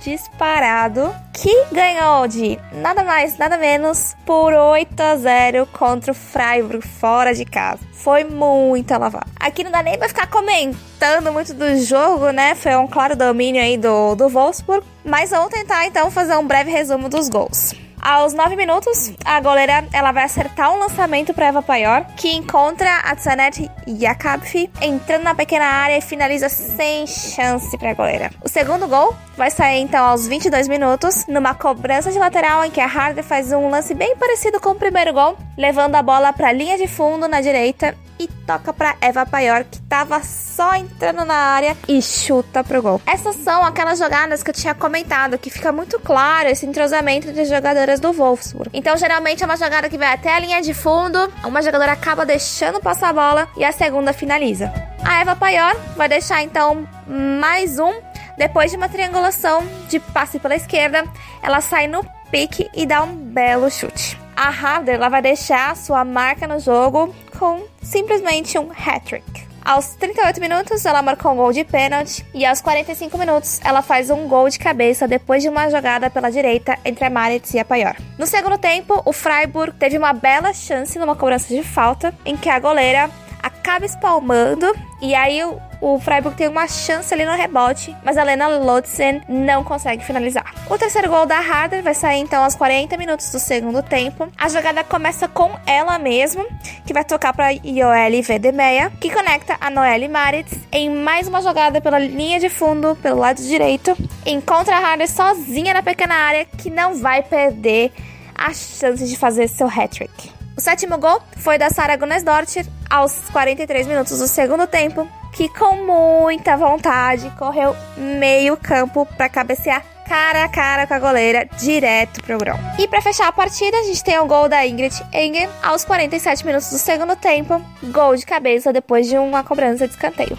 disparado, 0.00 1.14
que 1.32 1.66
ganhou 1.72 2.26
de 2.26 2.58
nada 2.72 3.02
mais, 3.02 3.36
nada 3.38 3.56
menos 3.56 4.14
por 4.24 4.52
8 4.52 5.00
a 5.00 5.16
0 5.16 5.66
contra 5.72 6.12
o 6.12 6.14
Freiburg 6.14 6.86
fora 6.86 7.34
de 7.34 7.44
casa. 7.44 7.80
Foi 7.92 8.24
muito 8.24 8.90
lavado. 8.96 9.30
Aqui 9.38 9.64
não 9.64 9.70
dá 9.70 9.82
nem 9.82 9.98
pra 9.98 10.08
ficar 10.08 10.28
comentando 10.28 11.32
muito 11.32 11.54
do 11.54 11.76
jogo, 11.78 12.30
né? 12.30 12.54
Foi 12.54 12.76
um 12.76 12.86
claro 12.86 13.16
domínio 13.16 13.60
aí 13.60 13.76
do, 13.76 14.14
do 14.14 14.28
Wolfsburg. 14.28 14.84
Mas 15.04 15.30
vamos 15.30 15.50
tentar 15.50 15.86
então 15.86 16.10
fazer 16.10 16.36
um 16.36 16.46
breve 16.46 16.70
resumo 16.70 17.08
dos 17.08 17.28
gols. 17.28 17.74
Aos 18.08 18.34
9 18.34 18.54
minutos, 18.54 19.10
a 19.24 19.40
goleira 19.40 19.84
ela 19.92 20.12
vai 20.12 20.22
acertar 20.22 20.72
um 20.72 20.78
lançamento 20.78 21.34
para 21.34 21.46
Eva 21.46 21.60
Paior, 21.60 22.06
que 22.16 22.30
encontra 22.30 22.98
a 22.98 23.16
Tsanet 23.16 23.68
Yakabfi 23.84 24.70
entrando 24.80 25.24
na 25.24 25.34
pequena 25.34 25.64
área 25.64 25.98
e 25.98 26.00
finaliza 26.00 26.48
sem 26.48 27.04
chance 27.08 27.76
para 27.76 27.90
a 27.90 27.94
goleira. 27.94 28.30
O 28.44 28.48
segundo 28.48 28.86
gol 28.86 29.12
vai 29.36 29.50
sair 29.50 29.80
então 29.80 30.04
aos 30.04 30.24
22 30.24 30.68
minutos, 30.68 31.26
numa 31.26 31.52
cobrança 31.52 32.12
de 32.12 32.18
lateral 32.20 32.64
em 32.64 32.70
que 32.70 32.80
a 32.80 32.86
Harder 32.86 33.24
faz 33.24 33.50
um 33.50 33.68
lance 33.68 33.92
bem 33.92 34.14
parecido 34.14 34.60
com 34.60 34.70
o 34.70 34.76
primeiro 34.76 35.12
gol, 35.12 35.36
levando 35.58 35.96
a 35.96 36.02
bola 36.02 36.32
para 36.32 36.50
a 36.50 36.52
linha 36.52 36.78
de 36.78 36.86
fundo 36.86 37.26
na 37.26 37.40
direita 37.40 37.92
e 38.18 38.28
toca 38.28 38.72
para 38.72 38.96
Eva 39.00 39.26
Paior, 39.26 39.64
que 39.64 39.78
estava 39.78 40.22
só 40.22 40.74
entrando 40.74 41.24
na 41.24 41.34
área 41.34 41.76
e 41.88 42.00
chuta 42.00 42.62
pro 42.64 42.82
gol. 42.82 43.00
Essas 43.06 43.36
são 43.36 43.64
aquelas 43.64 43.98
jogadas 43.98 44.42
que 44.42 44.50
eu 44.50 44.54
tinha 44.54 44.74
comentado, 44.74 45.38
que 45.38 45.50
fica 45.50 45.72
muito 45.72 45.98
claro 46.00 46.48
esse 46.48 46.66
entrosamento 46.66 47.28
entre 47.28 47.42
as 47.42 47.48
jogadoras 47.48 48.00
do 48.00 48.12
Wolfsburg. 48.12 48.70
Então, 48.72 48.96
geralmente 48.96 49.42
é 49.42 49.46
uma 49.46 49.56
jogada 49.56 49.88
que 49.88 49.98
vai 49.98 50.12
até 50.12 50.34
a 50.34 50.38
linha 50.38 50.62
de 50.62 50.72
fundo, 50.74 51.18
uma 51.44 51.62
jogadora 51.62 51.92
acaba 51.92 52.24
deixando 52.24 52.80
passar 52.80 53.10
a 53.10 53.12
bola 53.12 53.48
e 53.56 53.64
a 53.64 53.72
segunda 53.72 54.12
finaliza. 54.12 54.72
A 55.04 55.20
Eva 55.20 55.36
Paior 55.36 55.76
vai 55.96 56.08
deixar 56.08 56.42
então 56.42 56.86
mais 57.06 57.78
um. 57.78 57.92
Depois 58.36 58.70
de 58.70 58.76
uma 58.76 58.88
triangulação 58.88 59.64
de 59.88 59.98
passe 59.98 60.38
pela 60.38 60.54
esquerda, 60.54 61.04
ela 61.42 61.60
sai 61.60 61.86
no 61.86 62.04
pique 62.30 62.68
e 62.74 62.84
dá 62.84 63.02
um 63.02 63.14
belo 63.14 63.70
chute. 63.70 64.25
A 64.36 64.48
Harder 64.48 64.96
ela 64.96 65.08
vai 65.08 65.22
deixar 65.22 65.74
sua 65.74 66.04
marca 66.04 66.46
no 66.46 66.60
jogo 66.60 67.14
com 67.38 67.64
simplesmente 67.82 68.58
um 68.58 68.70
hat-trick. 68.70 69.46
Aos 69.64 69.96
38 69.96 70.40
minutos, 70.40 70.84
ela 70.84 71.02
marcou 71.02 71.32
um 71.32 71.36
gol 71.36 71.52
de 71.52 71.64
pênalti 71.64 72.24
e 72.32 72.46
aos 72.46 72.60
45 72.60 73.18
minutos, 73.18 73.60
ela 73.64 73.82
faz 73.82 74.10
um 74.10 74.28
gol 74.28 74.48
de 74.48 74.60
cabeça 74.60 75.08
depois 75.08 75.42
de 75.42 75.48
uma 75.48 75.68
jogada 75.68 76.08
pela 76.08 76.30
direita 76.30 76.78
entre 76.84 77.04
a 77.04 77.10
Maritz 77.10 77.52
e 77.54 77.58
a 77.58 77.64
Paior. 77.64 77.96
No 78.16 78.26
segundo 78.26 78.58
tempo, 78.58 79.02
o 79.04 79.12
Freiburg 79.12 79.76
teve 79.76 79.98
uma 79.98 80.12
bela 80.12 80.52
chance 80.52 80.96
numa 80.98 81.16
cobrança 81.16 81.52
de 81.52 81.64
falta, 81.64 82.14
em 82.24 82.36
que 82.36 82.48
a 82.48 82.60
goleira 82.60 83.10
acaba 83.42 83.86
espalmando 83.86 84.72
e 85.00 85.14
aí 85.14 85.42
o, 85.44 85.60
o 85.80 85.98
Freiburg 85.98 86.36
tem 86.36 86.48
uma 86.48 86.66
chance 86.66 87.12
ali 87.12 87.24
no 87.24 87.32
rebote, 87.32 87.94
mas 88.04 88.16
a 88.16 88.22
Lena 88.22 88.48
Lotzen 88.48 89.22
não 89.28 89.62
consegue 89.64 90.04
finalizar. 90.04 90.54
O 90.68 90.78
terceiro 90.78 91.08
gol 91.08 91.26
da 91.26 91.38
Harder 91.38 91.82
vai 91.82 91.94
sair 91.94 92.20
então 92.20 92.42
aos 92.44 92.54
40 92.54 92.96
minutos 92.96 93.30
do 93.30 93.38
segundo 93.38 93.82
tempo. 93.82 94.28
A 94.36 94.48
jogada 94.48 94.82
começa 94.84 95.28
com 95.28 95.50
ela 95.66 95.98
mesma, 95.98 96.44
que 96.86 96.92
vai 96.92 97.04
tocar 97.04 97.32
para 97.32 97.50
Yoeli 97.50 98.22
Vedemeia, 98.22 98.90
que 99.00 99.10
conecta 99.10 99.56
a 99.60 99.70
Noelle 99.70 100.08
Maritz 100.08 100.52
em 100.72 100.88
mais 100.90 101.28
uma 101.28 101.42
jogada 101.42 101.80
pela 101.80 101.98
linha 101.98 102.40
de 102.40 102.48
fundo, 102.48 102.96
pelo 102.96 103.20
lado 103.20 103.42
direito. 103.42 103.96
Encontra 104.24 104.76
a 104.76 104.80
Harder 104.80 105.10
sozinha 105.10 105.74
na 105.74 105.82
pequena 105.82 106.14
área, 106.14 106.44
que 106.44 106.70
não 106.70 106.94
vai 106.94 107.22
perder 107.22 107.92
a 108.34 108.52
chance 108.52 109.06
de 109.06 109.16
fazer 109.16 109.48
seu 109.48 109.66
hat-trick. 109.66 110.35
O 110.56 110.60
sétimo 110.60 110.96
gol 110.96 111.20
foi 111.36 111.58
da 111.58 111.68
Sara 111.68 111.96
Gunnesdortir 111.96 112.66
aos 112.88 113.12
43 113.30 113.86
minutos 113.86 114.18
do 114.18 114.26
segundo 114.26 114.66
tempo, 114.66 115.06
que 115.34 115.50
com 115.50 115.76
muita 115.84 116.56
vontade 116.56 117.30
correu 117.38 117.76
meio 117.94 118.56
campo 118.56 119.04
para 119.04 119.28
cabecear 119.28 119.84
cara 120.08 120.44
a 120.44 120.48
cara 120.48 120.86
com 120.86 120.94
a 120.94 120.98
goleira 120.98 121.46
direto 121.58 122.22
pro 122.22 122.38
grão. 122.38 122.58
E 122.78 122.88
para 122.88 123.02
fechar 123.02 123.28
a 123.28 123.32
partida, 123.32 123.76
a 123.76 123.82
gente 123.82 124.02
tem 124.02 124.18
o 124.18 124.26
gol 124.26 124.48
da 124.48 124.66
Ingrid 124.66 124.94
Engen 125.12 125.48
aos 125.62 125.84
47 125.84 126.46
minutos 126.46 126.70
do 126.70 126.78
segundo 126.78 127.14
tempo, 127.16 127.60
gol 127.92 128.16
de 128.16 128.24
cabeça 128.24 128.72
depois 128.72 129.06
de 129.06 129.18
uma 129.18 129.44
cobrança 129.44 129.86
de 129.86 129.92
escanteio. 129.92 130.38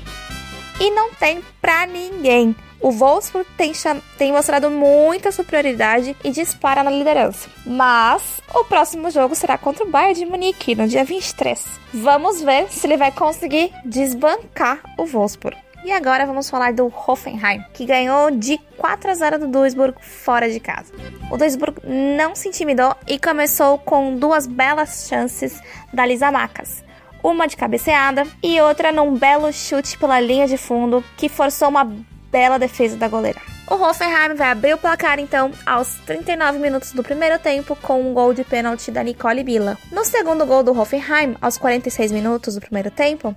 E 0.80 0.90
não 0.90 1.14
tem 1.14 1.44
pra 1.62 1.86
ninguém. 1.86 2.56
O 2.80 2.92
Wolfsburg 2.92 3.48
tem, 3.58 3.72
tem, 4.18 4.32
mostrado 4.32 4.70
muita 4.70 5.32
superioridade 5.32 6.16
e 6.24 6.30
dispara 6.30 6.84
na 6.84 6.92
liderança. 6.92 7.50
Mas 7.66 8.40
o 8.54 8.64
próximo 8.66 9.10
jogo 9.10 9.36
será 9.36 9.58
contra 9.58 9.84
o 9.84 9.90
Bayern 9.90 10.20
de 10.20 10.26
Munique, 10.26 10.76
no 10.76 10.88
dia 10.88 11.04
23. 11.04 11.66
Vamos 11.94 12.42
ver 12.42 12.70
se 12.70 12.86
ele 12.86 12.98
vai 12.98 13.12
conseguir 13.12 13.72
desbancar 13.84 14.82
o 14.98 15.06
Wolfsburg. 15.06 15.58
E 15.84 15.92
agora 15.92 16.26
vamos 16.26 16.50
falar 16.50 16.74
do 16.74 16.92
Hoffenheim, 17.08 17.64
que 17.74 17.86
ganhou 17.86 18.30
de 18.30 18.58
4 18.78 19.12
a 19.12 19.14
0 19.14 19.40
do 19.40 19.48
Duisburg 19.48 19.96
fora 20.02 20.50
de 20.50 20.60
casa. 20.60 20.92
O 21.32 21.38
Duisburg 21.38 21.80
não 21.84 22.36
se 22.36 22.50
intimidou 22.50 22.96
e 23.08 23.18
começou 23.18 23.78
com 23.78 24.16
duas 24.18 24.48
belas 24.48 25.08
chances 25.08 25.62
da 25.94 26.06
Lisa 26.06 26.32
Macas 26.32 26.86
uma 27.24 27.48
de 27.48 27.58
cabeceada 27.58 28.26
e 28.42 28.62
outra 28.62 28.92
num 28.92 29.16
belo 29.16 29.52
chute 29.52 29.98
pela 29.98 30.20
linha 30.20 30.48
de 30.48 30.58
fundo 30.58 31.04
que 31.18 31.28
forçou 31.28 31.68
uma 31.68 31.84
bela 32.32 32.58
defesa 32.58 32.96
da 32.96 33.08
goleira. 33.08 33.40
O 33.70 33.76
Hoffenheim 33.76 34.34
vai 34.36 34.50
abrir 34.50 34.74
o 34.74 34.78
placar 34.78 35.20
então 35.20 35.52
aos 35.66 35.96
39 36.06 36.58
minutos 36.58 36.94
do 36.94 37.04
primeiro 37.04 37.38
tempo 37.38 37.76
com 37.76 38.02
um 38.02 38.14
gol 38.14 38.34
de 38.34 38.46
pênalti 38.46 38.90
da 38.92 39.04
Nicole 39.04 39.44
Billa. 39.44 39.78
No 39.92 40.06
segundo 40.06 40.46
gol 40.46 40.64
do 40.64 40.72
Hoffenheim, 40.72 41.36
aos 41.42 41.58
46 41.58 42.14
minutos 42.14 42.56
do 42.56 42.62
primeiro 42.62 42.90
tempo, 42.90 43.36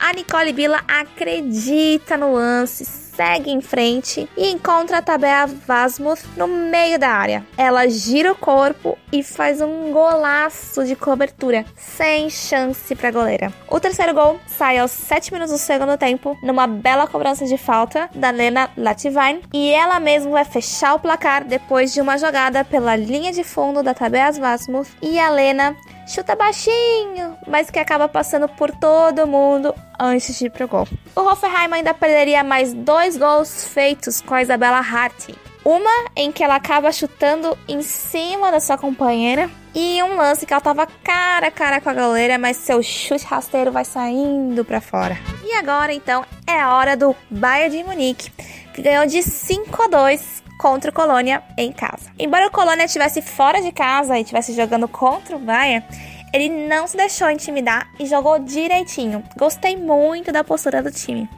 a 0.00 0.12
Nicole 0.14 0.54
Billa 0.54 0.82
acredita 0.88 2.16
no 2.16 2.32
lance, 2.32 3.07
segue 3.18 3.50
em 3.50 3.60
frente 3.60 4.28
e 4.36 4.48
encontra 4.52 4.98
a 4.98 5.02
Tabea 5.02 5.44
Vasmuth 5.44 6.22
no 6.36 6.46
meio 6.46 7.00
da 7.00 7.08
área. 7.08 7.44
Ela 7.56 7.88
gira 7.88 8.30
o 8.30 8.36
corpo 8.36 8.96
e 9.10 9.24
faz 9.24 9.60
um 9.60 9.90
golaço 9.90 10.84
de 10.84 10.94
cobertura, 10.94 11.64
sem 11.76 12.30
chance 12.30 12.94
para 12.94 13.08
a 13.08 13.12
goleira. 13.12 13.52
O 13.68 13.80
terceiro 13.80 14.14
gol 14.14 14.38
sai 14.46 14.78
aos 14.78 14.92
7 14.92 15.32
minutos 15.32 15.52
do 15.52 15.58
segundo 15.58 15.98
tempo, 15.98 16.38
numa 16.44 16.68
bela 16.68 17.08
cobrança 17.08 17.44
de 17.44 17.58
falta 17.58 18.08
da 18.14 18.30
Lena 18.30 18.70
Lativine, 18.76 19.42
e 19.52 19.68
ela 19.70 19.98
mesma 19.98 20.30
vai 20.30 20.44
fechar 20.44 20.94
o 20.94 21.00
placar 21.00 21.44
depois 21.44 21.92
de 21.92 22.00
uma 22.00 22.18
jogada 22.18 22.64
pela 22.64 22.94
linha 22.94 23.32
de 23.32 23.42
fundo 23.42 23.82
da 23.82 23.94
Tabea 23.94 24.30
Vasmuth 24.30 24.90
e 25.02 25.18
a 25.18 25.28
Lena 25.28 25.76
chuta 26.08 26.34
baixinho, 26.34 27.36
mas 27.46 27.70
que 27.70 27.78
acaba 27.78 28.08
passando 28.08 28.48
por 28.48 28.70
todo 28.70 29.26
mundo 29.26 29.74
antes 30.00 30.38
de 30.38 30.46
ir 30.46 30.50
pro 30.50 30.66
gol. 30.66 30.88
O 31.14 31.20
Hoffenheim 31.20 31.72
ainda 31.72 31.92
perderia 31.92 32.42
mais 32.42 32.72
dois 32.72 33.16
gols 33.16 33.64
feitos 33.64 34.20
com 34.20 34.34
a 34.34 34.42
Isabela 34.42 34.78
Hart. 34.78 35.28
Uma 35.64 36.06
em 36.16 36.32
que 36.32 36.42
ela 36.42 36.56
acaba 36.56 36.90
chutando 36.90 37.56
em 37.68 37.82
cima 37.82 38.50
da 38.50 38.58
sua 38.58 38.78
companheira 38.78 39.50
e 39.74 40.02
um 40.02 40.16
lance 40.16 40.46
que 40.46 40.52
ela 40.52 40.62
tava 40.62 40.86
cara 41.04 41.48
a 41.48 41.50
cara 41.50 41.80
com 41.80 41.90
a 41.90 41.94
goleira, 41.94 42.38
mas 42.38 42.56
seu 42.56 42.82
chute 42.82 43.26
rasteiro 43.26 43.70
vai 43.70 43.84
saindo 43.84 44.64
para 44.64 44.80
fora. 44.80 45.18
E 45.44 45.52
agora 45.52 45.92
então 45.92 46.24
é 46.46 46.58
a 46.58 46.74
hora 46.74 46.96
do 46.96 47.14
Bayern 47.30 47.76
de 47.76 47.84
Munique, 47.84 48.30
que 48.72 48.80
ganhou 48.80 49.04
de 49.04 49.22
5 49.22 49.82
a 49.82 49.88
2 49.88 50.47
contra 50.58 50.90
o 50.90 50.94
Colônia 50.94 51.42
em 51.56 51.72
casa. 51.72 52.10
Embora 52.18 52.48
o 52.48 52.50
Colônia 52.50 52.84
estivesse 52.84 53.22
fora 53.22 53.62
de 53.62 53.70
casa 53.70 54.18
e 54.18 54.22
estivesse 54.22 54.52
jogando 54.52 54.88
contra 54.88 55.36
o 55.36 55.38
Bayern, 55.38 55.86
ele 56.32 56.48
não 56.48 56.86
se 56.86 56.96
deixou 56.96 57.30
intimidar 57.30 57.88
e 57.98 58.04
jogou 58.04 58.38
direitinho. 58.38 59.22
Gostei 59.36 59.76
muito 59.76 60.32
da 60.32 60.44
postura 60.44 60.82
do 60.82 60.90
time. 60.90 61.30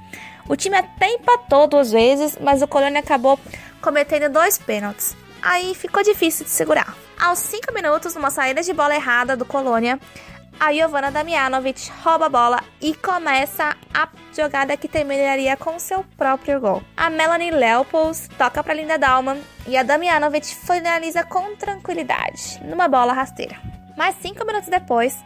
O 0.48 0.56
time 0.56 0.76
até 0.76 1.08
empatou 1.12 1.68
duas 1.68 1.92
vezes, 1.92 2.36
mas 2.40 2.62
o 2.62 2.66
Colônia 2.66 3.00
acabou 3.00 3.38
cometendo 3.80 4.32
dois 4.32 4.58
pênaltis. 4.58 5.16
Aí 5.40 5.74
ficou 5.74 6.02
difícil 6.02 6.44
de 6.44 6.50
segurar. 6.50 6.96
Aos 7.18 7.38
5 7.38 7.72
minutos, 7.72 8.14
numa 8.14 8.30
saída 8.30 8.62
de 8.62 8.72
bola 8.72 8.94
errada 8.94 9.36
do 9.36 9.44
Colônia, 9.44 10.00
a 10.60 10.74
Giovanna 10.74 11.10
Damianovic 11.10 11.90
rouba 12.04 12.26
a 12.26 12.28
bola 12.28 12.60
e 12.82 12.94
começa 12.94 13.74
a 13.94 14.08
jogada 14.36 14.76
que 14.76 14.86
terminaria 14.86 15.56
com 15.56 15.78
seu 15.78 16.04
próprio 16.18 16.60
gol. 16.60 16.82
A 16.94 17.08
Melanie 17.08 17.50
Leopolds 17.50 18.28
toca 18.36 18.62
para 18.62 18.74
Linda 18.74 18.98
Dalman 18.98 19.40
e 19.66 19.74
a 19.74 19.82
Damianovic 19.82 20.54
finaliza 20.54 21.24
com 21.24 21.56
tranquilidade, 21.56 22.60
numa 22.62 22.88
bola 22.88 23.14
rasteira. 23.14 23.56
Mas 23.96 24.16
cinco 24.20 24.46
minutos 24.46 24.68
depois, 24.68 25.16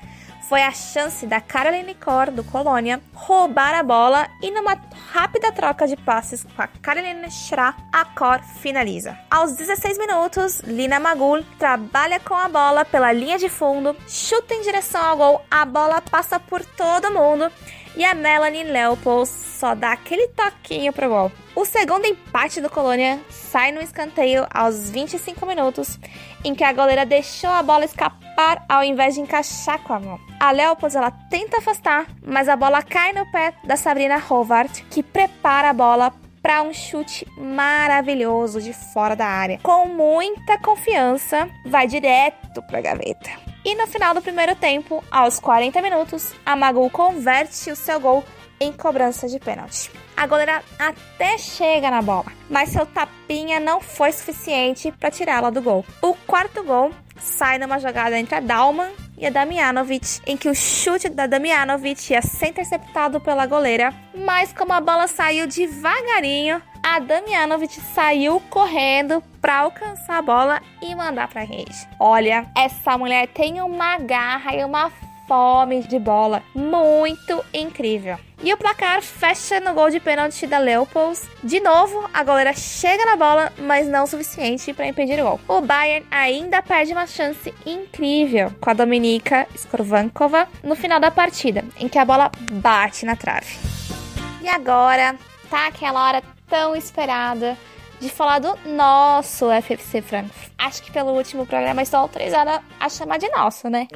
foi 0.48 0.62
a 0.62 0.72
chance 0.72 1.26
da 1.26 1.40
Caroline 1.40 1.94
Cor, 1.94 2.30
do 2.30 2.44
Colônia, 2.44 3.00
roubar 3.14 3.74
a 3.74 3.82
bola 3.82 4.28
e 4.42 4.50
numa 4.50 4.78
rápida 5.12 5.50
troca 5.52 5.86
de 5.86 5.96
passes 5.96 6.44
com 6.44 6.62
a 6.62 6.66
Caroline 6.66 7.30
Schra, 7.30 7.74
a 7.92 8.04
Cor 8.04 8.40
finaliza. 8.42 9.18
Aos 9.30 9.54
16 9.54 9.98
minutos, 9.98 10.60
Lina 10.60 11.00
Magul 11.00 11.42
trabalha 11.58 12.20
com 12.20 12.34
a 12.34 12.48
bola 12.48 12.84
pela 12.84 13.12
linha 13.12 13.38
de 13.38 13.48
fundo, 13.48 13.96
chuta 14.06 14.54
em 14.54 14.62
direção 14.62 15.02
ao 15.02 15.16
gol, 15.16 15.42
a 15.50 15.64
bola 15.64 16.00
passa 16.00 16.38
por 16.38 16.64
todo 16.64 17.10
mundo 17.10 17.50
e 17.96 18.04
a 18.04 18.14
Melanie 18.14 18.64
Leopold 18.64 19.28
só 19.28 19.74
dá 19.74 19.92
aquele 19.92 20.28
toquinho 20.28 20.92
pro 20.92 21.08
gol. 21.08 21.32
O 21.54 21.64
segundo 21.64 22.04
empate 22.04 22.60
do 22.60 22.68
Colônia 22.68 23.20
sai 23.30 23.70
no 23.70 23.80
escanteio 23.80 24.44
aos 24.52 24.90
25 24.90 25.46
minutos, 25.46 25.98
em 26.44 26.54
que 26.54 26.62
a 26.62 26.72
goleira 26.72 27.06
deixou 27.06 27.50
a 27.50 27.62
bola 27.62 27.84
escapar 27.84 28.64
ao 28.68 28.84
invés 28.84 29.14
de 29.14 29.20
encaixar 29.20 29.80
com 29.80 29.94
a 29.94 30.00
mão. 30.00 30.20
A 30.38 30.50
Leopold 30.50 30.96
ela 30.96 31.10
tenta 31.30 31.58
afastar, 31.58 32.06
mas 32.22 32.48
a 32.48 32.56
bola 32.56 32.82
cai 32.82 33.12
no 33.12 33.24
pé 33.30 33.54
da 33.64 33.76
Sabrina 33.76 34.22
Howard, 34.28 34.84
que 34.90 35.02
prepara 35.02 35.70
a 35.70 35.72
bola 35.72 36.12
para 36.42 36.62
um 36.62 36.74
chute 36.74 37.26
maravilhoso 37.38 38.60
de 38.60 38.74
fora 38.74 39.16
da 39.16 39.26
área. 39.26 39.58
Com 39.62 39.86
muita 39.86 40.58
confiança, 40.58 41.48
vai 41.64 41.86
direto 41.86 42.60
para 42.62 42.78
a 42.78 42.82
gaveta. 42.82 43.30
E 43.64 43.74
no 43.74 43.86
final 43.86 44.12
do 44.12 44.20
primeiro 44.20 44.54
tempo, 44.54 45.02
aos 45.10 45.40
40 45.40 45.80
minutos, 45.80 46.34
a 46.44 46.54
Magul 46.54 46.90
converte 46.90 47.70
o 47.70 47.76
seu 47.76 47.98
gol 47.98 48.22
em 48.60 48.72
cobrança 48.72 49.28
de 49.28 49.38
pênalti. 49.38 49.90
A 50.16 50.26
goleira 50.26 50.62
até 50.78 51.36
chega 51.38 51.90
na 51.90 52.00
bola, 52.00 52.26
mas 52.48 52.70
seu 52.70 52.86
tapinha 52.86 53.58
não 53.60 53.80
foi 53.80 54.12
suficiente 54.12 54.92
para 54.92 55.10
tirá-la 55.10 55.50
do 55.50 55.60
gol. 55.60 55.84
O 56.00 56.14
quarto 56.26 56.62
gol 56.62 56.92
sai 57.18 57.58
numa 57.58 57.78
jogada 57.78 58.18
entre 58.18 58.34
a 58.34 58.40
Dalman 58.40 58.90
e 59.16 59.26
a 59.26 59.30
Damianovic, 59.30 60.20
em 60.26 60.36
que 60.36 60.48
o 60.48 60.54
chute 60.54 61.08
da 61.08 61.26
Damianovic 61.26 62.12
ia 62.12 62.22
ser 62.22 62.48
interceptado 62.48 63.20
pela 63.20 63.46
goleira, 63.46 63.94
mas 64.14 64.52
como 64.52 64.72
a 64.72 64.80
bola 64.80 65.06
saiu 65.06 65.46
devagarinho, 65.46 66.60
a 66.82 66.98
Damianovic 66.98 67.80
saiu 67.94 68.40
correndo 68.50 69.22
para 69.40 69.60
alcançar 69.60 70.18
a 70.18 70.22
bola 70.22 70.60
e 70.82 70.94
mandar 70.94 71.28
para 71.28 71.42
rede. 71.42 71.88
Olha, 71.98 72.46
essa 72.56 72.98
mulher 72.98 73.28
tem 73.28 73.60
uma 73.62 73.98
garra 73.98 74.54
e 74.54 74.64
uma 74.64 74.90
fome 75.26 75.82
de 75.82 75.98
bola 75.98 76.42
muito 76.54 77.44
incrível. 77.52 78.18
E 78.42 78.52
o 78.52 78.56
placar 78.56 79.00
fecha 79.00 79.58
no 79.58 79.72
gol 79.72 79.90
de 79.90 79.98
pênalti 79.98 80.46
da 80.46 80.58
Leopolds. 80.58 81.28
De 81.42 81.60
novo, 81.60 82.08
a 82.12 82.22
goleira 82.22 82.52
chega 82.52 83.04
na 83.06 83.16
bola, 83.16 83.52
mas 83.58 83.88
não 83.88 84.04
o 84.04 84.06
suficiente 84.06 84.72
para 84.74 84.86
impedir 84.86 85.20
o 85.20 85.24
gol. 85.24 85.40
O 85.48 85.60
Bayern 85.60 86.06
ainda 86.10 86.60
perde 86.60 86.92
uma 86.92 87.06
chance 87.06 87.54
incrível 87.64 88.52
com 88.60 88.70
a 88.70 88.74
Dominika 88.74 89.46
Skorvankova 89.54 90.46
no 90.62 90.74
final 90.74 91.00
da 91.00 91.10
partida, 91.10 91.64
em 91.78 91.88
que 91.88 91.98
a 91.98 92.04
bola 92.04 92.30
bate 92.52 93.06
na 93.06 93.16
trave. 93.16 93.56
E 94.42 94.48
agora 94.48 95.16
tá 95.48 95.68
aquela 95.68 96.06
hora 96.06 96.22
tão 96.48 96.76
esperada 96.76 97.56
de 98.04 98.10
falar 98.10 98.38
do 98.38 98.54
nosso 98.66 99.46
FFC 99.50 100.02
Frankfurt. 100.02 100.52
Acho 100.58 100.82
que 100.82 100.92
pelo 100.92 101.12
último 101.12 101.46
programa 101.46 101.80
estou 101.80 102.00
autorizada 102.00 102.60
a 102.78 102.88
chamar 102.90 103.18
de 103.18 103.28
nosso, 103.30 103.70
né? 103.70 103.88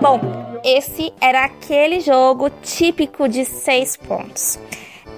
Bom, 0.00 0.20
esse 0.64 1.12
era 1.20 1.44
aquele 1.44 2.00
jogo 2.00 2.50
típico 2.60 3.28
de 3.28 3.44
seis 3.44 3.96
pontos. 3.96 4.58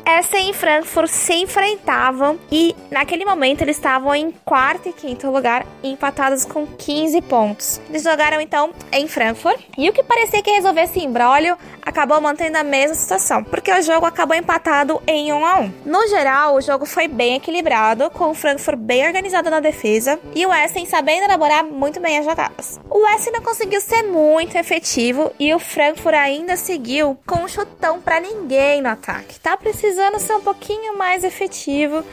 Essen 0.06 0.50
e 0.50 0.52
Frankfurt 0.52 1.08
se 1.08 1.32
enfrentavam 1.32 2.38
e 2.52 2.76
naquele 2.90 3.24
momento 3.24 3.62
eles 3.62 3.76
estavam 3.76 4.14
em 4.14 4.30
quarto 4.44 4.88
e 4.88 4.92
quinto 4.92 5.30
lugar, 5.30 5.66
empatados 5.82 6.44
com 6.44 6.66
15 6.66 7.22
pontos. 7.22 7.80
Eles 7.88 8.02
jogaram 8.02 8.38
então 8.38 8.70
em 8.92 9.08
Frankfurt 9.08 9.58
e 9.78 9.88
o 9.88 9.92
que 9.94 10.02
parecia 10.02 10.42
que 10.42 10.50
resolvesse 10.50 11.00
embrólio 11.00 11.56
acabou 11.80 12.20
mantendo 12.20 12.58
a 12.58 12.62
mesma 12.62 12.94
situação, 12.94 13.42
porque 13.42 13.72
o 13.72 13.82
jogo 13.82 14.04
acabou 14.04 14.36
empatado 14.36 15.02
em 15.06 15.32
1 15.32 15.44
a 15.44 15.60
1. 15.60 15.72
No 15.86 16.06
geral, 16.08 16.54
o 16.56 16.60
jogo 16.60 16.84
foi 16.84 17.08
bem 17.08 17.36
equilibrado, 17.36 18.10
com 18.10 18.30
o 18.30 18.34
Frankfurt 18.34 18.78
bem 18.78 19.06
organizado 19.06 19.50
na 19.50 19.60
defesa 19.60 20.18
e 20.34 20.44
o 20.44 20.52
Essen 20.52 20.84
sabendo 20.86 21.24
elaborar 21.24 21.64
muito 21.64 21.98
bem 21.98 22.18
as 22.18 22.26
jogadas. 22.26 22.78
O 22.90 23.06
Essen 23.08 23.32
não 23.32 23.42
conseguiu 23.42 23.80
ser 23.80 24.02
muito 24.02 24.56
efetivo 24.56 25.32
e 25.38 25.54
o 25.54 25.58
Frankfurt 25.58 26.14
ainda 26.14 26.56
seguiu 26.56 27.18
com 27.26 27.40
um 27.40 27.48
chutão 27.48 28.00
para 28.00 28.20
ninguém 28.20 28.82
no 28.82 28.90
ataque. 28.90 29.40
Tá 29.40 29.56
precisando 29.56 29.93
ser 30.18 30.34
um 30.34 30.40
pouquinho 30.40 30.96
mais 30.96 31.24
efetivo 31.24 32.04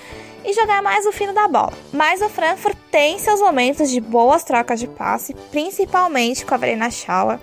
e 0.43 0.53
jogar 0.53 0.81
mais 0.81 1.05
o 1.05 1.11
fino 1.11 1.33
da 1.33 1.47
bola. 1.47 1.73
Mas 1.91 2.21
o 2.21 2.29
Frankfurt 2.29 2.77
tem 2.89 3.19
seus 3.19 3.39
momentos 3.39 3.89
de 3.89 3.99
boas 3.99 4.43
trocas 4.43 4.79
de 4.79 4.87
passe, 4.87 5.33
principalmente 5.51 6.45
com 6.45 6.53
a 6.53 6.57
Verena 6.57 6.89
Schauer, 6.89 7.39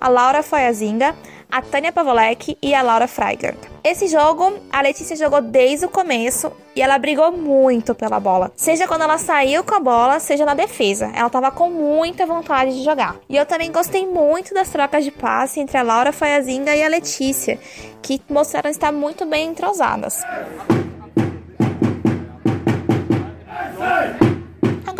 a 0.00 0.08
Laura 0.08 0.42
Foyazinga, 0.42 1.14
a 1.52 1.60
Tânia 1.60 1.92
Pavolek 1.92 2.56
e 2.62 2.74
a 2.74 2.80
Laura 2.80 3.06
Freigert. 3.06 3.58
Esse 3.84 4.06
jogo, 4.06 4.58
a 4.72 4.80
Letícia 4.80 5.14
jogou 5.14 5.42
desde 5.42 5.84
o 5.84 5.88
começo 5.90 6.50
e 6.74 6.80
ela 6.80 6.98
brigou 6.98 7.30
muito 7.30 7.94
pela 7.94 8.18
bola. 8.18 8.50
Seja 8.56 8.88
quando 8.88 9.02
ela 9.02 9.18
saiu 9.18 9.62
com 9.62 9.74
a 9.74 9.80
bola, 9.80 10.18
seja 10.18 10.46
na 10.46 10.54
defesa. 10.54 11.12
Ela 11.14 11.26
estava 11.26 11.50
com 11.50 11.68
muita 11.68 12.24
vontade 12.24 12.74
de 12.74 12.82
jogar. 12.82 13.16
E 13.28 13.36
eu 13.36 13.44
também 13.44 13.70
gostei 13.70 14.06
muito 14.06 14.54
das 14.54 14.70
trocas 14.70 15.04
de 15.04 15.10
passe 15.10 15.60
entre 15.60 15.76
a 15.76 15.82
Laura 15.82 16.10
Foyazinga 16.10 16.74
e 16.74 16.82
a 16.82 16.88
Letícia, 16.88 17.58
que 18.00 18.18
mostraram 18.30 18.70
estar 18.70 18.90
muito 18.90 19.26
bem 19.26 19.48
entrosadas. 19.48 20.22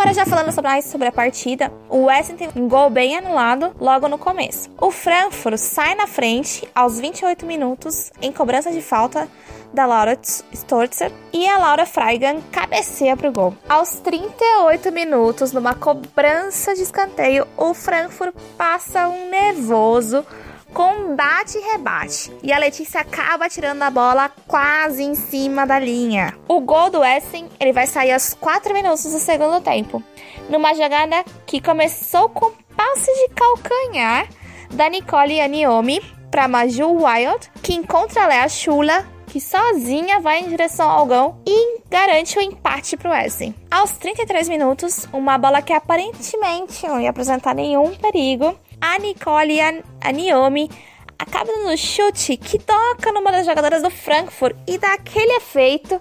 Agora 0.03 0.15
já 0.15 0.25
falando 0.25 0.61
mais 0.61 0.83
sobre 0.83 1.07
a 1.07 1.13
partida, 1.13 1.71
o 1.89 2.11
Essen 2.11 2.35
tem 2.35 2.49
um 2.57 2.67
gol 2.67 2.89
bem 2.89 3.15
anulado 3.15 3.73
logo 3.79 4.09
no 4.09 4.17
começo. 4.17 4.69
O 4.77 4.91
Frankfurt 4.91 5.55
sai 5.55 5.95
na 5.95 6.05
frente 6.05 6.67
aos 6.75 6.99
28 6.99 7.45
minutos 7.45 8.11
em 8.21 8.29
cobrança 8.29 8.69
de 8.69 8.81
falta 8.81 9.29
da 9.73 9.85
Laura 9.85 10.19
Storzer 10.51 11.09
e 11.31 11.47
a 11.47 11.57
Laura 11.57 11.85
Freigan 11.85 12.41
cabeceia 12.51 13.15
para 13.15 13.29
o 13.29 13.31
gol. 13.31 13.55
Aos 13.69 13.91
38 14.01 14.91
minutos, 14.91 15.53
numa 15.53 15.73
cobrança 15.73 16.75
de 16.75 16.81
escanteio, 16.81 17.47
o 17.55 17.73
Frankfurt 17.73 18.35
passa 18.57 19.07
um 19.07 19.29
nervoso 19.29 20.25
com 20.73 21.15
bate 21.15 21.57
e 21.57 21.71
rebate. 21.71 22.33
E 22.41 22.51
a 22.51 22.57
Letícia 22.57 23.01
acaba 23.01 23.47
tirando 23.47 23.83
a 23.83 23.89
bola 23.89 24.31
quase 24.47 25.03
em 25.03 25.15
cima 25.15 25.65
da 25.65 25.77
linha. 25.77 26.37
O 26.47 26.59
gol 26.59 26.89
do 26.89 27.03
Essen, 27.03 27.47
ele 27.59 27.71
vai 27.71 27.85
sair 27.85 28.11
aos 28.11 28.33
4 28.33 28.73
minutos 28.73 29.03
do 29.03 29.19
segundo 29.19 29.61
tempo. 29.61 30.03
Numa 30.49 30.73
jogada 30.73 31.23
que 31.45 31.61
começou 31.61 32.27
com 32.29 32.51
passe 32.75 33.05
de 33.05 33.33
calcanhar 33.35 34.27
da 34.71 34.89
Nicole 34.89 35.39
Aniomi 35.39 36.01
para 36.31 36.47
Maju 36.47 37.05
Wild, 37.05 37.51
que 37.61 37.75
encontra 37.75 38.23
a 38.23 38.27
Lea 38.27 38.49
Chula, 38.49 39.05
que 39.27 39.39
sozinha 39.39 40.19
vai 40.19 40.39
em 40.39 40.49
direção 40.49 40.89
ao 40.89 41.05
gol 41.05 41.37
e 41.45 41.79
garante 41.89 42.37
o 42.37 42.41
empate 42.41 42.97
para 42.97 43.11
o 43.11 43.15
Essen. 43.15 43.53
Aos 43.69 43.91
33 43.93 44.49
minutos, 44.49 45.07
uma 45.13 45.37
bola 45.37 45.61
que 45.61 45.73
aparentemente 45.73 46.87
não 46.87 46.99
ia 46.99 47.11
apresentar 47.11 47.53
nenhum 47.53 47.95
perigo, 47.95 48.57
a 48.83 48.99
Nicole 48.99 49.61
a 50.01 50.11
Niomi 50.11 50.69
acaba 51.17 51.49
no 51.53 51.77
chute 51.77 52.35
que 52.35 52.59
toca 52.59 53.13
numa 53.13 53.31
das 53.31 53.45
jogadoras 53.45 53.81
do 53.81 53.89
Frankfurt 53.89 54.57
e 54.67 54.77
dá 54.77 54.95
aquele 54.95 55.37
efeito. 55.37 55.97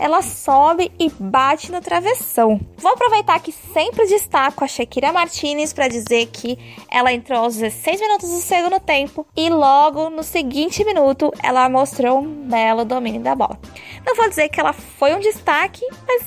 Ela 0.00 0.20
sobe 0.20 0.90
e 0.98 1.08
bate 1.08 1.70
no 1.70 1.80
travessão. 1.80 2.60
Vou 2.78 2.90
aproveitar 2.94 3.38
que 3.38 3.52
sempre 3.52 4.04
destaco 4.06 4.64
a 4.64 4.66
Shakira 4.66 5.12
Martinez 5.12 5.72
para 5.72 5.86
dizer 5.86 6.26
que 6.26 6.58
ela 6.90 7.12
entrou 7.12 7.44
aos 7.44 7.54
16 7.54 8.00
minutos 8.00 8.28
do 8.28 8.40
segundo 8.40 8.80
tempo 8.80 9.24
e 9.36 9.48
logo 9.48 10.10
no 10.10 10.24
seguinte 10.24 10.84
minuto 10.84 11.32
ela 11.40 11.68
mostrou 11.68 12.18
um 12.18 12.48
belo 12.48 12.84
domínio 12.84 13.20
da 13.20 13.36
bola. 13.36 13.56
Não 14.04 14.16
vou 14.16 14.28
dizer 14.28 14.48
que 14.48 14.58
ela 14.58 14.72
foi 14.72 15.14
um 15.14 15.20
destaque, 15.20 15.86
mas 16.08 16.24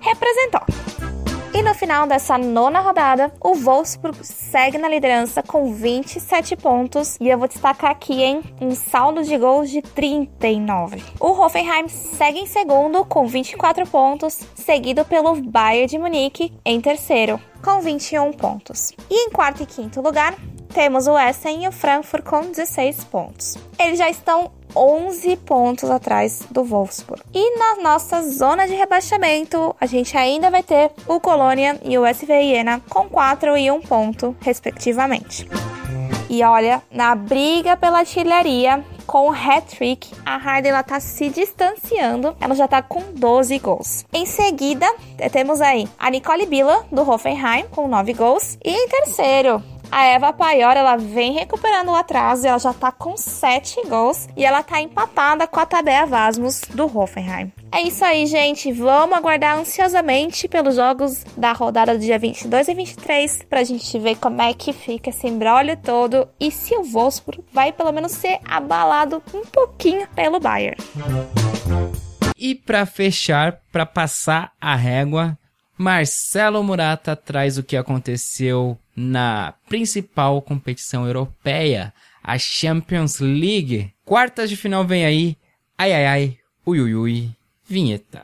representou. 0.00 1.09
E 1.52 1.62
no 1.62 1.74
final 1.74 2.06
dessa 2.06 2.38
nona 2.38 2.80
rodada, 2.80 3.32
o 3.40 3.54
Wolfsburg 3.54 4.18
segue 4.22 4.78
na 4.78 4.88
liderança 4.88 5.42
com 5.42 5.74
27 5.74 6.56
pontos. 6.56 7.16
E 7.20 7.28
eu 7.28 7.36
vou 7.36 7.48
destacar 7.48 7.90
aqui, 7.90 8.22
hein, 8.22 8.40
um 8.60 8.70
saldo 8.70 9.24
de 9.24 9.36
gols 9.36 9.68
de 9.68 9.82
39. 9.82 11.02
O 11.18 11.32
Hoffenheim 11.32 11.88
segue 11.88 12.38
em 12.38 12.46
segundo 12.46 13.04
com 13.04 13.26
24 13.26 13.84
pontos, 13.88 14.38
seguido 14.54 15.04
pelo 15.04 15.34
Bayern 15.42 15.88
de 15.88 15.98
Munique 15.98 16.52
em 16.64 16.80
terceiro 16.80 17.40
com 17.62 17.80
21 17.80 18.32
pontos. 18.32 18.92
E 19.10 19.26
em 19.26 19.30
quarto 19.30 19.62
e 19.62 19.66
quinto 19.66 20.00
lugar, 20.00 20.34
temos 20.72 21.06
o 21.06 21.18
Essen 21.18 21.64
e 21.64 21.68
o 21.68 21.72
Frankfurt 21.72 22.24
com 22.24 22.42
16 22.42 23.04
pontos. 23.04 23.58
Eles 23.78 23.98
já 23.98 24.08
estão 24.08 24.50
11 24.74 25.36
pontos 25.38 25.90
atrás 25.90 26.42
do 26.50 26.64
Wolfsburg. 26.64 27.22
E 27.34 27.58
na 27.58 27.82
nossa 27.82 28.22
zona 28.22 28.66
de 28.66 28.74
rebaixamento, 28.74 29.74
a 29.80 29.86
gente 29.86 30.16
ainda 30.16 30.50
vai 30.50 30.62
ter 30.62 30.90
o 31.06 31.20
Colônia 31.20 31.78
e 31.82 31.98
o 31.98 32.06
SV 32.06 32.32
Iena 32.32 32.80
com 32.88 33.08
4 33.08 33.56
e 33.56 33.70
1 33.70 33.80
ponto, 33.82 34.36
respectivamente. 34.40 35.48
E 36.28 36.44
olha, 36.44 36.80
na 36.92 37.14
briga 37.16 37.76
pela 37.76 37.98
artilharia, 37.98 38.84
com 39.04 39.28
o 39.28 39.32
hat-trick, 39.32 40.12
a 40.24 40.36
Harden 40.36 40.70
ela 40.70 40.84
tá 40.84 41.00
se 41.00 41.28
distanciando, 41.28 42.36
ela 42.40 42.54
já 42.54 42.68
tá 42.68 42.80
com 42.80 43.02
12 43.12 43.58
gols. 43.58 44.04
Em 44.12 44.24
seguida, 44.24 44.86
temos 45.32 45.60
aí 45.60 45.88
a 45.98 46.08
Nicole 46.08 46.46
Billa, 46.46 46.86
do 46.92 47.02
Hoffenheim, 47.02 47.64
com 47.72 47.88
9 47.88 48.12
gols. 48.12 48.56
E 48.64 48.70
em 48.70 48.88
terceiro, 48.88 49.60
a 49.90 50.04
Eva 50.04 50.32
Paior, 50.32 50.76
ela 50.76 50.96
vem 50.96 51.32
recuperando 51.32 51.88
o 51.88 51.94
atraso, 51.94 52.46
ela 52.46 52.58
já 52.58 52.72
tá 52.72 52.92
com 52.92 53.16
7 53.16 53.88
gols 53.88 54.28
e 54.36 54.44
ela 54.44 54.62
tá 54.62 54.80
empatada 54.80 55.46
com 55.46 55.58
a 55.58 55.66
Tabea 55.66 56.06
Vasmus 56.06 56.62
do 56.70 56.86
Hoffenheim. 56.86 57.52
É 57.72 57.82
isso 57.82 58.04
aí, 58.04 58.26
gente. 58.26 58.72
Vamos 58.72 59.16
aguardar 59.16 59.58
ansiosamente 59.58 60.48
pelos 60.48 60.76
jogos 60.76 61.24
da 61.36 61.52
rodada 61.52 61.94
do 61.94 62.00
dia 62.00 62.18
22 62.18 62.68
e 62.68 62.74
23 62.74 63.42
pra 63.48 63.64
gente 63.64 63.98
ver 63.98 64.16
como 64.16 64.42
é 64.42 64.52
que 64.54 64.72
fica 64.72 65.10
esse 65.10 65.26
embrólio 65.26 65.76
todo 65.76 66.28
e 66.38 66.50
se 66.50 66.74
o 66.74 66.82
Wolfsburg 66.82 67.44
vai 67.52 67.72
pelo 67.72 67.92
menos 67.92 68.12
ser 68.12 68.40
abalado 68.44 69.22
um 69.34 69.44
pouquinho 69.44 70.06
pelo 70.08 70.40
Bayern. 70.40 70.76
E 72.36 72.54
para 72.54 72.86
fechar, 72.86 73.60
para 73.70 73.84
passar 73.84 74.52
a 74.60 74.74
régua, 74.74 75.36
Marcelo 75.76 76.62
Murata 76.62 77.14
traz 77.14 77.58
o 77.58 77.62
que 77.62 77.76
aconteceu 77.76 78.78
na 79.00 79.54
principal 79.68 80.42
competição 80.42 81.06
europeia, 81.06 81.92
a 82.22 82.38
Champions 82.38 83.18
League. 83.18 83.92
Quartas 84.04 84.50
de 84.50 84.56
final 84.56 84.84
vem 84.84 85.04
aí. 85.04 85.36
Ai 85.78 85.92
ai 85.92 86.06
ai, 86.06 86.38
ui 86.66 86.80
ui 86.80 86.94
ui, 86.94 87.30
vinheta. 87.66 88.22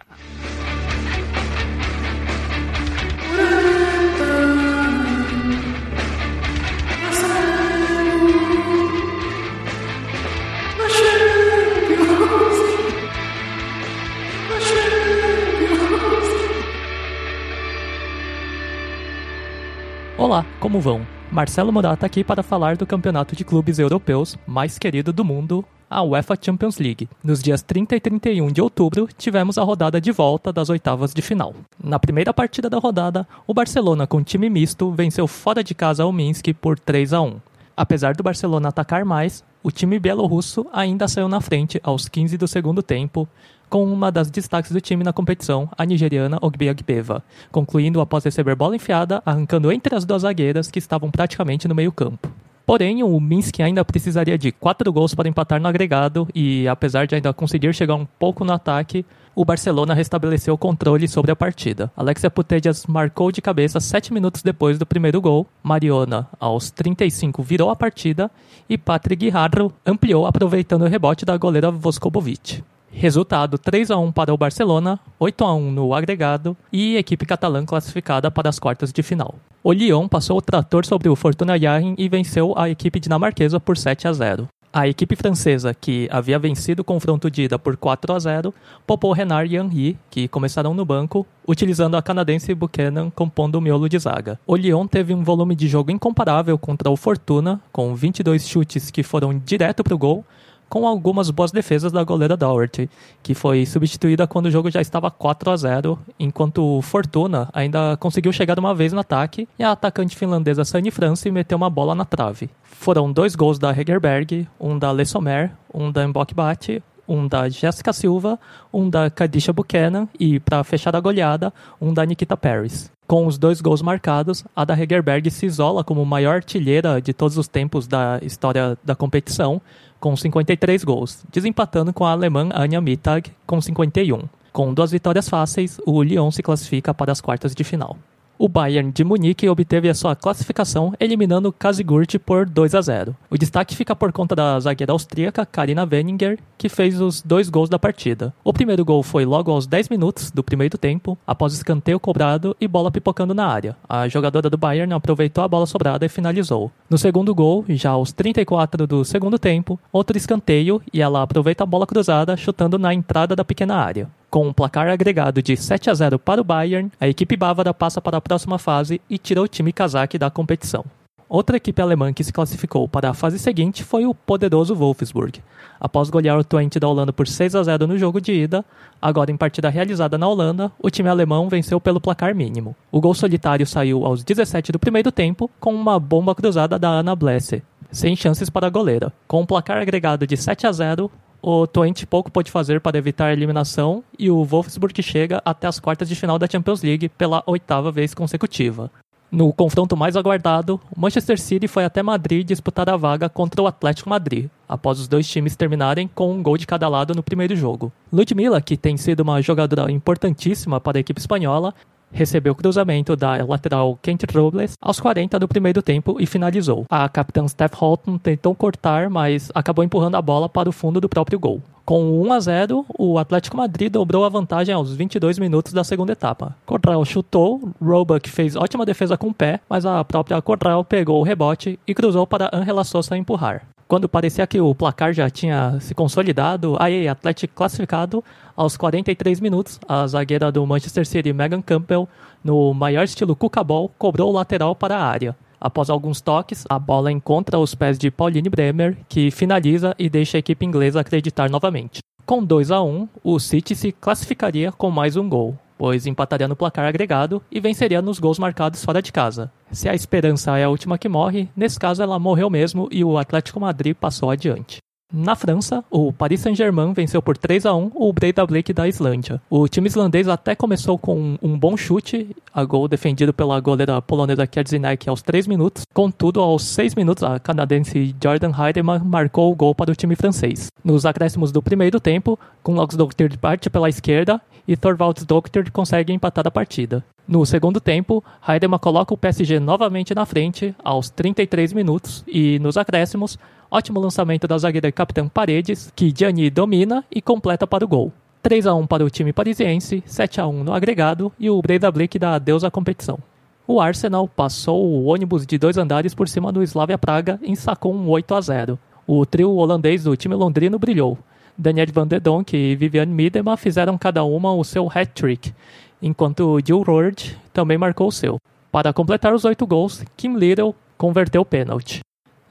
Olá, 20.18 20.46
como 20.58 20.80
vão? 20.80 21.06
Marcelo 21.30 21.70
Morata 21.70 22.06
aqui 22.06 22.24
para 22.24 22.42
falar 22.42 22.78
do 22.78 22.86
campeonato 22.86 23.36
de 23.36 23.44
clubes 23.44 23.78
europeus 23.78 24.34
mais 24.46 24.78
querido 24.78 25.12
do 25.12 25.22
mundo, 25.22 25.62
a 25.90 26.02
UEFA 26.02 26.38
Champions 26.40 26.78
League. 26.78 27.06
Nos 27.22 27.42
dias 27.42 27.60
30 27.60 27.96
e 27.96 28.00
31 28.00 28.50
de 28.50 28.62
outubro, 28.62 29.06
tivemos 29.18 29.58
a 29.58 29.62
rodada 29.62 30.00
de 30.00 30.10
volta 30.10 30.50
das 30.50 30.70
oitavas 30.70 31.12
de 31.12 31.20
final. 31.20 31.54
Na 31.78 31.98
primeira 31.98 32.32
partida 32.32 32.70
da 32.70 32.78
rodada, 32.78 33.28
o 33.46 33.52
Barcelona, 33.52 34.06
com 34.06 34.22
time 34.22 34.48
misto, 34.48 34.90
venceu 34.90 35.26
fora 35.26 35.62
de 35.62 35.74
casa 35.74 36.06
o 36.06 36.12
Minsk 36.12 36.54
por 36.54 36.78
3 36.78 37.12
a 37.12 37.20
1. 37.20 37.36
Apesar 37.76 38.16
do 38.16 38.22
Barcelona 38.22 38.70
atacar 38.70 39.04
mais, 39.04 39.44
o 39.62 39.70
time 39.70 39.98
bielorrusso 39.98 40.66
ainda 40.72 41.06
saiu 41.08 41.28
na 41.28 41.42
frente 41.42 41.78
aos 41.84 42.08
15 42.08 42.38
do 42.38 42.48
segundo 42.48 42.82
tempo, 42.82 43.28
com 43.68 43.84
uma 43.84 44.12
das 44.12 44.30
destaques 44.30 44.70
do 44.70 44.80
time 44.80 45.04
na 45.04 45.12
competição, 45.12 45.68
a 45.76 45.84
nigeriana 45.84 46.38
Ogbe 46.40 46.68
Agbeva, 46.68 47.22
concluindo 47.50 48.00
após 48.00 48.24
receber 48.24 48.54
bola 48.54 48.76
enfiada, 48.76 49.22
arrancando 49.24 49.72
entre 49.72 49.94
as 49.94 50.04
duas 50.04 50.22
zagueiras 50.22 50.70
que 50.70 50.78
estavam 50.78 51.10
praticamente 51.10 51.66
no 51.68 51.74
meio-campo. 51.74 52.30
Porém, 52.66 53.02
o 53.04 53.20
Minsk 53.20 53.60
ainda 53.60 53.84
precisaria 53.84 54.36
de 54.36 54.50
quatro 54.50 54.92
gols 54.92 55.14
para 55.14 55.28
empatar 55.28 55.60
no 55.60 55.68
agregado 55.68 56.26
e, 56.34 56.66
apesar 56.66 57.06
de 57.06 57.14
ainda 57.14 57.32
conseguir 57.32 57.72
chegar 57.72 57.94
um 57.94 58.04
pouco 58.04 58.44
no 58.44 58.52
ataque, 58.52 59.06
o 59.36 59.44
Barcelona 59.44 59.94
restabeleceu 59.94 60.54
o 60.54 60.58
controle 60.58 61.06
sobre 61.06 61.30
a 61.30 61.36
partida. 61.36 61.92
Alexia 61.96 62.28
Putellas 62.28 62.84
marcou 62.86 63.30
de 63.30 63.40
cabeça 63.40 63.78
sete 63.78 64.12
minutos 64.12 64.42
depois 64.42 64.78
do 64.78 64.86
primeiro 64.86 65.20
gol, 65.20 65.46
Mariona, 65.62 66.26
aos 66.40 66.70
35, 66.70 67.40
virou 67.40 67.70
a 67.70 67.76
partida 67.76 68.28
e 68.68 68.76
Patrick 68.76 69.26
Guijarro 69.26 69.72
ampliou 69.86 70.26
aproveitando 70.26 70.82
o 70.82 70.88
rebote 70.88 71.24
da 71.24 71.36
goleira 71.36 71.70
Voskobovic. 71.70 72.64
Resultado 72.98 73.58
3 73.58 73.90
a 73.90 73.98
1 73.98 74.10
para 74.10 74.32
o 74.32 74.38
Barcelona, 74.38 74.98
8 75.20 75.44
a 75.44 75.54
1 75.54 75.70
no 75.70 75.92
agregado 75.92 76.56
e 76.72 76.96
equipe 76.96 77.26
catalã 77.26 77.62
classificada 77.62 78.30
para 78.30 78.48
as 78.48 78.58
quartas 78.58 78.90
de 78.90 79.02
final. 79.02 79.34
O 79.62 79.70
Lyon 79.70 80.08
passou 80.08 80.38
o 80.38 80.40
trator 80.40 80.86
sobre 80.86 81.06
o 81.10 81.14
Fortuna 81.14 81.58
Yaren 81.58 81.94
e 81.98 82.08
venceu 82.08 82.54
a 82.56 82.70
equipe 82.70 82.98
dinamarquesa 82.98 83.60
por 83.60 83.76
7 83.76 84.08
a 84.08 84.14
0. 84.14 84.48
A 84.72 84.88
equipe 84.88 85.14
francesa, 85.14 85.74
que 85.74 86.08
havia 86.10 86.38
vencido 86.38 86.80
o 86.80 86.84
confronto 86.84 87.30
de 87.30 87.42
ida 87.42 87.58
por 87.58 87.76
4 87.76 88.14
a 88.14 88.18
0, 88.18 88.54
poupou 88.86 89.12
Renard 89.12 89.54
e 89.54 89.58
Henry, 89.58 89.98
que 90.10 90.26
começaram 90.26 90.72
no 90.72 90.84
banco, 90.84 91.26
utilizando 91.46 91.98
a 91.98 92.02
canadense 92.02 92.54
Buchanan 92.54 93.10
compondo 93.10 93.56
o 93.56 93.60
miolo 93.60 93.90
de 93.90 93.98
zaga. 93.98 94.40
O 94.46 94.56
Lyon 94.56 94.86
teve 94.86 95.12
um 95.12 95.22
volume 95.22 95.54
de 95.54 95.68
jogo 95.68 95.90
incomparável 95.90 96.56
contra 96.56 96.90
o 96.90 96.96
Fortuna, 96.96 97.60
com 97.70 97.94
22 97.94 98.48
chutes 98.48 98.90
que 98.90 99.02
foram 99.02 99.38
direto 99.38 99.84
para 99.84 99.94
o 99.94 99.98
gol, 99.98 100.24
com 100.68 100.86
algumas 100.86 101.30
boas 101.30 101.52
defesas 101.52 101.92
da 101.92 102.02
goleira 102.04 102.36
Doherty, 102.36 102.90
que 103.22 103.34
foi 103.34 103.64
substituída 103.66 104.26
quando 104.26 104.46
o 104.46 104.50
jogo 104.50 104.70
já 104.70 104.80
estava 104.80 105.10
4 105.10 105.50
a 105.50 105.56
0, 105.56 105.98
enquanto 106.18 106.80
Fortuna 106.82 107.48
ainda 107.52 107.96
conseguiu 107.98 108.32
chegar 108.32 108.58
uma 108.58 108.74
vez 108.74 108.92
no 108.92 109.00
ataque 109.00 109.48
e 109.58 109.62
a 109.62 109.72
atacante 109.72 110.16
finlandesa 110.16 110.64
Sunny 110.64 110.90
France 110.90 111.30
meteu 111.30 111.56
uma 111.56 111.70
bola 111.70 111.94
na 111.94 112.04
trave. 112.04 112.50
Foram 112.62 113.12
dois 113.12 113.34
gols 113.34 113.58
da 113.58 113.70
Hegerberg, 113.70 114.46
um 114.60 114.78
da 114.78 114.92
Le 114.92 115.06
Sommer, 115.06 115.52
um 115.72 115.90
da 115.90 116.06
Mbokbate, 116.06 116.82
um 117.08 117.26
da 117.26 117.48
Jessica 117.48 117.92
Silva, 117.92 118.38
um 118.72 118.88
da 118.90 119.08
Kadisha 119.08 119.52
Buchanan 119.52 120.08
e, 120.18 120.40
para 120.40 120.64
fechar 120.64 120.94
a 120.96 121.00
goleada, 121.00 121.52
um 121.80 121.94
da 121.94 122.04
Nikita 122.04 122.36
Paris. 122.36 122.90
Com 123.06 123.26
os 123.26 123.38
dois 123.38 123.60
gols 123.60 123.82
marcados, 123.82 124.44
a 124.54 124.64
da 124.64 124.78
Hegerberg 124.78 125.30
se 125.30 125.46
isola 125.46 125.84
como 125.84 126.04
maior 126.04 126.36
artilheira 126.36 127.00
de 127.00 127.12
todos 127.12 127.38
os 127.38 127.46
tempos 127.46 127.86
da 127.86 128.18
história 128.20 128.76
da 128.84 128.96
competição, 128.96 129.60
com 130.00 130.16
53 130.16 130.84
gols, 130.84 131.24
desempatando 131.32 131.92
com 131.92 132.04
a 132.04 132.12
alemã 132.12 132.48
Anja 132.54 132.80
Mittag 132.80 133.30
com 133.46 133.60
51. 133.60 134.22
Com 134.52 134.72
duas 134.72 134.90
vitórias 134.90 135.28
fáceis, 135.28 135.78
o 135.84 136.02
Lyon 136.02 136.30
se 136.30 136.42
classifica 136.42 136.94
para 136.94 137.12
as 137.12 137.20
quartas 137.20 137.54
de 137.54 137.62
final. 137.62 137.96
O 138.38 138.48
Bayern 138.48 138.92
de 138.92 139.02
Munique 139.02 139.48
obteve 139.48 139.88
a 139.88 139.94
sua 139.94 140.14
classificação 140.14 140.92
eliminando 141.00 141.50
Kasigurt 141.50 142.18
por 142.18 142.44
2 142.44 142.74
a 142.74 142.82
0. 142.82 143.16
O 143.30 143.38
destaque 143.38 143.74
fica 143.74 143.96
por 143.96 144.12
conta 144.12 144.36
da 144.36 144.60
zagueira 144.60 144.92
austríaca 144.92 145.46
Karina 145.46 145.88
Wenninger, 145.90 146.38
que 146.58 146.68
fez 146.68 147.00
os 147.00 147.22
dois 147.22 147.48
gols 147.48 147.70
da 147.70 147.78
partida. 147.78 148.34
O 148.44 148.52
primeiro 148.52 148.84
gol 148.84 149.02
foi 149.02 149.24
logo 149.24 149.50
aos 149.50 149.66
10 149.66 149.88
minutos 149.88 150.30
do 150.30 150.44
primeiro 150.44 150.76
tempo, 150.76 151.16
após 151.26 151.54
escanteio 151.54 151.98
cobrado 151.98 152.54
e 152.60 152.68
bola 152.68 152.90
pipocando 152.90 153.32
na 153.32 153.46
área. 153.46 153.74
A 153.88 154.06
jogadora 154.06 154.50
do 154.50 154.58
Bayern 154.58 154.92
aproveitou 154.92 155.42
a 155.42 155.48
bola 155.48 155.64
sobrada 155.64 156.04
e 156.04 156.10
finalizou. 156.10 156.70
No 156.90 156.98
segundo 156.98 157.34
gol, 157.34 157.64
já 157.70 157.92
aos 157.92 158.12
34 158.12 158.86
do 158.86 159.02
segundo 159.02 159.38
tempo, 159.38 159.80
outro 159.90 160.14
escanteio 160.14 160.82
e 160.92 161.00
ela 161.00 161.22
aproveita 161.22 161.64
a 161.64 161.66
bola 161.66 161.86
cruzada 161.86 162.36
chutando 162.36 162.78
na 162.78 162.92
entrada 162.92 163.34
da 163.34 163.44
pequena 163.44 163.76
área. 163.76 164.10
Com 164.30 164.48
um 164.48 164.52
placar 164.52 164.88
agregado 164.88 165.40
de 165.40 165.56
7 165.56 165.88
a 165.88 165.94
0 165.94 166.18
para 166.18 166.40
o 166.40 166.44
Bayern, 166.44 166.90
a 167.00 167.08
equipe 167.08 167.36
bávara 167.36 167.72
passa 167.72 168.00
para 168.00 168.16
a 168.16 168.20
próxima 168.20 168.58
fase 168.58 169.00
e 169.08 169.18
tira 169.18 169.40
o 169.40 169.48
time 169.48 169.72
casaque 169.72 170.18
da 170.18 170.30
competição. 170.30 170.84
Outra 171.28 171.56
equipe 171.56 171.82
alemã 171.82 172.12
que 172.12 172.22
se 172.22 172.32
classificou 172.32 172.86
para 172.86 173.10
a 173.10 173.14
fase 173.14 173.38
seguinte 173.38 173.82
foi 173.82 174.06
o 174.06 174.14
poderoso 174.14 174.76
Wolfsburg. 174.76 175.42
Após 175.80 176.08
golear 176.08 176.38
o 176.38 176.44
Twente 176.44 176.78
da 176.78 176.86
Holanda 176.86 177.12
por 177.12 177.26
6 177.26 177.56
a 177.56 177.62
0 177.64 177.86
no 177.88 177.98
jogo 177.98 178.20
de 178.20 178.32
ida, 178.32 178.64
agora 179.02 179.32
em 179.32 179.36
partida 179.36 179.68
realizada 179.68 180.16
na 180.16 180.28
Holanda, 180.28 180.70
o 180.80 180.88
time 180.88 181.08
alemão 181.08 181.48
venceu 181.48 181.80
pelo 181.80 182.00
placar 182.00 182.32
mínimo. 182.32 182.76
O 182.92 183.00
gol 183.00 183.12
solitário 183.12 183.66
saiu 183.66 184.06
aos 184.06 184.22
17 184.22 184.70
do 184.70 184.78
primeiro 184.78 185.10
tempo 185.10 185.50
com 185.58 185.74
uma 185.74 185.98
bomba 185.98 186.32
cruzada 186.32 186.78
da 186.78 186.88
Ana 186.88 187.16
Blesse, 187.16 187.60
sem 187.90 188.14
chances 188.14 188.48
para 188.48 188.68
a 188.68 188.70
goleira. 188.70 189.12
Com 189.26 189.40
um 189.40 189.46
placar 189.46 189.78
agregado 189.78 190.28
de 190.28 190.36
7 190.36 190.66
a 190.66 190.72
0, 190.72 191.10
o 191.48 191.64
Twente 191.64 192.04
pouco 192.04 192.28
pôde 192.28 192.50
fazer 192.50 192.80
para 192.80 192.98
evitar 192.98 193.26
a 193.26 193.32
eliminação 193.32 194.02
e 194.18 194.28
o 194.28 194.44
Wolfsburg 194.44 195.00
chega 195.00 195.40
até 195.44 195.68
as 195.68 195.78
quartas 195.78 196.08
de 196.08 196.16
final 196.16 196.40
da 196.40 196.48
Champions 196.50 196.82
League 196.82 197.08
pela 197.10 197.40
oitava 197.46 197.92
vez 197.92 198.12
consecutiva. 198.12 198.90
No 199.30 199.52
confronto 199.52 199.96
mais 199.96 200.16
aguardado, 200.16 200.80
o 200.90 201.00
Manchester 201.00 201.40
City 201.40 201.68
foi 201.68 201.84
até 201.84 202.02
Madrid 202.02 202.44
disputar 202.44 202.90
a 202.90 202.96
vaga 202.96 203.28
contra 203.28 203.62
o 203.62 203.66
Atlético 203.68 204.10
Madrid, 204.10 204.48
após 204.68 204.98
os 204.98 205.06
dois 205.06 205.28
times 205.28 205.54
terminarem 205.54 206.10
com 206.12 206.32
um 206.32 206.42
gol 206.42 206.56
de 206.56 206.66
cada 206.66 206.88
lado 206.88 207.14
no 207.14 207.22
primeiro 207.22 207.54
jogo. 207.54 207.92
Ludmilla, 208.12 208.60
que 208.60 208.76
tem 208.76 208.96
sido 208.96 209.20
uma 209.20 209.40
jogadora 209.40 209.92
importantíssima 209.92 210.80
para 210.80 210.98
a 210.98 211.00
equipe 211.00 211.20
espanhola, 211.20 211.72
recebeu 212.16 212.52
o 212.52 212.56
cruzamento 212.56 213.14
da 213.14 213.44
lateral 213.44 213.98
Kent 214.02 214.24
Robles 214.34 214.74
aos 214.80 214.98
40 214.98 215.38
do 215.38 215.46
primeiro 215.46 215.82
tempo 215.82 216.16
e 216.18 216.26
finalizou. 216.26 216.84
A 216.90 217.08
capitã 217.08 217.46
Steph 217.46 217.74
Holton 217.74 218.18
tentou 218.18 218.54
cortar, 218.54 219.08
mas 219.10 219.50
acabou 219.54 219.84
empurrando 219.84 220.16
a 220.16 220.22
bola 220.22 220.48
para 220.48 220.68
o 220.68 220.72
fundo 220.72 221.00
do 221.00 221.08
próprio 221.08 221.38
gol. 221.38 221.62
Com 221.84 222.20
1 222.22 222.32
a 222.32 222.40
0, 222.40 222.86
o 222.98 223.16
Atlético 223.16 223.56
Madrid 223.56 223.92
dobrou 223.92 224.24
a 224.24 224.28
vantagem 224.28 224.74
aos 224.74 224.92
22 224.92 225.38
minutos 225.38 225.72
da 225.72 225.84
segunda 225.84 226.14
etapa. 226.14 226.56
Cordell 226.66 227.04
chutou, 227.04 227.70
Roebuck 227.80 228.28
fez 228.28 228.56
ótima 228.56 228.84
defesa 228.84 229.16
com 229.16 229.28
o 229.28 229.34
pé, 229.34 229.60
mas 229.68 229.86
a 229.86 230.02
própria 230.04 230.42
Cordell 230.42 230.82
pegou 230.82 231.20
o 231.20 231.22
rebote 231.22 231.78
e 231.86 231.94
cruzou 231.94 232.26
para 232.26 232.50
Angela 232.52 232.82
Sosa 232.82 233.16
empurrar. 233.16 233.75
Quando 233.88 234.08
parecia 234.08 234.46
que 234.48 234.60
o 234.60 234.74
placar 234.74 235.12
já 235.12 235.30
tinha 235.30 235.78
se 235.80 235.94
consolidado, 235.94 236.76
aí 236.80 237.06
Atlético 237.06 237.54
classificado, 237.54 238.22
aos 238.56 238.76
43 238.76 239.38
minutos, 239.38 239.78
a 239.86 240.04
zagueira 240.08 240.50
do 240.50 240.66
Manchester 240.66 241.06
City, 241.06 241.32
Megan 241.32 241.62
Campbell, 241.62 242.08
no 242.42 242.74
maior 242.74 243.04
estilo 243.04 243.36
cucabol, 243.36 243.92
cobrou 243.96 244.30
o 244.30 244.34
lateral 244.34 244.74
para 244.74 244.96
a 244.96 245.04
área. 245.04 245.36
Após 245.60 245.88
alguns 245.88 246.20
toques, 246.20 246.64
a 246.68 246.80
bola 246.80 247.12
encontra 247.12 247.60
os 247.60 247.76
pés 247.76 247.96
de 247.96 248.10
Pauline 248.10 248.48
Bremer, 248.48 248.98
que 249.08 249.30
finaliza 249.30 249.94
e 249.96 250.10
deixa 250.10 250.36
a 250.36 250.40
equipe 250.40 250.66
inglesa 250.66 251.00
acreditar 251.00 251.48
novamente. 251.48 252.00
Com 252.26 252.42
2 252.42 252.72
a 252.72 252.82
1, 252.82 253.08
o 253.22 253.38
City 253.38 253.76
se 253.76 253.92
classificaria 253.92 254.72
com 254.72 254.90
mais 254.90 255.16
um 255.16 255.28
gol 255.28 255.56
pois 255.76 256.06
empataria 256.06 256.48
no 256.48 256.56
placar 256.56 256.86
agregado 256.86 257.42
e 257.50 257.60
venceria 257.60 258.00
nos 258.00 258.18
gols 258.18 258.38
marcados 258.38 258.84
fora 258.84 259.02
de 259.02 259.12
casa. 259.12 259.50
Se 259.70 259.88
a 259.88 259.94
esperança 259.94 260.56
é 260.58 260.64
a 260.64 260.68
última 260.68 260.98
que 260.98 261.08
morre, 261.08 261.48
nesse 261.56 261.78
caso 261.78 262.02
ela 262.02 262.18
morreu 262.18 262.48
mesmo 262.48 262.88
e 262.90 263.04
o 263.04 263.18
Atlético 263.18 263.60
Madrid 263.60 263.94
passou 263.94 264.30
adiante. 264.30 264.78
Na 265.12 265.36
França, 265.36 265.84
o 265.88 266.12
Paris 266.12 266.40
Saint-Germain 266.40 266.92
venceu 266.92 267.22
por 267.22 267.38
3 267.38 267.64
a 267.64 267.74
1 267.74 267.92
o 267.94 268.12
Breidablik 268.12 268.72
da 268.72 268.88
Islândia. 268.88 269.40
O 269.48 269.68
time 269.68 269.86
islandês 269.86 270.26
até 270.26 270.56
começou 270.56 270.98
com 270.98 271.38
um 271.40 271.56
bom 271.56 271.76
chute, 271.76 272.36
a 272.52 272.64
gol 272.64 272.88
defendido 272.88 273.32
pela 273.32 273.60
goleira 273.60 274.02
polonesa 274.02 274.46
Kierdzinek 274.46 275.08
aos 275.08 275.22
3 275.22 275.46
minutos. 275.46 275.84
Contudo, 275.94 276.40
aos 276.40 276.64
6 276.64 276.96
minutos, 276.96 277.22
a 277.22 277.38
canadense 277.38 278.14
Jordan 278.22 278.50
Heidemann 278.50 279.04
marcou 279.04 279.52
o 279.52 279.54
gol 279.54 279.74
para 279.76 279.92
o 279.92 279.96
time 279.96 280.16
francês. 280.16 280.66
Nos 280.84 281.06
acréscimos 281.06 281.52
do 281.52 281.62
primeiro 281.62 282.00
tempo, 282.00 282.38
Kunlox 282.62 282.96
Doctor 282.96 283.28
parte 283.38 283.70
pela 283.70 283.88
esquerda 283.88 284.40
e 284.66 284.76
Thorvalds 284.76 285.24
Doctor 285.24 285.70
consegue 285.70 286.12
empatar 286.12 286.46
a 286.48 286.50
partida. 286.50 287.04
No 287.28 287.44
segundo 287.44 287.80
tempo, 287.80 288.22
Heidemann 288.46 288.78
coloca 288.78 289.12
o 289.12 289.16
PSG 289.16 289.58
novamente 289.58 290.14
na 290.14 290.24
frente 290.24 290.74
aos 290.82 291.10
33 291.10 291.72
minutos 291.72 292.24
e 292.26 292.58
nos 292.60 292.76
acréscimos 292.76 293.36
Ótimo 293.68 293.98
lançamento 293.98 294.46
da 294.46 294.56
zagueira 294.56 294.92
Capitão 294.92 295.28
Paredes, 295.28 295.92
que 295.94 296.14
Gianni 296.16 296.48
domina 296.50 297.04
e 297.10 297.20
completa 297.20 297.66
para 297.66 297.84
o 297.84 297.88
gol. 297.88 298.12
3 298.42 298.64
a 298.66 298.74
1 298.74 298.86
para 298.86 299.04
o 299.04 299.10
time 299.10 299.32
parisiense, 299.32 300.04
7 300.06 300.40
a 300.40 300.46
1 300.46 300.62
no 300.62 300.72
agregado 300.72 301.32
e 301.38 301.50
o 301.50 301.60
Breidablik 301.60 302.16
dá 302.16 302.34
adeus 302.34 302.62
à 302.62 302.70
competição. 302.70 303.18
O 303.66 303.80
Arsenal 303.80 304.28
passou 304.28 304.86
o 304.86 305.06
ônibus 305.06 305.44
de 305.44 305.58
dois 305.58 305.76
andares 305.76 306.14
por 306.14 306.28
cima 306.28 306.52
do 306.52 306.62
Slavia 306.62 306.96
Praga 306.96 307.40
e 307.42 307.56
sacou 307.56 307.92
um 307.92 308.08
8 308.08 308.34
a 308.36 308.40
0. 308.40 308.78
O 309.04 309.26
trio 309.26 309.52
holandês 309.56 310.04
do 310.04 310.16
time 310.16 310.36
londrino 310.36 310.78
brilhou. 310.78 311.18
Daniel 311.58 311.88
van 311.92 312.06
der 312.06 312.20
Donk 312.20 312.56
e 312.56 312.76
Vivian 312.76 313.06
Miedema 313.06 313.56
fizeram 313.56 313.98
cada 313.98 314.22
uma 314.22 314.52
o 314.52 314.62
seu 314.62 314.88
hat-trick, 314.88 315.52
enquanto 316.00 316.58
Jill 316.64 316.82
Roord 316.82 317.38
também 317.52 317.78
marcou 317.78 318.08
o 318.08 318.12
seu. 318.12 318.38
Para 318.70 318.92
completar 318.92 319.34
os 319.34 319.44
oito 319.44 319.66
gols, 319.66 320.04
Kim 320.16 320.36
Little 320.36 320.74
converteu 320.96 321.42
o 321.42 321.46
pênalti. 321.46 322.00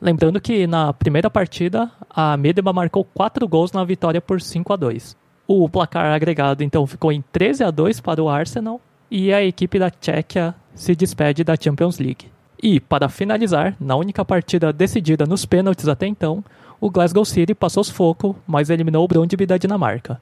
Lembrando 0.01 0.41
que 0.41 0.67
na 0.67 0.93
primeira 0.93 1.29
partida, 1.29 1.89
a 2.09 2.35
Medema 2.37 2.73
marcou 2.73 3.03
4 3.03 3.47
gols 3.47 3.71
na 3.71 3.83
vitória 3.83 4.21
por 4.21 4.41
5 4.41 4.73
a 4.73 4.75
2. 4.75 5.15
O 5.47 5.69
placar 5.69 6.13
agregado 6.13 6.63
então 6.63 6.87
ficou 6.87 7.11
em 7.11 7.23
13 7.31 7.63
a 7.63 7.71
2 7.71 8.01
para 8.01 8.21
o 8.21 8.29
Arsenal 8.29 8.81
e 9.09 9.31
a 9.31 9.43
equipe 9.43 9.77
da 9.77 9.89
Tchequia 9.89 10.55
se 10.73 10.95
despede 10.95 11.43
da 11.43 11.55
Champions 11.55 11.99
League. 11.99 12.27
E, 12.61 12.79
para 12.79 13.09
finalizar, 13.09 13.75
na 13.79 13.95
única 13.95 14.25
partida 14.25 14.73
decidida 14.73 15.25
nos 15.25 15.45
pênaltis 15.45 15.87
até 15.87 16.07
então, 16.07 16.43
o 16.81 16.89
Glasgow 16.89 17.23
City 17.23 17.53
passou 17.53 17.83
sufoco, 17.83 18.35
mas 18.47 18.69
eliminou 18.69 19.05
o 19.05 19.07
Brøndby 19.07 19.45
da 19.45 19.57
Dinamarca. 19.57 20.19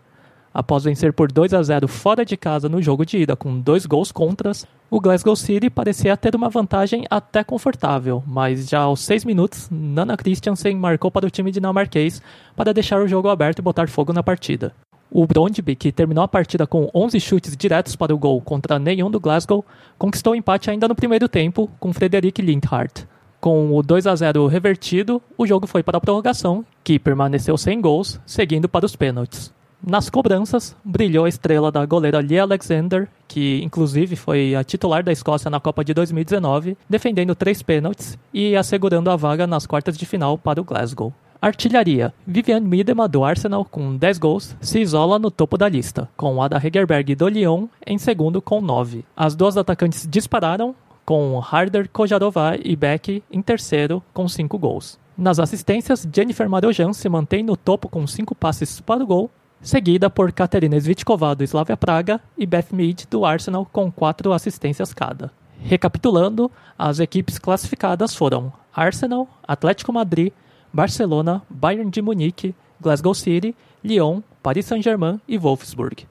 Após 0.54 0.84
vencer 0.84 1.12
por 1.14 1.32
2 1.32 1.52
a 1.54 1.64
0 1.64 1.88
fora 1.88 2.24
de 2.24 2.38
casa 2.38 2.70
no 2.70 2.80
jogo 2.80 3.04
de 3.04 3.18
ida 3.18 3.36
com 3.36 3.60
dois 3.60 3.88
gols 3.88 4.12
contras, 4.12 4.68
o 4.88 5.02
Glasgow 5.02 5.36
City 5.36 5.68
parecia 5.68 6.16
ter 6.16 6.36
uma 6.36 6.48
vantagem 6.48 7.06
até 7.10 7.44
confortável, 7.44 8.24
mas 8.28 8.70
já 8.70 8.82
aos 8.82 9.00
6 9.00 9.26
minutos, 9.26 9.68
Nana 9.72 10.16
Christiansen 10.16 10.76
marcou 10.76 11.10
para 11.10 11.26
o 11.26 11.32
time 11.32 11.50
dinamarquês 11.50 12.22
para 12.56 12.72
deixar 12.72 13.02
o 13.02 13.08
jogo 13.08 13.30
aberto 13.30 13.60
e 13.60 13.62
botar 13.64 13.88
fogo 13.88 14.14
na 14.14 14.22
partida. 14.22 14.72
O 15.10 15.26
Brondby, 15.26 15.76
que 15.76 15.92
terminou 15.92 16.24
a 16.24 16.28
partida 16.28 16.68
com 16.68 16.90
11 16.94 17.20
chutes 17.20 17.58
diretos 17.58 17.96
para 17.96 18.14
o 18.14 18.18
gol 18.18 18.40
contra 18.40 18.78
nenhum 18.78 19.10
do 19.10 19.20
Glasgow, 19.20 19.66
conquistou 19.98 20.34
o 20.34 20.36
empate 20.36 20.70
ainda 20.70 20.88
no 20.88 20.96
primeiro 20.96 21.28
tempo 21.28 21.70
com 21.80 21.92
Frederic 21.92 22.42
Lindhardt. 22.42 23.08
Com 23.42 23.76
o 23.76 23.82
2 23.82 24.06
a 24.06 24.16
0 24.16 24.46
revertido, 24.48 25.22
o 25.36 25.48
jogo 25.48 25.66
foi 25.66 25.82
para 25.82 25.98
a 25.98 26.02
prorrogação, 26.02 26.64
que 26.84 27.00
permaneceu 27.00 27.58
sem 27.58 27.82
gols, 27.82 28.20
seguindo 28.26 28.70
para 28.70 28.86
os 28.86 28.96
pênaltis. 28.96 29.52
Nas 29.85 30.10
cobranças, 30.10 30.73
brilhou 30.81 31.26
a 31.26 31.30
estrela 31.30 31.69
da 31.69 31.85
goleira 31.85 32.19
Lee 32.19 32.39
Alexander, 32.39 33.10
que 33.27 33.61
inclusive 33.61 34.15
foi 34.15 34.55
a 34.55 34.64
titular 34.64 35.03
da 35.03 35.11
Escócia 35.11 35.51
na 35.51 35.60
Copa 35.60 35.84
de 35.84 35.93
2019, 35.93 36.77
defendendo 36.89 37.35
três 37.35 37.61
pênaltis 37.61 38.18
e 38.34 38.55
assegurando 38.55 39.11
a 39.11 39.18
vaga 39.18 39.45
nas 39.45 39.68
quartas 39.68 39.97
de 39.97 40.05
final 40.05 40.38
para 40.38 40.61
o 40.61 40.64
Glasgow. 40.64 41.14
Artilharia. 41.41 42.14
Vivian 42.26 42.61
Miedema, 42.61 43.10
do 43.10 43.26
Arsenal, 43.26 43.65
com 43.65 43.97
10 43.97 44.18
gols, 44.19 44.55
se 44.61 44.80
isola 44.80 45.19
no 45.19 45.30
topo 45.30 45.57
da 45.57 45.68
lista, 45.68 46.10
com 46.15 46.41
Ada 46.41 46.65
Hegerberg 46.65 47.14
do 47.14 47.27
Lyon 47.27 47.68
em 47.85 47.97
segundo 47.97 48.41
com 48.41 48.61
9. 48.61 49.03
As 49.18 49.35
duas 49.35 49.57
atacantes 49.57 50.07
dispararam, 50.10 50.73
com 51.03 51.41
Harder 51.41 51.89
Kojarová 51.89 52.55
e 52.55 52.73
Beck 52.77 53.22
em 53.30 53.41
terceiro 53.41 54.01
com 54.14 54.30
5 54.30 54.57
gols. 54.57 54.97
Nas 55.18 55.39
assistências, 55.39 56.07
Jennifer 56.10 56.49
Marojan 56.49 56.93
se 56.93 57.10
mantém 57.10 57.43
no 57.43 57.57
topo 57.57 57.89
com 57.89 58.07
5 58.07 58.34
passes 58.34 58.80
para 58.80 59.03
o 59.03 59.05
gol 59.05 59.30
seguida 59.64 60.10
por 60.10 60.31
Katerina 60.34 60.76
Svitkova 60.77 61.34
do 61.34 61.44
Slavia 61.44 61.77
Praga 61.77 62.19
e 62.38 62.45
Beth 62.45 62.68
Mead 62.72 63.07
do 63.10 63.26
Arsenal 63.26 63.65
com 63.65 63.90
quatro 63.90 64.34
assistências 64.34 64.94
cada. 64.94 65.31
Recapitulando, 65.60 66.52
as 66.77 66.99
equipes 66.99 67.40
classificadas 67.40 68.14
foram 68.14 68.52
Arsenal, 68.76 69.27
Atlético 69.48 69.94
Madrid, 69.94 70.34
Barcelona, 70.73 71.41
Bayern 71.49 71.90
de 71.90 72.02
Munique, 72.02 72.53
Glasgow 72.81 73.14
City, 73.14 73.56
Lyon, 73.81 74.22
Paris 74.41 74.65
Saint-Germain 74.65 75.22
e 75.27 75.38
Wolfsburg. 75.38 76.06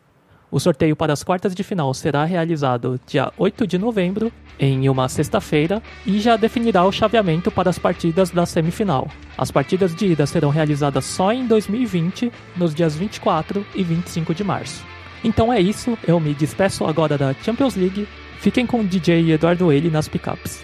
O 0.52 0.60
sorteio 0.60 0.94
para 0.94 1.14
as 1.14 1.24
quartas 1.24 1.54
de 1.54 1.62
final 1.62 1.94
será 1.94 2.26
realizado 2.26 3.00
dia 3.06 3.32
8 3.38 3.66
de 3.66 3.78
novembro, 3.78 4.30
em 4.60 4.86
uma 4.86 5.08
sexta-feira, 5.08 5.82
e 6.04 6.20
já 6.20 6.36
definirá 6.36 6.84
o 6.84 6.92
chaveamento 6.92 7.50
para 7.50 7.70
as 7.70 7.78
partidas 7.78 8.28
da 8.28 8.44
semifinal. 8.44 9.08
As 9.38 9.50
partidas 9.50 9.94
de 9.94 10.08
ida 10.08 10.26
serão 10.26 10.50
realizadas 10.50 11.06
só 11.06 11.32
em 11.32 11.46
2020, 11.46 12.30
nos 12.54 12.74
dias 12.74 12.94
24 12.94 13.64
e 13.74 13.82
25 13.82 14.34
de 14.34 14.44
março. 14.44 14.84
Então 15.24 15.50
é 15.50 15.58
isso, 15.58 15.96
eu 16.06 16.20
me 16.20 16.34
despeço 16.34 16.84
agora 16.84 17.16
da 17.16 17.32
Champions 17.32 17.74
League. 17.74 18.06
Fiquem 18.38 18.66
com 18.66 18.80
o 18.80 18.84
DJ 18.84 19.32
Eduardo 19.32 19.72
Ele 19.72 19.88
nas 19.88 20.06
pickups. 20.06 20.62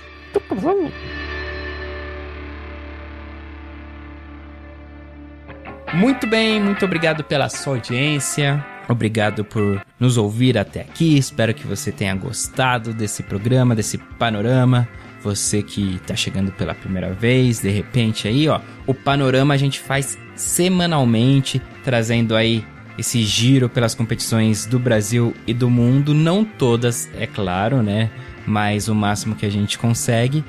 Muito 5.95 6.27
bem, 6.27 6.61
muito 6.61 6.85
obrigado 6.85 7.25
pela 7.25 7.49
sua 7.49 7.77
audiência. 7.77 8.78
Obrigado 8.89 9.45
por 9.45 9.85
nos 10.01 10.17
ouvir 10.17 10.57
até 10.57 10.81
aqui. 10.81 11.19
Espero 11.19 11.53
que 11.53 11.67
você 11.67 11.93
tenha 11.93 12.15
gostado 12.15 12.95
desse 12.95 13.23
programa, 13.23 13.77
desse 13.77 13.99
panorama. 13.99 14.89
Você 15.23 15.63
que 15.63 15.97
está 15.97 16.17
chegando 16.17 16.51
pela 16.53 16.75
primeira 16.75 17.13
vez, 17.13 17.61
de 17.61 17.71
repente 17.71 18.27
aí, 18.27 18.49
ó, 18.49 18.61
o 18.87 18.95
panorama 18.95 19.53
a 19.53 19.57
gente 19.57 19.81
faz 19.81 20.17
semanalmente, 20.35 21.61
trazendo 21.85 22.35
aí 22.35 22.65
esse 22.97 23.23
giro 23.23 23.69
pelas 23.69 23.95
competições 23.95 24.65
do 24.65 24.79
Brasil 24.79 25.35
e 25.47 25.53
do 25.53 25.69
mundo, 25.69 26.15
não 26.15 26.45
todas, 26.45 27.09
é 27.19 27.27
claro, 27.27 27.83
né? 27.83 28.11
Mas 28.47 28.89
o 28.89 28.95
máximo 28.95 29.37
que 29.37 29.45
a 29.45 29.51
gente 29.51 29.79
consegue. 29.79 30.43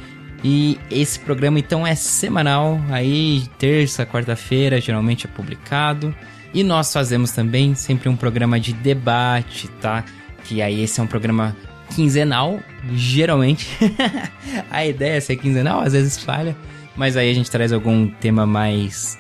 E 0.44 0.80
esse 0.90 1.20
programa 1.20 1.60
então 1.60 1.86
é 1.86 1.96
semanal, 1.96 2.80
aí 2.90 3.44
terça, 3.58 4.06
quarta-feira 4.06 4.80
geralmente 4.80 5.28
é 5.28 5.30
publicado. 5.30 6.16
E 6.54 6.64
nós 6.64 6.92
fazemos 6.92 7.32
também 7.32 7.76
sempre 7.76 8.10
um 8.10 8.16
programa 8.16 8.60
de 8.60 8.74
debate, 8.74 9.68
tá? 9.82 10.04
Que 10.46 10.62
aí 10.62 10.82
esse 10.84 11.00
é 11.00 11.04
um 11.04 11.08
programa 11.08 11.56
quinzenal, 11.96 12.60
geralmente. 12.94 13.68
a 14.70 14.86
ideia 14.86 15.18
é 15.18 15.20
ser 15.20 15.36
quinzenal, 15.36 15.82
às 15.82 15.94
vezes 15.94 16.18
falha, 16.18 16.56
mas 16.96 17.16
aí 17.16 17.30
a 17.30 17.34
gente 17.34 17.52
traz 17.52 17.72
algum 17.72 18.08
tema 18.08 18.46
mais 18.46 19.18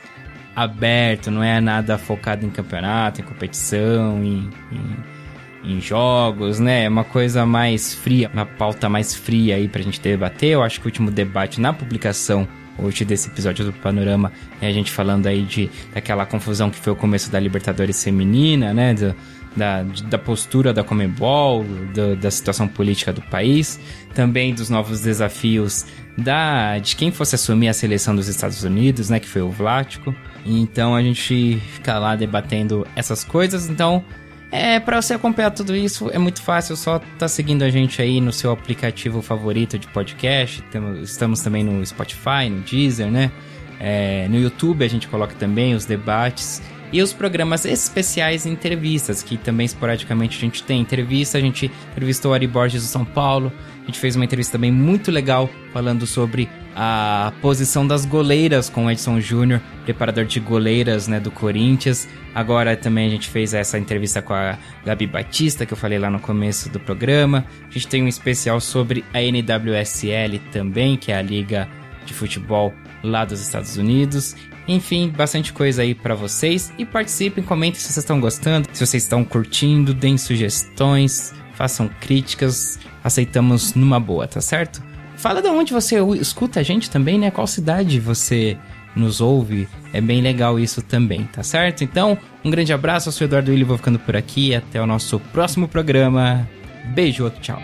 aberto, 0.56 1.31
não 1.31 1.43
é 1.43 1.61
nada 1.61 1.97
focado 1.97 2.45
em 2.45 2.49
campeonato, 2.49 3.22
em 3.22 3.23
competição, 3.23 4.23
em, 4.23 4.49
em, 4.72 5.76
em, 5.76 5.81
jogos, 5.81 6.60
né? 6.60 6.85
É 6.85 6.89
uma 6.89 7.03
coisa 7.03 7.45
mais 7.45 7.93
fria, 7.93 8.30
uma 8.34 8.45
pauta 8.45 8.89
mais 8.89 9.15
fria 9.15 9.56
aí 9.56 9.68
pra 9.68 9.81
gente 9.81 10.01
debater. 10.01 10.49
Eu 10.49 10.64
acho 10.64 10.80
que 10.80 10.88
o 10.88 10.89
último 10.89 11.11
debate 11.11 11.61
na 11.61 11.72
publicação 11.72 12.47
hoje 12.84 13.06
desse 13.06 13.27
episódio 13.30 13.65
do 13.65 13.73
Panorama 13.73 14.31
é 14.61 14.68
a 14.68 14.72
gente 14.72 14.91
falando 14.91 15.27
aí 15.27 15.43
de 15.43 15.69
daquela 15.93 16.26
confusão 16.26 16.69
que 16.69 16.77
foi 16.77 16.93
o 16.93 16.95
começo 16.95 17.31
da 17.31 17.39
Libertadores 17.39 18.03
feminina, 18.03 18.73
né? 18.73 18.93
Do, 18.93 19.15
da, 19.56 19.84
da 19.84 20.18
postura 20.18 20.72
da 20.72 20.84
Comebol, 20.84 21.65
do, 21.93 22.15
da 22.15 22.30
situação 22.30 22.68
política 22.68 23.11
do 23.11 23.22
país, 23.23 23.80
também 24.14 24.53
dos 24.53 24.69
novos 24.69 25.01
desafios 25.01 25.85
da 26.18 26.77
de 26.77 26.95
quem 26.95 27.11
fosse 27.11 27.35
assumir 27.35 27.69
a 27.69 27.73
seleção 27.73 28.15
dos 28.15 28.27
Estados 28.27 28.64
Unidos, 28.64 29.10
né? 29.10 29.19
Que 29.19 29.27
foi 29.27 29.41
o 29.41 29.49
Vlático. 29.49 30.14
Então 30.45 30.95
a 30.95 31.01
gente 31.01 31.61
fica 31.73 31.97
lá 31.97 32.15
debatendo 32.15 32.85
essas 32.95 33.23
coisas. 33.23 33.69
Então 33.69 34.03
é, 34.51 34.80
para 34.80 35.01
você 35.01 35.13
acompanhar 35.13 35.51
tudo 35.51 35.76
isso 35.76 36.09
é 36.11 36.17
muito 36.17 36.41
fácil, 36.41 36.76
só 36.76 36.99
tá 37.17 37.27
seguindo 37.27 37.63
a 37.63 37.69
gente 37.69 38.01
aí 38.01 38.19
no 38.19 38.31
seu 38.31 38.51
aplicativo 38.51 39.21
favorito 39.21 39.77
de 39.77 39.88
podcast. 39.88 40.63
Estamos 41.03 41.41
também 41.41 41.63
no 41.63 41.85
Spotify, 41.85 42.49
no 42.49 42.61
Deezer, 42.61 43.11
né? 43.11 43.31
É, 43.80 44.27
no 44.27 44.39
YouTube 44.39 44.84
a 44.84 44.88
gente 44.88 45.07
coloca 45.07 45.34
também 45.35 45.73
os 45.73 45.85
debates 45.85 46.61
e 46.91 47.01
os 47.01 47.13
programas 47.13 47.65
especiais 47.65 48.45
e 48.45 48.49
entrevistas, 48.49 49.21
que 49.21 49.38
também 49.38 49.65
esporadicamente 49.65 50.38
a 50.38 50.41
gente 50.41 50.63
tem 50.63 50.81
entrevista. 50.81 51.38
A 51.38 51.41
gente 51.41 51.71
entrevistou 51.91 52.31
o 52.31 52.34
Ari 52.34 52.47
Borges 52.47 52.81
do 52.81 52.88
São 52.88 53.05
Paulo, 53.05 53.51
gente 53.89 53.99
fez 53.99 54.15
uma 54.15 54.23
entrevista 54.23 54.53
também 54.53 54.71
muito 54.71 55.11
legal 55.11 55.49
falando 55.73 56.05
sobre 56.05 56.47
a 56.75 57.33
posição 57.41 57.85
das 57.85 58.05
goleiras 58.05 58.69
com 58.69 58.85
o 58.85 58.91
Edson 58.91 59.19
Júnior, 59.19 59.61
preparador 59.83 60.25
de 60.25 60.39
goleiras 60.39 61.07
né, 61.07 61.19
do 61.19 61.29
Corinthians. 61.29 62.07
Agora 62.33 62.77
também 62.77 63.07
a 63.07 63.09
gente 63.09 63.27
fez 63.27 63.53
essa 63.53 63.77
entrevista 63.77 64.21
com 64.21 64.33
a 64.33 64.57
Gabi 64.85 65.07
Batista, 65.07 65.65
que 65.65 65.73
eu 65.73 65.77
falei 65.77 65.99
lá 65.99 66.09
no 66.09 66.19
começo 66.19 66.69
do 66.69 66.79
programa. 66.79 67.45
A 67.67 67.71
gente 67.71 67.87
tem 67.87 68.03
um 68.03 68.07
especial 68.07 68.61
sobre 68.61 69.03
a 69.13 69.19
NWSL 69.19 70.39
também, 70.51 70.95
que 70.95 71.11
é 71.11 71.17
a 71.17 71.21
liga 71.21 71.67
de 72.05 72.13
futebol 72.13 72.73
lá 73.03 73.25
dos 73.25 73.41
Estados 73.41 73.75
Unidos. 73.75 74.35
Enfim, 74.67 75.09
bastante 75.09 75.51
coisa 75.51 75.81
aí 75.81 75.95
para 75.95 76.13
vocês. 76.13 76.71
E 76.77 76.85
participem, 76.85 77.43
comentem 77.43 77.79
se 77.79 77.87
vocês 77.87 77.97
estão 77.97 78.21
gostando, 78.21 78.67
se 78.71 78.85
vocês 78.85 79.03
estão 79.03 79.25
curtindo, 79.25 79.93
deem 79.93 80.17
sugestões, 80.17 81.33
façam 81.55 81.89
críticas. 81.99 82.79
Aceitamos 83.10 83.73
numa 83.73 83.99
boa, 83.99 84.27
tá 84.27 84.40
certo? 84.40 84.84
Fala 85.18 85.41
de 85.41 85.48
onde 85.49 85.73
você 85.73 85.99
escuta 86.22 86.60
a 86.60 86.64
gente 86.64 86.90
também, 86.90 87.18
né? 87.18 87.31
Qual 87.31 87.48
cidade 87.48 87.99
você 87.99 88.56
nos 88.95 89.22
ouve. 89.22 89.68
É 89.94 89.99
bem 89.99 90.22
legal 90.22 90.60
isso 90.60 90.81
também, 90.81 91.23
tá 91.26 91.41
certo? 91.41 91.84
Então, 91.84 92.18
um 92.44 92.49
grande 92.49 92.72
abraço, 92.72 93.10
eu 93.10 93.14
sou 93.14 93.26
Eduardo 93.26 93.52
Willi, 93.52 93.64
vou 93.64 93.77
ficando 93.77 93.99
por 93.99 94.15
aqui. 94.15 94.53
Até 94.53 94.81
o 94.81 94.86
nosso 94.86 95.19
próximo 95.31 95.68
programa. 95.68 96.48
Beijo, 96.94 97.23
outro 97.23 97.41
tchau. 97.41 97.60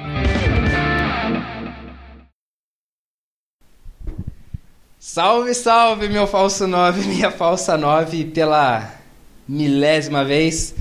Salve, 4.98 5.54
salve, 5.54 6.10
meu 6.10 6.26
falso 6.26 6.66
9, 6.68 7.06
minha 7.08 7.30
falsa 7.30 7.78
9, 7.78 8.26
pela 8.26 8.92
milésima 9.48 10.26
vez. 10.26 10.74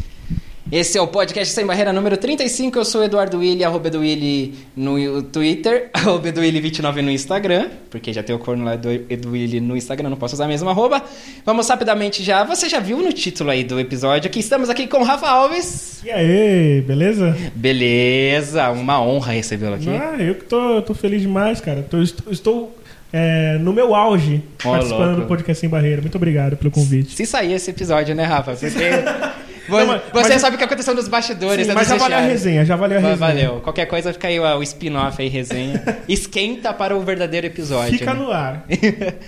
Esse 0.72 0.96
é 0.96 1.00
o 1.00 1.06
podcast 1.06 1.52
Sem 1.54 1.66
Barreira 1.66 1.92
número 1.92 2.16
35. 2.16 2.78
Eu 2.78 2.84
sou 2.86 3.02
o 3.02 3.04
Eduardo 3.04 3.38
Willi, 3.38 3.62
arroba 3.62 3.90
do 3.90 4.00
Willi 4.00 4.54
no 4.74 5.22
Twitter, 5.22 5.90
arroba 5.92 6.32
do 6.32 6.40
Willi29 6.40 7.02
no 7.02 7.10
Instagram, 7.10 7.68
porque 7.90 8.12
já 8.14 8.22
tem 8.22 8.34
o 8.34 8.38
corno 8.38 8.64
lá 8.64 8.74
do 8.74 8.90
Edu 8.90 9.32
Willi 9.32 9.60
no 9.60 9.76
Instagram, 9.76 10.08
não 10.08 10.16
posso 10.16 10.34
usar 10.34 10.46
a 10.46 10.48
mesma 10.48 10.70
arroba. 10.70 11.02
Vamos 11.44 11.68
rapidamente 11.68 12.22
já. 12.22 12.42
Você 12.44 12.68
já 12.68 12.80
viu 12.80 12.98
no 12.98 13.12
título 13.12 13.50
aí 13.50 13.62
do 13.62 13.78
episódio 13.78 14.30
que 14.30 14.40
estamos 14.40 14.70
aqui 14.70 14.86
com 14.86 14.98
o 14.98 15.04
Rafa 15.04 15.28
Alves. 15.28 16.02
E 16.02 16.10
aí, 16.10 16.80
beleza? 16.80 17.36
Beleza, 17.54 18.70
uma 18.70 19.00
honra 19.02 19.32
recebê-lo 19.32 19.74
aqui. 19.74 19.90
Ah, 19.90 20.16
eu 20.18 20.34
que 20.34 20.44
tô, 20.44 20.80
tô 20.80 20.94
feliz 20.94 21.20
demais, 21.20 21.60
cara. 21.60 21.82
Tô, 21.82 22.00
estou, 22.00 22.32
estou 22.32 22.78
é, 23.12 23.58
no 23.58 23.72
meu 23.72 23.94
auge 23.94 24.42
oh, 24.64 24.70
participando 24.70 25.06
louco. 25.08 25.20
do 25.20 25.26
podcast 25.26 25.60
Sem 25.60 25.68
Barreira. 25.68 26.00
Muito 26.00 26.16
obrigado 26.16 26.56
pelo 26.56 26.70
convite. 26.70 27.14
Se 27.14 27.26
sair 27.26 27.52
esse 27.52 27.70
episódio, 27.70 28.14
né, 28.14 28.24
Rafa? 28.24 28.56
Porque 28.56 28.72
Não, 29.68 29.86
mas, 29.86 30.02
você 30.12 30.32
mas, 30.34 30.40
sabe 30.40 30.56
o 30.56 30.58
que 30.58 30.64
aconteceu 30.64 30.94
nos 30.94 31.08
bastidores. 31.08 31.66
Sim, 31.66 31.72
mas 31.72 31.88
já 31.88 31.96
valeu 31.96 32.18
a 32.18 32.20
resenha, 32.20 32.64
já 32.64 32.76
valeu 32.76 32.98
a 32.98 33.00
resenha. 33.00 33.16
Valeu. 33.16 33.60
Qualquer 33.60 33.86
coisa 33.86 34.12
fica 34.12 34.28
aí 34.28 34.38
o 34.38 34.62
spin-off 34.62 35.20
aí, 35.20 35.28
resenha. 35.28 35.82
Esquenta 36.08 36.72
para 36.72 36.96
o 36.96 37.00
verdadeiro 37.00 37.46
episódio. 37.46 37.98
Fica 37.98 38.12
né? 38.12 38.20
no 38.20 38.30
ar. 38.30 38.64